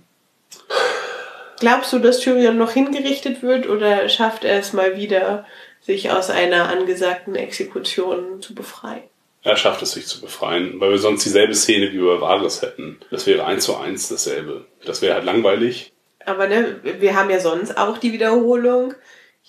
Glaubst 1.59 1.93
du, 1.93 1.99
dass 1.99 2.21
Tyrion 2.21 2.59
noch 2.59 2.73
hingerichtet 2.73 3.43
wird 3.43 3.69
oder 3.69 4.09
schafft 4.09 4.45
er 4.45 4.59
es 4.59 4.75
mal 4.75 4.97
wieder, 4.97 5.47
sich 5.81 6.11
aus 6.11 6.29
einer 6.29 6.69
angesagten 6.69 7.35
Exekution 7.35 8.43
zu 8.43 8.55
befreien? 8.55 9.03
Er 9.43 9.57
schafft 9.57 9.83
es, 9.83 9.93
sich 9.93 10.07
zu 10.07 10.21
befreien, 10.21 10.79
weil 10.81 10.91
wir 10.91 10.99
sonst 10.99 11.25
dieselbe 11.25 11.55
Szene 11.55 11.93
wie 11.93 11.99
bei 11.99 12.21
Varys 12.21 12.61
hätten. 12.61 13.01
Das 13.11 13.27
wäre 13.27 13.47
eins 13.47 13.65
zu 13.65 13.77
eins 13.77 14.09
dasselbe. 14.09 14.67
Das 14.85 15.01
wäre 15.01 15.15
halt 15.15 15.25
langweilig. 15.25 15.93
Aber 16.27 16.47
ne, 16.47 16.81
wir 16.83 17.17
haben 17.17 17.31
ja 17.31 17.41
sonst 17.41 17.79
auch 17.79 17.97
die 17.97 18.13
Wiederholung. 18.13 18.95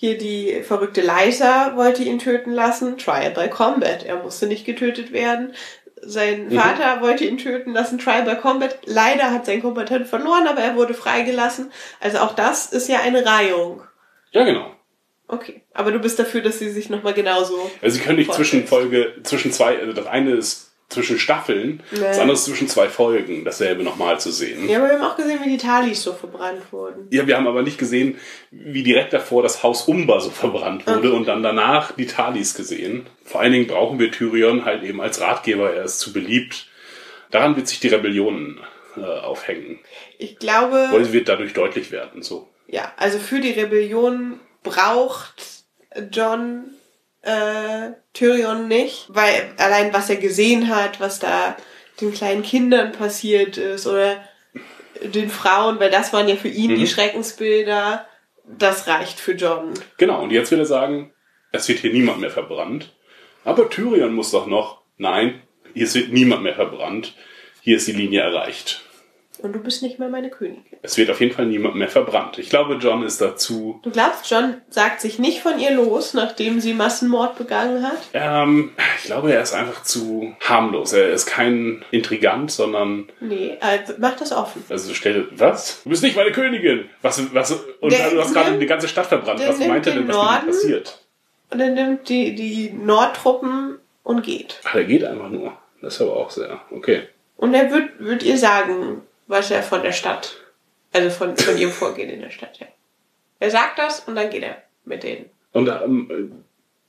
Hier 0.00 0.16
die 0.16 0.62
verrückte 0.62 1.02
Leiter 1.02 1.76
wollte 1.76 2.02
ihn 2.02 2.18
töten 2.18 2.52
lassen. 2.52 2.96
Trial 2.96 3.32
by 3.32 3.50
Combat. 3.50 4.02
Er 4.02 4.16
musste 4.16 4.46
nicht 4.46 4.64
getötet 4.64 5.12
werden. 5.12 5.52
Sein 6.00 6.46
Mhm. 6.46 6.52
Vater 6.58 7.02
wollte 7.02 7.26
ihn 7.26 7.36
töten 7.36 7.74
lassen. 7.74 7.98
Trial 7.98 8.22
by 8.22 8.36
Combat. 8.36 8.78
Leider 8.86 9.30
hat 9.30 9.44
sein 9.44 9.60
Kompetent 9.60 10.06
verloren, 10.06 10.46
aber 10.46 10.62
er 10.62 10.74
wurde 10.74 10.94
freigelassen. 10.94 11.70
Also 12.00 12.16
auch 12.20 12.34
das 12.34 12.72
ist 12.72 12.88
ja 12.88 13.00
eine 13.00 13.26
Reihung. 13.26 13.82
Ja, 14.30 14.44
genau. 14.44 14.70
Okay. 15.28 15.64
Aber 15.74 15.92
du 15.92 15.98
bist 15.98 16.18
dafür, 16.18 16.40
dass 16.40 16.58
sie 16.58 16.70
sich 16.70 16.88
nochmal 16.88 17.12
genauso. 17.12 17.70
Also 17.82 17.98
sie 17.98 18.02
können 18.02 18.16
nicht 18.20 18.32
zwischen. 18.32 18.66
Folge, 18.66 19.16
zwischen 19.22 19.52
zwei, 19.52 19.78
also 19.78 19.92
das 19.92 20.06
eine 20.06 20.30
ist 20.30 20.69
zwischen 20.90 21.18
Staffeln, 21.18 21.82
das 21.90 22.00
Nee. 22.00 22.06
andere 22.06 22.32
ist 22.32 22.44
zwischen 22.44 22.68
zwei 22.68 22.88
Folgen, 22.88 23.44
dasselbe 23.44 23.82
nochmal 23.82 24.20
zu 24.20 24.30
sehen. 24.30 24.68
Ja, 24.68 24.78
aber 24.78 24.88
wir 24.88 24.94
haben 24.98 25.04
auch 25.04 25.16
gesehen, 25.16 25.40
wie 25.44 25.50
die 25.50 25.56
Talis 25.56 26.02
so 26.02 26.12
verbrannt 26.12 26.62
wurden. 26.72 27.06
Ja, 27.10 27.26
wir 27.26 27.36
haben 27.36 27.46
aber 27.46 27.62
nicht 27.62 27.78
gesehen, 27.78 28.18
wie 28.50 28.82
direkt 28.82 29.12
davor 29.12 29.42
das 29.42 29.62
Haus 29.62 29.82
Umber 29.88 30.20
so 30.20 30.30
verbrannt 30.30 30.86
wurde 30.86 31.08
Okay. 31.08 31.16
und 31.16 31.26
dann 31.28 31.42
danach 31.42 31.92
die 31.92 32.06
Talis 32.06 32.54
gesehen. 32.54 33.06
Vor 33.24 33.40
allen 33.40 33.52
Dingen 33.52 33.66
brauchen 33.68 33.98
wir 33.98 34.10
Tyrion 34.10 34.64
halt 34.64 34.82
eben 34.82 35.00
als 35.00 35.20
Ratgeber, 35.20 35.72
er 35.72 35.84
ist 35.84 36.00
zu 36.00 36.12
beliebt. 36.12 36.66
Daran 37.30 37.54
wird 37.56 37.68
sich 37.68 37.78
die 37.80 37.88
Rebellion 37.88 38.58
äh, 38.96 39.00
aufhängen. 39.02 39.78
Ich 40.18 40.38
glaube. 40.38 40.88
Weil 40.90 41.04
sie 41.04 41.12
wird 41.12 41.28
dadurch 41.28 41.52
deutlich 41.52 41.92
werden. 41.92 42.22
So. 42.22 42.48
Ja, 42.66 42.92
also 42.96 43.18
für 43.20 43.38
die 43.40 43.52
Rebellion 43.52 44.40
braucht 44.64 45.64
John 46.12 46.64
äh, 47.22 47.90
Tyrion 48.12 48.68
nicht, 48.68 49.06
weil 49.08 49.52
allein 49.58 49.92
was 49.92 50.10
er 50.10 50.16
gesehen 50.16 50.74
hat, 50.74 51.00
was 51.00 51.18
da 51.18 51.56
den 52.00 52.12
kleinen 52.12 52.42
Kindern 52.42 52.92
passiert 52.92 53.56
ist 53.56 53.86
oder 53.86 54.24
den 55.02 55.30
Frauen, 55.30 55.80
weil 55.80 55.90
das 55.90 56.12
waren 56.12 56.28
ja 56.28 56.36
für 56.36 56.48
ihn 56.48 56.74
die 56.74 56.86
Schreckensbilder, 56.86 58.06
das 58.44 58.86
reicht 58.86 59.20
für 59.20 59.32
John. 59.32 59.74
Genau, 59.96 60.22
und 60.22 60.30
jetzt 60.30 60.50
will 60.50 60.58
er 60.58 60.66
sagen, 60.66 61.12
es 61.52 61.68
wird 61.68 61.80
hier 61.80 61.92
niemand 61.92 62.20
mehr 62.20 62.30
verbrannt. 62.30 62.94
Aber 63.44 63.68
Tyrion 63.70 64.12
muss 64.12 64.30
doch 64.30 64.46
noch, 64.46 64.82
nein, 64.98 65.42
hier 65.74 65.92
wird 65.94 66.12
niemand 66.12 66.42
mehr 66.42 66.54
verbrannt. 66.54 67.14
Hier 67.62 67.76
ist 67.76 67.88
die 67.88 67.92
Linie 67.92 68.20
erreicht. 68.20 68.82
Und 69.42 69.52
du 69.54 69.58
bist 69.60 69.82
nicht 69.82 69.98
mehr 69.98 70.08
meine 70.08 70.28
Königin. 70.30 70.62
Es 70.82 70.96
wird 70.96 71.10
auf 71.10 71.20
jeden 71.20 71.34
Fall 71.34 71.46
niemand 71.46 71.74
mehr 71.76 71.88
verbrannt. 71.88 72.38
Ich 72.38 72.50
glaube, 72.50 72.74
John 72.74 73.02
ist 73.02 73.20
dazu 73.20 73.80
Du 73.82 73.90
glaubst, 73.90 74.30
John 74.30 74.56
sagt 74.68 75.00
sich 75.00 75.18
nicht 75.18 75.40
von 75.40 75.58
ihr 75.58 75.70
los, 75.70 76.14
nachdem 76.14 76.60
sie 76.60 76.74
Massenmord 76.74 77.36
begangen 77.38 77.82
hat? 77.82 77.98
Ähm, 78.12 78.72
ich 78.98 79.04
glaube, 79.04 79.32
er 79.32 79.42
ist 79.42 79.54
einfach 79.54 79.82
zu 79.82 80.34
harmlos. 80.40 80.92
Er 80.92 81.10
ist 81.10 81.26
kein 81.26 81.84
Intrigant, 81.90 82.50
sondern 82.50 83.08
Nee, 83.20 83.56
also 83.60 83.94
mach 83.98 84.16
das 84.16 84.32
offen. 84.32 84.64
also 84.68 84.92
stell 84.94 85.28
was? 85.32 85.82
Du 85.84 85.90
bist 85.90 86.02
nicht 86.02 86.16
meine 86.16 86.32
Königin. 86.32 86.88
Was 87.02 87.32
was 87.34 87.52
und 87.80 87.92
Der 87.92 88.10
du 88.10 88.20
hast 88.20 88.34
gerade 88.34 88.58
die 88.58 88.66
ganze 88.66 88.88
Stadt 88.88 89.06
verbrannt. 89.06 89.40
Was 89.46 89.58
meint 89.58 89.86
er 89.86 89.92
denn, 89.94 90.02
den 90.02 90.08
was 90.08 90.16
Norden. 90.16 90.46
passiert? 90.46 90.98
Und 91.50 91.60
er 91.60 91.70
nimmt 91.70 92.08
die, 92.08 92.34
die 92.34 92.70
Nordtruppen 92.72 93.78
und 94.02 94.22
geht. 94.22 94.60
Ach, 94.64 94.74
er 94.74 94.84
geht 94.84 95.04
einfach 95.04 95.28
nur. 95.30 95.52
Das 95.82 95.94
ist 95.94 96.02
aber 96.02 96.16
auch 96.16 96.30
sehr 96.30 96.60
okay. 96.70 97.02
Und 97.36 97.54
er 97.54 97.70
wird, 97.70 97.98
wird 97.98 98.22
ihr 98.22 98.36
sagen, 98.36 99.02
was 99.30 99.50
er 99.50 99.62
von 99.62 99.82
der 99.82 99.92
Stadt, 99.92 100.36
also 100.92 101.08
von, 101.10 101.36
von 101.36 101.56
ihrem 101.56 101.72
Vorgehen 101.72 102.10
in 102.10 102.20
der 102.20 102.30
Stadt 102.30 102.60
her. 102.60 102.68
Er 103.38 103.50
sagt 103.50 103.78
das 103.78 104.00
und 104.00 104.16
dann 104.16 104.28
geht 104.28 104.42
er 104.42 104.62
mit 104.84 105.02
denen. 105.02 105.30
Und 105.52 105.68
ähm, 105.68 106.44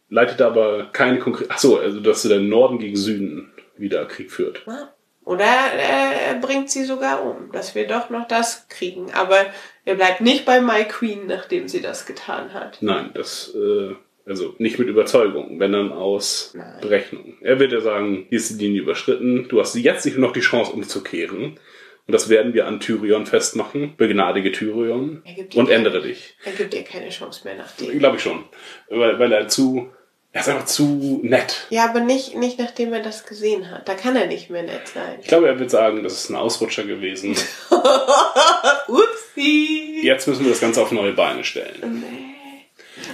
leitet 0.10 0.42
aber 0.42 0.90
keine 0.92 1.20
konkrete. 1.20 1.50
Ach 1.52 1.60
so, 1.60 1.78
also 1.78 2.00
dass 2.00 2.24
der 2.24 2.40
Norden 2.40 2.80
gegen 2.80 2.98
Süden 2.98 3.54
wieder 3.78 4.06
Krieg 4.06 4.32
führt. 4.32 4.64
Ja. 4.66 4.92
Oder 5.24 5.46
äh, 5.46 6.30
er 6.30 6.36
bringt 6.42 6.72
sie 6.72 6.84
sogar 6.84 7.24
um, 7.24 7.52
dass 7.52 7.76
wir 7.76 7.88
doch 7.88 8.10
noch 8.10 8.28
das 8.28 8.68
kriegen. 8.70 9.12
Aber 9.14 9.46
er 9.86 9.96
bleibt 9.96 10.22
nicht 10.22 10.46
bei 10.46 10.62
My 10.62 10.84
Queen, 10.86 11.28
nachdem 11.28 11.68
sie 11.68 11.82
das 11.82 12.08
getan 12.08 12.54
hat. 12.54 12.80
Nein, 12.82 13.12
das 13.14 13.54
äh, 13.56 13.94
also 14.26 14.56
nicht 14.58 14.80
mit 14.80 14.88
Überzeugung, 14.88 15.60
wenn 15.60 15.74
dann 15.74 15.92
aus 15.92 16.54
Nein. 16.56 16.82
Berechnung. 16.82 17.38
Er 17.42 17.60
wird 17.60 17.72
ja 17.72 17.82
sagen, 17.82 18.26
hier 18.30 18.38
ist 18.38 18.60
die 18.60 18.66
Linie 18.66 18.82
überschritten, 18.82 19.48
du 19.48 19.60
hast 19.60 19.76
jetzt 19.76 20.06
nicht 20.06 20.18
noch 20.18 20.34
die 20.34 20.42
Chance 20.42 20.72
umzukehren. 20.72 21.60
Und 22.08 22.14
das 22.14 22.30
werden 22.30 22.54
wir 22.54 22.68
an 22.68 22.80
Tyrion 22.80 23.26
festmachen. 23.26 23.96
Begnadige 23.96 24.52
Tyrion 24.52 25.24
und 25.56 25.70
ändere 25.70 26.02
dich. 26.02 26.36
Er 26.44 26.54
gibt 26.54 26.74
ihr 26.74 26.84
keine 26.84 27.10
Chance 27.10 27.42
mehr 27.46 27.56
nach 27.56 27.72
dem. 27.74 27.98
Glaube 28.00 28.18
ich 28.18 28.24
schon. 28.24 28.44
Weil, 28.90 29.20
weil 29.20 29.32
er 29.32 29.48
zu, 29.48 29.90
er 30.32 30.42
ist 30.42 30.50
einfach 30.50 30.66
zu 30.66 31.20
nett. 31.24 31.68
Ja, 31.70 31.86
aber 31.90 32.00
nicht, 32.00 32.36
nicht 32.36 32.58
nachdem 32.60 32.94
er 32.94 33.02
das 33.02 33.26
gesehen 33.26 33.70
hat. 33.70 33.88
Da 33.88 33.94
kann 33.94 34.16
er 34.16 34.28
nicht 34.28 34.50
mehr 34.50 34.64
nett 34.64 34.88
sein. 34.88 35.20
Ich 35.22 35.28
glaube, 35.28 35.48
er 35.48 35.60
wird 35.60 35.70
sagen, 35.70 36.04
das 36.04 36.14
ist 36.14 36.30
ein 36.30 36.36
Ausrutscher 36.36 36.84
gewesen. 36.84 37.32
Upsi! 38.88 40.02
Jetzt 40.04 40.28
müssen 40.28 40.44
wir 40.44 40.52
das 40.52 40.62
Ganze 40.62 40.82
auf 40.82 40.92
neue 40.92 41.14
Beine 41.14 41.44
stellen. 41.44 42.04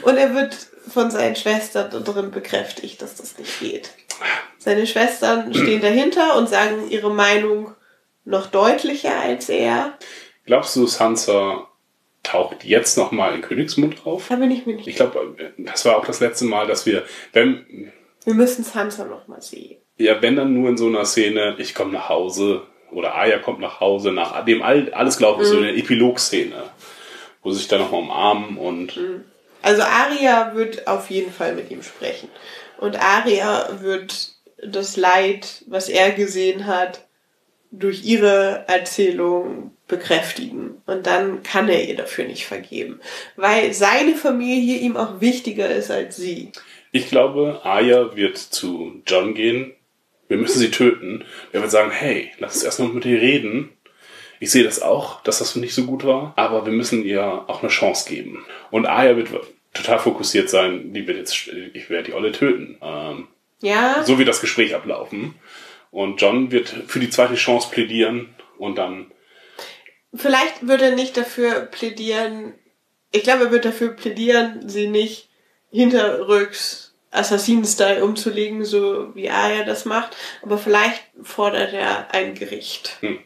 Und 0.04 0.18
er 0.18 0.34
wird 0.34 0.56
von 0.90 1.12
seinen 1.12 1.36
Schwestern 1.36 1.90
da 1.92 2.00
drin 2.00 2.32
bekräftigt, 2.32 3.02
dass 3.02 3.16
das 3.16 3.38
nicht 3.38 3.60
geht. 3.60 3.92
Seine 4.58 4.88
Schwestern 4.88 5.54
stehen 5.54 5.82
dahinter 5.82 6.38
und 6.38 6.50
sagen 6.50 6.90
ihre 6.90 7.12
Meinung 7.12 7.74
noch 8.28 8.48
deutlicher 8.48 9.18
als 9.20 9.50
er. 9.50 9.98
Glaubst 10.46 10.76
du, 10.76 10.86
Sansa 10.86 11.68
taucht 12.24 12.64
jetzt 12.64 12.98
nochmal 12.98 13.34
in 13.36 13.42
Königsmund 13.42 14.06
auf? 14.06 14.28
Da 14.30 14.36
bin 14.36 14.52
ich 14.52 14.66
mir 14.66 14.76
nicht. 14.76 14.88
Ich 14.88 14.96
glaube, 14.98 15.54
das 15.58 15.86
war 15.86 15.98
auch 15.98 16.06
das 16.06 16.20
letzte 16.20 16.46
Mal, 16.46 16.68
dass 16.68 16.86
wir, 16.86 17.04
wenn, 17.34 17.92
Wir 18.26 18.34
müssen 18.34 18.64
Sansa 18.64 19.06
noch 19.06 19.28
mal 19.28 19.42
sehen. 19.42 19.78
ja, 19.98 20.22
wenn 20.22 20.36
dann 20.36 20.54
nur 20.54 20.70
in 20.70 20.78
so 20.78 20.88
einer 20.88 21.06
Szene, 21.06 21.56
ich 21.58 21.74
komme 21.74 21.94
nach 21.94 22.10
Hause 22.10 22.64
oder 22.92 23.16
Aya 23.16 23.40
kommt 23.40 23.60
nach 23.60 23.80
Hause, 23.80 24.12
nachdem 24.12 24.62
all, 24.62 24.94
alles 24.94 25.18
gelaufen 25.18 25.42
ist, 25.42 25.50
so 25.50 25.58
eine 25.58 25.76
Epilog-Szene, 25.76 26.64
wo 27.44 27.52
sie 27.52 27.60
sich 27.60 27.68
dann 27.68 27.80
nochmal 27.82 28.02
umarmen 28.02 28.58
und 28.58 29.00
Also 29.62 29.82
Arya 29.84 30.52
wird 30.54 30.88
auf 30.88 31.10
jeden 31.10 31.32
Fall 31.32 31.56
mit 31.56 31.72
ihm 31.72 31.82
sprechen. 31.84 32.30
Und 32.78 32.98
Arya 33.02 33.80
wird 33.82 34.34
das 34.64 34.98
Leid, 34.98 35.64
was 35.68 35.90
er 35.90 36.12
gesehen 36.12 36.66
hat, 36.68 37.07
durch 37.72 38.06
ihre 38.06 38.66
Erzählung 38.68 39.72
bekräftigen. 39.88 40.82
Und 40.86 41.08
dann 41.08 41.44
kann 41.44 41.70
er 41.70 41.88
ihr 41.88 41.96
dafür 41.96 42.26
nicht 42.26 42.46
vergeben. 42.46 43.00
Weil 43.36 43.74
seine 43.74 44.16
Familie 44.16 44.78
ihm 44.80 44.98
auch 44.98 45.22
wichtiger 45.22 45.70
ist 45.70 45.92
als 45.92 46.18
sie. 46.18 46.52
ich 46.92 47.10
glaube, 47.10 47.62
Aya 47.64 48.16
wird 48.16 48.38
zu 48.38 49.02
John 49.06 49.34
gehen. 49.34 49.74
Wir 50.28 50.38
müssen 50.38 50.60
sie 50.60 50.72
töten. 50.72 51.24
Er 51.54 51.62
wird 51.62 51.72
sagen, 51.72 51.92
hey, 51.92 52.32
lass 52.40 52.56
uns 52.56 52.64
erst 52.64 52.80
noch 52.80 52.92
mit 52.92 53.06
ihr 53.06 53.22
reden. 53.22 53.70
Ich 54.40 54.52
sehe 54.52 54.64
das 54.64 54.82
auch, 54.82 55.22
dass 55.24 55.40
das 55.40 55.56
nicht 55.56 55.74
so 55.74 55.86
gut 55.86 56.04
war, 56.06 56.34
aber 56.36 56.66
wir 56.66 56.74
müssen 56.74 57.04
ihr 57.04 57.24
auch 57.24 57.62
eine 57.62 57.72
Chance 57.72 58.08
geben. 58.10 58.46
Und 58.72 58.86
Aya 58.86 59.16
wird 59.16 59.30
total 59.74 60.00
fokussiert 60.00 60.50
sein, 60.50 60.94
die 60.94 61.08
wird 61.08 61.18
jetzt, 61.18 61.48
ich 61.74 61.90
werde 61.90 62.06
die 62.06 62.14
Olle 62.14 62.32
töten. 62.32 62.78
Ähm, 62.82 63.28
Ja, 63.62 64.04
so 64.06 64.20
wird 64.20 64.28
das 64.28 64.42
Gespräch 64.42 64.76
ablaufen. 64.76 65.34
Und 65.92 66.22
John 66.22 66.52
wird 66.52 66.70
für 66.88 67.00
die 67.00 67.10
zweite 67.10 67.36
Chance 67.36 67.70
plädieren 67.72 68.36
und 68.58 68.78
dann, 68.78 69.12
vielleicht 70.14 70.68
wird 70.68 70.82
er 70.82 70.96
nicht 70.96 71.18
dafür 71.18 71.62
plädieren, 71.62 72.54
ich 73.12 73.24
glaube, 73.24 73.46
er 73.46 73.52
wird 73.52 73.66
dafür 73.66 73.90
plädieren, 73.90 74.68
sie 74.68 74.88
nicht 74.88 75.30
hinterrücks 75.72 76.88
Assassinen-Style 77.12 78.04
umzulegen, 78.04 78.66
so 78.66 79.16
wie 79.16 79.30
Arya 79.30 79.64
das 79.64 79.86
macht. 79.86 80.16
Aber 80.42 80.58
vielleicht 80.58 81.04
fordert 81.24 81.74
er 81.74 82.14
ein 82.14 82.36
Gericht. 82.36 82.98
Hm. 83.00 83.20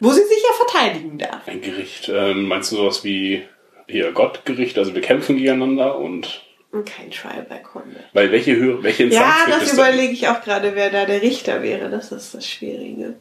Wo 0.00 0.10
sie 0.10 0.24
sich 0.24 0.42
ja 0.42 0.54
verteidigen 0.54 1.18
darf. 1.18 1.46
ein 1.46 1.62
Gericht, 1.62 2.10
ähm, 2.12 2.48
meinst 2.48 2.72
du 2.72 2.76
sowas 2.76 3.04
wie 3.04 3.44
hier 3.88 4.12
Gottgericht, 4.12 4.78
also 4.78 4.94
wir 4.94 5.00
kämpfen 5.00 5.36
gegeneinander 5.36 5.96
Und 5.98 6.45
kein 6.84 7.10
Trial 7.10 7.46
by 7.48 7.62
Combat. 7.62 8.04
weil 8.12 8.30
welche 8.32 8.56
Höhe, 8.56 8.82
welche 8.82 9.04
Instanz 9.04 9.34
Ja, 9.48 9.58
das 9.58 9.72
überlege 9.72 10.12
ich 10.12 10.28
auch 10.28 10.42
gerade, 10.42 10.74
wer 10.74 10.90
da 10.90 11.04
der 11.04 11.22
Richter 11.22 11.62
wäre. 11.62 11.90
Das 11.90 12.12
ist 12.12 12.34
das 12.34 12.46
Schwierige. 12.48 13.14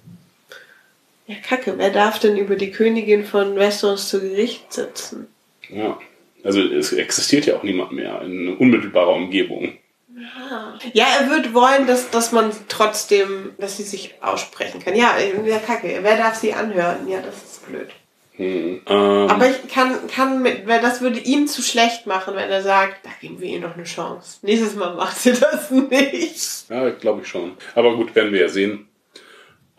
Ja, 1.28 1.36
kacke. 1.48 1.78
Wer 1.78 1.90
darf 1.90 2.20
denn 2.20 2.38
über 2.38 2.56
die 2.56 2.72
Königin 2.72 3.26
von 3.26 3.56
Westeros 3.56 4.10
zu 4.10 4.22
Gericht 4.22 4.72
sitzen? 4.72 5.28
Ja. 5.70 5.98
Also 6.44 6.62
es 6.62 6.94
existiert 6.94 7.48
ja 7.48 7.56
auch 7.56 7.64
niemand 7.64 7.92
mehr 7.92 8.22
in 8.22 8.56
unmittelbarer 8.56 9.14
Umgebung. 9.14 9.78
Ja, 10.94 11.08
er 11.20 11.30
wird 11.30 11.54
wollen, 11.54 11.88
dass, 11.88 12.10
dass 12.12 12.32
man 12.32 12.52
trotzdem, 12.68 13.54
dass 13.58 13.78
sie 13.78 13.84
sich 13.84 14.16
aussprechen 14.22 14.80
kann. 14.80 14.96
Ja, 14.96 15.16
ja, 15.46 15.58
kacke. 15.58 16.00
Wer 16.02 16.18
darf 16.18 16.36
sie 16.36 16.54
anhören? 16.54 17.08
Ja, 17.08 17.22
das 17.22 17.36
ist 17.36 17.68
blöd. 17.68 17.90
Hm. 18.38 18.82
Ähm, 18.86 19.30
Aber 19.30 19.48
ich 19.50 19.68
kann, 19.72 20.08
kann 20.08 20.42
mit, 20.42 20.68
weil 20.68 20.82
das 20.82 21.00
würde 21.02 21.20
ihm 21.20 21.48
zu 21.48 21.62
schlecht 21.62 22.06
machen, 22.06 22.36
wenn 22.36 22.50
er 22.50 22.62
sagt, 22.62 23.06
da 23.06 23.10
geben 23.22 23.40
wir 23.40 23.48
ihr 23.50 23.60
noch 23.62 23.76
eine 23.76 23.86
Chance. 23.86 24.40
Nächstes 24.42 24.76
Mal 24.76 24.94
macht 24.96 25.18
sie 25.18 25.34
das 25.34 25.72
nicht. 25.72 26.70
ja, 26.70 26.90
glaube 26.90 27.22
ich 27.22 27.28
schon. 27.28 27.56
Aber 27.76 27.96
gut, 27.96 28.14
werden 28.16 28.34
wir 28.34 28.42
ja 28.42 28.50
sehen. 28.50 28.88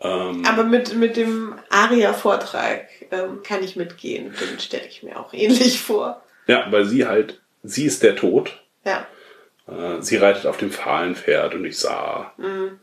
Ähm, 0.01 0.43
Aber 0.47 0.63
mit, 0.63 0.95
mit 0.95 1.17
dem 1.17 1.55
Aria-Vortrag 1.69 2.87
ähm, 3.11 3.41
kann 3.43 3.63
ich 3.63 3.75
mitgehen. 3.75 4.33
Den 4.39 4.59
stelle 4.59 4.87
ich 4.87 5.03
mir 5.03 5.19
auch 5.19 5.33
ähnlich 5.33 5.79
vor. 5.79 6.21
ja, 6.47 6.65
weil 6.71 6.85
sie 6.85 7.05
halt, 7.07 7.41
sie 7.63 7.85
ist 7.85 8.03
der 8.03 8.15
Tod. 8.15 8.61
Ja. 8.85 9.05
Äh, 9.67 10.01
sie 10.01 10.17
reitet 10.17 10.45
auf 10.47 10.57
dem 10.57 10.71
fahlen 10.71 11.15
Pferd 11.15 11.53
und 11.55 11.65
ich 11.65 11.77
sah, 11.77 12.31
Mhm. 12.37 12.79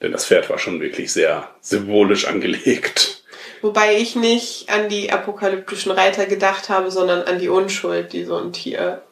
denn 0.00 0.12
das 0.12 0.26
Pferd 0.26 0.48
war 0.50 0.58
schon 0.58 0.80
wirklich 0.80 1.12
sehr 1.12 1.50
symbolisch 1.60 2.26
angelegt. 2.26 3.21
Wobei 3.62 3.96
ich 3.96 4.16
nicht 4.16 4.68
an 4.70 4.88
die 4.88 5.10
apokalyptischen 5.12 5.92
Reiter 5.92 6.26
gedacht 6.26 6.68
habe, 6.68 6.90
sondern 6.90 7.22
an 7.22 7.38
die 7.38 7.48
Unschuld, 7.48 8.12
die 8.12 8.24
so 8.24 8.36
ein 8.36 8.52
Tier 8.52 9.02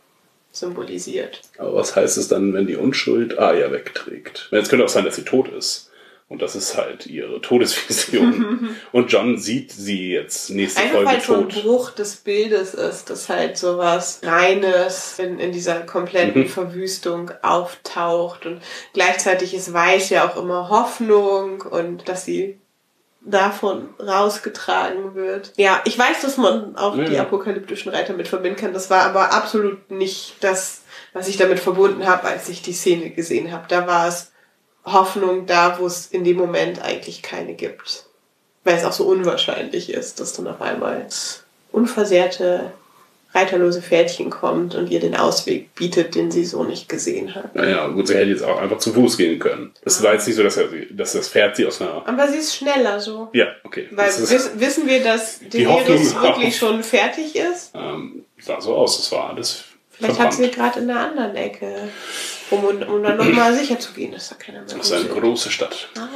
symbolisiert. 0.52 1.40
Aber 1.59 1.74
was 1.77 1.94
heißt 1.97 2.18
es 2.18 2.28
dann, 2.28 2.52
wenn 2.52 2.66
die 2.66 2.77
Unschuld 2.77 3.39
Aya 3.39 3.70
wegträgt? 3.70 4.48
Jetzt 4.51 4.68
könnte 4.68 4.85
auch 4.85 4.89
sein, 4.89 5.05
dass 5.05 5.16
sie 5.16 5.24
tot 5.24 5.48
ist. 5.48 5.86
Und 6.28 6.43
das 6.43 6.55
ist 6.55 6.77
halt 6.77 7.06
ihre 7.06 7.40
Todesvision. 7.40 8.77
und 8.93 9.12
John 9.12 9.36
sieht 9.36 9.72
sie 9.72 10.12
jetzt 10.12 10.51
nächste 10.51 10.81
Einfach 10.81 10.94
Folge 10.97 11.10
weil 11.10 11.20
so 11.20 11.35
ein 11.35 11.48
tot. 11.48 11.62
Bruch 11.62 11.90
des 11.90 12.16
Bildes 12.16 12.74
ist, 12.74 13.10
dass 13.10 13.28
halt 13.28 13.56
sowas 13.59 14.20
Reines 14.22 15.18
in, 15.18 15.40
in 15.40 15.51
dieser 15.51 15.81
kompletten 15.81 16.43
Mhm. 16.43 16.48
Verwüstung 16.48 17.32
auftaucht 17.43 18.47
und 18.47 18.60
gleichzeitig 18.93 19.55
ist 19.55 19.72
Weiß 19.72 20.10
ja 20.10 20.28
auch 20.28 20.36
immer 20.40 20.68
Hoffnung 20.68 21.62
und 21.62 22.09
dass 22.09 22.24
sie 22.24 22.59
davon 23.20 23.90
rausgetragen 23.98 25.14
wird. 25.14 25.52
Ja, 25.56 25.82
ich 25.84 25.98
weiß, 25.98 26.22
dass 26.22 26.36
man 26.36 26.76
auch 26.76 26.97
Ja, 26.97 27.05
die 27.05 27.18
apokalyptischen 27.18 27.92
Reiter 27.92 28.14
mit 28.14 28.28
verbinden 28.28 28.59
kann. 28.59 28.72
Das 28.72 28.90
war 28.90 29.02
aber 29.02 29.32
absolut 29.32 29.90
nicht 29.90 30.36
das, 30.40 30.82
was 31.12 31.28
ich 31.28 31.36
damit 31.36 31.60
verbunden 31.60 32.06
habe, 32.06 32.28
als 32.28 32.48
ich 32.48 32.62
die 32.62 32.72
Szene 32.72 33.10
gesehen 33.10 33.52
habe. 33.52 33.64
Da 33.68 33.86
war 33.86 34.09
es 34.09 34.32
Hoffnung 34.84 35.47
da, 35.47 35.78
wo 35.78 35.86
es 35.86 36.06
in 36.06 36.24
dem 36.24 36.38
Moment 36.38 36.82
eigentlich 36.82 37.22
keine 37.22 37.55
gibt. 37.55 38.06
Weil 38.64 38.76
es 38.76 38.84
auch 38.84 38.92
so 38.92 39.05
unwahrscheinlich 39.05 39.92
ist, 39.92 40.20
dass 40.20 40.32
dann 40.32 40.47
auf 40.47 40.60
einmal 40.60 41.06
unversehrte, 41.72 42.72
reiterlose 43.32 43.81
Pferdchen 43.81 44.28
kommt 44.31 44.74
und 44.74 44.90
ihr 44.90 44.98
den 45.01 45.15
Ausweg 45.15 45.74
bietet, 45.74 46.15
den 46.15 46.31
sie 46.31 46.44
so 46.44 46.65
nicht 46.65 46.89
gesehen 46.89 47.35
hat. 47.35 47.55
Naja, 47.55 47.86
gut, 47.89 48.09
sie 48.09 48.15
hätte 48.15 48.31
jetzt 48.31 48.43
auch 48.43 48.61
einfach 48.61 48.78
zu 48.78 48.93
Fuß 48.93 49.16
gehen 49.16 49.39
können. 49.39 49.73
Es 49.85 50.02
war 50.02 50.15
jetzt 50.15 50.27
nicht 50.27 50.36
so, 50.36 50.43
dass, 50.43 50.57
er, 50.57 50.69
dass 50.90 51.12
das 51.12 51.28
Pferd 51.28 51.57
sie 51.57 51.66
aus 51.66 51.81
einer... 51.81 52.02
Aber 52.07 52.28
sie 52.28 52.39
ist 52.39 52.57
schneller 52.57 52.98
so. 52.98 53.28
Ja, 53.32 53.47
okay. 53.62 53.89
Weil 53.93 54.09
ist, 54.09 54.31
wiss, 54.31 54.51
wissen 54.57 54.86
wir, 54.89 55.02
dass 55.02 55.39
Die 55.40 55.65
Daenerys 55.65 56.02
ist 56.02 56.23
wirklich 56.23 56.57
schon 56.57 56.82
fertig 56.82 57.36
ist? 57.36 57.73
ähm, 57.74 58.24
sah 58.40 58.61
so 58.61 58.74
aus, 58.74 58.97
das 58.97 59.12
war 59.12 59.31
alles 59.31 59.65
Vielleicht 59.90 60.19
hat 60.19 60.32
sie 60.32 60.44
verbrannt. 60.44 60.74
gerade 60.74 60.81
in 60.81 60.90
einer 60.90 61.01
anderen 61.01 61.36
Ecke, 61.36 61.89
um, 62.51 62.65
um 62.65 63.02
dann 63.02 63.16
nochmal 63.16 63.55
sicher 63.59 63.78
zu 63.78 63.93
gehen, 63.93 64.12
dass 64.12 64.31
da 64.31 64.35
keiner 64.35 64.61
mehr 64.61 64.77
Das 64.77 64.86
ist 64.86 64.93
eine 64.93 65.09
große 65.09 65.51
Stadt. 65.51 65.89
Ah. 65.97 66.09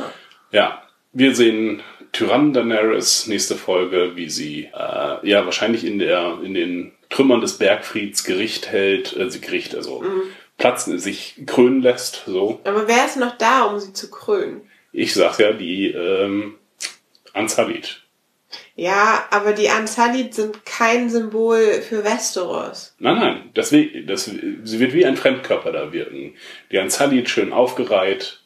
Ja, 0.50 0.82
wir 1.12 1.34
sehen 1.36 1.82
Tyrann 2.12 2.52
Daenerys, 2.52 3.26
nächste 3.26 3.56
Folge, 3.56 4.12
wie 4.14 4.30
sie 4.30 4.70
äh, 4.72 5.28
ja 5.28 5.44
wahrscheinlich 5.44 5.84
in 5.84 5.98
der 5.98 6.38
in 6.42 6.54
den 6.54 6.92
Trümmern 7.14 7.40
des 7.40 7.58
Bergfrieds 7.58 8.24
Gericht 8.24 8.68
hält, 8.72 9.16
äh, 9.16 9.30
sie 9.30 9.40
Gericht, 9.40 9.74
also 9.74 10.00
Mhm. 10.02 10.22
Platz 10.58 10.84
sich 10.84 11.34
krönen 11.46 11.82
lässt. 11.82 12.22
So, 12.26 12.60
Aber 12.64 12.86
wer 12.88 13.06
ist 13.06 13.16
noch 13.16 13.36
da, 13.38 13.62
um 13.64 13.78
sie 13.80 13.92
zu 13.92 14.10
krönen? 14.10 14.62
ich 14.92 15.12
sag 15.14 15.38
ja 15.40 15.52
die 15.52 15.88
ähm, 15.90 16.54
Ansalit. 17.32 18.02
Ja, 18.76 19.24
aber 19.30 19.52
die 19.52 19.68
Ansalit 19.70 20.34
sind 20.34 20.64
kein 20.64 21.08
Symbol 21.10 21.82
für 21.88 22.04
Westeros. 22.04 22.94
Nein, 22.98 23.16
nein, 23.18 23.50
deswegen, 23.56 24.06
das, 24.06 24.24
sie 24.26 24.80
wird 24.80 24.92
wie 24.92 25.06
ein 25.06 25.16
Fremdkörper 25.16 25.72
da 25.72 25.92
wirken. 25.92 26.34
Die 26.72 26.78
Ansalit 26.78 27.28
schön 27.28 27.52
aufgereiht. 27.52 28.40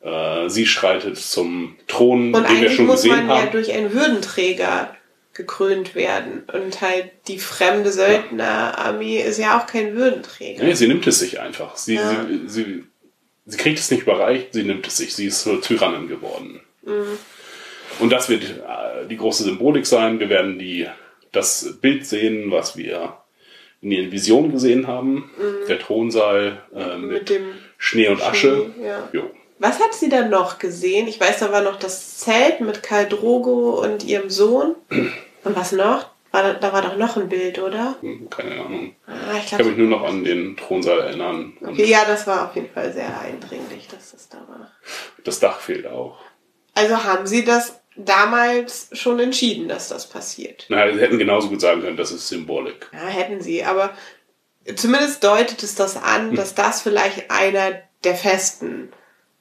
Äh, 0.00 0.48
sie 0.48 0.66
schreitet 0.66 1.16
zum 1.18 1.76
Thron, 1.88 2.34
Und 2.34 2.34
den 2.34 2.42
wir 2.42 2.48
eigentlich 2.48 2.76
schon 2.76 2.86
muss 2.86 3.02
gesehen 3.02 3.26
man 3.26 3.28
ja 3.28 3.42
haben. 3.42 3.52
durch 3.52 3.72
einen 3.72 3.92
Würdenträger 3.92 4.95
gekrönt 5.36 5.94
werden. 5.94 6.44
Und 6.52 6.80
halt 6.80 7.10
die 7.28 7.38
fremde 7.38 7.92
Söldnerarmee 7.92 9.20
ist 9.20 9.38
ja 9.38 9.58
auch 9.60 9.66
kein 9.66 9.94
Würdenträger. 9.94 10.64
Nee, 10.64 10.74
sie 10.74 10.88
nimmt 10.88 11.06
es 11.06 11.18
sich 11.20 11.40
einfach. 11.40 11.76
Sie, 11.76 11.94
Ja. 11.94 12.26
sie, 12.28 12.48
sie, 12.48 12.84
sie 13.46 13.56
kriegt 13.56 13.78
es 13.78 13.90
nicht 13.90 14.02
überreicht, 14.02 14.52
sie 14.52 14.62
nimmt 14.64 14.86
es 14.86 14.96
sich. 14.96 15.14
Sie 15.14 15.26
ist 15.26 15.42
zur 15.42 15.60
Tyrannin 15.60 16.08
geworden. 16.08 16.60
Mhm. 16.82 17.18
Und 18.00 18.10
das 18.12 18.28
wird 18.28 18.42
äh, 18.44 19.06
die 19.08 19.16
große 19.16 19.44
Symbolik 19.44 19.86
sein. 19.86 20.18
Wir 20.20 20.28
werden 20.28 20.58
die, 20.58 20.86
das 21.32 21.78
Bild 21.80 22.06
sehen, 22.06 22.50
was 22.50 22.76
wir 22.76 23.18
in 23.82 23.92
ihren 23.92 24.10
Visionen 24.12 24.52
gesehen 24.52 24.86
haben. 24.86 25.30
Der 25.68 25.78
Thronsaal 25.78 26.62
äh, 26.74 26.96
mit, 26.96 27.00
Mhm. 27.00 27.08
Mit 27.08 27.30
dem 27.30 27.44
Schnee 27.78 28.08
und 28.08 28.22
Asche. 28.22 28.70
Schnee, 28.74 28.86
ja. 28.86 29.08
Jo. 29.12 29.30
Was 29.58 29.80
hat 29.80 29.94
sie 29.94 30.10
dann 30.10 30.28
noch 30.28 30.58
gesehen? 30.58 31.08
Ich 31.08 31.18
weiß, 31.18 31.38
da 31.38 31.50
war 31.50 31.62
noch 31.62 31.78
das 31.78 32.18
Zelt 32.18 32.60
mit 32.60 32.82
Karl 32.82 33.06
Drogo 33.06 33.80
und 33.82 34.04
ihrem 34.04 34.28
Sohn. 34.28 34.74
Und 35.46 35.56
was 35.56 35.72
noch? 35.72 36.10
War 36.32 36.54
da, 36.54 36.72
war 36.72 36.82
doch 36.82 36.96
noch 36.96 37.16
ein 37.16 37.28
Bild, 37.28 37.58
oder? 37.60 37.94
Hm, 38.00 38.28
Keine 38.28 38.60
Ahnung. 38.60 38.96
Ah, 39.06 39.12
ich 39.38 39.44
Ich 39.44 39.50
kann 39.52 39.66
mich 39.66 39.78
nur 39.78 39.88
noch 39.88 40.02
an 40.04 40.24
den 40.24 40.56
Thronsaal 40.56 40.98
erinnern. 41.00 41.56
Okay, 41.64 41.86
ja, 41.86 42.04
das 42.04 42.26
war 42.26 42.46
auf 42.48 42.54
jeden 42.56 42.68
Fall 42.68 42.92
sehr 42.92 43.20
eindringlich, 43.20 43.88
dass 43.88 44.10
das 44.10 44.28
da 44.28 44.38
war. 44.48 44.70
das 45.24 45.38
Dach 45.40 45.60
fehlt 45.60 45.86
auch. 45.86 46.18
Also 46.74 47.04
haben 47.04 47.26
sie 47.26 47.44
das 47.44 47.80
damals 47.94 48.88
schon 48.92 49.20
entschieden, 49.20 49.68
dass 49.68 49.88
das 49.88 50.08
passiert. 50.08 50.66
Naja, 50.68 50.92
sie 50.92 51.00
hätten 51.00 51.18
genauso 51.18 51.48
gut 51.48 51.60
sagen 51.60 51.80
können, 51.80 51.96
das 51.96 52.10
ist 52.10 52.28
Symbolik. 52.28 52.90
Ja, 52.92 53.06
hätten 53.06 53.40
sie, 53.40 53.64
aber 53.64 53.94
zumindest 54.74 55.24
deutet 55.24 55.62
es 55.62 55.74
das 55.76 55.96
an, 55.96 56.34
dass 56.34 56.54
das 56.54 56.82
vielleicht 56.82 57.30
einer 57.30 57.80
der 58.04 58.14
festen 58.16 58.92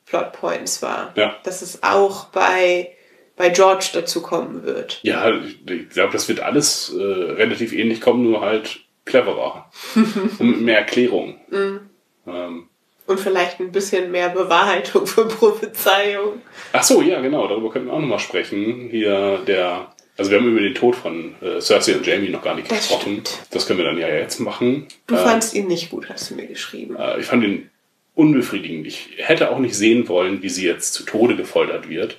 Plotpoints 0.05 0.81
war. 0.81 1.11
Ja. 1.15 1.35
Dass 1.43 1.61
es 1.61 1.83
auch 1.83 2.25
bei, 2.27 2.95
bei 3.37 3.49
George 3.49 3.87
dazu 3.93 4.21
kommen 4.21 4.63
wird. 4.63 4.99
Ja, 5.03 5.29
ich, 5.35 5.89
glaube, 5.89 6.13
das 6.13 6.27
wird 6.29 6.39
alles 6.39 6.93
äh, 6.97 7.01
relativ 7.03 7.73
ähnlich 7.73 8.01
kommen, 8.01 8.23
nur 8.23 8.41
halt 8.41 8.79
cleverer. 9.05 9.69
Und 9.95 10.39
mit 10.41 10.61
mehr 10.61 10.77
Erklärung. 10.79 11.39
ähm, 11.51 12.69
Und 13.07 13.19
vielleicht 13.19 13.59
ein 13.59 13.71
bisschen 13.71 14.11
mehr 14.11 14.29
Bewahrheitung 14.29 15.05
für 15.05 15.27
Prophezeiung. 15.27 16.41
ach 16.73 16.83
so, 16.83 17.01
ja, 17.01 17.19
genau, 17.21 17.47
darüber 17.47 17.69
könnten 17.71 17.87
wir 17.89 17.93
auch 17.93 17.99
nochmal 17.99 18.19
sprechen. 18.19 18.87
Hier 18.89 19.39
der, 19.45 19.91
also 20.17 20.31
wir 20.31 20.39
haben 20.39 20.49
über 20.49 20.61
den 20.61 20.73
Tod 20.73 20.95
von 20.95 21.35
äh, 21.41 21.59
Cersei 21.61 21.95
und 21.95 22.07
Jamie 22.07 22.29
noch 22.29 22.41
gar 22.41 22.55
nicht 22.55 22.71
Das 22.71 22.79
gesprochen. 22.87 23.01
stimmt. 23.21 23.39
Das 23.51 23.67
können 23.67 23.79
wir 23.79 23.85
dann 23.85 23.97
ja 23.97 24.07
jetzt 24.07 24.39
machen. 24.39 24.87
Du 25.07 25.15
Äh, 25.15 25.17
fandst 25.19 25.53
ihn 25.53 25.67
nicht 25.67 25.89
gut, 25.91 26.09
hast 26.09 26.31
du 26.31 26.35
mir 26.35 26.47
geschrieben. 26.47 26.95
Äh, 26.95 27.19
ich 27.19 27.25
fand 27.25 27.43
ihn 27.43 27.69
unbefriedigend. 28.15 28.87
Ich 28.87 29.09
hätte 29.17 29.51
auch 29.51 29.59
nicht 29.59 29.75
sehen 29.75 30.07
wollen, 30.07 30.41
wie 30.41 30.49
sie 30.49 30.65
jetzt 30.65 30.93
zu 30.93 31.03
Tode 31.03 31.35
gefoltert 31.35 31.89
wird. 31.89 32.15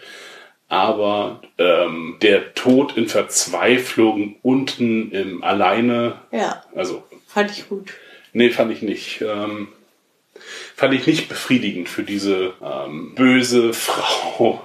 Aber 0.68 1.42
ähm, 1.58 2.16
der 2.22 2.54
Tod 2.54 2.96
in 2.96 3.08
Verzweiflung 3.08 4.36
unten 4.42 5.12
im 5.12 5.44
alleine, 5.44 6.20
Ja, 6.32 6.62
also 6.74 7.04
fand 7.28 7.50
ich 7.52 7.68
gut. 7.68 7.92
nee, 8.32 8.50
fand 8.50 8.72
ich 8.72 8.82
nicht. 8.82 9.20
Ähm, 9.22 9.68
fand 10.74 10.94
ich 10.94 11.06
nicht 11.06 11.28
befriedigend 11.28 11.88
für 11.88 12.02
diese 12.02 12.54
ähm, 12.62 13.14
böse 13.14 13.72
Frau. 13.74 14.60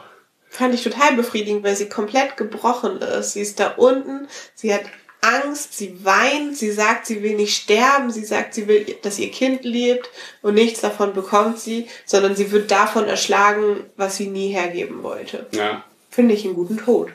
Fand 0.49 0.73
ich 0.73 0.83
total 0.83 1.13
befriedigend, 1.15 1.63
weil 1.63 1.75
sie 1.75 1.87
komplett 1.87 2.35
gebrochen 2.35 2.97
ist. 2.97 3.33
Sie 3.33 3.41
ist 3.41 3.59
da 3.59 3.69
unten, 3.77 4.27
sie 4.53 4.73
hat 4.73 4.81
Angst, 5.21 5.77
sie 5.77 6.03
weint, 6.03 6.57
sie 6.57 6.71
sagt, 6.71 7.05
sie 7.05 7.21
will 7.21 7.35
nicht 7.35 7.55
sterben, 7.55 8.09
sie 8.09 8.25
sagt, 8.25 8.55
sie 8.55 8.67
will, 8.67 8.85
dass 9.03 9.19
ihr 9.19 9.29
Kind 9.29 9.63
lebt 9.63 10.09
und 10.41 10.55
nichts 10.55 10.81
davon 10.81 11.13
bekommt 11.13 11.59
sie, 11.59 11.87
sondern 12.05 12.35
sie 12.35 12.51
wird 12.51 12.71
davon 12.71 13.05
erschlagen, 13.05 13.85
was 13.97 14.17
sie 14.17 14.27
nie 14.27 14.49
hergeben 14.51 15.03
wollte. 15.03 15.45
Ja. 15.53 15.85
Finde 16.11 16.33
ich 16.35 16.45
einen 16.45 16.53
guten 16.53 16.77
Tod. 16.77 17.09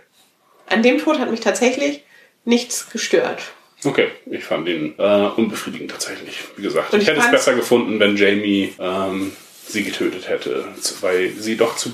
An 0.69 0.83
dem 0.83 0.99
Tod 0.99 1.19
hat 1.21 1.31
mich 1.31 1.41
tatsächlich 1.41 2.03
nichts 2.45 2.91
gestört. 2.91 3.43
Okay, 3.85 4.09
ich 4.31 4.43
fand 4.43 4.67
ihn 4.69 4.95
äh, 4.99 5.29
unbefriedigend 5.37 5.91
tatsächlich. 5.91 6.39
Wie 6.57 6.63
gesagt, 6.63 6.93
ich 6.95 7.03
ich 7.03 7.09
hätte 7.09 7.21
es 7.21 7.31
besser 7.31 7.55
gefunden, 7.55 8.01
wenn 8.01 8.17
Jamie 8.17 8.75
ähm, 8.81 9.33
sie 9.69 9.85
getötet 9.85 10.29
hätte, 10.29 10.67
weil 11.03 11.31
sie 11.39 11.57
doch 11.57 11.77
zu 11.77 11.93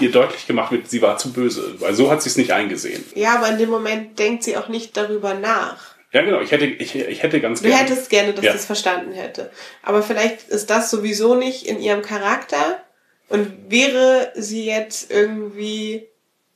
ihr 0.00 0.10
deutlich 0.10 0.46
gemacht 0.46 0.72
wird, 0.72 0.88
sie 0.88 1.02
war 1.02 1.18
zu 1.18 1.32
böse. 1.32 1.74
Weil 1.78 1.94
so 1.94 2.10
hat 2.10 2.22
sie 2.22 2.30
es 2.30 2.36
nicht 2.38 2.50
eingesehen. 2.50 3.04
Ja, 3.14 3.36
aber 3.36 3.50
in 3.50 3.58
dem 3.58 3.68
Moment 3.68 4.18
denkt 4.18 4.42
sie 4.42 4.56
auch 4.56 4.68
nicht 4.68 4.96
darüber 4.96 5.34
nach. 5.34 5.76
Ja, 6.12 6.22
genau. 6.22 6.40
Ich 6.40 6.50
hätte, 6.50 6.64
ich, 6.64 6.94
ich 6.96 7.22
hätte 7.22 7.40
ganz 7.40 7.60
Du 7.60 7.68
gerne. 7.68 7.82
hättest 7.82 8.08
gerne, 8.08 8.32
dass 8.32 8.44
Ja. 8.44 8.52
sie 8.52 8.58
es 8.58 8.64
verstanden 8.66 9.12
hätte. 9.12 9.50
Aber 9.82 10.02
vielleicht 10.02 10.48
ist 10.48 10.70
das 10.70 10.90
sowieso 10.90 11.34
nicht 11.34 11.66
in 11.66 11.80
ihrem 11.80 12.02
Charakter. 12.02 12.82
Und 13.28 13.70
wäre 13.70 14.32
sie 14.34 14.64
jetzt 14.66 15.10
irgendwie 15.10 16.06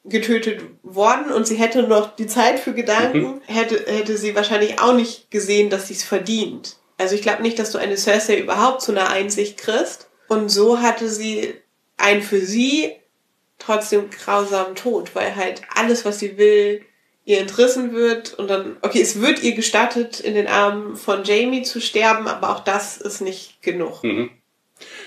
getötet 0.08 0.62
worden 0.82 1.32
und 1.32 1.46
sie 1.46 1.56
hätte 1.56 1.82
noch 1.82 2.14
die 2.14 2.26
Zeit 2.26 2.60
für 2.60 2.72
Gedanken, 2.72 3.40
hätte, 3.46 3.84
hätte 3.86 4.16
sie 4.16 4.34
wahrscheinlich 4.34 4.80
auch 4.80 4.94
nicht 4.94 5.30
gesehen, 5.30 5.70
dass 5.70 5.88
sie 5.88 5.94
es 5.94 6.04
verdient. 6.04 6.76
Also 6.98 7.14
ich 7.14 7.22
glaube 7.22 7.42
nicht, 7.42 7.58
dass 7.58 7.72
du 7.72 7.78
eine 7.78 7.96
Cersei 7.96 8.38
überhaupt 8.38 8.82
zu 8.82 8.92
einer 8.92 9.10
Einsicht 9.10 9.58
kriegst. 9.58 10.08
Und 10.28 10.48
so 10.48 10.80
hatte 10.80 11.08
sie 11.08 11.54
einen 11.96 12.22
für 12.22 12.40
sie 12.40 12.92
trotzdem 13.58 14.10
grausamen 14.10 14.74
Tod, 14.74 15.14
weil 15.14 15.34
halt 15.36 15.62
alles, 15.74 16.04
was 16.04 16.18
sie 16.18 16.36
will, 16.38 16.82
ihr 17.24 17.40
entrissen 17.40 17.92
wird 17.92 18.34
und 18.34 18.48
dann, 18.48 18.76
okay, 18.82 19.00
es 19.00 19.20
wird 19.20 19.42
ihr 19.42 19.54
gestattet, 19.54 20.20
in 20.20 20.34
den 20.34 20.46
Armen 20.46 20.96
von 20.96 21.24
Jamie 21.24 21.62
zu 21.62 21.80
sterben, 21.80 22.28
aber 22.28 22.50
auch 22.50 22.60
das 22.60 22.96
ist 22.96 23.20
nicht 23.20 23.62
genug. 23.62 24.04
Mhm. 24.04 24.30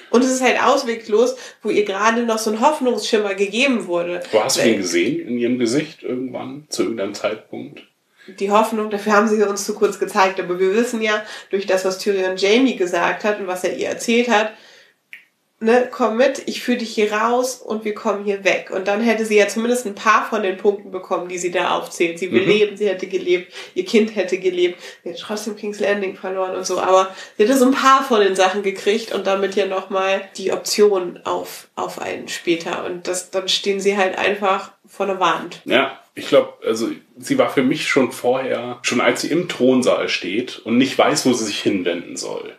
Und 0.10 0.24
es 0.24 0.32
ist 0.32 0.42
halt 0.42 0.62
ausweglos, 0.62 1.36
wo 1.62 1.70
ihr 1.70 1.86
gerade 1.86 2.24
noch 2.24 2.40
so 2.40 2.52
ein 2.52 2.62
Hoffnungsschimmer 2.62 3.36
gegeben 3.36 3.88
wurde. 3.88 4.22
Wo 4.32 4.44
hast 4.44 4.58
du 4.58 4.68
ihn 4.68 4.78
gesehen? 4.78 5.28
In 5.28 5.38
ihrem 5.38 5.60
Gesicht 5.60 6.04
irgendwann? 6.04 6.66
Zu 6.70 6.84
irgendeinem 6.84 7.14
Zeitpunkt? 7.14 7.84
Die 8.40 8.52
Hoffnung, 8.52 8.90
dafür 8.90 9.14
haben 9.14 9.28
sie 9.28 9.42
uns 9.44 9.66
zu 9.66 9.74
kurz 9.74 9.98
gezeigt, 9.98 10.40
aber 10.40 10.60
wir 10.60 10.76
wissen 10.76 11.02
ja, 11.02 11.24
durch 11.50 11.66
das, 11.66 11.86
was 11.86 11.98
Tyrion 11.98 12.38
Jamie 12.38 12.76
gesagt 12.76 13.24
hat 13.24 13.40
und 13.40 13.48
was 13.48 13.64
er 13.64 13.76
ihr 13.76 13.88
erzählt 13.88 14.30
hat, 14.30 14.52
ne, 15.60 15.88
komm 15.92 16.18
mit, 16.18 16.44
ich 16.46 16.62
führe 16.62 16.78
dich 16.78 16.92
hier 16.92 17.12
raus 17.12 17.56
und 17.56 17.84
wir 17.86 17.94
kommen 17.94 18.24
hier 18.24 18.44
weg. 18.44 18.72
Und 18.74 18.88
dann 18.88 19.02
hätte 19.02 19.26
sie 19.26 19.38
ja 19.38 19.48
zumindest 19.48 19.86
ein 19.86 19.96
paar 19.96 20.28
von 20.30 20.44
den 20.44 20.58
Punkten 20.58 20.92
bekommen, 20.92 21.28
die 21.28 21.38
sie 21.38 21.52
da 21.52 21.78
aufzählt. 21.78 22.20
Sie 22.20 22.32
will 22.32 22.44
Mhm. 22.44 22.50
leben, 22.50 22.78
sie 22.78 22.88
hätte 22.88 23.08
gelebt, 23.08 23.54
ihr 23.76 23.86
Kind 23.86 24.16
hätte 24.16 24.38
gelebt, 24.38 24.82
sie 25.04 25.10
hätte 25.10 25.22
trotzdem 25.22 25.56
King's 25.56 25.80
Landing 25.80 26.16
verloren 26.16 26.56
und 26.56 26.66
so. 26.66 26.80
Aber 26.80 27.14
sie 27.38 27.44
hätte 27.44 27.58
so 27.58 27.66
ein 27.66 27.72
paar 27.72 28.04
von 28.04 28.22
den 28.22 28.36
Sachen 28.36 28.64
gekriegt 28.64 29.12
und 29.14 29.28
damit 29.28 29.56
ja 29.56 29.66
nochmal 29.66 30.22
die 30.38 30.52
Option 30.52 31.20
auf, 31.26 31.68
auf 31.76 32.00
einen 32.00 32.28
später. 32.28 32.86
Und 32.86 33.08
das, 33.08 33.32
dann 33.32 33.48
stehen 33.50 33.80
sie 33.80 33.98
halt 33.98 34.18
einfach 34.18 34.72
vor 34.88 35.06
der 35.06 35.20
Wand. 35.20 35.62
Ja, 35.66 36.00
ich 36.16 36.28
glaube, 36.28 36.54
also 36.66 36.90
sie 37.18 37.38
war 37.38 37.50
für 37.50 37.64
mich 37.64 37.88
schon 37.88 38.12
vorher, 38.12 38.80
schon 38.82 39.00
als 39.02 39.22
sie 39.22 39.30
im 39.30 39.48
Thronsaal 39.48 40.10
steht 40.10 40.60
und 40.60 40.78
nicht 40.78 40.98
weiß, 40.98 41.26
wo 41.26 41.34
sie 41.34 41.46
sich 41.46 41.62
hinwenden 41.62 42.18
soll. 42.18 42.54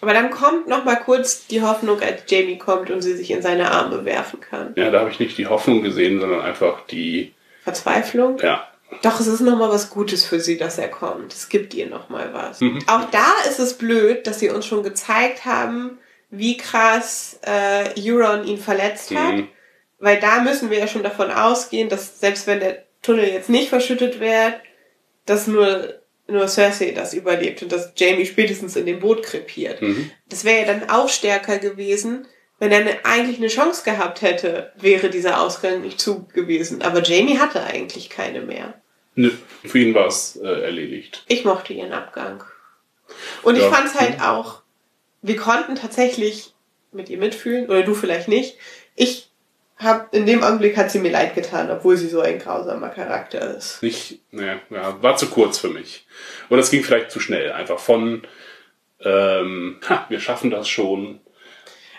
Aber 0.00 0.14
dann 0.14 0.30
kommt 0.30 0.68
noch 0.68 0.84
mal 0.84 0.96
kurz 0.96 1.46
die 1.46 1.62
Hoffnung, 1.62 2.00
als 2.00 2.22
Jamie 2.28 2.58
kommt 2.58 2.90
und 2.90 3.02
sie 3.02 3.16
sich 3.16 3.30
in 3.30 3.42
seine 3.42 3.70
Arme 3.70 4.04
werfen 4.04 4.40
kann. 4.40 4.72
Ja, 4.76 4.90
da 4.90 5.00
habe 5.00 5.10
ich 5.10 5.18
nicht 5.18 5.36
die 5.38 5.46
Hoffnung 5.46 5.82
gesehen, 5.82 6.20
sondern 6.20 6.40
einfach 6.40 6.86
die, 6.86 7.34
Verzweiflung. 7.68 8.38
ja, 8.38 8.66
Doch, 9.02 9.20
es 9.20 9.26
ist 9.26 9.40
noch 9.40 9.58
mal 9.58 9.68
was 9.68 9.90
Gutes 9.90 10.24
für 10.24 10.40
sie, 10.40 10.56
dass 10.56 10.78
er 10.78 10.88
kommt. 10.88 11.34
Es 11.34 11.48
gibt 11.48 11.74
ihr 11.74 11.86
noch 11.86 12.08
mal 12.08 12.32
was. 12.32 12.60
Auch 12.86 13.10
da 13.10 13.26
ist 13.48 13.58
es 13.58 13.74
blöd, 13.74 14.26
dass 14.26 14.38
sie 14.40 14.50
uns 14.50 14.64
schon 14.64 14.82
gezeigt 14.82 15.44
haben, 15.44 15.98
wie 16.30 16.56
krass 16.56 17.38
äh, 17.42 17.90
Euron 18.00 18.44
ihn 18.44 18.58
verletzt 18.58 19.14
hat. 19.14 19.34
Mhm. 19.34 19.48
Weil 19.98 20.20
da 20.20 20.40
müssen 20.40 20.70
wir 20.70 20.78
ja 20.78 20.86
schon 20.86 21.02
davon 21.02 21.30
ausgehen, 21.30 21.88
dass 21.88 22.20
selbst 22.20 22.46
wenn 22.46 22.60
der 22.60 22.84
Tunnel 23.02 23.28
jetzt 23.28 23.50
nicht 23.50 23.68
verschüttet 23.68 24.20
wird, 24.20 24.54
dass 25.26 25.46
nur, 25.46 25.97
nur 26.28 26.46
Cersei 26.46 26.92
das 26.92 27.14
überlebt 27.14 27.62
und 27.62 27.72
dass 27.72 27.92
Jamie 27.96 28.26
spätestens 28.26 28.76
in 28.76 28.86
dem 28.86 29.00
Boot 29.00 29.22
krepiert. 29.22 29.80
Mhm. 29.82 30.10
Das 30.28 30.44
wäre 30.44 30.60
ja 30.60 30.66
dann 30.66 30.90
auch 30.90 31.08
stärker 31.08 31.58
gewesen, 31.58 32.26
wenn 32.58 32.70
er 32.72 32.80
eine, 32.80 33.04
eigentlich 33.04 33.38
eine 33.38 33.48
Chance 33.48 33.82
gehabt 33.84 34.20
hätte, 34.22 34.72
wäre 34.76 35.10
dieser 35.10 35.40
Ausgang 35.40 35.80
nicht 35.82 36.00
zu 36.00 36.26
gewesen. 36.26 36.82
Aber 36.82 37.02
Jamie 37.02 37.38
hatte 37.38 37.62
eigentlich 37.62 38.10
keine 38.10 38.40
mehr. 38.40 38.74
Nö, 39.14 39.30
für 39.64 39.78
ihn 39.78 39.94
war 39.94 40.06
es 40.06 40.36
äh, 40.36 40.46
erledigt. 40.46 41.24
Ich 41.28 41.44
mochte 41.44 41.72
ihren 41.72 41.92
Abgang. 41.92 42.44
Und 43.42 43.56
ich 43.56 43.62
Ja. 43.62 43.70
fand's 43.70 43.94
halt 43.94 44.20
auch, 44.20 44.62
wir 45.22 45.36
konnten 45.36 45.76
tatsächlich 45.76 46.52
mit 46.92 47.08
ihr 47.08 47.18
mitfühlen, 47.18 47.66
oder 47.66 47.82
du 47.82 47.94
vielleicht 47.94 48.28
nicht. 48.28 48.56
Ich 48.96 49.27
hab, 49.78 50.14
in 50.14 50.26
dem 50.26 50.42
Augenblick 50.42 50.76
hat 50.76 50.90
sie 50.90 50.98
mir 50.98 51.10
leid 51.12 51.34
getan, 51.34 51.70
obwohl 51.70 51.96
sie 51.96 52.08
so 52.08 52.20
ein 52.20 52.38
grausamer 52.38 52.88
Charakter 52.88 53.56
ist. 53.56 53.82
Nicht, 53.82 54.20
naja, 54.32 54.60
ja, 54.70 55.02
war 55.02 55.16
zu 55.16 55.26
kurz 55.28 55.58
für 55.58 55.68
mich. 55.68 56.06
Oder 56.50 56.60
es 56.60 56.70
ging 56.70 56.82
vielleicht 56.82 57.10
zu 57.10 57.20
schnell. 57.20 57.52
Einfach 57.52 57.78
von, 57.78 58.22
ähm, 59.04 59.80
ha, 59.88 60.06
wir 60.08 60.20
schaffen 60.20 60.50
das 60.50 60.68
schon. 60.68 61.20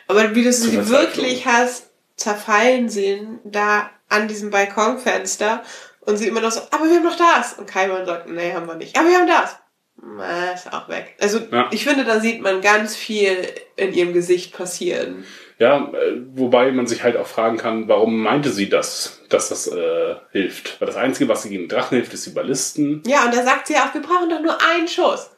Aber 0.07 0.35
wie 0.35 0.43
du 0.43 0.51
sie 0.51 0.89
wirklich 0.89 1.45
hast 1.45 1.89
zerfallen 2.15 2.89
sehen, 2.89 3.39
da 3.43 3.89
an 4.09 4.27
diesem 4.27 4.49
Balkonfenster, 4.49 5.63
und 6.01 6.17
sie 6.17 6.27
immer 6.27 6.41
noch 6.41 6.51
so, 6.51 6.61
aber 6.71 6.85
wir 6.85 6.95
haben 6.95 7.03
doch 7.03 7.15
das. 7.17 7.53
Und 7.53 7.67
Kaiman 7.67 8.05
sagt, 8.05 8.27
nee, 8.29 8.51
haben 8.53 8.65
wir 8.67 8.75
nicht. 8.75 8.97
Aber 8.97 9.07
wir 9.07 9.17
haben 9.17 9.27
das. 9.27 9.57
Na, 10.01 10.51
ist 10.53 10.71
auch 10.73 10.89
weg. 10.89 11.15
Also, 11.19 11.39
Ja. 11.51 11.69
ich 11.71 11.83
finde, 11.83 12.03
da 12.05 12.19
sieht 12.19 12.41
man 12.41 12.61
ganz 12.61 12.95
viel 12.95 13.45
in 13.75 13.93
ihrem 13.93 14.13
Gesicht 14.13 14.53
passieren. 14.55 15.25
Ja, 15.59 15.91
äh, 15.93 16.21
wobei 16.35 16.71
man 16.71 16.87
sich 16.87 17.03
halt 17.03 17.17
auch 17.17 17.27
fragen 17.27 17.57
kann, 17.57 17.89
warum 17.89 18.23
meinte 18.23 18.49
sie 18.49 18.69
das, 18.69 19.19
dass 19.27 19.49
das 19.49 19.67
äh, 19.67 20.15
hilft? 20.31 20.79
Weil 20.79 20.85
das 20.87 20.95
Einzige, 20.95 21.27
was 21.29 21.43
gegen 21.43 21.63
den 21.63 21.67
Drachen 21.67 21.97
hilft, 21.97 22.13
ist 22.13 22.25
die 22.25 22.31
Ballisten. 22.31 23.03
Ja, 23.05 23.25
und 23.25 23.35
da 23.35 23.43
sagt 23.43 23.67
sie 23.67 23.75
auch, 23.75 23.93
wir 23.93 24.01
brauchen 24.01 24.29
doch 24.29 24.41
nur 24.41 24.57
einen 24.71 24.87
Schuss. 24.87 25.29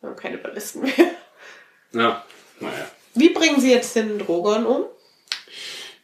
Wir 0.00 0.10
haben 0.10 0.16
keine 0.16 0.38
Ballisten 0.38 0.82
mehr. 0.82 0.92
Ja, 1.92 2.24
naja. 2.60 2.86
Wie 3.14 3.30
bringen 3.30 3.60
sie 3.60 3.72
jetzt 3.72 3.94
den 3.96 4.18
Drogon 4.18 4.66
um? 4.66 4.84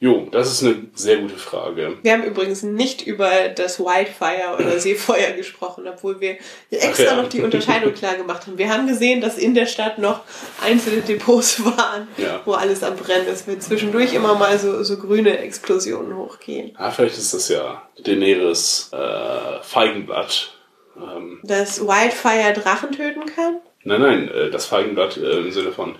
Jo, 0.02 0.26
das 0.32 0.50
ist 0.50 0.64
eine 0.64 0.86
sehr 0.94 1.18
gute 1.18 1.36
Frage. 1.36 1.98
Wir 2.02 2.12
haben 2.14 2.24
übrigens 2.24 2.62
nicht 2.62 3.06
über 3.06 3.50
das 3.54 3.78
Wildfire 3.78 4.54
oder 4.58 4.78
Seefeuer 4.80 5.32
gesprochen, 5.32 5.86
obwohl 5.86 6.18
wir 6.22 6.38
extra 6.70 7.04
ja. 7.04 7.16
noch 7.22 7.28
die 7.28 7.42
Unterscheidung 7.42 7.92
klar 7.92 8.14
gemacht 8.14 8.46
haben. 8.46 8.56
Wir 8.56 8.70
haben 8.72 8.86
gesehen, 8.86 9.20
dass 9.20 9.36
in 9.36 9.54
der 9.54 9.66
Stadt 9.66 9.98
noch 9.98 10.22
einzelne 10.64 11.02
Depots 11.02 11.62
waren, 11.64 12.08
Ja. 12.16 12.40
wo 12.46 12.52
alles 12.54 12.82
am 12.82 12.96
Brennen 12.96 13.26
ist, 13.26 13.46
wenn 13.46 13.60
zwischendurch 13.60 14.14
immer 14.14 14.34
mal 14.36 14.58
so, 14.58 14.82
so 14.84 14.96
grüne 14.96 15.36
Explosionen 15.38 16.16
hochgehen. 16.16 16.70
Ah, 16.78 16.90
vielleicht 16.90 17.18
ist 17.18 17.34
das 17.34 17.50
ja 17.50 17.82
Daenerys 18.02 18.88
äh, 18.94 19.62
Feigenblatt. 19.62 20.54
Ähm, 20.96 21.40
Dass 21.42 21.78
Wildfire 21.86 22.54
Drachen 22.54 22.92
töten 22.92 23.26
kann? 23.26 23.60
nein, 23.84 24.00
nein, 24.00 24.28
äh, 24.28 24.50
das 24.50 24.64
Feigenblatt 24.64 25.18
äh, 25.18 25.40
im 25.40 25.52
Sinne 25.52 25.72
von, 25.72 25.96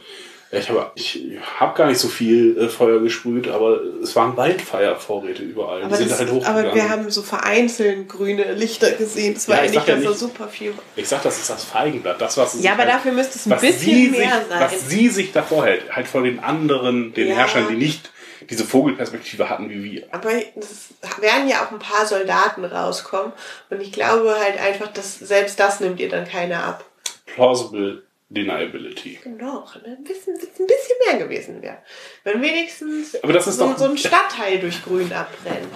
ich 0.53 0.69
habe 0.69 0.91
ich 0.97 1.21
hab 1.59 1.77
gar 1.77 1.87
nicht 1.87 1.99
so 2.01 2.09
viel 2.09 2.59
äh, 2.59 2.69
Feuer 2.69 3.01
gesprüht, 3.01 3.47
aber 3.49 3.81
es 4.03 4.17
waren 4.17 4.37
Wildfire-Vorräte 4.37 5.43
überall. 5.43 5.83
Aber, 5.85 5.97
das, 5.97 6.19
halt 6.19 6.45
aber 6.45 6.75
wir 6.75 6.89
haben 6.89 7.09
so 7.11 7.23
vereinzelt 7.23 8.09
grüne 8.09 8.53
Lichter 8.55 8.91
gesehen. 8.93 9.35
Das 9.35 9.49
war 9.49 9.57
Ja, 9.57 9.63
ja, 9.63 9.67
ich 9.67 9.71
nicht, 9.77 9.87
sag 9.87 9.89
ja 10.03 10.09
nicht- 10.11 10.19
super 10.19 10.49
viel 10.49 10.73
ich 10.97 11.09
sag, 11.09 11.23
das 11.23 11.39
ist 11.39 11.51
das 11.51 11.63
Feigenblatt. 11.65 12.21
Das, 12.21 12.37
was 12.37 12.61
Ja, 12.63 12.73
aber 12.73 12.83
halt, 12.83 12.95
dafür 12.95 13.13
müsste 13.13 13.39
es 13.39 13.47
ein 13.47 13.61
bisschen 13.61 14.11
mehr 14.11 14.39
sich, 14.41 14.49
sein. 14.49 14.61
Was 14.61 14.89
sie 14.89 15.09
sich 15.09 15.33
davor 15.33 15.67
hält, 15.67 15.95
halt 15.95 16.09
vor 16.09 16.23
den 16.23 16.41
anderen, 16.41 17.15
den 17.15 17.29
Ja. 17.29 17.37
Herrschern, 17.37 17.69
die 17.69 17.77
nicht 17.77 18.11
diese 18.49 18.65
Vogelperspektive 18.65 19.49
hatten 19.49 19.71
wie 19.71 19.85
wir. 19.85 20.07
Aber 20.11 20.31
es 20.57 20.89
werden 21.21 21.47
ja 21.49 21.65
auch 21.65 21.71
ein 21.71 21.79
paar 21.79 22.07
Soldaten 22.07 22.65
rauskommen. 22.65 23.33
Und 23.69 23.81
ich 23.81 23.93
glaube 23.93 24.35
halt 24.41 24.59
einfach, 24.61 24.89
dass 24.89 25.17
selbst 25.19 25.61
das 25.61 25.79
nimmt 25.79 26.01
ihr 26.01 26.09
dann 26.09 26.27
keiner 26.27 26.65
ab. 26.65 26.85
Plausible 27.27 28.03
Deniability. 28.31 29.19
Genau, 29.25 29.65
ne? 29.85 29.97
ein 29.99 30.05
bisschen, 30.05 30.35
ein 30.35 30.67
bisschen 30.67 30.97
mehr 31.07 31.19
gewesen 31.19 31.61
wäre. 31.63 31.79
Wenn 32.25 32.41
wenigstens 32.41 33.23
Aber 33.23 33.33
das 33.33 33.47
ist 33.49 33.57
so, 33.59 33.67
doch- 33.69 33.79
so 33.79 33.85
ein 33.87 33.99
Stadtteil 33.99 34.59
durch 34.61 34.83
Grün 34.85 35.13
abbrennt. 35.13 35.67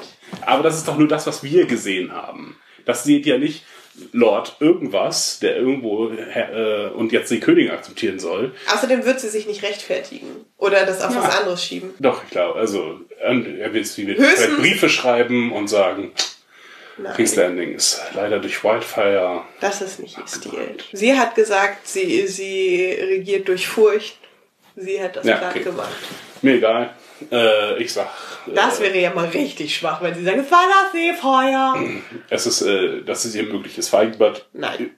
Aber 0.42 0.62
das 0.62 0.76
ist 0.76 0.86
doch 0.88 0.96
nur 0.96 1.08
das, 1.08 1.26
was 1.26 1.42
wir 1.42 1.66
gesehen 1.66 2.12
haben. 2.12 2.56
Das 2.84 3.04
seht 3.04 3.26
ja 3.26 3.38
nicht 3.38 3.64
Lord 4.12 4.56
irgendwas, 4.60 5.38
der 5.40 5.56
irgendwo 5.56 6.08
äh, 6.10 6.88
und 6.94 7.12
jetzt 7.12 7.30
die 7.30 7.40
Königin 7.40 7.70
akzeptieren 7.72 8.18
soll. 8.18 8.54
Außerdem 8.72 9.04
wird 9.04 9.20
sie 9.20 9.28
sich 9.28 9.46
nicht 9.46 9.62
rechtfertigen. 9.62 10.44
Oder 10.56 10.84
das 10.86 11.00
auf 11.02 11.14
Ja. 11.14 11.22
was 11.22 11.38
anderes 11.38 11.64
schieben. 11.64 11.90
Doch, 12.00 12.22
ich 12.24 12.30
glaube, 12.30 12.58
also 12.58 13.00
er 13.20 13.72
wird 13.72 13.96
wie 13.98 14.06
wir 14.08 14.16
Briefe 14.58 14.88
schreiben 14.88 15.52
und 15.52 15.68
sagen, 15.68 16.12
King's 17.16 17.34
Landing 17.36 17.74
ist 17.74 18.00
leider 18.14 18.38
durch 18.38 18.62
Wildfire. 18.62 19.42
das 19.60 19.80
ist 19.82 19.98
nicht 20.00 20.16
ihr 20.18 20.26
Stil. 20.26 20.76
Sie 20.92 21.16
hat 21.18 21.34
gesagt, 21.34 21.86
sie, 21.88 22.26
sie 22.26 22.92
regiert 23.00 23.48
durch 23.48 23.66
Furcht. 23.66 24.18
Sie 24.76 25.00
hat 25.02 25.16
das 25.16 25.24
Ja, 25.24 25.36
platt 25.36 25.50
okay. 25.50 25.64
gemacht. 25.64 25.92
Mir 26.42 26.54
egal. 26.54 26.94
Äh, 27.30 27.78
ich 27.82 27.92
sag, 27.92 28.08
Das 28.46 28.80
äh, 28.80 28.84
wäre 28.84 28.98
ja 28.98 29.14
mal 29.14 29.26
richtig 29.28 29.74
schwach, 29.74 30.02
wenn 30.02 30.14
sie 30.14 30.24
sagen, 30.24 30.40
es 30.40 30.50
war 30.50 30.64
das 30.68 30.92
Seefeuer. 30.92 31.74
es 32.28 32.46
ist, 32.46 32.62
äh, 32.62 33.02
das 33.02 33.24
ist 33.24 33.34
ihr 33.34 33.44
mögliches 33.44 33.88
Feigenblatt, 33.88 34.46
Nein. 34.52 34.90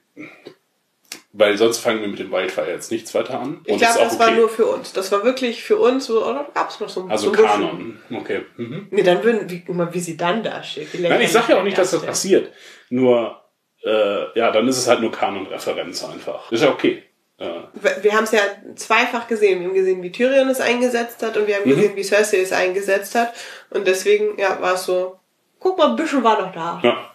Weil 1.39 1.55
sonst 1.57 1.77
fangen 1.77 2.01
wir 2.01 2.07
mit 2.07 2.17
dem 2.19 2.31
Wildfire 2.31 2.69
jetzt 2.71 2.91
nichts 2.91 3.13
weiter 3.13 3.39
an. 3.39 3.61
Ich 3.65 3.77
glaube, 3.77 3.99
das 3.99 4.17
war 4.19 4.27
okay. 4.29 4.37
nur 4.37 4.49
für 4.49 4.65
uns. 4.65 4.91
Das 4.93 5.11
war 5.11 5.23
wirklich 5.23 5.63
für 5.63 5.77
uns. 5.77 6.05
So, 6.05 6.25
oder 6.25 6.47
gab 6.53 6.69
es 6.69 6.79
noch 6.79 6.89
so 6.89 7.03
ein 7.03 7.11
Also 7.11 7.25
so 7.25 7.29
ein 7.31 7.35
bisschen- 7.35 7.47
Kanon. 7.47 7.99
Okay. 8.21 8.41
Mhm. 8.57 8.87
Nee, 8.91 9.03
dann 9.03 9.23
würden, 9.23 9.49
wie, 9.49 9.63
mal, 9.71 9.93
wie 9.93 9.99
sie 9.99 10.17
dann 10.17 10.41
dasteht. 10.43 10.91
Wie 10.93 10.97
Nein, 11.07 11.21
ich 11.21 11.31
sag 11.31 11.47
ja 11.49 11.59
auch 11.59 11.63
nicht, 11.63 11.77
dass 11.77 11.91
das 11.91 12.01
passiert. 12.01 12.51
Nur, 12.89 13.39
äh, 13.85 14.37
ja, 14.39 14.51
dann 14.51 14.67
ist 14.67 14.77
es 14.79 14.87
halt 14.87 15.01
nur 15.01 15.11
Kanon-Referenz 15.11 16.03
einfach. 16.03 16.51
Ist 16.51 16.63
ja 16.63 16.69
okay. 16.71 17.03
Äh, 17.39 17.45
Wir- 17.73 17.97
Wir 18.03 18.13
haben 18.15 18.23
es 18.23 18.31
ja 18.31 18.41
zweifach 18.75 19.27
gesehen. 19.27 19.59
Wir 19.59 19.67
haben 19.67 19.75
gesehen, 19.75 20.01
wie 20.01 20.11
Tyrion 20.11 20.49
es 20.49 20.59
eingesetzt 20.59 21.21
hat 21.21 21.37
und 21.37 21.45
wir 21.45 21.55
haben 21.57 21.69
Mhm. 21.69 21.75
gesehen, 21.75 21.95
wie 21.95 22.03
Cersei 22.03 22.39
es 22.41 22.51
eingesetzt 22.51 23.13
hat. 23.13 23.33
Und 23.69 23.85
deswegen, 23.85 24.39
ja, 24.39 24.59
war 24.59 24.73
es 24.73 24.85
so, 24.85 25.19
guck 25.59 25.77
mal, 25.77 25.89
ein 25.91 25.95
bisschen 25.95 26.23
war 26.23 26.41
noch 26.41 26.51
da. 26.51 26.79
ja. 26.83 27.11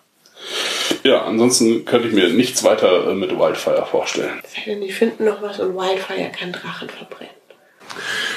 Ja, 1.02 1.22
ansonsten 1.22 1.84
könnte 1.84 2.08
ich 2.08 2.14
mir 2.14 2.28
nichts 2.28 2.62
weiter 2.62 3.08
äh, 3.10 3.14
mit 3.14 3.36
Wildfire 3.36 3.86
vorstellen. 3.86 4.40
Denn, 4.66 4.80
die 4.80 4.92
finden 4.92 5.24
noch 5.24 5.42
was 5.42 5.58
und 5.58 5.74
Wildfire 5.74 6.30
kann 6.30 6.52
Drachen 6.52 6.88
verbrennen. 6.88 7.34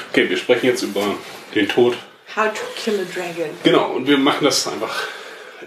Okay, 0.09 0.29
wir 0.29 0.37
sprechen 0.37 0.65
jetzt 0.65 0.81
über 0.81 1.01
den 1.53 1.69
Tod. 1.69 1.95
How 2.35 2.51
to 2.51 2.61
kill 2.75 2.99
a 2.99 3.13
dragon. 3.13 3.51
Genau, 3.63 3.91
und 3.91 4.07
wir 4.07 4.17
machen 4.17 4.43
das 4.43 4.67
einfach. 4.67 5.07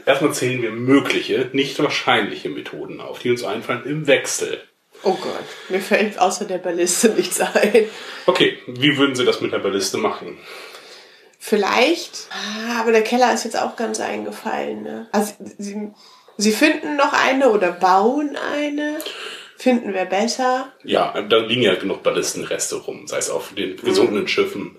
Erstmal 0.05 0.35
zählen 0.35 0.61
wir 0.63 0.71
mögliche, 0.71 1.51
nicht 1.53 1.79
wahrscheinliche 1.79 2.49
Methoden 2.49 3.01
auf, 3.01 3.21
die 3.21 3.31
uns 3.31 3.45
einfallen 3.45 3.85
im 3.85 4.07
Wechsel. 4.07 4.61
Oh 5.03 5.15
Gott, 5.15 5.45
mir 5.69 5.81
fällt 5.81 6.19
außer 6.19 6.45
der 6.45 6.59
Balliste 6.59 7.09
nichts 7.17 7.41
ein. 7.41 7.85
Okay, 8.27 8.59
wie 8.67 8.97
würden 8.97 9.15
Sie 9.15 9.25
das 9.25 9.41
mit 9.41 9.53
der 9.53 9.59
Balliste 9.59 9.99
machen? 9.99 10.39
Vielleicht, 11.39 12.29
ah, 12.31 12.81
aber 12.81 12.93
der 12.93 13.03
Keller 13.03 13.33
ist 13.33 13.45
jetzt 13.45 13.59
auch 13.59 13.77
ganz 13.77 14.01
eingefallen. 14.01 14.83
Ne? 14.83 15.09
Also 15.13 15.33
sie, 15.57 15.93
sie 16.39 16.53
finden 16.53 16.97
noch 16.97 17.13
eine 17.13 17.51
oder 17.51 17.73
bauen 17.73 18.39
eine. 18.55 18.99
Finden 19.59 19.93
wir 19.93 20.05
besser. 20.05 20.73
Ja, 20.85 21.21
da 21.21 21.39
liegen 21.39 21.63
ja 21.63 21.75
genug 21.75 22.05
Ballistenreste 22.05 22.77
rum, 22.77 23.09
sei 23.09 23.19
es 23.19 23.29
auf 23.29 23.53
den 23.55 23.77
gesunkenen 23.77 24.29
Schiffen. 24.29 24.77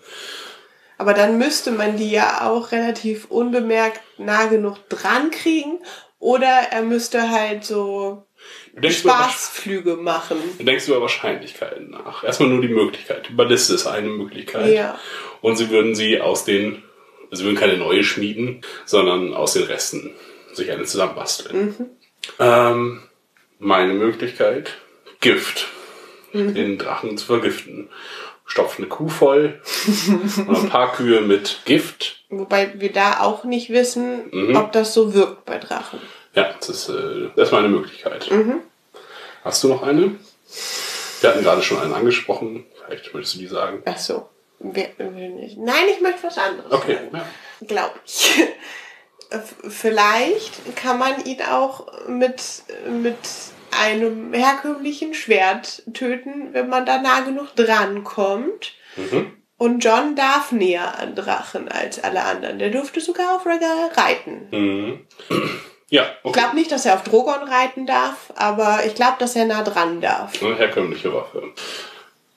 Aber 0.98 1.14
dann 1.14 1.38
müsste 1.38 1.72
man 1.72 1.98
die 1.98 2.10
ja 2.10 2.50
auch 2.50 2.72
relativ 2.72 3.26
unbemerkt 3.26 4.00
nah 4.18 4.46
genug 4.46 4.78
dran 4.90 5.32
kriegen. 5.32 5.80
Oder 6.18 6.68
er 6.72 6.82
müsste 6.82 7.30
halt 7.30 7.64
so 7.66 8.26
Spaßflüge 8.82 9.96
machen. 9.96 10.38
du 10.58 10.64
denkst 10.64 10.88
über 10.88 11.02
Wahrscheinlichkeiten 11.02 11.90
nach. 11.90 12.24
Erstmal 12.24 12.50
nur 12.50 12.62
die 12.62 12.70
Möglichkeit. 12.70 13.28
Die 13.30 13.34
Balliste 13.34 13.74
ist 13.74 13.88
eine 13.88 14.10
Möglichkeit. 14.10 14.74
Ja. 14.74 15.00
Und 15.42 15.58
sie 15.58 15.70
würden 15.70 15.96
sie 15.96 16.20
aus 16.22 16.46
den, 16.46 16.84
sie 17.32 17.44
würden 17.44 17.58
keine 17.58 17.78
neue 17.78 18.04
schmieden, 18.04 18.62
sondern 18.86 19.34
aus 19.34 19.54
den 19.54 19.64
Resten 19.64 20.14
sich 20.60 20.72
eine 20.72 20.84
zusammenbasteln. 20.84 21.90
Ähm, 22.40 23.02
meine 23.60 23.94
Möglichkeit, 23.94 24.72
Gift. 25.22 25.68
Den 26.34 26.78
Drachen 26.78 27.18
zu 27.18 27.26
vergiften. 27.26 27.90
Stopft 28.46 28.78
eine 28.80 28.88
Kuh 28.88 29.10
voll 29.10 29.60
und 30.48 30.50
ein 30.56 30.70
paar 30.70 30.92
Kühe 30.94 31.22
mit 31.22 31.62
Gift. 31.66 32.24
Wobei 32.30 32.72
wir 32.80 32.92
da 32.92 33.20
auch 33.22 33.44
nicht 33.44 33.70
wissen, 33.72 34.30
Mhm. 34.32 34.56
ob 34.56 34.72
das 34.72 34.94
so 34.94 35.14
wirkt 35.14 35.46
bei 35.46 35.58
Drachen. 35.58 36.00
Ja, 36.36 36.54
das 36.60 36.70
ist, 36.70 36.90
äh, 36.90 37.30
das 37.36 37.48
ist 37.50 37.52
meine 37.52 37.68
Möglichkeit. 37.70 38.30
Hast 39.44 39.64
du 39.64 39.68
noch 39.70 39.82
eine? 39.84 40.16
Wir 41.22 41.30
hatten 41.32 41.44
gerade 41.44 41.62
schon 41.64 41.80
einen 41.80 41.94
angesprochen. 41.94 42.66
Vielleicht 42.86 43.14
möchtest 43.14 43.36
du 43.36 43.40
die 43.40 43.48
sagen. 43.48 43.82
Ach 43.86 43.98
so. 43.98 44.30
Nein, 44.60 45.86
ich 45.92 46.02
möchte 46.02 46.24
was 46.24 46.38
anderes 46.38 46.72
Okay. 46.72 46.98
Ja. 47.14 47.26
Glaube 47.68 47.94
ich. 48.06 48.44
F- 49.30 49.56
Vielleicht 49.70 50.76
kann 50.76 50.98
man 50.98 51.24
ihn 51.26 51.42
auch 51.44 52.08
mit, 52.08 52.42
mit 52.90 53.18
einem 53.80 54.34
herkömmlichen 54.34 55.14
Schwert 55.14 55.84
töten, 55.94 56.50
wenn 56.54 56.70
man 56.70 56.86
da 56.86 57.00
nah 57.02 57.20
genug 57.22 57.56
drankommt. 57.56 58.74
Mhm. 58.96 59.34
Und 59.58 59.84
John 59.84 60.16
darf 60.16 60.52
näher 60.52 60.98
an 61.00 61.16
Drachen 61.16 61.68
als 61.70 62.02
alle 62.04 62.24
anderen. 62.24 62.60
Der 62.60 62.70
durfte 62.70 63.02
sogar 63.02 63.36
auf 63.36 63.46
Rhaegar 63.46 63.92
reiten. 63.96 64.48
Mhm. 64.52 65.06
Ja, 65.90 66.04
Ich 66.04 66.26
okay. 66.26 66.40
glaube 66.40 66.56
nicht, 66.56 66.72
dass 66.72 66.86
er 66.86 66.94
auf 66.96 67.04
Drogon 67.04 67.44
reiten 67.48 67.86
darf, 67.86 68.32
aber 68.36 68.86
ich 68.86 68.96
glaube, 68.96 69.16
dass 69.20 69.36
er 69.36 69.46
nah 69.46 69.64
dran 69.64 70.02
darf. 70.02 70.42
Eine 70.42 70.56
herkömmliche 70.56 71.14
Waffe. 71.14 71.44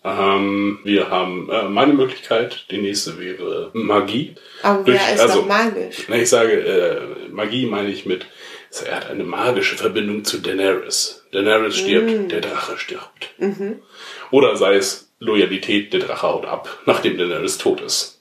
Ähm, 0.04 0.80
wir 0.84 1.10
haben 1.10 1.48
äh, 1.50 1.68
meine 1.68 1.92
Möglichkeit. 1.92 2.66
Die 2.70 2.78
nächste 2.78 3.18
wäre 3.20 3.70
Magie. 3.72 4.34
Aber 4.62 4.82
Durch- 4.82 4.98
wer 4.98 5.14
ist 5.14 5.20
also- 5.20 5.40
doch 5.40 5.46
magisch? 5.48 5.96
Na, 6.08 6.16
ich 6.16 6.28
sage, 6.28 6.52
äh, 6.52 7.28
Magie 7.30 7.66
meine 7.66 7.88
ich 7.90 8.04
mit, 8.04 8.26
er 8.84 8.96
hat 8.96 9.10
eine 9.10 9.22
magische 9.24 9.76
Verbindung 9.76 10.24
zu 10.24 10.38
Daenerys. 10.38 11.24
Daenerys 11.32 11.76
stirbt, 11.76 12.32
der 12.32 12.40
Drache 12.40 12.78
stirbt. 12.78 13.30
Oder 14.30 14.56
sei 14.56 14.74
es 14.76 15.10
Loyalität, 15.20 15.92
der 15.92 16.00
Drache 16.00 16.26
haut 16.26 16.46
ab, 16.46 16.68
nachdem 16.86 17.16
Daenerys 17.18 17.58
tot 17.58 17.80
ist. 17.80 18.20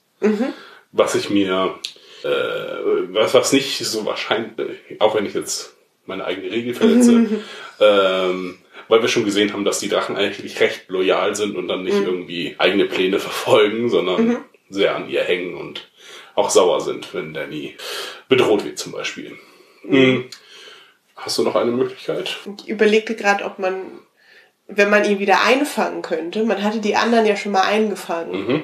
Was 0.92 1.14
ich 1.14 1.30
mir, 1.30 1.74
äh, 2.22 2.28
was, 2.28 3.34
was 3.34 3.52
nicht 3.52 3.78
so 3.78 4.04
wahrscheinlich, 4.06 4.78
auch 5.00 5.14
wenn 5.16 5.26
ich 5.26 5.34
jetzt 5.34 5.74
meine 6.06 6.24
eigene 6.26 6.50
Regel 6.50 6.74
verletze, 6.74 7.26
ähm, 7.80 8.58
weil 8.92 9.00
wir 9.00 9.08
schon 9.08 9.24
gesehen 9.24 9.54
haben, 9.54 9.64
dass 9.64 9.78
die 9.78 9.88
Drachen 9.88 10.18
eigentlich 10.18 10.60
recht 10.60 10.90
loyal 10.90 11.34
sind 11.34 11.56
und 11.56 11.66
dann 11.66 11.82
nicht 11.82 11.96
irgendwie 11.96 12.56
eigene 12.58 12.84
Pläne 12.84 13.18
verfolgen, 13.18 13.88
sondern 13.88 14.44
sehr 14.68 14.94
an 14.94 15.08
ihr 15.08 15.24
hängen 15.24 15.54
und 15.56 15.88
auch 16.34 16.50
sauer 16.50 16.78
sind, 16.82 17.14
wenn 17.14 17.32
Danny 17.32 17.74
bedroht 18.28 18.66
wird 18.66 18.78
zum 18.78 18.92
Beispiel. 18.92 19.34
Mhm. 19.82 20.28
Hast 21.16 21.38
du 21.38 21.42
noch 21.42 21.56
eine 21.56 21.70
Möglichkeit? 21.70 22.36
Ich 22.58 22.68
überlegte 22.68 23.16
gerade, 23.16 23.44
ob 23.46 23.58
man, 23.58 23.80
wenn 24.66 24.90
man 24.90 25.06
ihn 25.06 25.18
wieder 25.18 25.40
einfangen 25.42 26.02
könnte, 26.02 26.44
man 26.44 26.62
hatte 26.62 26.80
die 26.80 26.96
anderen 26.96 27.24
ja 27.24 27.36
schon 27.36 27.52
mal 27.52 27.62
eingefangen. 27.62 28.46
Mhm. 28.46 28.62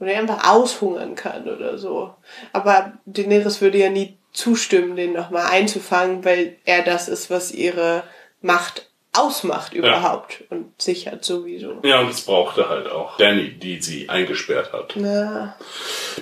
Oder 0.00 0.12
er 0.12 0.20
einfach 0.20 0.50
aushungern 0.50 1.16
kann 1.16 1.50
oder 1.50 1.76
so. 1.76 2.14
Aber 2.54 2.94
Daenerys 3.04 3.60
würde 3.60 3.76
ja 3.76 3.90
nie 3.90 4.16
zustimmen, 4.32 4.96
den 4.96 5.12
nochmal 5.12 5.48
einzufangen, 5.50 6.24
weil 6.24 6.56
er 6.64 6.82
das 6.82 7.10
ist, 7.10 7.28
was 7.28 7.52
ihre 7.52 8.04
Macht 8.40 8.90
ausmacht 9.18 9.74
überhaupt 9.74 10.44
und 10.50 10.80
sichert 10.80 11.24
sowieso. 11.24 11.80
Ja, 11.82 12.00
und 12.00 12.10
es 12.10 12.22
brauchte 12.22 12.68
halt 12.68 12.90
auch 12.90 13.16
Danny, 13.16 13.50
die 13.50 13.80
sie 13.80 14.08
eingesperrt 14.08 14.72
hat. 14.72 14.94
Na, 14.96 15.56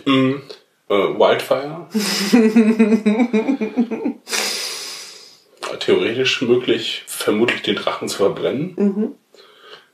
Mhm. 0.05 0.43
Äh, 0.89 0.95
Wildfire. 0.95 1.87
Theoretisch 5.81 6.43
möglich, 6.43 7.03
vermutlich 7.07 7.63
den 7.63 7.77
Drachen 7.77 8.09
zu 8.09 8.19
verbrennen. 8.19 9.17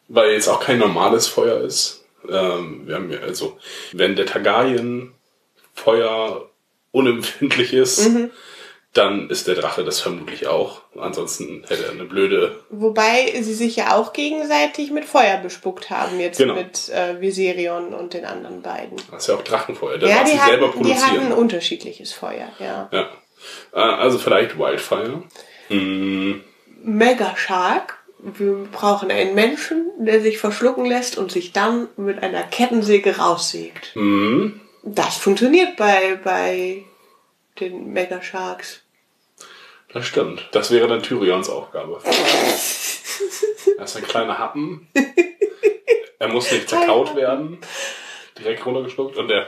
Weil 0.09 0.33
jetzt 0.33 0.49
auch 0.49 0.61
kein 0.61 0.79
normales 0.79 1.29
Feuer 1.29 1.61
ist. 1.61 2.05
Ähm, 2.29 2.87
wir 2.87 2.97
haben 2.97 3.11
ja 3.11 3.21
also, 3.21 3.59
wenn 3.93 4.17
der 4.17 4.27
Targaryen 4.27 5.13
Feuer 5.75 6.51
unempfindlich 6.93 7.73
ist, 7.73 8.11
dann 8.93 9.31
ist 9.31 9.47
der 9.47 9.55
Drache 9.55 9.85
das 9.85 10.01
vermutlich 10.01 10.49
auch. 10.49 10.81
Ansonsten 10.99 11.63
hätte 11.69 11.85
er 11.85 11.93
eine 11.93 12.05
blöde. 12.05 12.57
wobei 12.71 13.33
sie 13.41 13.55
sich 13.55 13.77
ja 13.77 13.95
auch 13.97 14.13
gegenseitig 14.13 14.91
mit 14.91 15.05
Feuer 15.05 15.37
bespuckt 15.39 15.91
haben, 15.91 16.19
jetzt 16.19 16.39
Genau. 16.39 16.55
mit 16.55 16.89
äh, 16.89 17.21
Viserion 17.21 17.95
und 17.95 18.15
den 18.15 18.25
anderen 18.25 18.63
beiden. 18.63 18.97
Das 19.13 19.23
ist 19.23 19.29
ja 19.29 19.37
auch 19.37 19.43
Drachenfeuer. 19.45 19.99
Der 19.99 20.09
ja, 20.09 20.25
die 20.25 20.33
sie 20.33 20.39
selber 20.39 20.69
hatten, 20.69 20.83
die 20.83 20.89
produzieren. 20.91 21.21
hatten 21.23 21.33
unterschiedliches 21.33 22.13
Feuer, 22.13 22.49
ja. 22.59 22.89
Ja. 22.93 23.09
Äh, 23.73 23.79
Also 23.79 24.19
vielleicht 24.19 24.59
Wildfire. 24.59 25.23
Mm, 25.69 26.41
Mega 26.83 27.37
Shark. 27.37 27.97
Wir 28.23 28.67
brauchen 28.73 29.11
einen 29.11 29.35
Menschen, 29.35 29.87
der 29.99 30.21
sich 30.21 30.39
verschlucken 30.39 30.85
lässt 30.85 31.17
und 31.17 31.33
sich 31.33 31.53
dann 31.53 31.89
mit 31.97 32.23
einer 32.23 32.43
Kettensäge 32.43 33.17
raussägt. 33.19 33.93
mm, 33.95 34.49
Das 34.83 35.17
funktioniert 35.17 35.77
bei, 35.77 36.19
bei 36.23 36.85
den 37.61 37.93
Mega 37.93 38.23
Sharks. 38.23 38.83
das 39.93 40.07
stimmt. 40.07 40.49
Das 40.53 40.71
wäre 40.71 40.89
dann 40.89 41.03
Tyrions 41.03 41.49
Aufgabe. 41.49 42.01
Er 43.77 43.85
ist 43.85 43.97
ein 43.97 44.03
kleiner 44.03 44.39
Happen. 44.39 44.89
Er 46.19 46.29
muss 46.29 46.51
nicht 46.53 46.69
zerkaut 46.69 47.17
werden. 47.17 47.59
Direkt 48.39 48.65
runtergeschluckt 48.67 49.17
und 49.17 49.31
er 49.31 49.47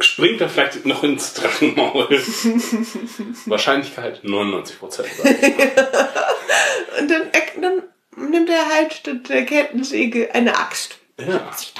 springt 0.00 0.40
dann 0.40 0.48
vielleicht 0.48 0.84
noch 0.86 1.02
ins 1.02 1.34
Drachenmaul. 1.34 2.08
Wahrscheinlichkeit 3.46 4.24
99 4.24 4.78
Prozent. 4.78 5.08
Und 6.98 7.10
dann, 7.10 7.30
dann 7.60 7.82
nimmt 8.16 8.50
er 8.50 8.68
halt 8.68 8.92
statt 8.92 9.28
der 9.28 9.44
Kettensäge 9.44 10.34
eine 10.34 10.56
Axt. 10.58 10.97
Ja, 11.20 11.50
Sieht 11.56 11.72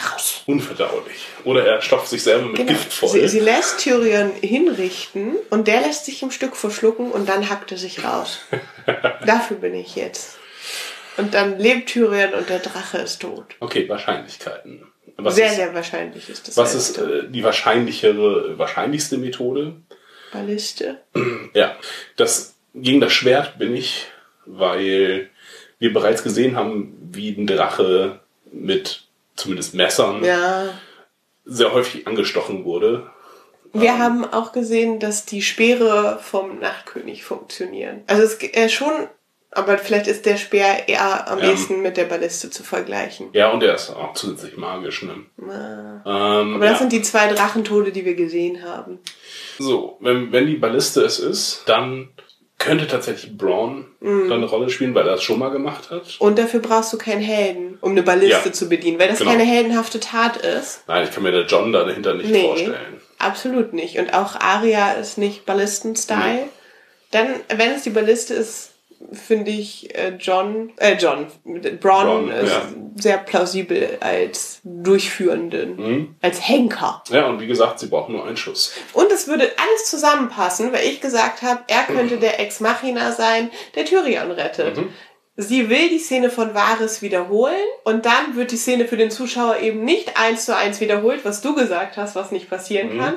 unverdaulich. 0.46 1.28
Oder 1.44 1.64
er 1.66 1.82
stopft 1.82 2.08
sich 2.08 2.22
selber 2.22 2.46
mit 2.46 2.56
Genau. 2.56 2.72
Gift 2.72 2.92
voll. 2.92 3.10
Sie, 3.10 3.28
sie 3.28 3.40
lässt 3.40 3.78
Tyrion 3.80 4.32
hinrichten 4.40 5.36
und 5.50 5.68
der 5.68 5.82
lässt 5.82 6.06
sich 6.06 6.22
im 6.22 6.30
Stück 6.30 6.56
verschlucken 6.56 7.12
und 7.12 7.28
dann 7.28 7.48
hackt 7.48 7.70
er 7.70 7.78
sich 7.78 8.02
raus. 8.02 8.40
Dafür 9.26 9.58
bin 9.58 9.74
ich 9.74 9.94
jetzt. 9.94 10.38
Und 11.18 11.34
dann 11.34 11.58
lebt 11.58 11.90
Tyrion 11.90 12.32
und 12.34 12.48
der 12.48 12.60
Drache 12.60 12.98
ist 12.98 13.20
tot. 13.20 13.44
Okay, 13.60 13.88
Wahrscheinlichkeiten. 13.88 14.86
Was 15.18 15.34
sehr, 15.34 15.48
ist, 15.48 15.56
sehr 15.56 15.74
wahrscheinlich 15.74 16.28
ist 16.28 16.48
das. 16.48 16.56
was 16.56 16.74
ist 16.74 16.96
äh, 16.98 17.28
die 17.28 17.42
wahrscheinlichere, 17.42 18.56
wahrscheinlichste 18.56 19.18
Methode? 19.18 19.74
Balliste? 20.32 21.00
Ja, 21.54 21.76
das 22.16 22.54
gegen 22.74 23.00
das 23.00 23.12
Schwert 23.12 23.58
bin 23.58 23.74
ich, 23.74 24.06
weil 24.46 25.28
wir 25.78 25.92
bereits 25.92 26.22
gesehen 26.22 26.56
haben, 26.56 26.96
wie 27.12 27.30
ein 27.30 27.46
Drache 27.48 28.20
mit 28.52 29.07
zumindest 29.38 29.74
Messern 29.74 30.22
Ja. 30.24 30.68
sehr 31.44 31.72
häufig 31.72 32.06
angestochen 32.06 32.64
wurde. 32.64 33.10
Wir 33.72 33.90
Ähm. 33.90 33.98
haben 33.98 34.24
auch 34.24 34.52
gesehen, 34.52 34.98
dass 35.00 35.24
die 35.26 35.42
Speere 35.42 36.18
vom 36.22 36.58
Nachtkönig 36.58 37.24
funktionieren. 37.24 38.02
Also 38.06 38.22
es 38.22 38.42
äh, 38.42 38.68
schon, 38.68 38.92
aber 39.50 39.78
vielleicht 39.78 40.06
ist 40.06 40.26
der 40.26 40.36
Speer 40.36 40.88
eher 40.88 41.30
am 41.30 41.38
Ja. 41.38 41.50
ehesten 41.50 41.82
mit 41.82 41.96
der 41.96 42.04
Balliste 42.04 42.50
zu 42.50 42.62
vergleichen. 42.62 43.28
Ja, 43.32 43.50
und 43.50 43.62
er 43.62 43.74
ist 43.74 43.90
auch 43.90 44.14
zusätzlich 44.14 44.56
magisch. 44.56 45.02
Ne? 45.02 45.26
Ähm, 45.38 46.02
Aber 46.04 46.58
das 46.60 46.72
ja. 46.72 46.78
sind 46.78 46.92
die 46.92 47.02
zwei 47.02 47.32
Drachentode, 47.32 47.92
die 47.92 48.04
wir 48.04 48.14
gesehen 48.14 48.62
haben. 48.64 48.98
So, 49.58 49.96
wenn, 50.00 50.32
wenn 50.32 50.46
die 50.46 50.56
Balliste 50.56 51.02
es 51.02 51.18
ist, 51.18 51.62
dann 51.66 52.08
könnte 52.58 52.86
tatsächlich 52.88 53.36
Braun 53.38 53.86
Mhm. 54.00 54.28
dann 54.28 54.38
eine 54.38 54.46
Rolle 54.46 54.68
spielen, 54.68 54.94
weil 54.94 55.06
er 55.06 55.12
das 55.12 55.22
schon 55.22 55.38
mal 55.38 55.50
gemacht 55.50 55.90
hat. 55.90 56.16
Und 56.18 56.38
dafür 56.38 56.60
brauchst 56.60 56.92
du 56.92 56.98
keinen 56.98 57.20
Helden, 57.22 57.78
um 57.80 57.92
eine 57.92 58.02
Balliste 58.02 58.48
Ja. 58.48 58.52
zu 58.52 58.68
bedienen, 58.68 58.98
weil 58.98 59.08
das 59.08 59.18
Genau. 59.18 59.30
keine 59.30 59.44
heldenhafte 59.44 60.00
Tat 60.00 60.36
ist. 60.38 60.82
Nein, 60.88 61.04
ich 61.04 61.12
kann 61.12 61.22
mir 61.22 61.30
der 61.32 61.46
John 61.46 61.72
da 61.72 61.84
dahinter 61.84 62.14
nicht 62.14 62.30
Nee. 62.30 62.42
vorstellen. 62.42 63.00
Absolut 63.18 63.72
nicht. 63.72 63.98
Und 63.98 64.12
auch 64.14 64.36
Aria 64.36 64.92
ist 64.92 65.18
nicht 65.18 65.46
Ballisten-Style. 65.46 66.34
Nee. 66.34 66.48
Dann, 67.10 67.28
wenn 67.56 67.70
es 67.72 67.82
die 67.82 67.90
Balliste 67.90 68.34
ist, 68.34 68.72
finde 69.12 69.50
ich 69.50 69.94
äh, 69.96 70.16
John, 70.18 70.72
äh, 70.76 70.94
John, 70.96 71.26
Braun 71.44 71.78
Bronn, 72.26 72.30
ist 72.30 72.50
ja. 72.50 72.62
sehr 72.96 73.18
plausibel 73.18 73.96
als 74.00 74.60
Durchführenden, 74.64 75.76
Mhm. 75.76 76.14
als 76.20 76.46
Henker. 76.46 77.02
Ja, 77.10 77.28
und 77.28 77.40
wie 77.40 77.46
gesagt, 77.46 77.78
sie 77.78 77.86
brauchen 77.86 78.12
nur 78.16 78.26
einen 78.26 78.36
Schuss. 78.36 78.72
Und 78.92 79.10
es 79.12 79.28
würde 79.28 79.44
alles 79.56 79.84
zusammenpassen, 79.90 80.72
weil 80.72 80.84
ich 80.86 81.00
gesagt 81.00 81.42
habe, 81.42 81.60
er 81.68 81.84
könnte 81.84 82.16
der 82.18 82.40
Ex 82.40 82.60
Machina 82.60 83.12
sein, 83.12 83.50
der 83.74 83.84
Tyrion 83.84 84.30
rettet. 84.32 84.76
Mhm. 84.76 84.88
Sie 85.36 85.70
will 85.70 85.88
die 85.88 86.00
Szene 86.00 86.30
von 86.30 86.52
Varys 86.52 87.00
wiederholen 87.00 87.54
und 87.84 88.04
dann 88.06 88.34
wird 88.34 88.50
die 88.50 88.56
Szene 88.56 88.88
für 88.88 88.96
den 88.96 89.12
Zuschauer 89.12 89.58
eben 89.60 89.84
nicht 89.84 90.18
eins 90.20 90.44
zu 90.44 90.56
eins 90.56 90.80
wiederholt, 90.80 91.24
was 91.24 91.40
du 91.40 91.54
gesagt 91.54 91.96
hast, 91.96 92.16
was 92.16 92.32
nicht 92.32 92.50
passieren 92.50 92.96
Mhm. 92.96 93.00
kann, 93.00 93.14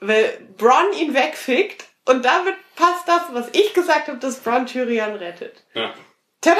weil 0.00 0.24
Bronn 0.58 0.92
ihn 1.00 1.14
wegfickt 1.14 1.86
und 2.06 2.24
damit 2.24 2.54
passt 2.76 3.06
das, 3.08 3.22
was 3.32 3.48
ich 3.52 3.74
gesagt 3.74 4.08
habe, 4.08 4.18
dass 4.18 4.40
Bronn 4.40 4.66
Tyrion 4.66 5.14
rettet. 5.16 5.64
Ja. 5.74 5.92
Tada! 6.40 6.56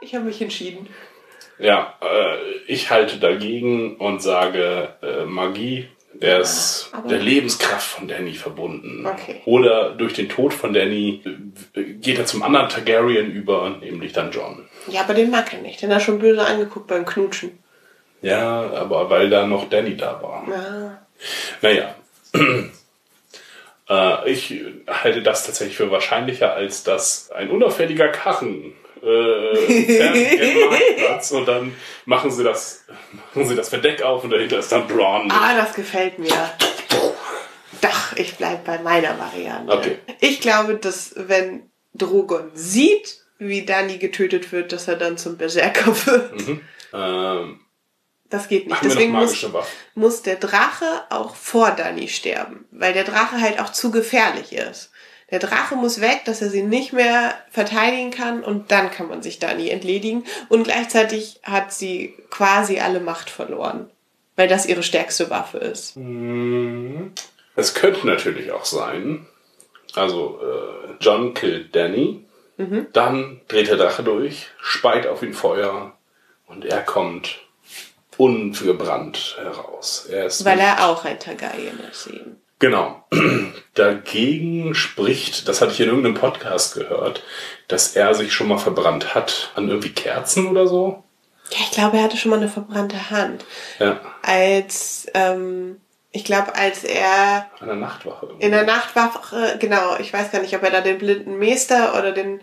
Ich 0.00 0.14
habe 0.14 0.24
mich 0.26 0.40
entschieden. 0.42 0.88
Ja, 1.58 1.94
äh, 2.00 2.36
ich 2.66 2.90
halte 2.90 3.18
dagegen 3.18 3.96
und 3.96 4.20
sage 4.22 4.96
äh, 5.02 5.24
Magie. 5.24 5.88
Der 6.14 6.40
ist 6.40 6.90
aber- 6.92 7.08
der 7.08 7.18
Lebenskraft 7.20 7.86
von 7.86 8.06
Danny 8.08 8.34
verbunden. 8.34 9.06
Okay. 9.06 9.40
Oder 9.46 9.92
durch 9.92 10.12
den 10.12 10.28
Tod 10.28 10.52
von 10.52 10.74
Danny 10.74 11.22
äh, 11.74 11.82
geht 11.94 12.18
er 12.18 12.26
zum 12.26 12.42
anderen 12.42 12.68
Targaryen 12.68 13.30
über, 13.32 13.70
nämlich 13.80 14.12
dann 14.12 14.30
John. 14.30 14.68
Ja, 14.88 15.02
aber 15.02 15.14
den 15.14 15.30
mag 15.30 15.52
er 15.52 15.60
nicht. 15.60 15.80
Den 15.80 15.90
hat 15.90 15.98
er 15.98 16.04
schon 16.04 16.18
böse 16.18 16.44
angeguckt 16.44 16.86
beim 16.88 17.06
Knutschen. 17.06 17.58
Ja, 18.20 18.70
aber 18.72 19.08
weil 19.08 19.30
da 19.30 19.46
noch 19.46 19.68
Danny 19.70 19.96
da 19.96 20.20
war. 20.22 20.46
Ja. 20.50 21.02
Naja. 21.62 21.94
äh, 23.92 24.30
ich 24.30 24.64
halte 24.88 25.22
das 25.22 25.44
tatsächlich 25.44 25.76
für 25.76 25.90
wahrscheinlicher, 25.90 26.54
als 26.54 26.82
dass 26.82 27.30
ein 27.30 27.50
unauffälliger 27.50 28.08
Karren 28.08 28.72
äh, 29.02 30.06
und 31.32 31.48
dann 31.48 31.74
machen 32.04 32.30
sie 32.30 32.44
das, 32.44 32.84
machen 33.34 33.48
sie 33.48 33.56
das 33.56 33.68
Verdeck 33.68 34.02
auf 34.02 34.24
und 34.24 34.30
dahinter 34.30 34.58
ist 34.58 34.70
dann 34.72 34.86
Braun. 34.86 35.30
Ah, 35.30 35.56
das 35.56 35.74
gefällt 35.74 36.18
mir. 36.18 36.30
Doch, 37.80 38.16
ich 38.16 38.36
bleib 38.36 38.64
bei 38.64 38.78
meiner 38.78 39.18
Variante. 39.18 39.72
Okay. 39.72 39.98
Ich 40.20 40.40
glaube, 40.40 40.76
dass 40.76 41.14
wenn 41.16 41.68
Drogon 41.94 42.52
sieht, 42.54 43.18
wie 43.38 43.66
Dani 43.66 43.98
getötet 43.98 44.52
wird, 44.52 44.72
dass 44.72 44.86
er 44.86 44.96
dann 44.96 45.18
zum 45.18 45.36
Berserker 45.36 45.86
wird. 46.06 46.60
Ähm, 46.94 47.60
Das 48.32 48.48
geht 48.48 48.62
nicht. 48.62 48.70
machen 48.70 48.88
Deswegen 48.88 49.12
muss, 49.12 49.46
muss 49.94 50.22
der 50.22 50.36
Drache 50.36 51.04
auch 51.10 51.36
vor 51.36 51.70
Dani 51.70 52.08
sterben, 52.08 52.64
weil 52.70 52.92
der 52.92 53.04
Drache 53.04 53.40
halt 53.40 53.60
auch 53.60 53.70
zu 53.70 53.90
gefährlich 53.92 54.52
ist. 54.52 54.90
Der 55.30 55.38
Drache 55.38 55.76
muss 55.76 56.00
weg, 56.00 56.22
dass 56.24 56.42
er 56.42 56.50
sie 56.50 56.62
nicht 56.62 56.92
mehr 56.92 57.34
verteidigen 57.50 58.10
kann 58.10 58.42
und 58.42 58.70
dann 58.70 58.90
kann 58.90 59.08
man 59.08 59.22
sich 59.22 59.38
Dani 59.38 59.68
entledigen 59.70 60.24
und 60.48 60.64
gleichzeitig 60.64 61.40
hat 61.42 61.72
sie 61.72 62.14
quasi 62.30 62.80
alle 62.80 63.00
Macht 63.00 63.30
verloren, 63.30 63.88
weil 64.36 64.48
das 64.48 64.66
ihre 64.66 64.82
stärkste 64.82 65.30
Waffe 65.30 65.58
ist. 65.58 65.96
Es 67.54 67.74
könnte 67.74 68.06
natürlich 68.06 68.50
auch 68.52 68.64
sein, 68.64 69.26
also 69.94 70.40
äh, 70.42 70.94
John 71.00 71.34
killt 71.34 71.74
Danny, 71.76 72.24
Mhm. 72.58 72.88
dann 72.92 73.40
dreht 73.48 73.68
der 73.68 73.78
Drache 73.78 74.02
durch, 74.02 74.48
speit 74.60 75.06
auf 75.06 75.22
ihn 75.22 75.32
Feuer 75.32 75.96
und 76.46 76.66
er 76.66 76.82
kommt 76.82 77.40
ungebrannt 78.18 79.36
heraus. 79.40 80.06
Er 80.10 80.24
Weil 80.44 80.56
nicht- 80.56 80.64
er 80.66 80.88
auch 80.88 81.04
ein 81.04 81.18
Targaryen 81.18 81.80
ist 81.90 82.06
eben. 82.08 82.40
Genau. 82.58 83.04
Dagegen 83.74 84.74
spricht, 84.74 85.48
das 85.48 85.60
hatte 85.60 85.72
ich 85.72 85.80
in 85.80 85.88
irgendeinem 85.88 86.14
Podcast 86.14 86.74
gehört, 86.74 87.22
dass 87.68 87.96
er 87.96 88.14
sich 88.14 88.32
schon 88.32 88.48
mal 88.48 88.58
verbrannt 88.58 89.14
hat 89.14 89.50
an 89.56 89.68
irgendwie 89.68 89.92
Kerzen 89.92 90.46
oder 90.46 90.66
so. 90.66 91.02
Ja, 91.50 91.58
ich 91.60 91.70
glaube, 91.72 91.96
er 91.98 92.04
hatte 92.04 92.16
schon 92.16 92.30
mal 92.30 92.36
eine 92.38 92.48
verbrannte 92.48 93.10
Hand. 93.10 93.44
Ja, 93.78 94.00
Als, 94.22 95.06
ähm, 95.14 95.80
ich 96.12 96.24
glaube, 96.24 96.54
als 96.54 96.84
er 96.84 97.46
an 97.60 97.66
der 97.66 97.76
Nachtwache. 97.76 98.26
irgendwie. 98.26 98.44
in 98.44 98.52
der 98.52 98.64
Nachtwache, 98.64 99.56
genau, 99.58 99.96
ich 99.98 100.12
weiß 100.12 100.30
gar 100.30 100.40
nicht, 100.40 100.54
ob 100.54 100.62
er 100.62 100.70
da 100.70 100.80
den 100.82 100.98
blinden 100.98 101.38
Meester 101.38 101.98
oder 101.98 102.12
den, 102.12 102.40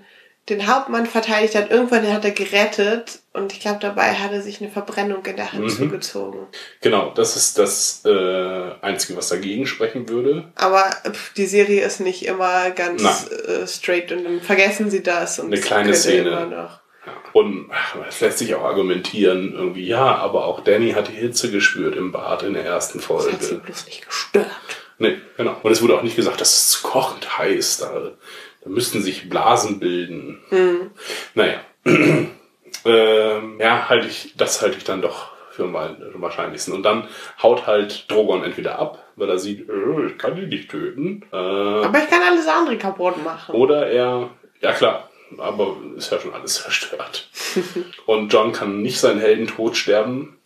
den 0.49 0.67
Hauptmann 0.67 1.05
verteidigt 1.05 1.55
hat. 1.55 1.71
Irgendwann 1.71 2.11
hat 2.11 2.25
er 2.25 2.31
gerettet 2.31 3.19
und 3.33 3.53
ich 3.53 3.59
glaube, 3.59 3.79
dabei 3.81 4.13
hat 4.13 4.31
er 4.31 4.41
sich 4.41 4.59
eine 4.61 4.69
Verbrennung 4.69 5.25
in 5.25 5.35
der 5.35 5.51
Hand 5.53 5.63
Mhm. 5.63 5.69
zugezogen. 5.69 6.47
Genau, 6.81 7.11
das 7.15 7.35
ist 7.35 7.57
das 7.57 8.01
äh, 8.05 8.71
Einzige, 8.81 9.17
was 9.17 9.29
dagegen 9.29 9.65
sprechen 9.67 10.09
würde. 10.09 10.51
Aber 10.55 10.89
pff, 11.11 11.33
die 11.33 11.45
Serie 11.45 11.83
ist 11.85 11.99
nicht 11.99 12.25
immer 12.25 12.71
ganz 12.71 13.29
äh, 13.31 13.67
straight 13.67 14.11
und 14.11 14.23
dann 14.23 14.41
vergessen 14.41 14.89
sie 14.89 15.03
das 15.03 15.39
und 15.39 15.47
Eine 15.47 15.61
kleine 15.61 15.93
Szene. 15.93 16.29
Immer 16.29 16.45
noch. 16.45 16.79
Ja. 17.05 17.13
Und 17.33 17.69
es 18.09 18.19
lässt 18.19 18.39
sich 18.39 18.53
auch 18.55 18.63
argumentieren, 18.63 19.53
irgendwie, 19.53 19.85
ja, 19.87 20.15
aber 20.15 20.45
auch 20.45 20.59
Danny 20.63 20.91
hat 20.91 21.07
die 21.07 21.13
Hitze 21.13 21.49
gespürt 21.49 21.95
im 21.95 22.11
Bad 22.11 22.43
in 22.43 22.53
der 22.53 22.65
ersten 22.65 22.99
Das 22.99 23.07
hat 23.09 23.41
sie 23.41 23.47
Folge. 23.47 23.63
bloß 23.65 23.85
nicht 23.85 24.05
gestört. 24.05 24.47
Nee, 25.01 25.17
genau. 25.37 25.55
Und 25.63 25.71
es 25.71 25.81
wurde 25.81 25.95
auch 25.97 26.03
nicht 26.03 26.17
gesagt, 26.17 26.41
dass 26.41 26.67
es 26.67 26.81
kochend 26.83 27.37
heiß. 27.37 27.77
Da, 27.77 28.11
da 28.61 28.69
müssten 28.69 29.01
sich 29.01 29.29
Blasen 29.29 29.79
bilden. 29.79 30.39
Naja. 31.33 31.61
ähm, 32.85 33.57
ja, 33.59 33.89
halte 33.89 34.07
ich, 34.07 34.33
das 34.37 34.61
halte 34.61 34.77
ich 34.77 34.83
dann 34.83 35.01
doch 35.01 35.31
für 35.51 35.65
mal 35.65 36.11
am 36.13 36.21
wahrscheinlichsten. 36.21 36.73
Und 36.73 36.83
dann 36.83 37.07
haut 37.41 37.67
halt 37.67 38.09
Drogon 38.11 38.43
entweder 38.43 38.79
ab, 38.79 39.03
weil 39.15 39.29
er 39.29 39.39
sieht, 39.39 39.67
äh, 39.69 40.05
ich 40.07 40.17
kann 40.17 40.37
ihn 40.37 40.49
nicht 40.49 40.69
töten. 40.71 41.23
Äh, 41.31 41.35
Aber 41.35 41.99
ich 41.99 42.09
kann 42.09 42.21
alles 42.21 42.47
andere 42.47 42.77
kaputt 42.77 43.23
machen. 43.23 43.55
oder 43.55 43.87
er, 43.87 44.29
ja 44.61 44.73
klar, 44.73 45.09
aber 45.37 45.77
ist 45.95 46.11
ja 46.11 46.19
schon 46.19 46.33
alles 46.33 46.55
zerstört. 46.63 47.29
und 48.05 48.31
John 48.31 48.51
kann 48.51 48.81
nicht 48.81 48.99
seinen 48.99 49.19
Heldentod 49.19 49.75
sterben, 49.75 50.37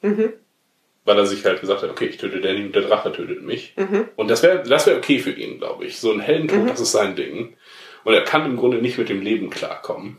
weil 1.06 1.18
er 1.18 1.26
sich 1.26 1.44
halt 1.45 1.60
gesagt 1.61 1.84
hat, 1.84 1.90
okay, 1.90 2.06
ich 2.06 2.18
töte 2.18 2.40
Danny 2.41 2.64
und 2.64 2.73
der 2.76 2.84
Drache 2.84 3.11
tötet 3.11 3.44
mich. 3.44 3.76
Und 4.15 4.30
das 4.30 4.41
wäre 4.44 4.64
das 4.64 4.88
wäre 4.88 4.98
okay 4.98 5.19
für 5.19 5.31
ihn, 5.31 5.60
glaube 5.60 5.85
ich. 5.85 5.99
So 5.99 6.11
ein 6.11 6.19
Heldentod, 6.22 6.69
das 6.69 6.80
ist 6.80 6.91
sein 6.94 7.15
Ding. 7.15 7.56
Und 8.04 8.14
er 8.14 8.24
kann 8.24 8.46
im 8.46 8.58
Grunde 8.58 8.78
nicht 8.78 8.98
mit 8.98 9.10
dem 9.10 9.22
Leben 9.22 9.50
klarkommen. 9.50 10.18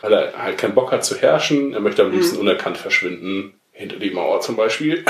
Weil 0.00 0.12
er 0.12 0.42
halt 0.42 0.58
keinen 0.58 0.74
Bock 0.74 0.92
hat 0.92 1.04
zu 1.04 1.16
herrschen. 1.16 1.72
Er 1.72 1.80
möchte 1.80 2.02
am 2.02 2.12
liebsten 2.12 2.38
unerkannt 2.38 2.78
verschwinden. 2.78 3.54
Hinter 3.72 3.96
die 3.96 4.10
Mauer 4.10 4.40
zum 4.40 4.56
Beispiel. 4.56 5.04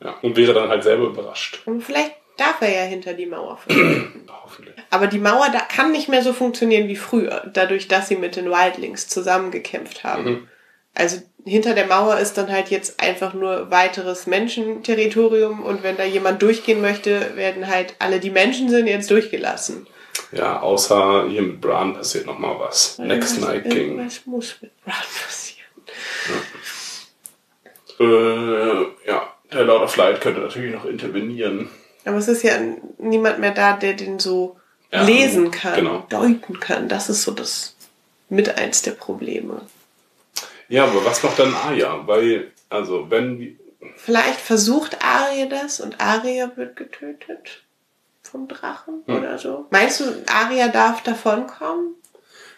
Ja, 0.00 0.16
und 0.22 0.36
wäre 0.36 0.52
dann 0.52 0.68
halt 0.68 0.82
selber 0.82 1.04
überrascht. 1.06 1.62
Und 1.64 1.82
vielleicht 1.82 2.12
darf 2.36 2.60
er 2.60 2.74
ja 2.74 2.82
hinter 2.82 3.14
die 3.14 3.26
Mauer 3.26 3.56
verschwinden. 3.56 4.26
Hoffentlich. 4.44 4.74
Aber 4.90 5.06
die 5.06 5.18
Mauer 5.18 5.46
da 5.52 5.60
kann 5.60 5.92
nicht 5.92 6.08
mehr 6.08 6.22
so 6.22 6.32
funktionieren 6.32 6.88
wie 6.88 6.96
früher, 6.96 7.50
dadurch, 7.52 7.88
dass 7.88 8.08
sie 8.08 8.16
mit 8.16 8.36
den 8.36 8.50
Wildlings 8.50 9.08
zusammengekämpft 9.08 10.04
haben. 10.04 10.48
Also 10.94 11.22
hinter 11.44 11.74
der 11.74 11.86
Mauer 11.86 12.18
ist 12.18 12.38
dann 12.38 12.50
halt 12.50 12.68
jetzt 12.68 13.00
einfach 13.00 13.34
nur 13.34 13.70
weiteres 13.70 14.26
Menschenterritorium 14.26 15.62
und 15.62 15.82
wenn 15.82 15.96
da 15.96 16.04
jemand 16.04 16.40
durchgehen 16.42 16.80
möchte, 16.80 17.36
werden 17.36 17.68
halt 17.68 17.96
alle, 17.98 18.20
die 18.20 18.30
Menschen 18.30 18.68
sind, 18.68 18.86
jetzt 18.86 19.10
durchgelassen. 19.10 19.86
Ja, 20.34 20.60
außer 20.60 21.28
hier 21.28 21.42
mit 21.42 21.60
Bran 21.60 21.94
passiert 21.94 22.26
noch 22.26 22.38
mal 22.38 22.58
was. 22.58 22.98
Next 22.98 23.36
Irgendwas- 23.36 23.48
Night 23.48 23.62
King. 23.64 23.76
Irgendwas 23.92 24.26
muss 24.26 24.56
mit 24.60 24.84
Bran 24.84 24.94
passieren. 25.24 25.64
Äh, 28.00 29.08
ja, 29.08 29.32
der 29.52 29.64
Lord 29.64 29.82
of 29.84 29.96
Light 29.96 30.20
könnte 30.20 30.40
natürlich 30.40 30.74
noch 30.74 30.84
intervenieren. 30.84 31.70
Aber 32.04 32.16
es 32.16 32.28
ist 32.28 32.42
ja 32.42 32.58
niemand 32.98 33.38
mehr 33.38 33.52
da, 33.52 33.74
der 33.74 33.94
den 33.94 34.18
so 34.18 34.56
Ja, 34.90 35.02
lesen 35.04 35.50
kann, 35.50 35.76
genau. 35.76 36.06
deuten 36.08 36.58
kann. 36.60 36.88
Das 36.88 37.08
ist 37.08 37.22
so 37.22 37.30
das 37.32 37.76
mit 38.28 38.58
eins 38.58 38.82
der 38.82 38.92
Probleme. 38.92 39.62
Ja, 40.68 40.84
aber 40.84 41.04
was 41.04 41.22
macht 41.22 41.38
dann 41.38 41.54
Arya? 41.54 42.06
Weil, 42.06 42.50
also, 42.68 43.10
wenn. 43.10 43.58
Vielleicht 43.96 44.40
versucht 44.40 44.98
Arya 45.04 45.46
das 45.46 45.78
und 45.80 46.00
Arya 46.00 46.50
wird 46.56 46.74
getötet 46.76 47.62
vom 48.30 48.48
Drachen 48.48 49.02
Hm. 49.06 49.16
oder 49.18 49.38
so. 49.38 49.66
Meinst 49.70 50.00
du, 50.00 50.04
Arya 50.26 50.68
darf 50.68 51.02
davonkommen? 51.02 51.94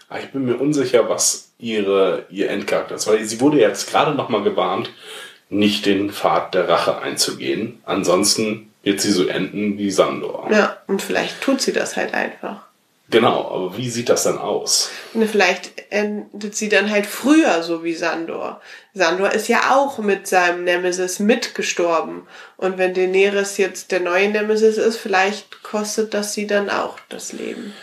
Ah, 0.08 0.18
Ich 0.22 0.30
bin 0.30 0.44
mir 0.44 0.56
unsicher, 0.60 1.08
was 1.08 1.50
ihre, 1.58 2.26
ihr 2.30 2.50
Endcharakter 2.50 2.94
ist. 2.94 3.06
Weil 3.06 3.24
sie 3.24 3.40
wurde 3.40 3.58
jetzt 3.58 3.90
gerade 3.90 4.14
noch 4.14 4.28
mal 4.28 4.42
gewarnt, 4.42 4.90
nicht 5.48 5.86
den 5.86 6.10
Pfad 6.10 6.54
der 6.54 6.68
Rache 6.68 6.98
einzugehen. 6.98 7.80
Ansonsten 7.84 8.72
wird 8.82 9.00
sie 9.00 9.10
so 9.10 9.26
enden 9.26 9.78
wie 9.78 9.90
Sandor. 9.90 10.48
Ja, 10.52 10.76
und 10.86 11.02
vielleicht 11.02 11.40
tut 11.40 11.60
sie 11.60 11.72
das 11.72 11.96
halt 11.96 12.14
einfach. 12.14 12.65
Genau, 13.08 13.48
aber 13.50 13.76
wie 13.76 13.88
sieht 13.88 14.08
das 14.08 14.24
dann 14.24 14.38
aus? 14.38 14.90
Und 15.14 15.28
vielleicht 15.30 15.72
endet 15.90 16.56
sie 16.56 16.68
dann 16.68 16.90
halt 16.90 17.06
früher, 17.06 17.62
so 17.62 17.84
wie 17.84 17.94
Sandor. 17.94 18.60
Sandor 18.94 19.30
ist 19.30 19.46
ja 19.46 19.76
auch 19.76 19.98
mit 19.98 20.26
seinem 20.26 20.64
Nemesis 20.64 21.20
mitgestorben. 21.20 22.26
Und 22.56 22.78
wenn 22.78 22.94
Daenerys 22.94 23.58
jetzt 23.58 23.92
der 23.92 24.00
neue 24.00 24.28
Nemesis 24.30 24.76
ist, 24.76 24.96
vielleicht 24.96 25.62
kostet 25.62 26.14
das 26.14 26.34
sie 26.34 26.48
dann 26.48 26.68
auch 26.68 26.98
das 27.08 27.32
Leben. 27.32 27.74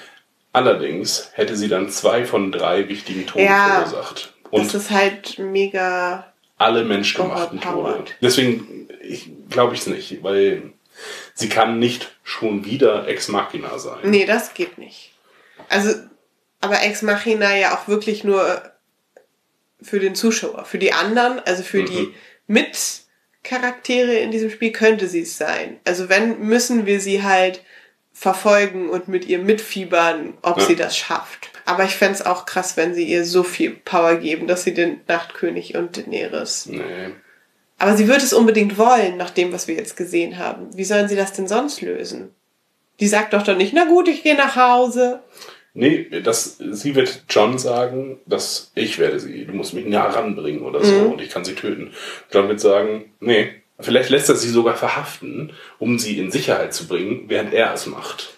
Allerdings 0.52 1.30
hätte 1.34 1.56
sie 1.56 1.70
dann 1.70 1.90
zwei 1.90 2.26
von 2.26 2.52
drei 2.52 2.90
wichtigen 2.90 3.26
Toten 3.26 3.46
Ja. 3.46 3.86
verursacht. 3.86 4.34
Das 4.52 4.62
Und 4.62 4.74
ist 4.74 4.92
halt 4.92 5.40
mega. 5.40 6.32
alle 6.58 6.84
menschgemachten 6.84 7.62
Tode. 7.62 8.04
Deswegen 8.22 8.88
ich, 9.02 9.30
glaube 9.50 9.74
ich 9.74 9.80
es 9.82 9.88
nicht, 9.88 10.22
weil 10.22 10.74
sie 11.34 11.50
kann 11.50 11.80
nicht 11.80 12.12
schon 12.24 12.66
wieder 12.66 13.08
Ex 13.08 13.30
Machina 13.30 13.80
sein. 13.80 14.00
Nee, 14.04 14.26
das 14.26 14.54
geht 14.54 14.78
nicht. 14.78 15.12
Also, 15.70 15.94
aber 16.62 16.82
Ex 16.84 17.02
Machina 17.02 17.56
ja 17.58 17.76
auch 17.78 17.88
wirklich 17.88 18.24
nur 18.24 18.62
für 19.82 20.00
den 20.00 20.16
Zuschauer. 20.16 20.66
Für 20.66 20.78
die 20.78 20.94
anderen, 20.94 21.40
also 21.40 21.64
für 21.64 21.84
die 21.84 22.14
Mitcharaktere 22.48 24.14
in 24.16 24.32
diesem 24.32 24.50
Spiel 24.50 24.72
könnte 24.72 25.08
sie 25.08 25.22
es 25.22 25.38
sein. 25.38 25.80
Also 25.86 26.10
wenn, 26.10 26.40
müssen 26.40 26.86
wir 26.86 27.00
sie 27.00 27.24
halt 27.24 27.62
verfolgen 28.14 28.90
und 28.90 29.08
mit 29.08 29.26
ihr 29.26 29.40
mitfiebern, 29.40 30.36
ob 30.42 30.60
Ja. 30.60 30.66
sie 30.66 30.76
das 30.76 30.96
schafft. 30.96 31.50
Aber 31.66 31.84
ich 31.84 31.96
fänd's 31.96 32.22
auch 32.22 32.46
krass, 32.46 32.78
wenn 32.78 32.94
sie 32.94 33.06
ihr 33.06 33.26
so 33.26 33.44
viel 33.44 33.72
Power 33.72 34.16
geben, 34.18 34.48
dass 34.48 34.64
sie 34.64 34.74
den 34.74 35.02
Nachtkönig 35.08 35.76
und 35.76 35.98
Daenerys. 35.98 36.68
Nee. 36.68 36.82
Aber 37.80 37.98
sie 37.98 38.08
wird 38.08 38.22
es 38.22 38.32
unbedingt 38.34 38.78
wollen, 38.78 39.18
nach 39.18 39.32
dem, 39.32 39.52
was 39.52 39.68
wir 39.68 39.76
jetzt 39.76 39.98
gesehen 39.98 40.38
haben. 40.38 40.70
Wie 40.78 40.84
sollen 40.86 41.08
sie 41.10 41.16
das 41.16 41.34
denn 41.34 41.48
sonst 41.48 41.82
lösen? 41.82 42.34
Die 43.00 43.08
sagt 43.08 43.34
doch 43.34 43.44
dann 43.44 43.58
nicht, 43.58 43.74
na 43.74 43.86
gut, 43.86 44.08
ich 44.08 44.22
gehe 44.24 44.36
nach 44.36 44.56
Hause. 44.56 45.22
Nee, 45.76 46.08
das, 46.24 46.58
sie 46.60 46.94
wird 46.94 47.24
John 47.30 47.58
sagen, 47.58 48.20
dass 48.28 48.72
ich 48.76 49.00
werde 49.00 49.20
sie, 49.20 49.46
du 49.46 49.54
musst 49.54 49.74
mich 49.74 49.86
nah 49.88 50.06
ranbringen 50.06 50.62
oder 50.62 50.84
so 50.84 50.96
und 51.12 51.20
ich 51.22 51.30
kann 51.32 51.44
sie 51.44 51.56
töten. 51.56 51.94
John 52.32 52.48
wird 52.48 52.60
sagen, 52.60 53.12
nee, 53.20 53.50
vielleicht 53.80 54.12
lässt 54.12 54.30
er 54.30 54.36
sie 54.36 54.50
sogar 54.50 54.76
verhaften, 54.76 55.52
um 55.80 55.98
sie 55.98 56.20
in 56.20 56.30
Sicherheit 56.32 56.76
zu 56.76 56.88
bringen, 56.88 57.26
während 57.28 57.54
er 57.54 57.74
es 57.74 57.88
macht. 57.88 58.34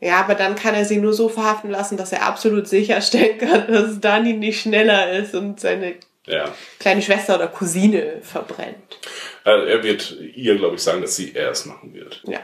Ja, 0.00 0.18
aber 0.20 0.34
dann 0.34 0.54
kann 0.56 0.74
er 0.74 0.86
sie 0.86 0.96
nur 0.96 1.12
so 1.12 1.28
verhaften 1.28 1.70
lassen, 1.70 1.96
dass 1.98 2.10
er 2.10 2.22
absolut 2.26 2.66
sicherstellen 2.66 3.38
kann, 3.38 3.70
dass 3.70 4.00
Dani 4.00 4.32
nicht 4.32 4.62
schneller 4.62 5.12
ist 5.12 5.34
und 5.34 5.60
seine 5.60 5.94
Ja. 6.26 6.52
kleine 6.80 7.02
Schwester 7.02 7.34
oder 7.36 7.48
Cousine 7.48 8.14
verbrennt. 8.22 8.98
Also 9.44 9.66
er 9.66 9.82
wird 9.84 10.16
ihr, 10.34 10.56
glaube 10.56 10.76
ich, 10.76 10.82
sagen, 10.82 11.02
dass 11.02 11.16
sie 11.16 11.34
er 11.34 11.50
es 11.50 11.66
machen 11.66 11.92
wird. 11.94 12.22
Ja. 12.26 12.40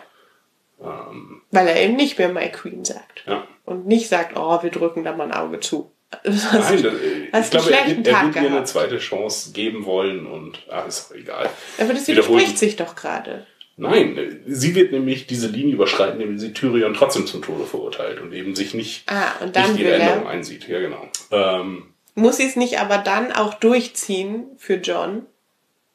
Ähm, 0.82 1.42
Weil 1.50 1.68
er 1.68 1.82
eben 1.82 1.96
nicht 1.96 2.18
mehr 2.18 2.28
My 2.28 2.48
Queen 2.50 2.84
sagt. 2.84 3.24
ja. 3.26 3.46
Und 3.64 3.86
nicht 3.86 4.08
sagt, 4.08 4.36
oh, 4.38 4.62
wir 4.62 4.70
drücken 4.70 5.04
da 5.04 5.14
mal 5.14 5.24
ein 5.24 5.32
Auge 5.32 5.60
zu. 5.60 5.92
Das 6.24 6.52
Nein, 6.52 6.82
das, 6.82 6.92
hast 7.32 7.44
ich 7.54 7.60
glaube, 7.60 7.70
er, 7.70 7.86
er 7.86 8.02
Tag 8.02 8.24
wird 8.26 8.34
ihr 8.36 8.40
eine 8.40 8.48
gehabt. 8.50 8.68
zweite 8.68 8.96
Chance 8.98 9.52
geben 9.52 9.84
wollen 9.84 10.26
und 10.26 10.64
ach, 10.70 10.86
ist 10.86 11.10
doch 11.10 11.16
egal. 11.16 11.50
aber 11.78 11.92
das 11.92 12.08
widerspricht 12.08 12.56
sich 12.58 12.76
doch 12.76 12.94
gerade. 12.96 13.46
Nein, 13.76 14.40
sie 14.46 14.74
wird 14.74 14.90
nämlich 14.90 15.26
diese 15.26 15.48
Linie 15.48 15.74
überschreiten, 15.74 16.18
indem 16.20 16.38
sie 16.38 16.52
Tyrion 16.54 16.94
trotzdem 16.94 17.26
zum 17.26 17.42
Tode 17.42 17.64
verurteilt 17.64 18.20
und 18.20 18.32
eben 18.32 18.56
sich 18.56 18.72
nicht, 18.74 19.04
Ah, 19.08 19.32
und 19.44 19.54
dann 19.54 19.72
nicht 19.72 19.80
will 19.80 19.86
ihre 19.86 19.96
Änderung 20.00 20.24
er. 20.24 20.30
einsieht. 20.30 20.66
Ja, 20.66 20.80
genau. 20.80 21.06
Ähm, 21.30 21.92
Muss 22.14 22.38
sie 22.38 22.46
es 22.46 22.56
nicht 22.56 22.80
aber 22.80 22.98
dann 22.98 23.30
auch 23.30 23.54
durchziehen 23.54 24.46
für 24.56 24.76
John? 24.76 25.26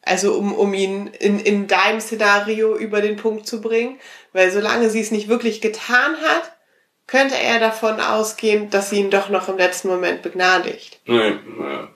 Also 0.06 0.34
um, 0.34 0.54
um 0.54 0.74
ihn 0.74 1.08
in, 1.20 1.40
in 1.40 1.68
deinem 1.68 2.02
Szenario 2.02 2.76
über 2.76 3.02
den 3.02 3.16
Punkt 3.16 3.48
zu 3.48 3.62
bringen? 3.62 4.00
Weil 4.34 4.52
solange 4.52 4.90
sie 4.90 5.00
es 5.00 5.12
nicht 5.12 5.30
wirklich 5.30 5.62
getan 5.62 6.18
hat, 6.18 6.52
könnte 7.08 7.36
er 7.36 7.60
davon 7.60 8.00
ausgehen, 8.00 8.70
dass 8.70 8.90
sie 8.90 9.00
ihn 9.00 9.12
doch 9.12 9.30
noch 9.30 9.48
im 9.48 9.58
letzten 9.58 9.88
Moment 9.88 10.22
begnadigt. 10.22 11.00
nein, 11.06 11.40
naja. 11.58 11.90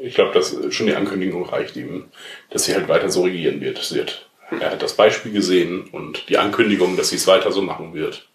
ich 0.00 0.14
glaube, 0.14 0.32
dass 0.32 0.56
schon 0.70 0.86
die 0.86 0.94
Ankündigung 0.94 1.44
reicht 1.44 1.76
ihm, 1.76 2.10
dass 2.50 2.64
sie 2.64 2.74
halt 2.74 2.88
weiter 2.88 3.10
so 3.10 3.22
regieren 3.22 3.60
wird. 3.60 3.78
Sie 3.78 4.00
hat. 4.00 4.26
Er 4.58 4.72
hat 4.72 4.82
das 4.82 4.94
Beispiel 4.94 5.30
gesehen 5.30 5.88
und 5.92 6.28
die 6.28 6.36
Ankündigung, 6.36 6.96
dass 6.96 7.10
sie 7.10 7.16
es 7.16 7.28
weiter 7.28 7.52
so 7.52 7.62
machen 7.62 7.94
wird. 7.94 8.28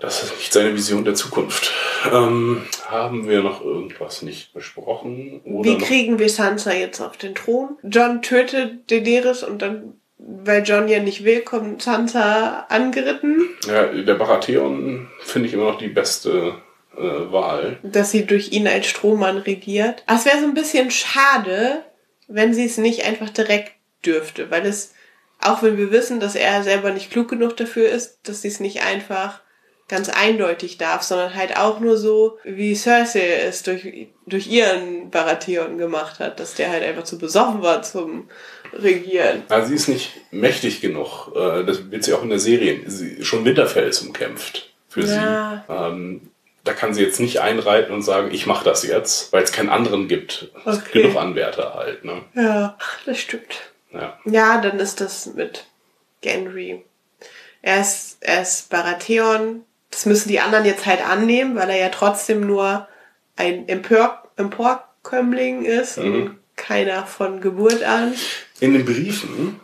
Das 0.00 0.22
ist 0.22 0.36
nicht 0.36 0.52
seine 0.52 0.74
Vision 0.74 1.04
der 1.04 1.14
Zukunft. 1.14 1.72
Ähm, 2.12 2.62
haben 2.88 3.28
wir 3.28 3.42
noch 3.42 3.64
irgendwas 3.64 4.22
nicht 4.22 4.52
besprochen? 4.54 5.40
Oder 5.44 5.70
Wie 5.70 5.78
kriegen 5.78 6.18
wir 6.18 6.28
Sansa 6.28 6.72
jetzt 6.72 7.00
auf 7.00 7.16
den 7.16 7.34
Thron? 7.34 7.76
John 7.82 8.22
tötet 8.22 8.90
Daenerys 8.90 9.42
und 9.42 9.62
dann, 9.62 9.94
weil 10.18 10.62
John 10.64 10.88
ja 10.88 11.00
nicht 11.00 11.24
will, 11.24 11.40
kommt 11.40 11.82
Sansa 11.82 12.66
angeritten, 12.68 13.48
Ja, 13.66 13.86
der 13.86 14.14
Baratheon 14.14 15.08
finde 15.20 15.48
ich 15.48 15.54
immer 15.54 15.70
noch 15.70 15.78
die 15.78 15.88
beste 15.88 16.54
äh, 16.96 17.00
Wahl. 17.32 17.78
dass 17.82 18.10
sie 18.10 18.24
durch 18.26 18.52
ihn 18.52 18.66
als 18.68 18.86
Strohmann 18.86 19.38
regiert. 19.38 20.02
Aber 20.06 20.18
es 20.18 20.24
wäre 20.26 20.38
so 20.40 20.46
ein 20.46 20.54
bisschen 20.54 20.90
schade, 20.90 21.82
wenn 22.28 22.54
sie 22.54 22.64
es 22.64 22.78
nicht 22.78 23.04
einfach 23.04 23.30
direkt 23.30 23.72
dürfte, 24.04 24.50
weil 24.50 24.64
es, 24.66 24.94
auch 25.40 25.62
wenn 25.62 25.76
wir 25.76 25.90
wissen, 25.90 26.20
dass 26.20 26.34
er 26.34 26.62
selber 26.62 26.92
nicht 26.92 27.10
klug 27.10 27.28
genug 27.28 27.56
dafür 27.56 27.88
ist, 27.88 28.20
dass 28.24 28.42
sie 28.42 28.48
es 28.48 28.60
nicht 28.60 28.82
einfach 28.82 29.40
ganz 29.88 30.08
eindeutig 30.08 30.78
darf, 30.78 31.02
sondern 31.02 31.34
halt 31.34 31.56
auch 31.56 31.78
nur 31.80 31.96
so, 31.96 32.38
wie 32.44 32.74
Cersei 32.74 33.34
es 33.46 33.62
durch, 33.62 34.08
durch 34.26 34.46
ihren 34.48 35.10
Baratheon 35.10 35.78
gemacht 35.78 36.18
hat, 36.18 36.40
dass 36.40 36.54
der 36.54 36.70
halt 36.70 36.82
einfach 36.82 37.04
zu 37.04 37.18
besoffen 37.18 37.62
war 37.62 37.82
zum 37.82 38.28
Regieren. 38.72 39.44
Also 39.48 39.68
sie 39.68 39.74
ist 39.76 39.88
nicht 39.88 40.10
mächtig 40.32 40.80
genug. 40.80 41.28
Äh, 41.36 41.64
das 41.64 41.90
wird 41.90 42.02
sie 42.04 42.14
auch 42.14 42.22
in 42.22 42.30
der 42.30 42.40
Serie. 42.40 42.82
Sie, 42.90 43.24
schon 43.24 43.44
Winterfell 43.44 43.88
ist 43.88 44.02
umkämpft 44.02 44.72
für 44.88 45.02
Ja. 45.02 45.64
sie. 45.68 45.72
Ähm, 45.72 46.30
da 46.64 46.72
kann 46.72 46.92
sie 46.92 47.02
jetzt 47.04 47.20
nicht 47.20 47.40
einreiten 47.40 47.94
und 47.94 48.02
sagen, 48.02 48.32
ich 48.34 48.46
mache 48.46 48.64
das 48.64 48.82
jetzt, 48.84 49.32
weil 49.32 49.44
es 49.44 49.52
keinen 49.52 49.68
anderen 49.68 50.08
gibt 50.08 50.50
Okay. 50.64 51.02
genug 51.02 51.16
Anwärter 51.16 51.74
halt. 51.74 52.04
Ne? 52.04 52.22
Ja, 52.34 52.76
das 53.06 53.20
stimmt. 53.20 53.70
Ja. 53.92 54.18
Ja, 54.24 54.60
dann 54.60 54.80
ist 54.80 55.00
das 55.00 55.26
mit 55.26 55.64
Gendry. 56.22 56.82
Er 57.62 57.80
ist, 57.80 58.16
er 58.20 58.42
ist 58.42 58.68
Baratheon. 58.68 59.64
Das 59.90 60.06
müssen 60.06 60.28
die 60.28 60.40
anderen 60.40 60.64
jetzt 60.64 60.86
halt 60.86 61.06
annehmen, 61.06 61.56
weil 61.56 61.70
er 61.70 61.78
ja 61.78 61.88
trotzdem 61.88 62.46
nur 62.46 62.86
ein 63.36 63.68
Empor 63.68 64.22
Emporkömmling 64.36 65.64
ist 65.64 65.96
und 65.98 66.36
keiner 66.56 67.06
von 67.06 67.40
Geburt 67.40 67.82
an. 67.82 68.14
In 68.60 68.72
den 68.74 68.84
Briefen, 68.84 69.60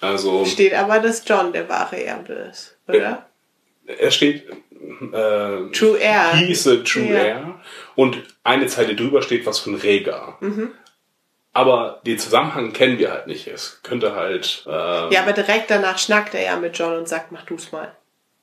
also 0.00 0.44
Steht 0.44 0.74
aber, 0.74 0.98
dass 0.98 1.22
John 1.26 1.52
der 1.52 1.68
wahre 1.68 2.02
Erbe 2.02 2.32
ist, 2.50 2.76
oder? 2.88 3.26
er 3.86 4.10
steht 4.10 4.48
äh, 4.48 5.70
True 5.72 5.98
Heir. 5.98 6.34
He 6.36 6.50
is 6.52 6.66
a 6.66 6.76
true 6.84 7.04
Ja. 7.12 7.18
heir. 7.18 7.60
Und 7.94 8.22
eine 8.44 8.66
Zeile 8.66 8.94
drüber 8.94 9.22
steht 9.22 9.46
was 9.46 9.58
von 9.60 9.74
Rhaegar. 9.76 10.36
Mhm. 10.40 10.72
Aber 11.52 12.00
den 12.06 12.18
Zusammenhang 12.18 12.72
kennen 12.72 12.98
wir 12.98 13.10
halt 13.10 13.26
nicht. 13.26 13.46
Es 13.48 13.80
könnte 13.82 14.14
halt. 14.14 14.64
Äh, 14.66 14.70
Ja, 15.14 15.22
aber 15.22 15.32
direkt 15.32 15.70
danach 15.70 15.98
schnackt 15.98 16.34
er 16.34 16.42
ja 16.42 16.56
mit 16.56 16.78
John 16.78 16.96
und 16.98 17.08
sagt, 17.08 17.32
mach 17.32 17.44
du's 17.46 17.72
mal. 17.72 17.92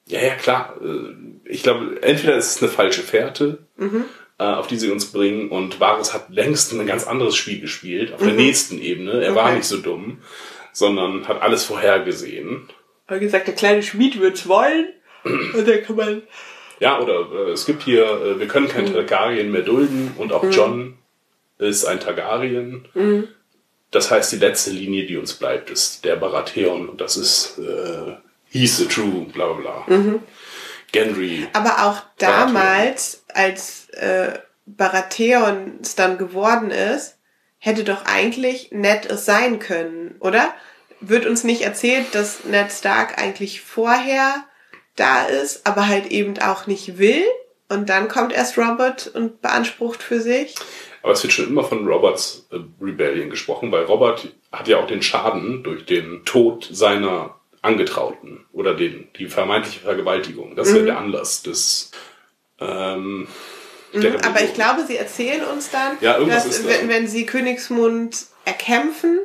Ja, 0.07 0.21
ja, 0.21 0.35
klar. 0.35 0.75
Äh, 0.83 1.13
Ich 1.47 1.61
glaube, 1.63 2.01
entweder 2.01 2.35
ist 2.37 2.55
es 2.55 2.61
eine 2.61 2.71
falsche 2.71 3.01
Fährte, 3.03 3.59
äh, 4.39 4.43
auf 4.43 4.67
die 4.67 4.77
sie 4.77 4.89
uns 4.91 5.11
bringen, 5.11 5.49
und 5.49 5.79
Varys 5.79 6.13
hat 6.13 6.29
längst 6.29 6.73
ein 6.73 6.85
ganz 6.87 7.05
anderes 7.05 7.35
Spiel 7.35 7.59
gespielt, 7.61 8.13
auf 8.13 8.21
der 8.21 8.33
nächsten 8.33 8.79
Ebene. 8.81 9.23
Er 9.23 9.35
war 9.35 9.45
Okay. 9.45 9.57
nicht 9.57 9.67
so 9.67 9.77
dumm, 9.77 10.21
sondern 10.73 11.27
hat 11.27 11.41
alles 11.41 11.63
vorhergesehen. 11.65 12.67
Er 13.07 13.15
hat 13.15 13.21
gesagt, 13.21 13.47
der 13.47 13.53
kleine 13.55 13.83
Schmied 13.83 14.19
wird's 14.19 14.47
wollen. 14.47 14.87
Und 15.23 15.67
dann 15.67 15.83
kann 15.83 15.95
man. 15.95 16.21
Ja, 16.79 16.99
oder 16.99 17.27
äh, 17.47 17.51
es 17.51 17.65
gibt 17.65 17.83
hier, 17.83 18.03
äh, 18.05 18.39
wir 18.39 18.47
können 18.47 18.67
kein 18.67 18.91
Targaryen 18.91 19.51
mehr 19.51 19.61
dulden, 19.61 20.11
und 20.17 20.33
auch 20.33 20.43
John 20.51 20.97
ist 21.57 21.85
ein 21.85 21.99
Targaryen. 22.01 22.85
Das 23.91 24.11
heißt, 24.11 24.31
die 24.33 24.37
letzte 24.37 24.71
Linie, 24.71 25.05
die 25.05 25.15
uns 25.17 25.33
bleibt, 25.35 25.69
ist 25.69 26.03
der 26.03 26.15
Baratheon, 26.17 26.89
und 26.89 26.99
das 26.99 27.15
ist 27.15 27.59
äh, 27.59 28.15
he's 28.55 28.77
the 28.77 28.85
true, 28.85 29.25
bla 29.33 29.51
bla 29.51 29.83
bla. 29.85 30.19
Gendry. 30.91 31.47
Aber 31.53 31.85
auch 31.85 32.03
damals, 32.17 33.25
als 33.33 33.89
äh, 33.89 34.39
Baratheon 34.65 35.79
es 35.81 35.95
dann 35.95 36.17
geworden 36.17 36.71
ist, 36.71 37.17
hätte 37.57 37.83
doch 37.83 38.05
eigentlich 38.05 38.69
Ned 38.71 39.05
es 39.07 39.25
sein 39.25 39.59
können, 39.59 40.15
oder? 40.19 40.53
Wird 41.01 41.25
uns 41.25 41.43
nicht 41.43 41.61
erzählt, 41.61 42.07
dass 42.13 42.45
Ned 42.45 42.71
Stark 42.71 43.21
eigentlich 43.21 43.61
vorher 43.61 44.45
da 44.95 45.25
ist, 45.25 45.67
aber 45.67 45.87
halt 45.87 46.07
eben 46.07 46.39
auch 46.39 46.67
nicht 46.67 46.97
will? 46.97 47.25
Und 47.67 47.89
dann 47.89 48.07
kommt 48.07 48.31
erst 48.31 48.57
Robert 48.57 49.07
und 49.07 49.41
beansprucht 49.41 50.01
für 50.01 50.21
sich. 50.21 50.55
Aber 51.03 51.13
es 51.13 51.23
wird 51.23 51.33
schon 51.33 51.47
immer 51.47 51.63
von 51.63 51.85
Roberts 51.87 52.47
äh, 52.51 52.59
Rebellion 52.81 53.29
gesprochen, 53.29 53.71
weil 53.71 53.83
Robert 53.83 54.33
hat 54.51 54.67
ja 54.67 54.77
auch 54.77 54.87
den 54.87 55.01
Schaden 55.01 55.63
durch 55.63 55.85
den 55.85 56.23
Tod 56.23 56.67
seiner 56.71 57.35
Angetrauten 57.65 58.45
oder 58.53 58.73
den, 58.73 59.07
die 59.19 59.27
vermeintliche 59.27 59.79
Vergewaltigung. 59.81 60.55
Das 60.55 60.69
ist 60.69 60.75
ja 60.77 60.83
der 60.83 60.97
Anlass 60.97 61.41
des. 61.43 61.91
Ähm, 62.59 63.27
Mhm, 63.93 64.17
Aber 64.27 64.41
ich 64.43 64.53
glaube, 64.53 64.83
sie 64.85 64.97
erzählen 64.97 65.45
uns 65.45 65.69
dann, 65.71 65.95
Ja, 66.01 66.19
dass 66.19 66.45
ist 66.45 66.65
da. 66.65 66.69
wenn, 66.69 66.89
wenn 66.89 67.07
sie 67.07 67.25
Königsmund 67.25 68.25
erkämpfen, 68.43 69.19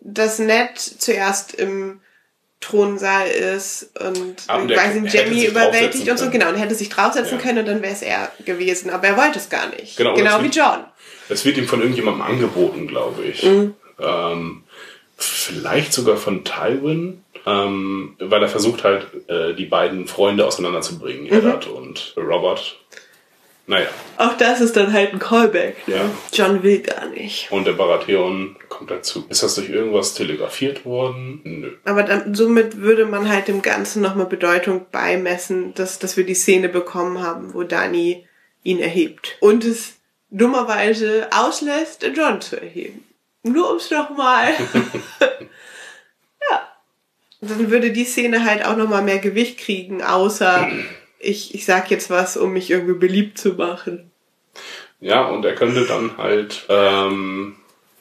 dass 0.00 0.38
Ned 0.38 0.78
zuerst 0.78 1.52
im 1.54 2.00
Thronsaal 2.60 3.28
ist 3.28 3.90
und 4.00 4.36
Ah, 4.46 4.60
sie 4.66 4.74
hätte 4.74 5.06
Jamie 5.18 5.44
überwältigt 5.44 6.08
und 6.08 6.16
so, 6.16 6.24
können. 6.24 6.38
genau, 6.40 6.48
und 6.48 6.54
hätte 6.56 6.74
sich 6.74 6.88
draufsetzen 6.88 7.36
Ja. 7.38 7.44
können 7.44 7.58
und 7.58 7.66
dann 7.66 7.82
wäre 7.82 7.92
es 7.92 8.00
er 8.00 8.32
gewesen. 8.46 8.88
Aber 8.88 9.06
er 9.06 9.18
wollte 9.18 9.38
es 9.38 9.50
gar 9.50 9.68
nicht. 9.68 9.98
Genau, 9.98 10.14
Genau, 10.14 10.38
wie 10.38 10.44
wird- 10.44 10.56
John. 10.56 10.84
Es 11.28 11.44
wird 11.44 11.58
ihm 11.58 11.68
von 11.68 11.80
irgendjemandem 11.80 12.22
angeboten, 12.22 12.86
glaube 12.88 13.22
ich. 13.24 13.42
Mhm. 13.42 13.74
Ähm, 13.98 14.64
vielleicht 15.18 15.92
sogar 15.92 16.16
von 16.16 16.42
Tywin, 16.44 17.22
ähm, 17.46 18.16
weil 18.18 18.42
er 18.42 18.48
versucht 18.48 18.84
halt, 18.84 19.06
äh, 19.28 19.54
die 19.54 19.66
beiden 19.66 20.06
Freunde 20.06 20.46
auseinanderzubringen, 20.46 21.24
Mhm. 21.24 21.32
Eddard 21.32 21.66
und 21.68 22.14
Robert. 22.16 22.76
Naja, 23.68 23.88
Auch 24.16 24.34
das 24.36 24.60
ist 24.60 24.76
dann 24.76 24.92
halt 24.92 25.12
ein 25.12 25.18
Callback. 25.18 25.88
Ne? 25.88 25.96
Ja. 25.96 26.00
John 26.32 26.62
will 26.62 26.78
gar 26.82 27.06
nicht. 27.06 27.50
und 27.50 27.66
der 27.66 27.72
Baratheon 27.72 28.54
kommt 28.68 28.92
dazu. 28.92 29.26
Ist 29.28 29.42
das 29.42 29.56
durch 29.56 29.70
irgendwas 29.70 30.14
telegrafiert 30.14 30.84
worden? 30.84 31.40
Nö. 31.42 31.72
Aber 31.84 32.04
dann, 32.04 32.32
somit 32.32 32.76
würde 32.80 33.06
man 33.06 33.28
halt 33.28 33.48
dem 33.48 33.62
Ganzen 33.62 34.02
nochmal 34.02 34.26
Bedeutung 34.26 34.86
beimessen, 34.92 35.74
dass, 35.74 35.98
dass 35.98 36.16
wir 36.16 36.24
die 36.24 36.34
Szene 36.36 36.68
bekommen 36.68 37.20
haben, 37.20 37.54
wo 37.54 37.64
Dani 37.64 38.24
ihn 38.62 38.78
erhebt. 38.78 39.36
Und 39.40 39.64
es 39.64 39.94
dummerweise 40.30 41.26
auslässt, 41.32 42.08
John 42.16 42.40
zu 42.40 42.60
erheben. 42.60 43.02
Nur 43.42 43.66
ums 43.68 43.90
nochmal. 43.90 44.52
Dann 47.48 47.70
würde 47.70 47.90
die 47.92 48.04
Szene 48.04 48.44
halt 48.44 48.64
auch 48.64 48.76
nochmal 48.76 49.02
mehr 49.02 49.18
Gewicht 49.18 49.58
kriegen, 49.58 50.02
außer 50.02 50.68
ich, 51.18 51.54
ich 51.54 51.64
sag 51.64 51.90
jetzt 51.90 52.10
was, 52.10 52.36
um 52.36 52.52
mich 52.52 52.70
irgendwie 52.70 52.98
beliebt 52.98 53.38
zu 53.38 53.54
machen. 53.54 54.10
Ja, 55.00 55.26
und 55.26 55.44
er 55.44 55.54
könnte 55.54 55.84
dann 55.86 56.16
halt, 56.16 56.64
ähm, 56.68 57.56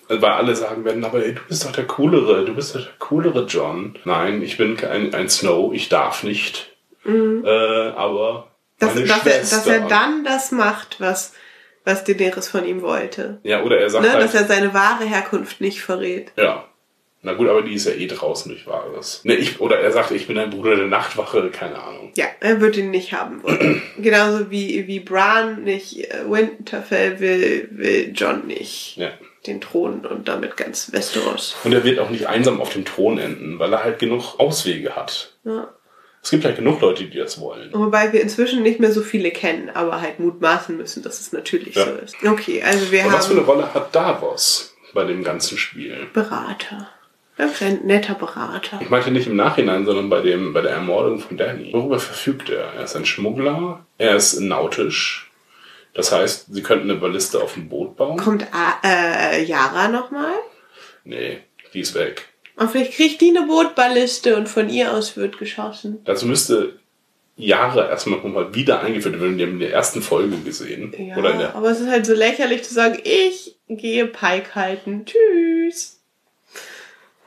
weil 0.07 0.23
alle 0.23 0.55
sagen 0.55 0.85
werden, 0.85 1.03
aber 1.03 1.25
ey, 1.25 1.33
du 1.33 1.41
bist 1.47 1.65
doch 1.65 1.71
der 1.71 1.85
coolere, 1.85 2.45
du 2.45 2.53
bist 2.55 2.75
doch 2.75 2.81
der 2.81 2.93
coolere 2.99 3.45
John. 3.45 3.97
Nein, 4.05 4.41
ich 4.41 4.57
bin 4.57 4.77
kein 4.77 5.13
ein 5.13 5.29
Snow, 5.29 5.73
ich 5.73 5.89
darf 5.89 6.23
nicht. 6.23 6.71
Äh, 7.05 7.09
aber 7.49 8.51
Dass, 8.79 8.95
dass, 8.95 9.25
er, 9.25 9.39
dass 9.39 9.67
er 9.67 9.81
dann 9.87 10.23
das 10.23 10.51
macht, 10.51 10.99
was, 10.99 11.33
was 11.83 12.03
Daenerys 12.03 12.47
von 12.47 12.65
ihm 12.65 12.81
wollte. 12.81 13.39
Ja, 13.43 13.61
oder 13.63 13.79
er 13.79 13.89
sagt 13.89 14.03
Ne? 14.05 14.11
halt, 14.13 14.23
Dass 14.23 14.33
er 14.33 14.45
seine 14.45 14.73
wahre 14.73 15.03
Herkunft 15.05 15.61
nicht 15.61 15.81
verrät. 15.81 16.31
ja. 16.37 16.65
Na 17.25 17.33
gut, 17.33 17.49
aber 17.49 17.63
die 17.63 17.73
ist 17.73 17.87
ja 17.87 17.93
eh 17.93 18.05
draußen 18.05 18.51
durch 18.51 18.67
Wahres. 18.67 19.21
Ne, 19.23 19.33
ich, 19.33 19.59
oder 19.59 19.79
er 19.79 19.91
sagt, 19.91 20.11
ich 20.11 20.27
bin 20.27 20.37
ein 20.37 20.51
Bruder 20.51 20.75
der 20.75 20.85
Nachtwache, 20.85 21.49
keine 21.49 21.81
Ahnung. 21.81 22.11
Ja, 22.15 22.25
er 22.39 22.61
wird 22.61 22.77
ihn 22.77 22.91
nicht 22.91 23.13
haben 23.13 23.41
wollen. 23.41 23.81
Genauso 23.97 24.51
wie, 24.51 24.85
wie 24.85 24.99
Bran 24.99 25.63
nicht 25.63 26.11
äh, 26.13 26.23
Winterfell 26.29 27.19
will, 27.19 27.67
will 27.71 28.11
John 28.13 28.45
nicht 28.45 28.97
Ja. 28.97 29.09
den 29.47 29.59
Thron 29.59 30.05
und 30.05 30.27
damit 30.27 30.55
ganz 30.55 30.93
Westeros. 30.93 31.55
Und 31.63 31.73
er 31.73 31.83
wird 31.83 31.97
auch 31.97 32.11
nicht 32.11 32.27
einsam 32.27 32.61
auf 32.61 32.69
dem 32.71 32.85
Thron 32.85 33.17
enden, 33.17 33.57
weil 33.57 33.73
er 33.73 33.83
halt 33.83 33.97
genug 33.97 34.39
Auswege 34.39 34.95
hat. 34.95 35.33
Ja. 35.45 35.73
Es 36.21 36.29
gibt 36.29 36.45
halt 36.45 36.55
genug 36.57 36.79
Leute, 36.81 37.05
die 37.05 37.17
das 37.17 37.39
wollen. 37.41 37.71
Wobei 37.73 38.13
wir 38.13 38.21
inzwischen 38.21 38.61
nicht 38.61 38.79
mehr 38.79 38.91
so 38.91 39.01
viele 39.01 39.31
kennen, 39.31 39.71
aber 39.71 39.99
halt 40.01 40.19
mutmaßen 40.19 40.77
müssen, 40.77 41.01
dass 41.01 41.19
es 41.19 41.31
natürlich 41.33 41.73
Ja. 41.75 41.85
so 41.85 41.91
ist. 41.93 42.15
Okay, 42.23 42.61
also 42.63 42.91
wir 42.91 43.03
Und 43.05 43.13
was 43.13 43.25
für 43.25 43.31
eine 43.33 43.41
haben 43.41 43.49
Rolle 43.49 43.73
hat 43.73 43.95
Davos 43.95 44.75
bei 44.93 45.03
dem 45.05 45.23
ganzen 45.23 45.57
Spiel? 45.57 46.07
Berater. 46.13 46.89
Ja, 47.37 47.49
ein 47.61 47.81
netter 47.85 48.15
Berater. 48.15 48.79
Ich 48.81 48.89
meinte 48.89 49.11
nicht 49.11 49.27
im 49.27 49.35
Nachhinein, 49.35 49.85
sondern 49.85 50.09
bei, 50.09 50.21
dem, 50.21 50.53
bei 50.53 50.61
der 50.61 50.71
Ermordung 50.71 51.19
von 51.19 51.35
Danny. 51.35 51.73
Worüber 51.73 51.99
verfügt 51.99 52.49
er? 52.49 52.73
Er 52.73 52.83
ist 52.85 52.95
ein 52.95 53.05
Schmuggler, 53.05 53.85
er 53.97 54.15
ist 54.15 54.39
nautisch. 54.39 55.29
Das 55.93 56.11
heißt, 56.11 56.53
sie 56.53 56.61
könnten 56.63 56.89
eine 56.89 56.99
Balliste 56.99 57.41
auf 57.41 57.53
dem 57.53 57.69
Boot 57.69 57.95
bauen. 57.97 58.17
Kommt 58.17 58.45
A 58.53 58.79
äh, 58.83 59.43
Yara 59.43 59.87
nochmal? 59.87 60.33
Nee, 61.03 61.39
die 61.73 61.81
ist 61.81 61.95
weg. 61.95 62.25
Und 62.57 62.71
vielleicht 62.71 62.93
kriegt 62.93 63.21
die 63.21 63.35
eine 63.35 63.47
Bootballiste 63.47 64.37
und 64.37 64.47
von 64.47 64.69
ihr 64.69 64.93
aus 64.93 65.17
wird 65.17 65.37
geschossen. 65.37 66.01
Dazu 66.05 66.25
müsste 66.25 66.79
Jahre 67.37 67.89
erstmal 67.89 68.19
nochmal 68.19 68.55
wieder 68.55 68.81
eingeführt 68.81 69.19
werden. 69.19 69.37
Wir 69.37 69.45
haben 69.45 69.53
in 69.53 69.59
der 69.59 69.73
ersten 69.73 70.01
Folge 70.01 70.37
gesehen. 70.37 70.93
Ja, 70.97 71.17
Oder 71.17 71.31
in 71.31 71.39
der, 71.39 71.55
aber 71.55 71.69
es 71.69 71.81
ist 71.81 71.89
halt 71.89 72.05
so 72.05 72.13
lächerlich 72.13 72.63
zu 72.63 72.73
sagen, 72.73 72.97
ich 73.03 73.57
gehe 73.67 74.05
Pike 74.05 74.55
halten. 74.55 75.05
Tschüss. 75.05 75.94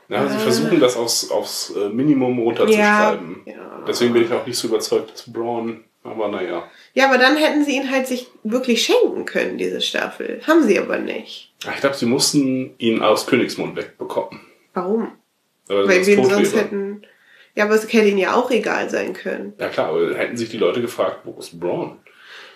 Na, 0.09 0.29
sie 0.29 0.39
versuchen 0.39 0.81
das 0.81 0.97
aufs, 0.97 1.31
aufs 1.31 1.71
äh, 1.77 1.89
Minimum 1.91 2.39
runterzuschreiben. 2.39 3.43
Ja, 3.45 3.53
ja. 3.53 3.85
Deswegen 3.87 4.13
bin 4.13 4.25
ich 4.25 4.33
auch 4.33 4.47
nicht 4.47 4.59
so 4.59 4.69
überzeugt, 4.69 5.13
dass 5.13 5.31
Braun, 5.31 5.85
aber 6.03 6.29
naja. 6.29 6.69
Ja, 6.95 7.09
aber 7.09 7.19
dann 7.19 7.37
hätten 7.37 7.65
sie 7.65 7.77
ihn 7.77 7.91
halt 7.91 8.07
sich 8.07 8.29
wirklich 8.43 8.83
schenken 8.83 9.25
können, 9.25 9.59
diese 9.59 9.81
Staffel. 9.81 10.41
Haben 10.47 10.63
sie 10.67 10.79
aber 10.79 10.99
nicht. 10.99 11.53
Ich 11.61 11.81
glaube, 11.81 11.97
sie 11.97 12.07
mussten 12.07 12.75
ihn 12.79 13.03
aus 13.03 13.27
Königsmund 13.27 13.77
wegbekommen. 13.77 14.41
Warum? 14.75 15.13
Weil, 15.67 15.89
Weil 15.89 16.07
wir 16.07 16.19
ihn 16.19 16.25
sonst 16.25 16.53
wäre. 16.53 16.65
hätten. 16.65 17.03
Ja, 17.55 17.65
aber 17.65 17.75
es 17.75 17.93
hätte 17.93 18.07
ihnen 18.09 18.19
ja 18.19 18.35
auch 18.35 18.51
egal 18.51 18.89
sein 18.89 19.13
können. 19.13 19.53
Ja 19.59 19.69
klar, 19.69 19.89
aber 19.89 20.15
hätten 20.17 20.37
sich 20.37 20.49
die 20.49 20.59
Leute 20.59 20.81
gefragt, 20.81 21.21
wo 21.25 21.39
ist 21.39 21.59
Braun? 21.59 21.99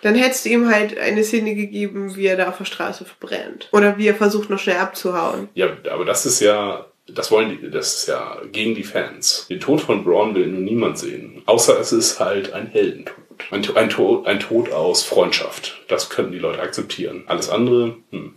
Dann 0.02 0.14
hättest 0.16 0.44
du 0.44 0.48
ihm 0.48 0.68
halt 0.68 0.98
eine 0.98 1.22
Szene 1.22 1.54
gegeben, 1.54 2.16
wie 2.16 2.26
er 2.26 2.36
da 2.36 2.48
auf 2.48 2.58
der 2.58 2.64
Straße 2.64 3.04
verbrennt. 3.04 3.68
Oder 3.72 3.98
wie 3.98 4.08
er 4.08 4.14
versucht, 4.14 4.50
noch 4.50 4.58
schnell 4.58 4.78
abzuhauen. 4.78 5.48
Ja, 5.54 5.68
aber 5.90 6.04
das 6.04 6.26
ist 6.26 6.40
ja, 6.40 6.86
das 7.14 7.30
wollen 7.30 7.59
die, 7.60 7.70
das 7.70 7.94
ist 7.97 8.09
ja 8.09 8.40
gegen 8.51 8.74
die 8.74 8.84
Fans. 8.84 9.47
Den 9.48 9.60
Tod 9.60 9.80
von 9.80 10.05
Braun 10.05 10.34
will 10.34 10.47
nun 10.47 10.64
niemand 10.64 10.98
sehen. 10.98 11.43
Außer 11.47 11.78
es 11.78 11.93
ist 11.93 12.20
halt 12.20 12.52
ein 12.52 12.66
Heldentod. 12.66 13.16
Ein, 13.51 13.64
ein, 13.76 13.89
Tod, 13.90 14.26
ein 14.26 14.40
Tod 14.40 14.70
aus 14.72 15.02
Freundschaft. 15.02 15.82
Das 15.89 16.10
können 16.10 16.32
die 16.32 16.39
Leute 16.39 16.60
akzeptieren. 16.60 17.24
Alles 17.26 17.48
andere, 17.48 17.97
hm. 18.10 18.34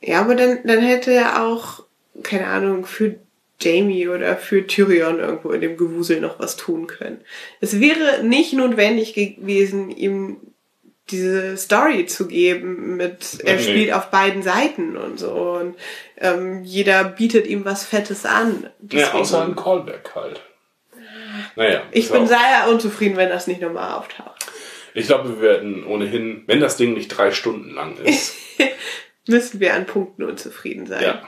Ja, 0.00 0.22
aber 0.22 0.34
dann, 0.34 0.60
dann 0.64 0.80
hätte 0.80 1.12
er 1.12 1.44
auch, 1.44 1.84
keine 2.22 2.46
Ahnung, 2.46 2.86
für 2.86 3.16
Jamie 3.60 4.08
oder 4.08 4.36
für 4.36 4.66
Tyrion 4.66 5.18
irgendwo 5.18 5.50
in 5.50 5.60
dem 5.60 5.76
Gewusel 5.76 6.20
noch 6.20 6.38
was 6.38 6.56
tun 6.56 6.86
können. 6.86 7.20
Es 7.60 7.80
wäre 7.80 8.24
nicht 8.24 8.54
notwendig 8.54 9.12
gewesen, 9.12 9.90
ihm 9.90 10.38
diese 11.10 11.56
Story 11.56 12.06
zu 12.06 12.26
geben 12.26 12.96
mit 12.96 13.40
er 13.44 13.56
Nee. 13.56 13.62
spielt 13.62 13.92
auf 13.92 14.10
beiden 14.10 14.42
Seiten 14.42 14.96
und 14.96 15.18
so 15.18 15.32
und 15.60 15.76
ähm, 16.18 16.62
jeder 16.64 17.04
bietet 17.04 17.46
ihm 17.46 17.64
was 17.64 17.84
Fettes 17.84 18.24
an. 18.26 18.68
Ja, 18.90 19.12
außer 19.12 19.42
ein 19.44 19.56
Callback 19.56 20.10
halt. 20.14 20.40
Naja. 21.56 21.82
ich 21.92 22.10
bin 22.10 22.26
sehr 22.26 22.38
unzufrieden, 22.70 23.16
wenn 23.16 23.28
das 23.28 23.46
nicht 23.46 23.60
nochmal 23.60 23.92
auftaucht. 23.98 24.46
Ich 24.94 25.06
glaube, 25.06 25.28
wir 25.28 25.40
werden 25.40 25.84
ohnehin, 25.86 26.42
wenn 26.46 26.60
das 26.60 26.76
Ding 26.76 26.94
nicht 26.94 27.08
drei 27.08 27.30
Stunden 27.30 27.70
lang 27.74 27.96
ist, 28.04 28.34
Müssen 29.28 29.60
wir 29.60 29.74
an 29.74 29.86
Punkten 29.86 30.24
unzufrieden 30.24 30.86
sein. 30.86 31.02
ja. 31.02 31.22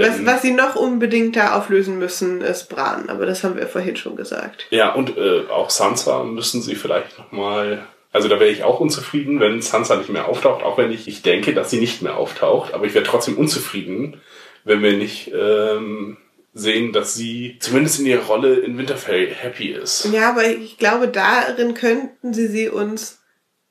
Was, 0.00 0.24
was 0.24 0.42
sie 0.42 0.52
noch 0.52 0.76
unbedingt 0.76 1.34
da 1.34 1.56
auflösen 1.58 1.98
müssen, 1.98 2.40
ist 2.40 2.68
Bran, 2.68 3.08
aber 3.08 3.26
das 3.26 3.42
haben 3.42 3.56
wir 3.56 3.66
vorhin 3.66 3.96
schon 3.96 4.14
gesagt. 4.14 4.66
Ja, 4.70 4.92
und 4.92 5.16
äh, 5.16 5.46
auch 5.50 5.70
Sansa 5.70 6.22
müssen 6.22 6.62
sie 6.62 6.76
vielleicht 6.76 7.18
nochmal. 7.18 7.84
Also 8.12 8.28
da 8.28 8.40
wäre 8.40 8.50
ich 8.50 8.64
auch 8.64 8.80
unzufrieden, 8.80 9.38
wenn 9.38 9.60
Sansa 9.60 9.96
nicht 9.96 10.08
mehr 10.08 10.28
auftaucht, 10.28 10.62
auch 10.62 10.78
wenn 10.78 10.90
ich, 10.90 11.08
ich 11.08 11.22
denke, 11.22 11.52
dass 11.52 11.70
sie 11.70 11.78
nicht 11.78 12.02
mehr 12.02 12.16
auftaucht. 12.16 12.72
Aber 12.72 12.86
ich 12.86 12.94
wäre 12.94 13.04
trotzdem 13.04 13.36
unzufrieden, 13.36 14.20
wenn 14.64 14.82
wir 14.82 14.96
nicht 14.96 15.30
ähm, 15.34 16.16
sehen, 16.54 16.92
dass 16.92 17.14
sie 17.14 17.58
zumindest 17.60 18.00
in 18.00 18.06
ihrer 18.06 18.24
Rolle 18.24 18.56
in 18.56 18.78
Winterfell 18.78 19.32
happy 19.34 19.68
ist. 19.68 20.08
Ja, 20.12 20.30
aber 20.30 20.46
ich 20.46 20.78
glaube, 20.78 21.08
darin 21.08 21.74
könnten 21.74 22.32
sie 22.32 22.48
sie 22.48 22.68
uns 22.68 23.20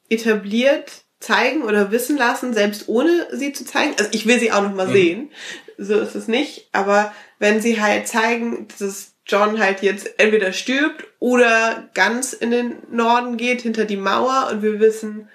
etabliert 0.09 1.03
zeigen 1.19 1.63
oder 1.63 1.91
wissen 1.91 2.17
lassen, 2.17 2.53
selbst 2.53 2.87
ohne 2.87 3.27
sie 3.31 3.51
zu 3.53 3.65
zeigen. 3.65 3.95
Also 3.97 4.11
ich 4.13 4.27
will 4.27 4.39
sie 4.39 4.51
auch 4.51 4.61
noch 4.61 4.75
mal 4.75 4.87
sehen. 4.87 5.31
So 5.77 5.99
ist 5.99 6.15
es 6.15 6.27
nicht. 6.27 6.69
Aber 6.71 7.13
wenn 7.39 7.59
sie 7.59 7.81
halt 7.81 8.07
zeigen, 8.07 8.67
dass 8.79 9.13
John 9.27 9.59
halt 9.59 9.81
jetzt 9.81 10.19
entweder 10.19 10.53
stirbt 10.53 11.05
oder 11.19 11.89
ganz 11.93 12.33
in 12.33 12.51
den 12.51 12.77
Norden 12.91 13.37
geht, 13.37 13.61
hinter 13.61 13.85
die 13.85 13.97
Mauer 13.97 14.49
und 14.51 14.61
wir 14.61 14.79
wissen, 14.79 15.29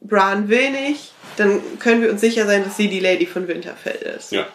Bran 0.00 0.48
will 0.48 0.70
nicht, 0.70 1.12
dann 1.36 1.60
können 1.78 2.02
wir 2.02 2.10
uns 2.10 2.20
sicher 2.20 2.46
sein, 2.46 2.64
dass 2.64 2.76
sie 2.76 2.88
die 2.88 3.00
Lady 3.00 3.26
von 3.26 3.48
Winterfell 3.48 4.14
ist. 4.16 4.32
Ja. 4.32 4.48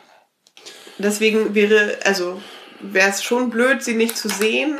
Deswegen 0.97 1.53
wäre, 1.53 1.99
also 2.03 2.41
wäre 2.79 3.09
es 3.09 3.23
schon 3.23 3.49
blöd, 3.49 3.83
sie 3.83 3.95
nicht 3.95 4.17
zu 4.17 4.29
sehen. 4.29 4.77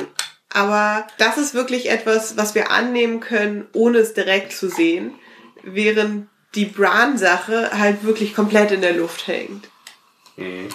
Aber 0.52 1.06
das 1.18 1.36
ist 1.38 1.54
wirklich 1.54 1.90
etwas, 1.90 2.36
was 2.36 2.54
wir 2.54 2.70
annehmen 2.70 3.20
können, 3.20 3.68
ohne 3.74 3.98
es 3.98 4.14
direkt 4.14 4.52
zu 4.52 4.68
sehen. 4.68 5.14
Während 5.62 6.28
die 6.54 6.64
Bran-Sache 6.64 7.78
halt 7.78 8.04
wirklich 8.04 8.34
komplett 8.34 8.72
in 8.72 8.80
der 8.80 8.94
Luft 8.94 9.26
hängt. 9.26 9.68
Mhm. 10.36 10.68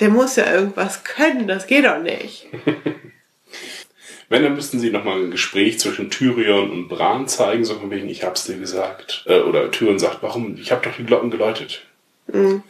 Der 0.00 0.08
muss 0.10 0.36
ja 0.36 0.52
irgendwas 0.52 1.04
können, 1.04 1.48
das 1.48 1.66
geht 1.66 1.84
doch 1.84 1.98
nicht. 2.00 2.46
Wenn, 4.30 4.42
dann 4.42 4.54
müssten 4.54 4.78
sie 4.78 4.90
nochmal 4.90 5.18
ein 5.22 5.30
Gespräch 5.30 5.78
zwischen 5.78 6.10
Tyrion 6.10 6.70
und 6.70 6.88
Bran 6.88 7.26
zeigen, 7.28 7.64
so 7.64 7.76
von 7.76 7.90
wegen, 7.90 8.08
ich 8.10 8.24
hab's 8.24 8.44
dir 8.44 8.58
gesagt. 8.58 9.24
Äh, 9.26 9.40
oder 9.40 9.70
Tyrion 9.70 9.98
sagt, 9.98 10.18
warum? 10.22 10.56
Ich 10.60 10.70
hab 10.70 10.82
doch 10.82 10.94
die 10.96 11.04
Glocken 11.04 11.30
geläutet. 11.30 11.86
Mhm. 12.26 12.62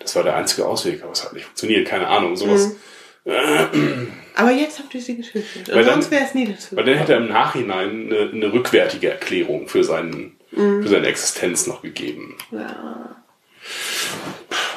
Das 0.00 0.14
war 0.16 0.22
der 0.22 0.36
einzige 0.36 0.66
Ausweg, 0.66 1.02
aber 1.02 1.12
es 1.12 1.24
hat 1.24 1.32
nicht 1.32 1.46
funktioniert, 1.46 1.88
keine 1.88 2.06
Ahnung, 2.08 2.36
sowas. 2.36 2.76
Aber 4.36 4.52
jetzt 4.52 4.78
habt 4.78 4.94
ihr 4.94 5.02
sie 5.02 5.16
getötet. 5.16 5.68
Und 5.68 5.84
sonst 5.84 6.10
wäre 6.10 6.24
es 6.24 6.34
nie 6.34 6.46
dazu. 6.46 6.76
Weil 6.76 6.84
dann 6.84 6.94
hätte 6.96 7.12
er 7.14 7.18
im 7.18 7.28
Nachhinein 7.28 8.06
eine, 8.06 8.30
eine 8.30 8.52
rückwärtige 8.52 9.10
Erklärung 9.10 9.68
für, 9.68 9.82
seinen, 9.84 10.36
Mhm. 10.52 10.82
für 10.82 10.88
seine 10.88 11.08
Existenz 11.08 11.66
noch 11.66 11.82
gegeben. 11.82 12.38
Ja. 12.52 13.17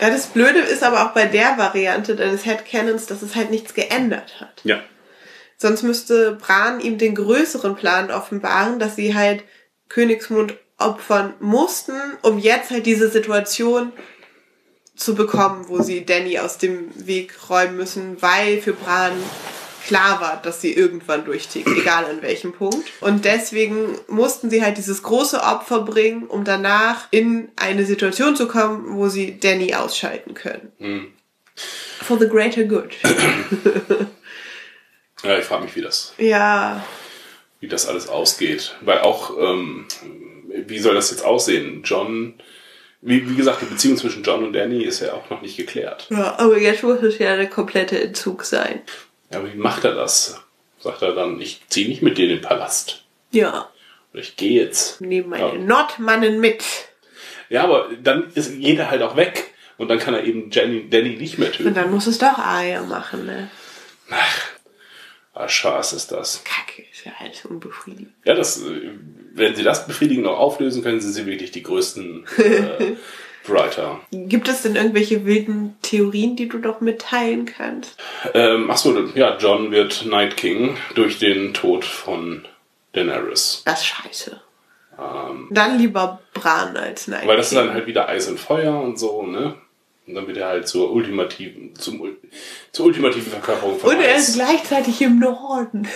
Ja, 0.01 0.09
das 0.09 0.27
Blöde 0.27 0.59
ist 0.59 0.84
aber 0.84 1.05
auch 1.05 1.13
bei 1.13 1.26
der 1.26 1.57
Variante 1.57 2.15
deines 2.15 2.45
Headcanons, 2.45 3.05
dass 3.05 3.22
es 3.22 3.35
halt 3.35 3.51
nichts 3.51 3.73
geändert 3.73 4.39
hat. 4.39 4.61
Ja. 4.63 4.81
Sonst 5.57 5.84
müsste 5.84 6.34
Bran 6.34 6.80
ihm 6.80 6.97
den 6.97 7.13
größeren 7.13 7.76
Plan 7.76 8.09
offenbaren, 8.09 8.80
dass 8.80 8.95
sie 8.95 9.13
halt 9.13 9.43
Königsmund 9.89 10.55
opfern 10.80 11.35
mussten, 11.39 11.93
um 12.23 12.39
jetzt 12.39 12.72
halt 12.72 12.88
diese 12.88 13.09
Situation 13.09 13.91
zu 14.95 15.15
bekommen, 15.15 15.65
wo 15.68 15.81
sie 15.81 16.05
Danny 16.05 16.39
aus 16.39 16.57
dem 16.57 16.89
Weg 17.07 17.49
räumen 17.49 17.77
müssen, 17.77 18.22
weil 18.22 18.61
für 18.61 18.73
Bran 18.73 19.13
klar 19.85 20.21
war, 20.21 20.41
dass 20.41 20.61
sie 20.61 20.73
irgendwann 20.73 21.25
durchtickt, 21.25 21.67
egal 21.67 22.05
an 22.05 22.21
welchem 22.21 22.53
Punkt. 22.53 22.89
Und 23.01 23.25
deswegen 23.25 23.97
mussten 24.07 24.49
sie 24.49 24.63
halt 24.63 24.77
dieses 24.77 25.03
große 25.03 25.41
Opfer 25.41 25.81
bringen, 25.81 26.23
um 26.23 26.43
danach 26.43 27.07
in 27.11 27.49
eine 27.55 27.85
Situation 27.85 28.35
zu 28.35 28.47
kommen, 28.47 28.95
wo 28.95 29.09
sie 29.09 29.39
Danny 29.39 29.73
ausschalten 29.73 30.33
können. 30.33 30.71
Hm. 30.79 31.07
For 32.01 32.17
the 32.17 32.27
greater 32.27 32.63
good. 32.63 32.95
Ja, 35.23 35.37
ich 35.37 35.45
frage 35.45 35.65
mich, 35.65 35.75
wie 35.75 35.81
das, 35.81 36.13
ja, 36.17 36.83
wie 37.59 37.67
das 37.67 37.87
alles 37.87 38.07
ausgeht. 38.07 38.75
Weil 38.81 38.99
auch, 38.99 39.37
ähm, 39.37 39.85
wie 40.49 40.79
soll 40.79 40.95
das 40.95 41.11
jetzt 41.11 41.23
aussehen? 41.23 41.83
John, 41.83 42.33
wie, 43.01 43.29
wie 43.29 43.35
gesagt, 43.35 43.61
die 43.61 43.65
Beziehung 43.65 43.97
zwischen 43.97 44.23
John 44.23 44.43
und 44.43 44.53
Danny 44.53 44.83
ist 44.83 44.99
ja 44.99 45.13
auch 45.13 45.29
noch 45.29 45.41
nicht 45.41 45.57
geklärt. 45.57 46.07
Ja, 46.09 46.39
aber 46.39 46.57
jetzt 46.57 46.83
muss 46.83 47.01
es 47.01 47.19
ja 47.19 47.35
der 47.35 47.49
komplette 47.49 48.01
Entzug 48.01 48.43
sein. 48.43 48.81
Ja, 49.31 49.39
aber 49.39 49.53
wie 49.53 49.57
macht 49.57 49.83
er 49.85 49.93
das? 49.95 50.39
Sagt 50.79 51.01
er 51.01 51.13
dann, 51.13 51.39
ich 51.39 51.61
ziehe 51.69 51.87
nicht 51.87 52.01
mit 52.01 52.17
dir 52.17 52.25
in 52.25 52.31
den 52.37 52.41
Palast. 52.41 53.03
Ja. 53.31 53.69
Oder 54.13 54.21
ich 54.21 54.35
gehe 54.35 54.61
jetzt. 54.63 54.99
Nehmen 55.01 55.29
meine 55.29 55.43
Ja. 55.47 55.53
Nordmannen 55.53 56.39
mit. 56.39 56.63
Ja, 57.49 57.63
aber 57.63 57.89
dann 58.01 58.31
ist 58.33 58.53
jeder 58.55 58.89
halt 58.89 59.01
auch 59.03 59.15
weg. 59.15 59.53
Und 59.77 59.87
dann 59.87 59.99
kann 59.99 60.13
er 60.13 60.23
eben 60.23 60.49
Jenny, 60.51 60.89
Danny 60.89 61.15
nicht 61.15 61.37
mehr 61.39 61.51
töten. 61.51 61.67
Und 61.69 61.77
dann 61.77 61.89
muss 61.91 62.07
es 62.07 62.17
doch 62.17 62.37
Arya 62.37 62.83
machen, 62.83 63.25
ne? 63.25 63.49
Ah, 65.33 65.47
Schaß 65.47 65.93
ist 65.93 66.11
das. 66.11 66.43
Kacke, 66.43 66.83
ist 66.91 67.05
ja 67.05 67.13
alles 67.19 67.45
unbefriedigend. 67.45 68.13
Ja, 68.25 68.33
das, 68.35 68.61
äh, 68.61 68.91
wenn 69.33 69.55
sie 69.55 69.63
das 69.63 69.87
befriedigend 69.87 70.25
noch 70.25 70.37
auflösen 70.37 70.83
können, 70.83 70.99
sind 70.99 71.13
sie 71.13 71.25
wirklich 71.25 71.51
die 71.51 71.63
größten 71.63 72.27
äh, 72.37 72.91
Writer. 73.45 74.01
Gibt 74.11 74.47
es 74.47 74.61
denn 74.61 74.76
irgendwelche 74.76 75.26
wilden 75.26 75.76
Theorien, 75.81 76.35
die 76.35 76.47
du 76.47 76.59
doch 76.59 76.81
mitteilen 76.81 77.45
kannst? 77.45 77.97
Ähm, 78.34 78.69
achso, 78.69 78.97
ja, 79.15 79.38
John 79.38 79.72
wird 79.72 80.05
Night 80.05 80.38
King 80.38 80.77
durch 80.95 81.19
den 81.19 81.53
Tod 81.53 81.84
von 81.85 82.47
Daenerys. 82.93 83.63
Das 83.65 83.81
ist 83.81 83.88
scheiße. 83.88 84.41
Dann 85.49 85.80
lieber 85.80 86.22
Bran 86.34 86.77
als 86.77 87.07
Night 87.07 87.22
Ähm. 87.22 87.27
Weil 87.27 87.38
das 87.38 87.47
ist 87.47 87.57
King. 87.57 87.65
dann 87.65 87.73
halt 87.73 87.88
wieder 87.88 88.07
Eis 88.07 88.27
und 88.27 88.39
Feuer 88.39 88.80
und 88.80 88.99
so, 88.99 89.23
ne? 89.23 89.55
Und 90.07 90.15
dann 90.15 90.27
wird 90.27 90.38
er 90.38 90.47
halt 90.47 90.68
zur 90.68 90.91
ultimativen, 90.91 91.76
zum, 91.76 92.18
zur 92.72 92.85
ultimativen 92.85 93.31
Verkörperung 93.31 93.80
von 93.80 93.91
Und 93.91 94.01
er 94.01 94.15
ist 94.15 94.35
gleichzeitig 94.35 95.01
im 95.01 95.19
Norden. 95.19 95.88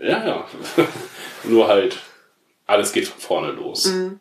Ja, 0.00 0.26
ja. 0.26 0.46
Nur 1.44 1.68
halt, 1.68 1.98
alles 2.66 2.92
geht 2.92 3.08
von 3.08 3.20
vorne 3.20 3.52
los. 3.52 3.86
Mhm. 3.86 4.20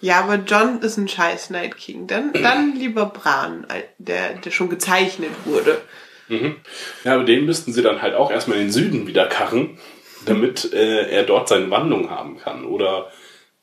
Ja, 0.00 0.20
aber 0.20 0.36
John 0.36 0.80
ist 0.80 0.96
ein 0.96 1.08
scheiß 1.08 1.50
Night 1.50 1.76
King. 1.76 2.06
Dann, 2.06 2.32
dann 2.32 2.74
lieber 2.74 3.06
Bran, 3.06 3.66
der, 3.98 4.34
der 4.34 4.50
schon 4.50 4.70
gezeichnet 4.70 5.32
wurde. 5.44 5.80
Ja, 7.04 7.14
aber 7.14 7.24
den 7.24 7.46
müssten 7.46 7.72
sie 7.72 7.82
dann 7.82 8.02
halt 8.02 8.14
auch 8.14 8.30
erstmal 8.30 8.58
in 8.58 8.64
den 8.66 8.72
Süden 8.72 9.06
wieder 9.06 9.26
karren, 9.26 9.78
damit 10.26 10.72
äh, 10.72 11.08
er 11.10 11.22
dort 11.24 11.48
seine 11.48 11.70
Wandlung 11.70 12.10
haben 12.10 12.36
kann. 12.36 12.64
Oder 12.64 13.10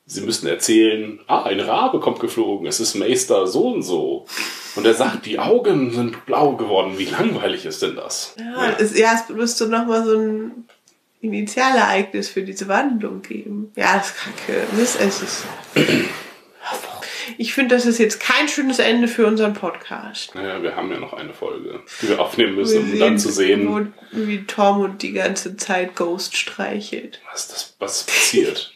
sie 0.04 0.20
müssten 0.22 0.46
erzählen, 0.46 1.20
ah, 1.26 1.44
ein 1.44 1.60
Rabe 1.60 2.00
kommt 2.00 2.20
geflogen, 2.20 2.66
es 2.66 2.80
ist 2.80 2.96
Meister 2.96 3.46
so 3.46 3.68
und 3.68 3.82
so. 3.82 4.26
Und 4.74 4.84
er 4.84 4.94
sagt, 4.94 5.26
die 5.26 5.38
Augen 5.38 5.90
sind 5.92 6.26
blau 6.26 6.52
geworden. 6.56 6.98
Wie 6.98 7.06
langweilig 7.06 7.64
ist 7.64 7.82
denn 7.82 7.96
das? 7.96 8.34
Ja, 8.38 8.74
Es, 8.78 8.98
ja, 8.98 9.12
es 9.14 9.34
müsste 9.34 9.68
nochmal 9.68 10.04
so 10.04 10.16
ein 10.18 10.66
Initialereignis 11.20 12.28
für 12.28 12.42
diese 12.42 12.68
Wandlung 12.68 13.22
geben. 13.22 13.72
Ja, 13.74 13.96
das 13.96 14.08
ist 14.08 14.16
kacke. 14.16 14.62
Das 14.76 14.96
ist 14.96 15.22
es. 15.22 15.44
Ich 17.38 17.52
finde, 17.54 17.74
das 17.74 17.86
ist 17.86 17.98
jetzt 17.98 18.20
kein 18.20 18.48
schönes 18.48 18.78
Ende 18.78 19.08
für 19.08 19.26
unseren 19.26 19.54
Podcast. 19.54 20.34
Naja, 20.34 20.62
wir 20.62 20.76
haben 20.76 20.90
ja 20.90 20.98
noch 20.98 21.12
eine 21.12 21.32
Folge, 21.34 21.80
die 22.02 22.08
wir 22.10 22.20
aufnehmen 22.20 22.54
müssen, 22.56 22.92
um 22.92 22.98
dann 22.98 23.18
zu 23.18 23.30
sehen, 23.30 23.68
wo, 23.68 23.80
wie 24.26 24.44
Tormund 24.44 25.02
die 25.02 25.12
ganze 25.12 25.56
Zeit 25.56 25.96
Ghost 25.96 26.36
streichelt. 26.36 27.20
was, 27.32 27.48
das, 27.48 27.76
was 27.78 28.04
passiert. 28.04 28.72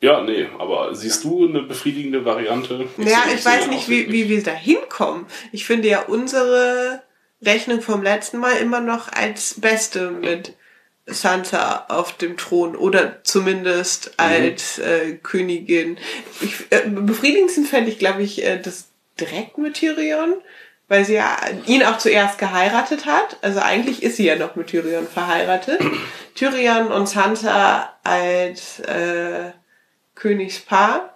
Ja, 0.00 0.22
nee, 0.22 0.48
aber 0.58 0.94
siehst 0.94 1.24
du 1.24 1.46
eine 1.48 1.62
befriedigende 1.62 2.24
Variante? 2.24 2.88
Ja, 2.98 3.22
sehe- 3.26 3.34
ich 3.36 3.44
weiß 3.44 3.68
nicht, 3.68 3.88
wie, 3.88 4.10
wie 4.10 4.28
wir 4.28 4.42
da 4.42 4.50
hinkommen. 4.52 5.26
Ich 5.52 5.64
finde 5.64 5.88
ja 5.88 6.02
unsere 6.02 7.02
Rechnung 7.40 7.80
vom 7.80 8.02
letzten 8.02 8.38
Mal 8.38 8.56
immer 8.56 8.80
noch 8.80 9.12
als 9.12 9.60
beste 9.60 10.10
mit 10.10 10.54
Sansa 11.06 11.86
auf 11.88 12.16
dem 12.16 12.36
Thron 12.36 12.76
oder 12.76 13.22
zumindest 13.24 14.14
als 14.16 14.78
äh, 14.78 15.18
Königin. 15.22 15.98
Ich, 16.40 16.54
äh, 16.70 16.88
befriedigendsten 16.88 17.66
fände 17.66 17.90
ich, 17.90 17.98
glaube 17.98 18.22
ich, 18.22 18.42
äh, 18.44 18.58
das 18.58 18.86
direkt 19.20 19.58
mit 19.58 19.74
Tyrion, 19.74 20.34
weil 20.88 21.04
sie 21.04 21.14
ja 21.14 21.36
ihn 21.66 21.82
auch 21.82 21.98
zuerst 21.98 22.38
geheiratet 22.38 23.04
hat. 23.04 23.36
Also 23.42 23.60
eigentlich 23.60 24.02
ist 24.02 24.16
sie 24.16 24.24
ja 24.24 24.36
noch 24.36 24.56
mit 24.56 24.68
Tyrion 24.68 25.06
verheiratet. 25.06 25.80
Tyrion 26.34 26.90
und 26.90 27.06
Sansa 27.06 27.92
als 28.02 28.80
äh, 28.80 29.50
Königspaar 30.14 31.14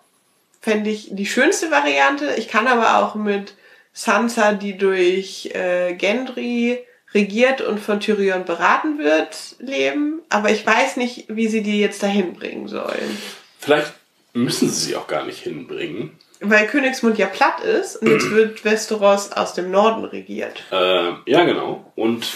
fände 0.60 0.90
ich 0.90 1.08
die 1.12 1.26
schönste 1.26 1.70
Variante. 1.70 2.34
Ich 2.36 2.48
kann 2.48 2.66
aber 2.66 2.98
auch 2.98 3.14
mit 3.14 3.54
Sansa, 3.92 4.52
die 4.52 4.76
durch 4.76 5.50
äh, 5.54 5.94
Gendry 5.94 6.84
regiert 7.14 7.60
und 7.60 7.80
von 7.80 8.00
Tyrion 8.00 8.44
beraten 8.44 8.98
wird, 8.98 9.56
leben. 9.58 10.20
Aber 10.28 10.50
ich 10.50 10.66
weiß 10.66 10.96
nicht, 10.96 11.24
wie 11.28 11.48
sie 11.48 11.62
die 11.62 11.80
jetzt 11.80 12.02
dahin 12.02 12.34
bringen 12.34 12.68
sollen. 12.68 13.18
Vielleicht 13.58 13.92
müssen 14.32 14.68
sie 14.68 14.86
sie 14.86 14.96
auch 14.96 15.06
gar 15.06 15.24
nicht 15.24 15.40
hinbringen. 15.40 16.18
Weil 16.40 16.66
Königsmund 16.68 17.18
ja 17.18 17.26
platt 17.26 17.60
ist 17.60 17.96
und 17.96 18.08
jetzt 18.08 18.30
wird 18.30 18.64
Westeros 18.64 19.32
aus 19.32 19.54
dem 19.54 19.70
Norden 19.70 20.04
regiert. 20.04 20.62
Äh, 20.70 21.12
ja, 21.26 21.44
genau. 21.44 21.92
Und 21.96 22.28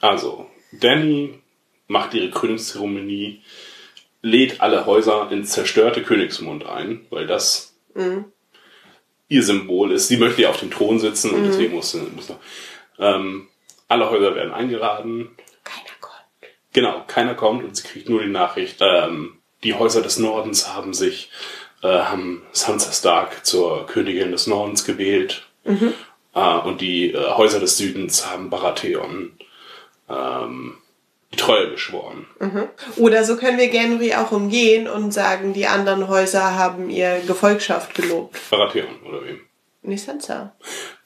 also, 0.00 0.50
Danny 0.72 1.38
macht 1.86 2.14
ihre 2.14 2.30
Königszeremonie, 2.30 3.42
lädt 4.22 4.60
alle 4.60 4.86
Häuser 4.86 5.30
ins 5.30 5.50
zerstörte 5.50 6.02
Königsmund 6.02 6.66
ein, 6.66 7.06
weil 7.10 7.26
das 7.26 7.74
ihr 9.28 9.42
Symbol 9.42 9.92
ist. 9.92 10.08
Sie 10.08 10.16
möchte 10.16 10.42
ja 10.42 10.50
auf 10.50 10.58
dem 10.58 10.70
Thron 10.70 10.98
sitzen 10.98 11.30
und 11.30 11.44
deswegen 11.44 11.74
muss. 11.74 11.94
Muss 11.94 12.26
sie 12.26 12.34
ähm, 13.00 13.48
alle 13.88 14.08
Häuser 14.10 14.34
werden 14.34 14.52
eingeladen. 14.52 15.30
Keiner 15.64 15.90
kommt. 16.00 16.52
Genau, 16.72 17.02
keiner 17.06 17.34
kommt 17.34 17.64
und 17.64 17.76
sie 17.76 17.82
kriegt 17.82 18.08
nur 18.08 18.22
die 18.22 18.28
Nachricht, 18.28 18.78
ähm, 18.80 19.38
die 19.64 19.74
Häuser 19.74 20.02
des 20.02 20.18
Nordens 20.18 20.68
haben 20.74 20.94
sich, 20.94 21.30
äh, 21.82 21.88
haben 21.88 22.42
Sansa 22.52 22.92
Stark 22.92 23.44
zur 23.44 23.86
Königin 23.86 24.32
des 24.32 24.46
Nordens 24.46 24.84
gewählt. 24.84 25.46
Äh, 26.34 26.58
und 26.58 26.80
die 26.80 27.12
äh, 27.12 27.30
Häuser 27.32 27.60
des 27.60 27.76
Südens 27.76 28.30
haben 28.30 28.50
Baratheon 28.50 29.32
ähm, 30.08 30.78
die 31.32 31.36
Treue 31.36 31.70
geschworen. 31.70 32.26
Oder 32.96 33.24
so 33.24 33.36
können 33.36 33.58
wir 33.58 33.68
Gendry 33.68 34.14
auch 34.14 34.32
umgehen 34.32 34.88
und 34.88 35.12
sagen, 35.12 35.52
die 35.52 35.66
anderen 35.66 36.08
Häuser 36.08 36.56
haben 36.56 36.90
ihr 36.90 37.20
Gefolgschaft 37.24 37.94
gelobt. 37.94 38.36
Baratheon, 38.50 39.00
oder 39.06 39.24
wem? 39.24 39.40
Nicht 39.82 40.04
Sansa. 40.04 40.56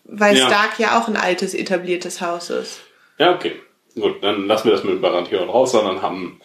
Weil 0.05 0.36
Ja. 0.36 0.47
Stark 0.47 0.78
ja 0.78 0.98
auch 0.98 1.09
ein 1.09 1.16
altes, 1.16 1.55
etabliertes 1.55 2.20
Haus 2.20 2.51
ist. 2.51 2.81
Ja, 3.18 3.35
okay. 3.35 3.60
Gut, 3.94 4.22
dann 4.22 4.47
lassen 4.47 4.68
wir 4.68 4.72
das 4.72 4.85
mit 4.85 5.01
Baratheon 5.01 5.48
raus, 5.48 5.72
sondern 5.72 6.02
haben, 6.02 6.40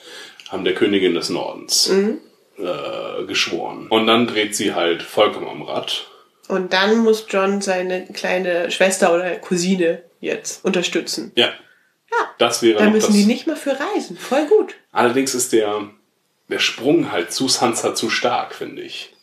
haben 0.49 0.64
der 0.64 0.76
Königin 0.76 1.15
des 1.15 1.30
Nordens 1.30 1.90
äh, 1.90 3.23
geschworen. 3.26 3.88
Und 3.90 4.07
dann 4.07 4.27
dreht 4.27 4.56
sie 4.56 4.73
halt 4.76 5.02
vollkommen 5.02 5.48
am 5.48 5.61
Rad. 5.64 6.07
Und 6.48 6.73
dann 6.73 6.99
muss 6.99 7.26
John 7.30 7.61
seine 7.61 8.07
kleine 8.07 8.72
Schwester 8.72 9.14
oder 9.14 9.36
Cousine 9.38 10.03
jetzt 10.19 10.64
unterstützen. 10.65 11.31
Ja. 11.36 11.48
Ja. 12.11 12.18
Das 12.38 12.61
wäre 12.64 12.80
Da 12.80 12.86
noch 12.86 12.94
müssen 12.94 13.14
die 13.14 13.26
nicht 13.26 13.45
mal 13.45 13.56
für 13.56 13.77
reisen. 13.80 14.18
Voll 14.18 14.45
gut. 14.48 14.76
Allerdings 14.91 15.36
ist 15.36 15.53
der, 15.53 15.90
der 16.49 16.60
Sprung 16.60 17.11
halt 17.11 17.31
zu 17.31 17.48
Sansa 17.48 17.94
zu 17.94 18.10
stark, 18.10 18.56
finde 18.56 18.81
ich. 18.81 19.14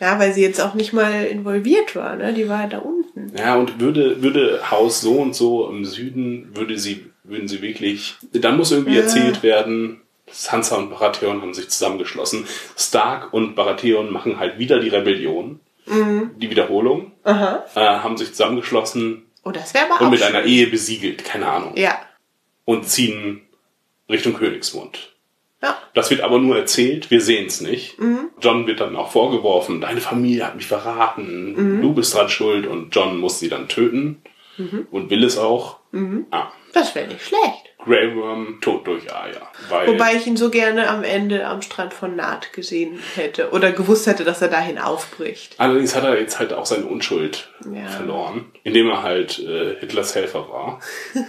Ja, 0.00 0.18
weil 0.18 0.32
sie 0.32 0.42
jetzt 0.42 0.60
auch 0.60 0.74
nicht 0.74 0.92
mal 0.92 1.24
involviert 1.26 1.94
war, 1.94 2.16
ne? 2.16 2.32
Die 2.32 2.48
war 2.48 2.66
da 2.68 2.78
unten. 2.78 3.32
Ja, 3.36 3.56
und 3.56 3.80
würde, 3.80 4.22
würde 4.22 4.70
Haus 4.70 5.00
so 5.02 5.14
und 5.20 5.34
so 5.34 5.68
im 5.68 5.84
Süden, 5.84 6.50
würde 6.54 6.78
sie, 6.78 7.06
würden 7.22 7.48
sie 7.48 7.60
wirklich, 7.62 8.16
dann 8.32 8.56
muss 8.56 8.72
irgendwie 8.72 8.94
Ja. 8.96 9.02
erzählt 9.02 9.42
werden, 9.42 10.00
Sansa 10.32 10.76
und 10.76 10.90
Baratheon 10.90 11.42
haben 11.42 11.54
sich 11.54 11.68
zusammengeschlossen. 11.68 12.46
Stark 12.78 13.32
und 13.34 13.54
Baratheon 13.56 14.10
machen 14.12 14.38
halt 14.38 14.58
wieder 14.58 14.78
die 14.80 14.88
Rebellion. 14.88 15.60
Die 15.86 16.50
Wiederholung. 16.50 17.10
Äh, 17.24 17.34
haben 17.74 18.16
sich 18.16 18.28
zusammengeschlossen 18.30 19.24
Oh, 19.42 19.50
das 19.50 19.74
wäre 19.74 19.86
aber 19.90 20.04
und 20.04 20.10
mit 20.10 20.20
schön. 20.20 20.28
einer 20.34 20.44
Ehe 20.44 20.66
besiegelt, 20.68 21.24
keine 21.24 21.46
Ahnung. 21.48 21.72
Ja. 21.76 21.98
Und 22.64 22.86
ziehen 22.88 23.40
Richtung 24.08 24.34
Königsmund. 24.34 25.09
Ja. 25.62 25.76
Das 25.94 26.10
wird 26.10 26.22
aber 26.22 26.38
nur 26.38 26.56
erzählt, 26.56 27.10
wir 27.10 27.20
sehen 27.20 27.46
es 27.46 27.60
nicht. 27.60 27.98
Mhm. 28.00 28.30
John 28.40 28.66
wird 28.66 28.80
dann 28.80 28.96
auch 28.96 29.10
vorgeworfen, 29.12 29.80
deine 29.80 30.00
Familie 30.00 30.46
hat 30.46 30.56
mich 30.56 30.66
verraten, 30.66 31.52
Mhm. 31.78 31.82
du 31.82 31.92
bist 31.94 32.14
dran 32.14 32.28
schuld 32.28 32.66
und 32.66 32.94
John 32.94 33.18
muss 33.18 33.38
sie 33.40 33.48
dann 33.48 33.68
töten 33.68 34.22
Mhm. 34.56 34.86
und 34.90 35.10
will 35.10 35.24
es 35.24 35.36
auch. 35.38 35.76
Ah, 36.30 36.48
Das 36.72 36.94
wäre 36.94 37.08
nicht 37.08 37.24
schlecht. 37.26 37.66
Grey 37.82 38.14
Worm 38.14 38.58
tot 38.60 38.86
durch. 38.86 39.04
Weil, 39.70 39.88
Wobei 39.88 40.14
ich 40.14 40.26
ihn 40.26 40.36
so 40.36 40.50
gerne 40.50 40.88
am 40.90 41.02
Ende 41.02 41.46
am 41.46 41.62
Strand 41.62 41.94
von 41.94 42.14
Naht 42.14 42.52
gesehen 42.52 42.98
hätte. 43.16 43.50
Oder 43.52 43.72
gewusst 43.72 44.06
hätte, 44.06 44.22
dass 44.22 44.42
er 44.42 44.48
dahin 44.48 44.78
aufbricht. 44.78 45.54
allerdings 45.56 45.96
hat 45.96 46.04
er 46.04 46.20
jetzt 46.20 46.38
halt 46.38 46.52
auch 46.52 46.66
seine 46.66 46.84
Unschuld 46.84 47.48
Ja. 47.74 47.88
verloren, 47.88 48.52
indem 48.64 48.88
er 48.90 49.02
halt 49.02 49.38
äh, 49.38 49.76
Hitlers 49.80 50.14
Helfer 50.14 50.48
war. 50.50 50.80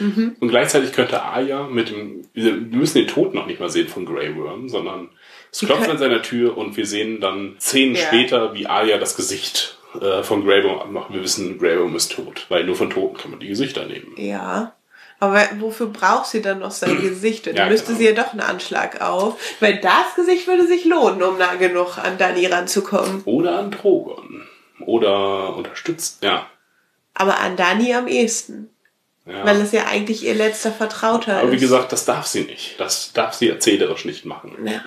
Mhm. 0.00 0.36
Und 0.38 0.48
gleichzeitig 0.48 0.92
könnte 0.92 1.22
Arya 1.22 1.64
mit 1.64 1.90
dem, 1.90 2.24
wir 2.32 2.52
müssen 2.52 2.98
den 2.98 3.08
Tod 3.08 3.34
noch 3.34 3.46
nicht 3.46 3.58
mal 3.58 3.68
sehen 3.68 3.88
von 3.88 4.06
Grey 4.06 4.36
Worm, 4.36 4.68
sondern 4.68 5.08
es 5.50 5.58
klopft 5.60 5.88
an 5.90 5.98
seiner 5.98 6.22
Tür 6.22 6.56
und 6.56 6.76
wir 6.76 6.86
sehen 6.86 7.20
dann 7.20 7.56
Szenen 7.58 7.96
Ja. 7.96 8.02
später, 8.02 8.54
wie 8.54 8.66
Arya 8.68 8.98
das 8.98 9.16
Gesicht 9.16 9.77
äh, 10.00 10.22
von 10.22 10.44
Grey 10.44 10.62
Worm 10.64 10.78
abmacht. 10.80 11.12
Wir 11.12 11.22
wissen, 11.22 11.60
Worm 11.60 11.96
ist 11.96 12.12
tot, 12.12 12.46
weil 12.48 12.64
nur 12.64 12.76
von 12.76 12.90
Toten 12.90 13.16
kann 13.16 13.30
man 13.30 13.40
die 13.40 13.48
Gesichter 13.48 13.86
nehmen. 13.86 14.12
Ja. 14.16 14.74
Aber 15.20 15.42
wofür 15.58 15.88
braucht 15.88 16.26
sie 16.26 16.42
dann 16.42 16.60
noch 16.60 16.70
sein 16.70 16.96
Gesicht? 17.00 17.46
Dann 17.46 17.56
Ja, 17.56 17.66
müsste 17.68 17.88
genau. 17.88 17.98
sie 17.98 18.04
ja 18.06 18.12
doch 18.12 18.30
einen 18.32 18.40
Anschlag 18.40 19.00
auf. 19.00 19.36
Weil 19.60 19.80
das 19.80 20.14
Gesicht 20.14 20.46
würde 20.46 20.66
sich 20.66 20.84
lohnen, 20.84 21.22
um 21.22 21.38
nah 21.38 21.54
genug 21.56 21.98
an 21.98 22.18
Dani 22.18 22.46
ranzukommen. 22.46 23.22
Oder 23.24 23.58
an 23.58 23.70
Drogon. 23.72 24.42
Oder 24.80 25.56
unterstützt, 25.56 26.22
ja. 26.22 26.46
Aber 27.14 27.40
an 27.40 27.56
Dani 27.56 27.92
am 27.94 28.06
ehesten. 28.06 28.70
ja. 29.26 29.44
Weil 29.44 29.60
es 29.60 29.72
ja 29.72 29.86
eigentlich 29.86 30.24
ihr 30.24 30.34
letzter 30.36 30.70
Vertrauter 30.70 31.38
Aber 31.38 31.50
wie 31.50 31.56
ist. 31.56 31.62
gesagt, 31.62 31.90
das 31.92 32.04
darf 32.04 32.26
sie 32.26 32.42
nicht. 32.44 32.78
Das 32.78 33.12
darf 33.12 33.34
sie 33.34 33.48
erzählerisch 33.48 34.04
nicht 34.04 34.24
machen. 34.24 34.52
Ja. 34.64 34.82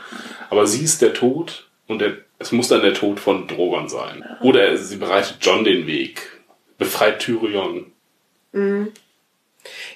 Aber 0.49 0.65
sie 0.65 0.83
ist 0.85 1.01
der 1.01 1.13
Tod 1.13 1.67
und 1.87 1.99
der, 1.99 2.13
es 2.41 2.51
muss 2.51 2.67
dann 2.67 2.81
der 2.81 2.93
Tod 2.93 3.19
von 3.19 3.47
Drogon 3.47 3.87
sein. 3.89 4.25
Oder 4.41 4.75
sie 4.77 4.97
bereitet 4.97 5.37
John 5.41 5.63
den 5.63 5.87
Weg, 5.87 6.21
befreit 6.77 7.19
Tyrion. 7.19 7.91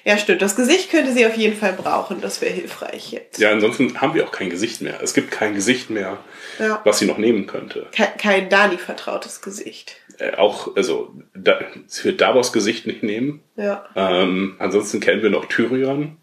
Ja, 0.04 0.16
stimmt. 0.16 0.40
Das 0.42 0.54
Gesicht 0.54 0.90
könnte 0.90 1.12
sie 1.12 1.26
auf 1.26 1.34
jeden 1.36 1.56
Fall 1.56 1.72
brauchen. 1.72 2.20
Das 2.20 2.40
wäre 2.40 2.52
hilfreich 2.52 3.10
jetzt. 3.12 3.38
Ja, 3.40 3.50
ansonsten 3.50 4.00
haben 4.00 4.14
wir 4.14 4.24
auch 4.24 4.30
kein 4.32 4.48
Gesicht 4.50 4.80
mehr. 4.80 5.00
Es 5.02 5.12
gibt 5.12 5.30
kein 5.32 5.54
Gesicht 5.54 5.90
mehr, 5.90 6.18
Ja. 6.60 6.80
was 6.84 7.00
sie 7.00 7.06
noch 7.06 7.18
nehmen 7.18 7.46
könnte. 7.46 7.86
Kein, 7.92 8.16
kein 8.16 8.48
Dani 8.48 8.78
vertrautes 8.78 9.42
Gesicht. 9.42 9.96
Äh, 10.18 10.36
auch, 10.36 10.76
also, 10.76 11.12
da, 11.34 11.58
sie 11.88 12.04
wird 12.04 12.20
Davos 12.20 12.52
Gesicht 12.52 12.86
nicht 12.86 13.02
nehmen. 13.02 13.42
Ja. 13.56 13.84
Ähm, 13.96 14.54
ansonsten 14.60 15.00
kennen 15.00 15.22
wir 15.22 15.30
noch 15.30 15.46
Tyrion. 15.46 16.16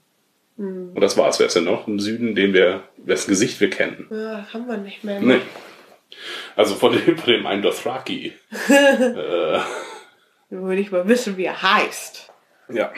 Und 0.56 1.02
das 1.02 1.18
war's. 1.18 1.40
Wer 1.40 1.48
ist 1.48 1.56
denn 1.56 1.64
noch 1.64 1.88
im 1.88 2.00
Süden, 2.00 2.36
den 2.36 2.54
wir, 2.54 2.84
wessen 2.98 3.30
Gesicht 3.32 3.60
wir 3.60 3.70
kennen? 3.72 4.08
ja 4.12 4.48
haben 4.54 4.68
wir 4.68 4.78
nicht 4.78 5.04
mehr. 5.04 5.20
Nee. 5.20 5.42
Also 6.56 6.76
von 6.76 6.94
dem, 6.94 7.18
von 7.18 7.34
dem 7.34 7.46
einen 7.46 7.62
Dothraki. 7.62 8.34
Wir 8.68 9.64
will 10.50 10.76
nicht 10.76 10.92
mal 10.92 11.08
wissen, 11.08 11.38
wie 11.38 11.46
er 11.46 11.62
heißt. 11.62 12.32
Ja. 12.70 12.92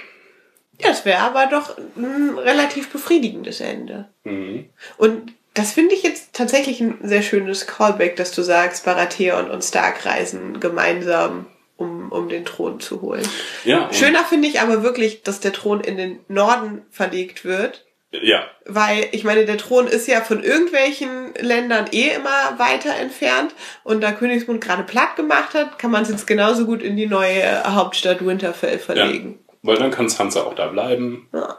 Das 0.80 1.06
wäre 1.06 1.20
aber 1.20 1.48
doch 1.48 1.78
ein 1.96 2.38
relativ 2.38 2.90
befriedigendes 2.90 3.62
Ende. 3.62 4.10
Mhm. 4.24 4.70
Und 4.98 5.34
das 5.54 5.72
finde 5.72 5.96
ich 5.96 6.04
jetzt 6.04 6.34
tatsächlich 6.34 6.82
ein 6.82 6.98
sehr 7.02 7.22
schönes 7.22 7.66
Callback, 7.66 8.18
dass 8.18 8.32
du 8.32 8.42
sagst, 8.42 8.84
Baratheon 8.84 9.50
und 9.50 9.64
Stark 9.64 10.06
reisen 10.06 10.60
gemeinsam, 10.60 11.48
um, 11.78 12.12
um 12.12 12.28
den 12.28 12.44
Thron 12.44 12.82
zu 12.82 13.02
holen. 13.02 13.26
Ja. 13.64 13.92
Schöner 13.94 14.26
finde 14.26 14.50
ich 14.50 14.60
aber 14.60 14.84
wirklich, 14.84 15.24
dass 15.24 15.40
der 15.40 15.54
Thron 15.54 15.80
in 15.80 15.96
den 15.96 16.20
Norden 16.28 16.86
verlegt 16.92 17.46
wird. 17.46 17.85
Ja. 18.24 18.46
Weil, 18.66 19.08
ich 19.12 19.24
meine, 19.24 19.46
der 19.46 19.58
Thron 19.58 19.88
ist 19.88 20.08
ja 20.08 20.22
von 20.22 20.44
irgendwelchen 20.44 21.34
Ländern 21.40 21.86
eh 21.92 22.10
immer 22.16 22.58
weiter 22.58 22.96
entfernt. 22.96 23.54
Und 23.84 24.02
da 24.02 24.12
Königsmund 24.12 24.62
gerade 24.62 24.84
platt 24.84 25.16
gemacht 25.16 25.54
hat, 25.54 25.80
kann 25.80 25.92
man 25.92 26.04
es 26.04 26.10
jetzt 26.10 26.28
genauso 26.28 26.66
gut 26.66 26.82
in 26.82 26.96
die 26.96 27.08
neue 27.08 27.64
Hauptstadt 27.64 28.26
Winterfell 28.26 28.74
ja. 28.74 28.80
verlegen. 28.80 29.40
Weil 29.62 29.78
dann 29.78 29.92
kann 29.92 30.10
Sansa 30.10 30.42
auch 30.42 30.56
da 30.56 30.68
bleiben. 30.68 31.28
Ja. 31.34 31.58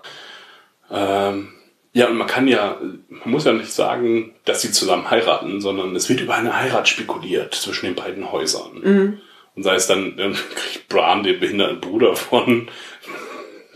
Ähm, 0.90 1.52
ja, 1.92 2.08
und 2.08 2.16
man 2.16 2.26
kann 2.26 2.46
ja, 2.46 2.78
man 3.08 3.30
muss 3.30 3.46
ja 3.46 3.52
nicht 3.52 3.72
sagen, 3.72 4.34
dass 4.44 4.60
sie 4.60 4.70
zusammen 4.70 5.10
heiraten, 5.10 5.60
sondern 5.62 5.96
es 5.96 6.08
wird 6.08 6.20
über 6.20 6.34
eine 6.34 6.54
Heirat 6.54 6.88
spekuliert 6.88 7.54
zwischen 7.54 7.86
den 7.86 7.94
beiden 7.94 8.30
Häusern. 8.30 8.80
Mhm. 8.82 9.18
Und 9.54 9.62
sei 9.62 9.74
es 9.76 9.86
dann, 9.86 10.16
dann 10.18 10.34
kriegt 10.54 10.88
Bran 10.88 11.22
den 11.22 11.40
behinderten 11.40 11.80
Bruder 11.80 12.14
von 12.14 12.68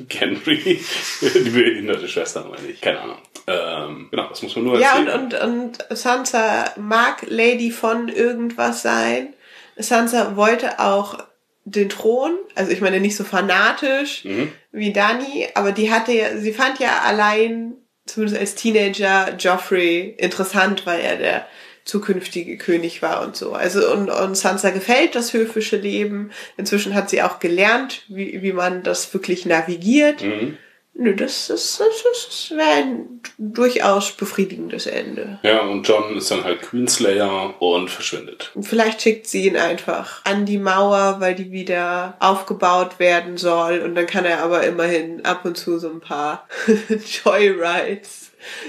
Henry, 0.09 0.81
die 1.21 1.51
behinderte 1.51 2.09
Schwester, 2.09 2.45
meine 2.51 2.69
ich, 2.69 2.81
keine 2.81 3.01
Ahnung. 3.01 3.19
Ähm, 3.47 4.09
genau, 4.11 4.29
das 4.29 4.43
muss 4.43 4.55
man 4.57 4.65
nur 4.65 4.79
Ja, 4.79 4.99
erzählen. 4.99 5.21
und, 5.21 5.35
und, 5.35 5.79
und 5.91 5.97
Sansa 5.97 6.73
mag 6.77 7.25
Lady 7.29 7.71
von 7.71 8.09
irgendwas 8.09 8.83
sein. 8.83 9.35
Sansa 9.77 10.37
wollte 10.37 10.79
auch 10.79 11.19
den 11.65 11.89
Thron, 11.89 12.33
also 12.55 12.71
ich 12.73 12.81
meine 12.81 13.01
nicht 13.01 13.17
so 13.17 13.25
fanatisch 13.25 14.25
Mhm. 14.25 14.53
wie 14.73 14.93
Dani, 14.93 15.49
aber 15.55 15.73
die 15.73 15.91
hatte 15.93 16.13
ja, 16.13 16.37
sie 16.37 16.53
fand 16.53 16.79
ja 16.81 17.01
allein, 17.05 17.75
zumindest 18.07 18.41
als 18.41 18.55
Teenager, 18.55 19.37
Joffrey 19.39 20.15
interessant, 20.19 20.87
weil 20.87 21.01
er 21.01 21.17
der 21.17 21.47
zukünftige 21.85 22.57
König 22.59 23.03
war 23.03 23.23
und 23.23 23.37
so. 23.37 23.53
Also 23.53 23.91
und, 23.93 24.11
und 24.11 24.37
Sansa 24.37 24.71
gefällt 24.71 25.15
das 25.15 25.33
höfische 25.33 25.77
Leben. 25.77 26.31
Inzwischen 26.57 26.95
hat 26.95 27.11
sie 27.11 27.23
auch 27.23 27.41
gelernt, 27.41 28.03
wie, 28.09 28.43
wie 28.43 28.53
man 28.53 28.83
das 28.83 29.13
wirklich 29.13 29.47
navigiert. 29.47 30.23
Mhm. 30.23 30.57
Nö, 30.93 31.15
das, 31.15 31.49
ist, 31.49 31.81
das, 31.81 32.05
ist, 32.13 32.27
das 32.51 32.59
wäre 32.59 32.83
ein 32.83 33.21
durchaus 33.39 34.11
befriedigendes 34.13 34.87
Ende. 34.87 35.39
Ja, 35.43 35.63
und 35.63 35.89
John 35.89 36.17
ist 36.17 36.31
dann 36.31 36.45
halt 36.45 36.63
Queenslayer 36.63 37.55
und 37.63 37.89
verschwindet. 37.89 38.53
Vielleicht 38.61 39.01
schickt 39.01 39.27
sie 39.27 39.47
ihn 39.47 39.57
einfach 39.57 40.23
an 40.25 40.45
die 40.45 40.59
Mauer, 40.59 41.17
weil 41.21 41.35
die 41.35 41.53
wieder 41.53 42.17
aufgebaut 42.19 42.99
werden 42.99 43.39
soll. 43.39 43.81
Und 43.81 43.95
dann 43.95 44.07
kann 44.07 44.27
er 44.27 44.43
aber 44.43 44.65
immerhin 44.65 45.25
ab 45.25 45.45
und 45.45 45.57
zu 45.57 45.79
so 45.79 45.89
ein 45.89 46.01
paar 46.01 46.47
Joyrides 47.25 48.20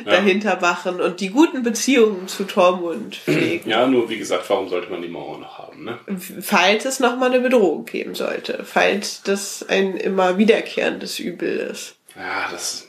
Ja. 0.05 0.11
dahinter 0.11 0.59
machen 0.59 0.99
und 0.99 1.19
die 1.19 1.29
guten 1.29 1.63
Beziehungen 1.63 2.27
zu 2.27 2.43
Tormund 2.43 3.15
pflegen. 3.15 3.69
Ja, 3.69 3.87
nur 3.87 4.09
wie 4.09 4.17
gesagt, 4.17 4.49
warum 4.49 4.69
sollte 4.69 4.89
man 4.91 5.01
die 5.01 5.07
Mauer 5.07 5.37
noch 5.39 5.57
haben, 5.57 5.85
ne? 5.85 5.99
Falls 6.41 6.85
es 6.85 6.99
nochmal 6.99 7.29
eine 7.31 7.39
Bedrohung 7.39 7.85
geben 7.85 8.15
sollte. 8.15 8.65
Falls 8.65 9.23
das 9.23 9.65
ein 9.67 9.95
immer 9.95 10.37
wiederkehrendes 10.37 11.19
Übel 11.19 11.57
ist. 11.57 11.95
Ja, 12.15 12.49
das. 12.51 12.87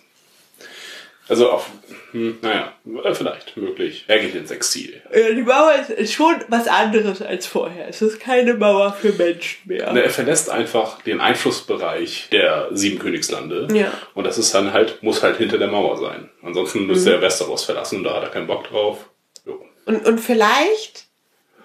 Also 1.29 1.51
auf. 1.51 1.71
Hm, 2.13 2.39
naja, 2.43 2.73
äh, 3.05 3.15
vielleicht, 3.15 3.57
möglich. 3.57 4.05
Er 4.07 4.19
geht 4.21 4.35
ins 4.35 4.51
Exil. 4.51 5.03
Ja, 5.15 5.31
Die 5.33 5.43
Mauer 5.43 5.75
ist- 5.97 6.13
schon 6.13 6.37
was 6.49 6.69
anderes 6.69 7.21
als 7.23 7.47
vorher. 7.47 7.89
Es 7.89 8.01
ist 8.03 8.21
keine 8.21 8.55
Mauer 8.55 8.93
für 8.93 9.13
Menschen 9.13 9.61
mehr. 9.69 9.93
Ne, 9.93 10.03
Er 10.03 10.11
verlässt 10.11 10.51
einfach 10.51 11.03
den 11.03 11.21
Einflussbereich 11.21 12.29
der 12.33 12.69
sieben 12.73 12.99
Königslande. 12.99 13.69
Ja. 13.75 13.93
Und 14.15 14.25
das 14.25 14.39
ist 14.39 14.55
dann 14.55 14.73
halt, 14.73 15.03
muss 15.03 15.23
halt 15.23 15.39
hinter 15.39 15.59
der 15.59 15.69
Mauer 15.69 15.97
sein. 15.99 16.31
Ansonsten 16.43 16.87
müsste 16.87 17.13
er 17.15 17.21
Westeros 17.23 17.65
verlassen 17.65 17.99
und 17.99 18.05
da 18.05 18.15
hat 18.17 18.25
er 18.25 18.31
keinen 18.31 18.47
Bock 18.47 18.69
drauf. 18.69 19.09
Jo. 19.47 19.65
Und, 19.87 20.05
und 20.07 20.19
vielleicht 20.21 21.07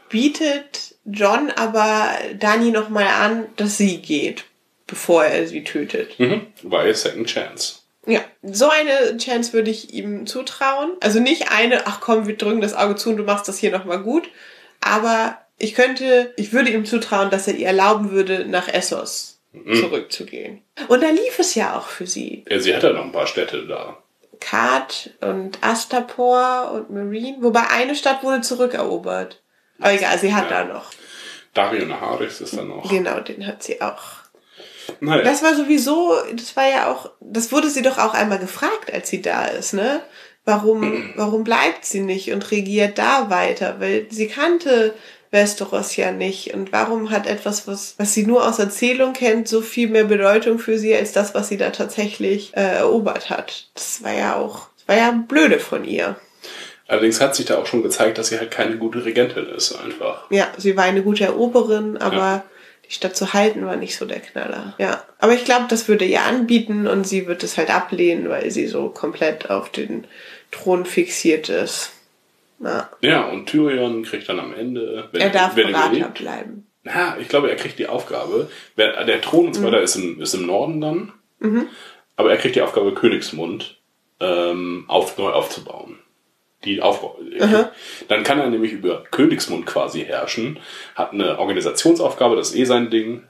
bietet 0.09 0.95
John 1.05 1.51
aber 1.51 2.09
Dani 2.39 2.71
nochmal 2.71 3.07
an, 3.07 3.47
dass 3.57 3.77
sie 3.77 3.97
geht, 4.01 4.45
bevor 4.85 5.25
er 5.25 5.47
sie 5.47 5.63
tötet. 5.63 6.19
Mhm. 6.19 6.47
Weil 6.63 6.93
Second 6.95 7.27
Chance. 7.27 7.79
Ja, 8.07 8.21
so 8.41 8.69
eine 8.69 9.17
Chance 9.17 9.51
würde 9.53 9.69
ich 9.69 9.93
ihm 9.93 10.25
zutrauen. 10.25 10.91
Also 11.01 11.19
nicht 11.19 11.51
eine, 11.51 11.85
ach 11.87 11.99
komm, 11.99 12.25
wir 12.25 12.37
drücken 12.37 12.61
das 12.61 12.73
Auge 12.73 12.95
zu 12.95 13.09
und 13.09 13.17
du 13.17 13.23
machst 13.23 13.47
das 13.47 13.59
hier 13.59 13.69
nochmal 13.71 13.99
gut. 14.01 14.29
Aber 14.81 15.37
ich 15.57 15.75
könnte, 15.75 16.33
ich 16.37 16.53
würde 16.53 16.71
ihm 16.71 16.85
zutrauen, 16.85 17.29
dass 17.29 17.47
er 17.47 17.55
ihr 17.55 17.67
erlauben 17.67 18.11
würde, 18.11 18.45
nach 18.47 18.67
Essos 18.69 19.39
zurückzugehen. 19.53 20.61
Und 20.87 21.01
da 21.03 21.09
lief 21.09 21.37
es 21.39 21.55
ja 21.55 21.77
auch 21.77 21.87
für 21.87 22.07
sie. 22.07 22.45
Ja, 22.49 22.59
sie 22.59 22.75
hat 22.75 22.83
ja 22.83 22.93
noch 22.93 23.03
ein 23.03 23.11
paar 23.11 23.27
Städte 23.27 23.65
da. 23.67 23.97
Kat 24.39 25.09
und 25.21 25.57
Astapor 25.61 26.71
und 26.73 26.89
Marine. 26.91 27.37
Wobei 27.41 27.67
eine 27.71 27.95
Stadt 27.95 28.23
wurde 28.23 28.41
zurückerobert. 28.41 29.41
Aber 29.79 29.93
egal, 29.93 30.17
sie 30.19 30.33
hat 30.33 30.49
Ja. 30.51 30.63
da 30.63 30.73
noch. 30.73 30.91
Dario 31.53 31.85
Naharis 31.87 32.39
ist 32.41 32.55
dann 32.55 32.67
noch. 32.67 32.87
Genau, 32.89 33.19
den 33.19 33.47
hat 33.47 33.63
sie 33.63 33.81
auch. 33.81 34.16
Naja. 34.99 35.23
Das 35.23 35.43
war 35.43 35.55
sowieso, 35.55 36.13
das 36.35 36.55
war 36.55 36.69
ja 36.69 36.91
auch, 36.91 37.11
das 37.19 37.51
wurde 37.51 37.69
sie 37.69 37.81
doch 37.81 37.97
auch 37.97 38.13
einmal 38.13 38.39
gefragt, 38.39 38.93
als 38.93 39.09
sie 39.09 39.21
da 39.21 39.45
ist, 39.45 39.73
ne? 39.73 40.01
Warum, 40.45 41.09
warum 41.17 41.43
bleibt 41.43 41.83
sie 41.83 41.99
nicht 41.99 42.31
und 42.31 42.51
regiert 42.51 42.97
da 42.97 43.29
weiter? 43.29 43.75
Weil 43.79 44.07
sie 44.09 44.27
kannte 44.27 44.93
Westeros 45.29 45.97
ja 45.97 46.11
nicht. 46.11 46.53
Und 46.53 46.71
warum 46.71 47.09
hat 47.09 47.27
etwas, 47.27 47.67
was, 47.67 47.95
was 47.97 48.13
sie 48.13 48.25
nur 48.25 48.47
aus 48.47 48.57
Erzählung 48.59 49.11
kennt, 49.11 49.49
so 49.49 49.61
viel 49.61 49.89
mehr 49.89 50.05
Bedeutung 50.05 50.57
für 50.59 50.77
sie 50.77 50.95
als 50.95 51.11
das, 51.11 51.35
was 51.35 51.49
sie 51.49 51.57
da 51.57 51.71
tatsächlich 51.71 52.55
äh, 52.55 52.77
erobert 52.77 53.29
hat? 53.29 53.67
Das 53.73 54.03
war 54.03 54.13
ja 54.13 54.35
auch, 54.37 54.67
das 54.77 54.87
war 54.87 54.95
ja 54.95 55.11
blöde 55.27 55.59
von 55.59 55.83
ihr. 55.83 56.15
Allerdings 56.87 57.19
hat 57.19 57.35
sich 57.35 57.45
da 57.45 57.57
auch 57.57 57.65
schon 57.65 57.83
gezeigt, 57.83 58.17
dass 58.17 58.29
sie 58.29 58.39
halt 58.39 58.51
keine 58.51 58.77
gute 58.77 59.03
Regentin 59.03 59.47
ist, 59.49 59.75
einfach. 59.75 60.31
Ja, 60.31 60.47
sie 60.55 60.77
war 60.77 60.85
eine 60.85 61.03
gute 61.03 61.25
Eroberin, 61.25 61.97
aber 61.97 62.15
Ja. 62.15 62.43
Die 62.89 62.93
Stadt 62.93 63.15
zu 63.17 63.33
halten 63.33 63.65
war 63.65 63.75
nicht 63.75 63.97
so 63.97 64.05
der 64.05 64.19
Knaller. 64.19 64.75
Ja, 64.77 65.03
aber 65.19 65.33
ich 65.33 65.43
glaube, 65.45 65.65
das 65.69 65.87
würde 65.87 66.05
ihr 66.05 66.21
anbieten 66.21 66.87
und 66.87 67.05
sie 67.05 67.27
wird 67.27 67.43
es 67.43 67.57
halt 67.57 67.69
ablehnen, 67.69 68.29
weil 68.29 68.49
sie 68.51 68.67
so 68.67 68.89
komplett 68.89 69.49
auf 69.49 69.69
den 69.69 70.07
Thron 70.51 70.85
fixiert 70.85 71.49
ist. 71.49 71.91
Ja, 72.59 72.89
Ja, 73.01 73.25
und 73.27 73.47
Tyrion 73.47 74.03
kriegt 74.03 74.29
dann 74.29 74.39
am 74.39 74.53
Ende, 74.53 75.09
wenn 75.11 75.21
er 75.21 75.29
darf 75.29 75.55
wenn 75.55 75.67
Berater 75.67 76.09
bleiben. 76.09 76.67
Ja, 76.83 77.17
ich 77.19 77.27
glaube, 77.27 77.49
er 77.49 77.55
kriegt 77.57 77.77
die 77.79 77.87
Aufgabe. 77.87 78.49
Der 78.77 79.21
Thron 79.21 79.47
und 79.47 79.53
so 79.53 79.61
Mhm. 79.61 79.65
weiter 79.65 79.81
ist 79.81 79.95
im, 79.97 80.21
ist 80.21 80.33
im 80.33 80.45
Norden 80.45 80.79
dann. 80.81 81.13
Aber 82.15 82.31
er 82.31 82.37
kriegt 82.37 82.55
die 82.55 82.61
Aufgabe, 82.61 82.93
Königsmund 82.93 83.77
ähm, 84.19 84.85
auf, 84.87 85.17
neu 85.17 85.29
aufzubauen. 85.31 85.99
Die 86.65 86.81
Aufbau. 86.81 87.19
Dann 88.07 88.23
kann 88.23 88.39
er 88.39 88.49
nämlich 88.49 88.71
über 88.71 89.03
Königsmund 89.11 89.65
quasi 89.65 90.03
herrschen, 90.03 90.59
hat 90.95 91.13
eine 91.13 91.37
Organisationsaufgabe, 91.37 92.35
das 92.35 92.49
ist 92.49 92.55
eh 92.55 92.65
sein 92.65 92.89
Ding. 92.89 93.23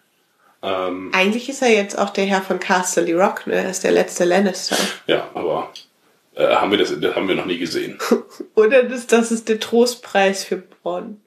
Ähm, 0.64 1.12
Eigentlich 1.14 1.50
ist 1.50 1.62
er 1.62 1.70
jetzt 1.70 1.98
auch 1.98 2.10
der 2.10 2.26
Herr 2.26 2.42
von 2.42 2.60
Castle 2.60 3.14
Rock, 3.16 3.46
ne? 3.46 3.56
Er 3.56 3.70
ist 3.70 3.84
der 3.84 3.92
letzte 3.92 4.26
Lannister. 4.26 4.78
ja, 5.08 5.30
aber 5.34 5.72
äh, 6.36 6.48
haben 6.48 6.72
wir 6.72 6.78
das, 6.78 7.00
das 7.00 7.16
haben 7.16 7.28
wir 7.28 7.36
noch 7.36 7.46
nie 7.46 7.58
gesehen. 7.58 8.00
Oder 8.56 8.84
das, 8.84 9.08
das 9.08 9.32
ist 9.32 9.50
der 9.50 9.60
Trostpreis 9.60 10.44
für 10.44 10.58
Bronn. 10.58 11.22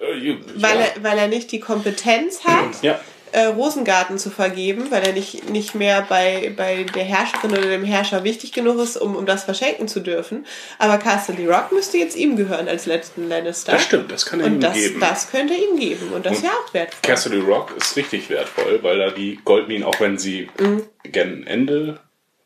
Äh, 0.00 0.18
ja. 0.18 0.36
Weil, 0.56 0.78
er, 0.78 1.02
weil 1.02 1.18
er 1.18 1.28
nicht 1.28 1.52
die 1.52 1.60
Kompetenz 1.60 2.44
hat, 2.44 2.82
ja. 2.82 2.98
Äh, 3.34 3.46
Rosengarten 3.46 4.16
zu 4.18 4.30
vergeben, 4.30 4.90
weil 4.90 5.02
er 5.02 5.12
nicht, 5.12 5.50
nicht 5.50 5.74
mehr 5.74 6.06
bei, 6.08 6.52
bei 6.56 6.84
der 6.84 7.04
Herrscherin 7.04 7.50
oder 7.52 7.62
dem 7.68 7.84
Herrscher 7.84 8.24
wichtig 8.24 8.52
genug 8.52 8.78
ist, 8.78 8.96
um, 8.96 9.16
um 9.16 9.26
das 9.26 9.44
verschenken 9.44 9.88
zu 9.88 10.00
dürfen. 10.00 10.46
Aber 10.78 10.98
Castle 10.98 11.46
Rock 11.48 11.72
müsste 11.72 11.98
jetzt 11.98 12.16
ihm 12.16 12.36
gehören 12.36 12.68
als 12.68 12.86
letzten 12.86 13.28
Lannister. 13.28 13.72
Das 13.72 13.82
stimmt, 13.84 14.12
das 14.12 14.24
kann 14.26 14.40
er 14.40 14.46
ihm 14.46 14.54
Und 14.54 14.60
das, 14.60 14.74
geben. 14.74 15.00
das 15.00 15.30
könnte 15.30 15.54
ihm 15.54 15.78
geben. 15.78 16.12
Und 16.12 16.24
das 16.26 16.42
ja 16.42 16.50
auch 16.50 16.72
wertvoll. 16.72 17.00
Castle 17.02 17.40
Rock 17.42 17.74
ist 17.76 17.96
richtig 17.96 18.30
wertvoll, 18.30 18.78
weil 18.82 18.98
da 18.98 19.10
die 19.10 19.38
Goldminen, 19.44 19.84
auch 19.84 19.98
wenn 20.00 20.16
sie 20.16 20.48
Mhm. 20.60 20.84
gen 21.04 21.46
Ende, 21.46 22.00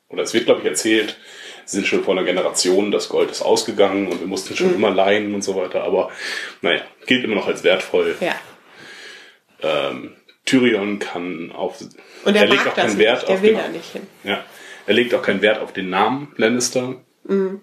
oder 0.09 0.23
es 0.23 0.33
wird, 0.33 0.47
glaube 0.47 0.61
ich, 0.63 0.67
erzählt, 0.67 1.19
sind 1.67 1.87
schon 1.87 2.03
vor 2.03 2.15
einer 2.17 2.25
Generation, 2.25 2.91
das 2.91 3.11
Gold 3.11 3.31
ist 3.31 3.43
ausgegangen 3.43 4.07
und 4.09 4.21
wir 4.21 4.27
mussten 4.27 4.55
Mhm. 4.55 4.57
schon 4.57 4.75
immer 4.75 4.91
leihen 4.91 5.35
und 5.35 5.43
so 5.43 5.55
weiter. 5.55 5.85
Aber 5.85 6.11
naja, 6.63 6.81
gilt 7.07 7.25
immer 7.25 7.35
noch 7.35 7.47
als 7.47 7.63
wertvoll. 7.63 8.17
Ja. 8.21 8.35
Ähm, 9.63 10.15
Tyrion 10.49 10.99
kann 10.99 11.53
auf. 11.53 11.81
Und 12.25 12.35
er, 12.35 12.47
legt 12.47 12.65
mag 12.65 12.69
auch 12.69 12.75
keinen 12.75 12.99
Wert 12.99 13.23
nicht, 13.23 13.31
auf 13.31 13.41
den. 13.41 13.59
Ja. 14.25 14.45
Er 14.87 14.95
legt 14.95 15.15
auch 15.15 15.23
keinen 15.23 15.43
Wert 15.43 15.61
auf 15.61 15.73
den 15.73 15.91
Namen 15.91 16.33
Lannister. 16.37 16.97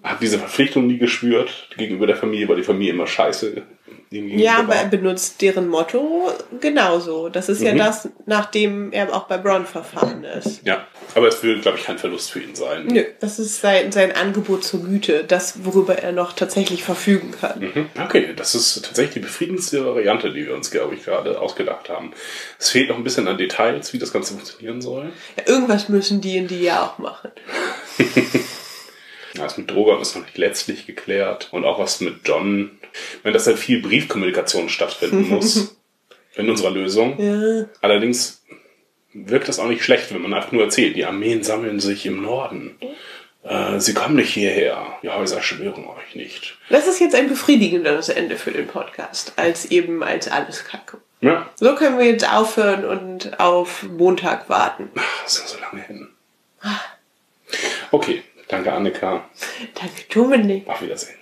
Hat 0.04 0.22
diese 0.22 0.38
Verpflichtung 0.38 0.86
nie 0.86 0.98
gespürt 0.98 1.70
gegenüber 1.76 2.06
der 2.06 2.14
Familie, 2.14 2.48
weil 2.48 2.56
die 2.56 2.62
Familie 2.62 2.92
immer 2.92 3.08
scheiße 3.08 3.62
gegenüber 4.22 4.42
Ja, 4.42 4.58
aber 4.58 4.74
er 4.74 4.86
benutzt 4.86 5.40
deren 5.42 5.68
Motto 5.68 6.30
genauso. 6.60 7.28
Das 7.28 7.48
ist 7.48 7.62
ja 7.62 7.72
Mhm. 7.74 7.78
das, 7.78 8.08
nachdem 8.26 8.92
er 8.92 9.14
auch 9.14 9.24
bei 9.28 9.38
Bronn 9.38 9.66
verfahren 9.66 10.24
ist. 10.24 10.60
Ja, 10.64 10.86
aber 11.14 11.28
es 11.28 11.42
will, 11.42 11.60
glaube 11.60 11.78
ich, 11.78 11.84
kein 11.84 11.98
Verlust 11.98 12.30
für 12.30 12.40
ihn 12.40 12.54
sein. 12.54 12.86
Nö, 12.86 13.04
das 13.20 13.38
ist 13.38 13.60
sein, 13.60 13.92
sein 13.92 14.12
Angebot 14.12 14.64
zur 14.64 14.82
Güte, 14.82 15.24
das, 15.24 15.64
worüber 15.64 15.98
er 15.98 16.12
noch 16.12 16.32
tatsächlich 16.32 16.82
verfügen 16.84 17.32
kann. 17.40 17.60
Mhm. 17.60 17.86
Okay, 18.02 18.32
das 18.36 18.54
ist 18.54 18.84
tatsächlich 18.84 19.14
die 19.14 19.20
befriedigendste 19.20 19.84
Variante, 19.86 20.32
die 20.32 20.46
wir 20.46 20.54
uns, 20.54 20.70
glaube 20.70 20.94
ich, 20.94 21.04
gerade 21.04 21.40
ausgedacht 21.40 21.88
haben. 21.88 22.12
Es 22.58 22.70
fehlt 22.70 22.88
noch 22.88 22.96
ein 22.96 23.04
bisschen 23.04 23.28
an 23.28 23.38
Details, 23.38 23.92
wie 23.92 23.98
das 23.98 24.12
Ganze 24.12 24.34
funktionieren 24.34 24.80
soll. 24.80 25.10
Ja, 25.36 25.44
irgendwas 25.52 25.88
müssen 25.88 26.20
die 26.20 26.36
in 26.36 26.48
die 26.48 26.62
ja 26.62 26.84
auch 26.84 26.98
machen. 26.98 27.30
Das 29.34 29.58
mit 29.58 29.70
Drogon 29.70 30.00
ist 30.00 30.16
noch 30.16 30.22
nicht 30.22 30.38
letztlich 30.38 30.86
geklärt. 30.86 31.48
Und 31.50 31.64
auch 31.66 31.78
was 31.78 32.00
mit 32.00 32.26
John. 32.26 32.70
Wenn 33.22 33.32
das 33.32 33.46
halt 33.46 33.58
viel 33.58 33.80
Briefkommunikation 33.82 34.68
stattfinden 34.68 35.28
muss. 35.34 35.76
in 36.36 36.50
unserer 36.50 36.70
Lösung. 36.70 37.18
Ja. 37.18 37.66
Allerdings 37.80 38.42
wirkt 39.14 39.48
das 39.48 39.58
auch 39.58 39.68
nicht 39.68 39.82
schlecht, 39.82 40.12
wenn 40.12 40.20
man 40.22 40.34
einfach 40.34 40.52
nur 40.52 40.62
erzählt, 40.64 40.96
die 40.96 41.04
Armeen 41.06 41.42
sammeln 41.42 41.80
sich 41.80 42.04
im 42.06 42.20
Norden. 42.22 42.76
Äh, 43.42 43.78
sie 43.80 43.94
kommen 43.94 44.16
nicht 44.16 44.34
hierher. 44.34 44.86
Die 45.02 45.08
Häuser 45.08 45.40
schwören 45.40 45.86
euch 45.86 46.14
nicht. 46.14 46.58
Das 46.68 46.86
ist 46.86 47.00
jetzt 47.00 47.14
ein 47.14 47.28
befriedigenderes 47.28 48.08
Ende 48.10 48.36
für 48.36 48.50
den 48.50 48.66
Podcast, 48.66 49.32
als 49.36 49.66
eben 49.66 50.02
als 50.02 50.28
alles 50.28 50.64
Kacke. 50.64 50.98
Ja, 51.22 51.48
So 51.54 51.74
können 51.76 51.98
wir 51.98 52.04
jetzt 52.06 52.28
aufhören 52.30 52.84
und 52.84 53.40
auf 53.40 53.84
Montag 53.84 54.50
warten. 54.50 54.90
das 55.24 55.38
ist 55.38 55.48
so 55.48 55.58
lange 55.60 55.82
hin. 55.86 56.08
Okay, 57.90 58.22
danke 58.48 58.72
Annika. 58.72 59.24
Danke, 59.74 60.02
Dominik. 60.12 60.68
Auf 60.68 60.82
Wiedersehen. 60.82 61.16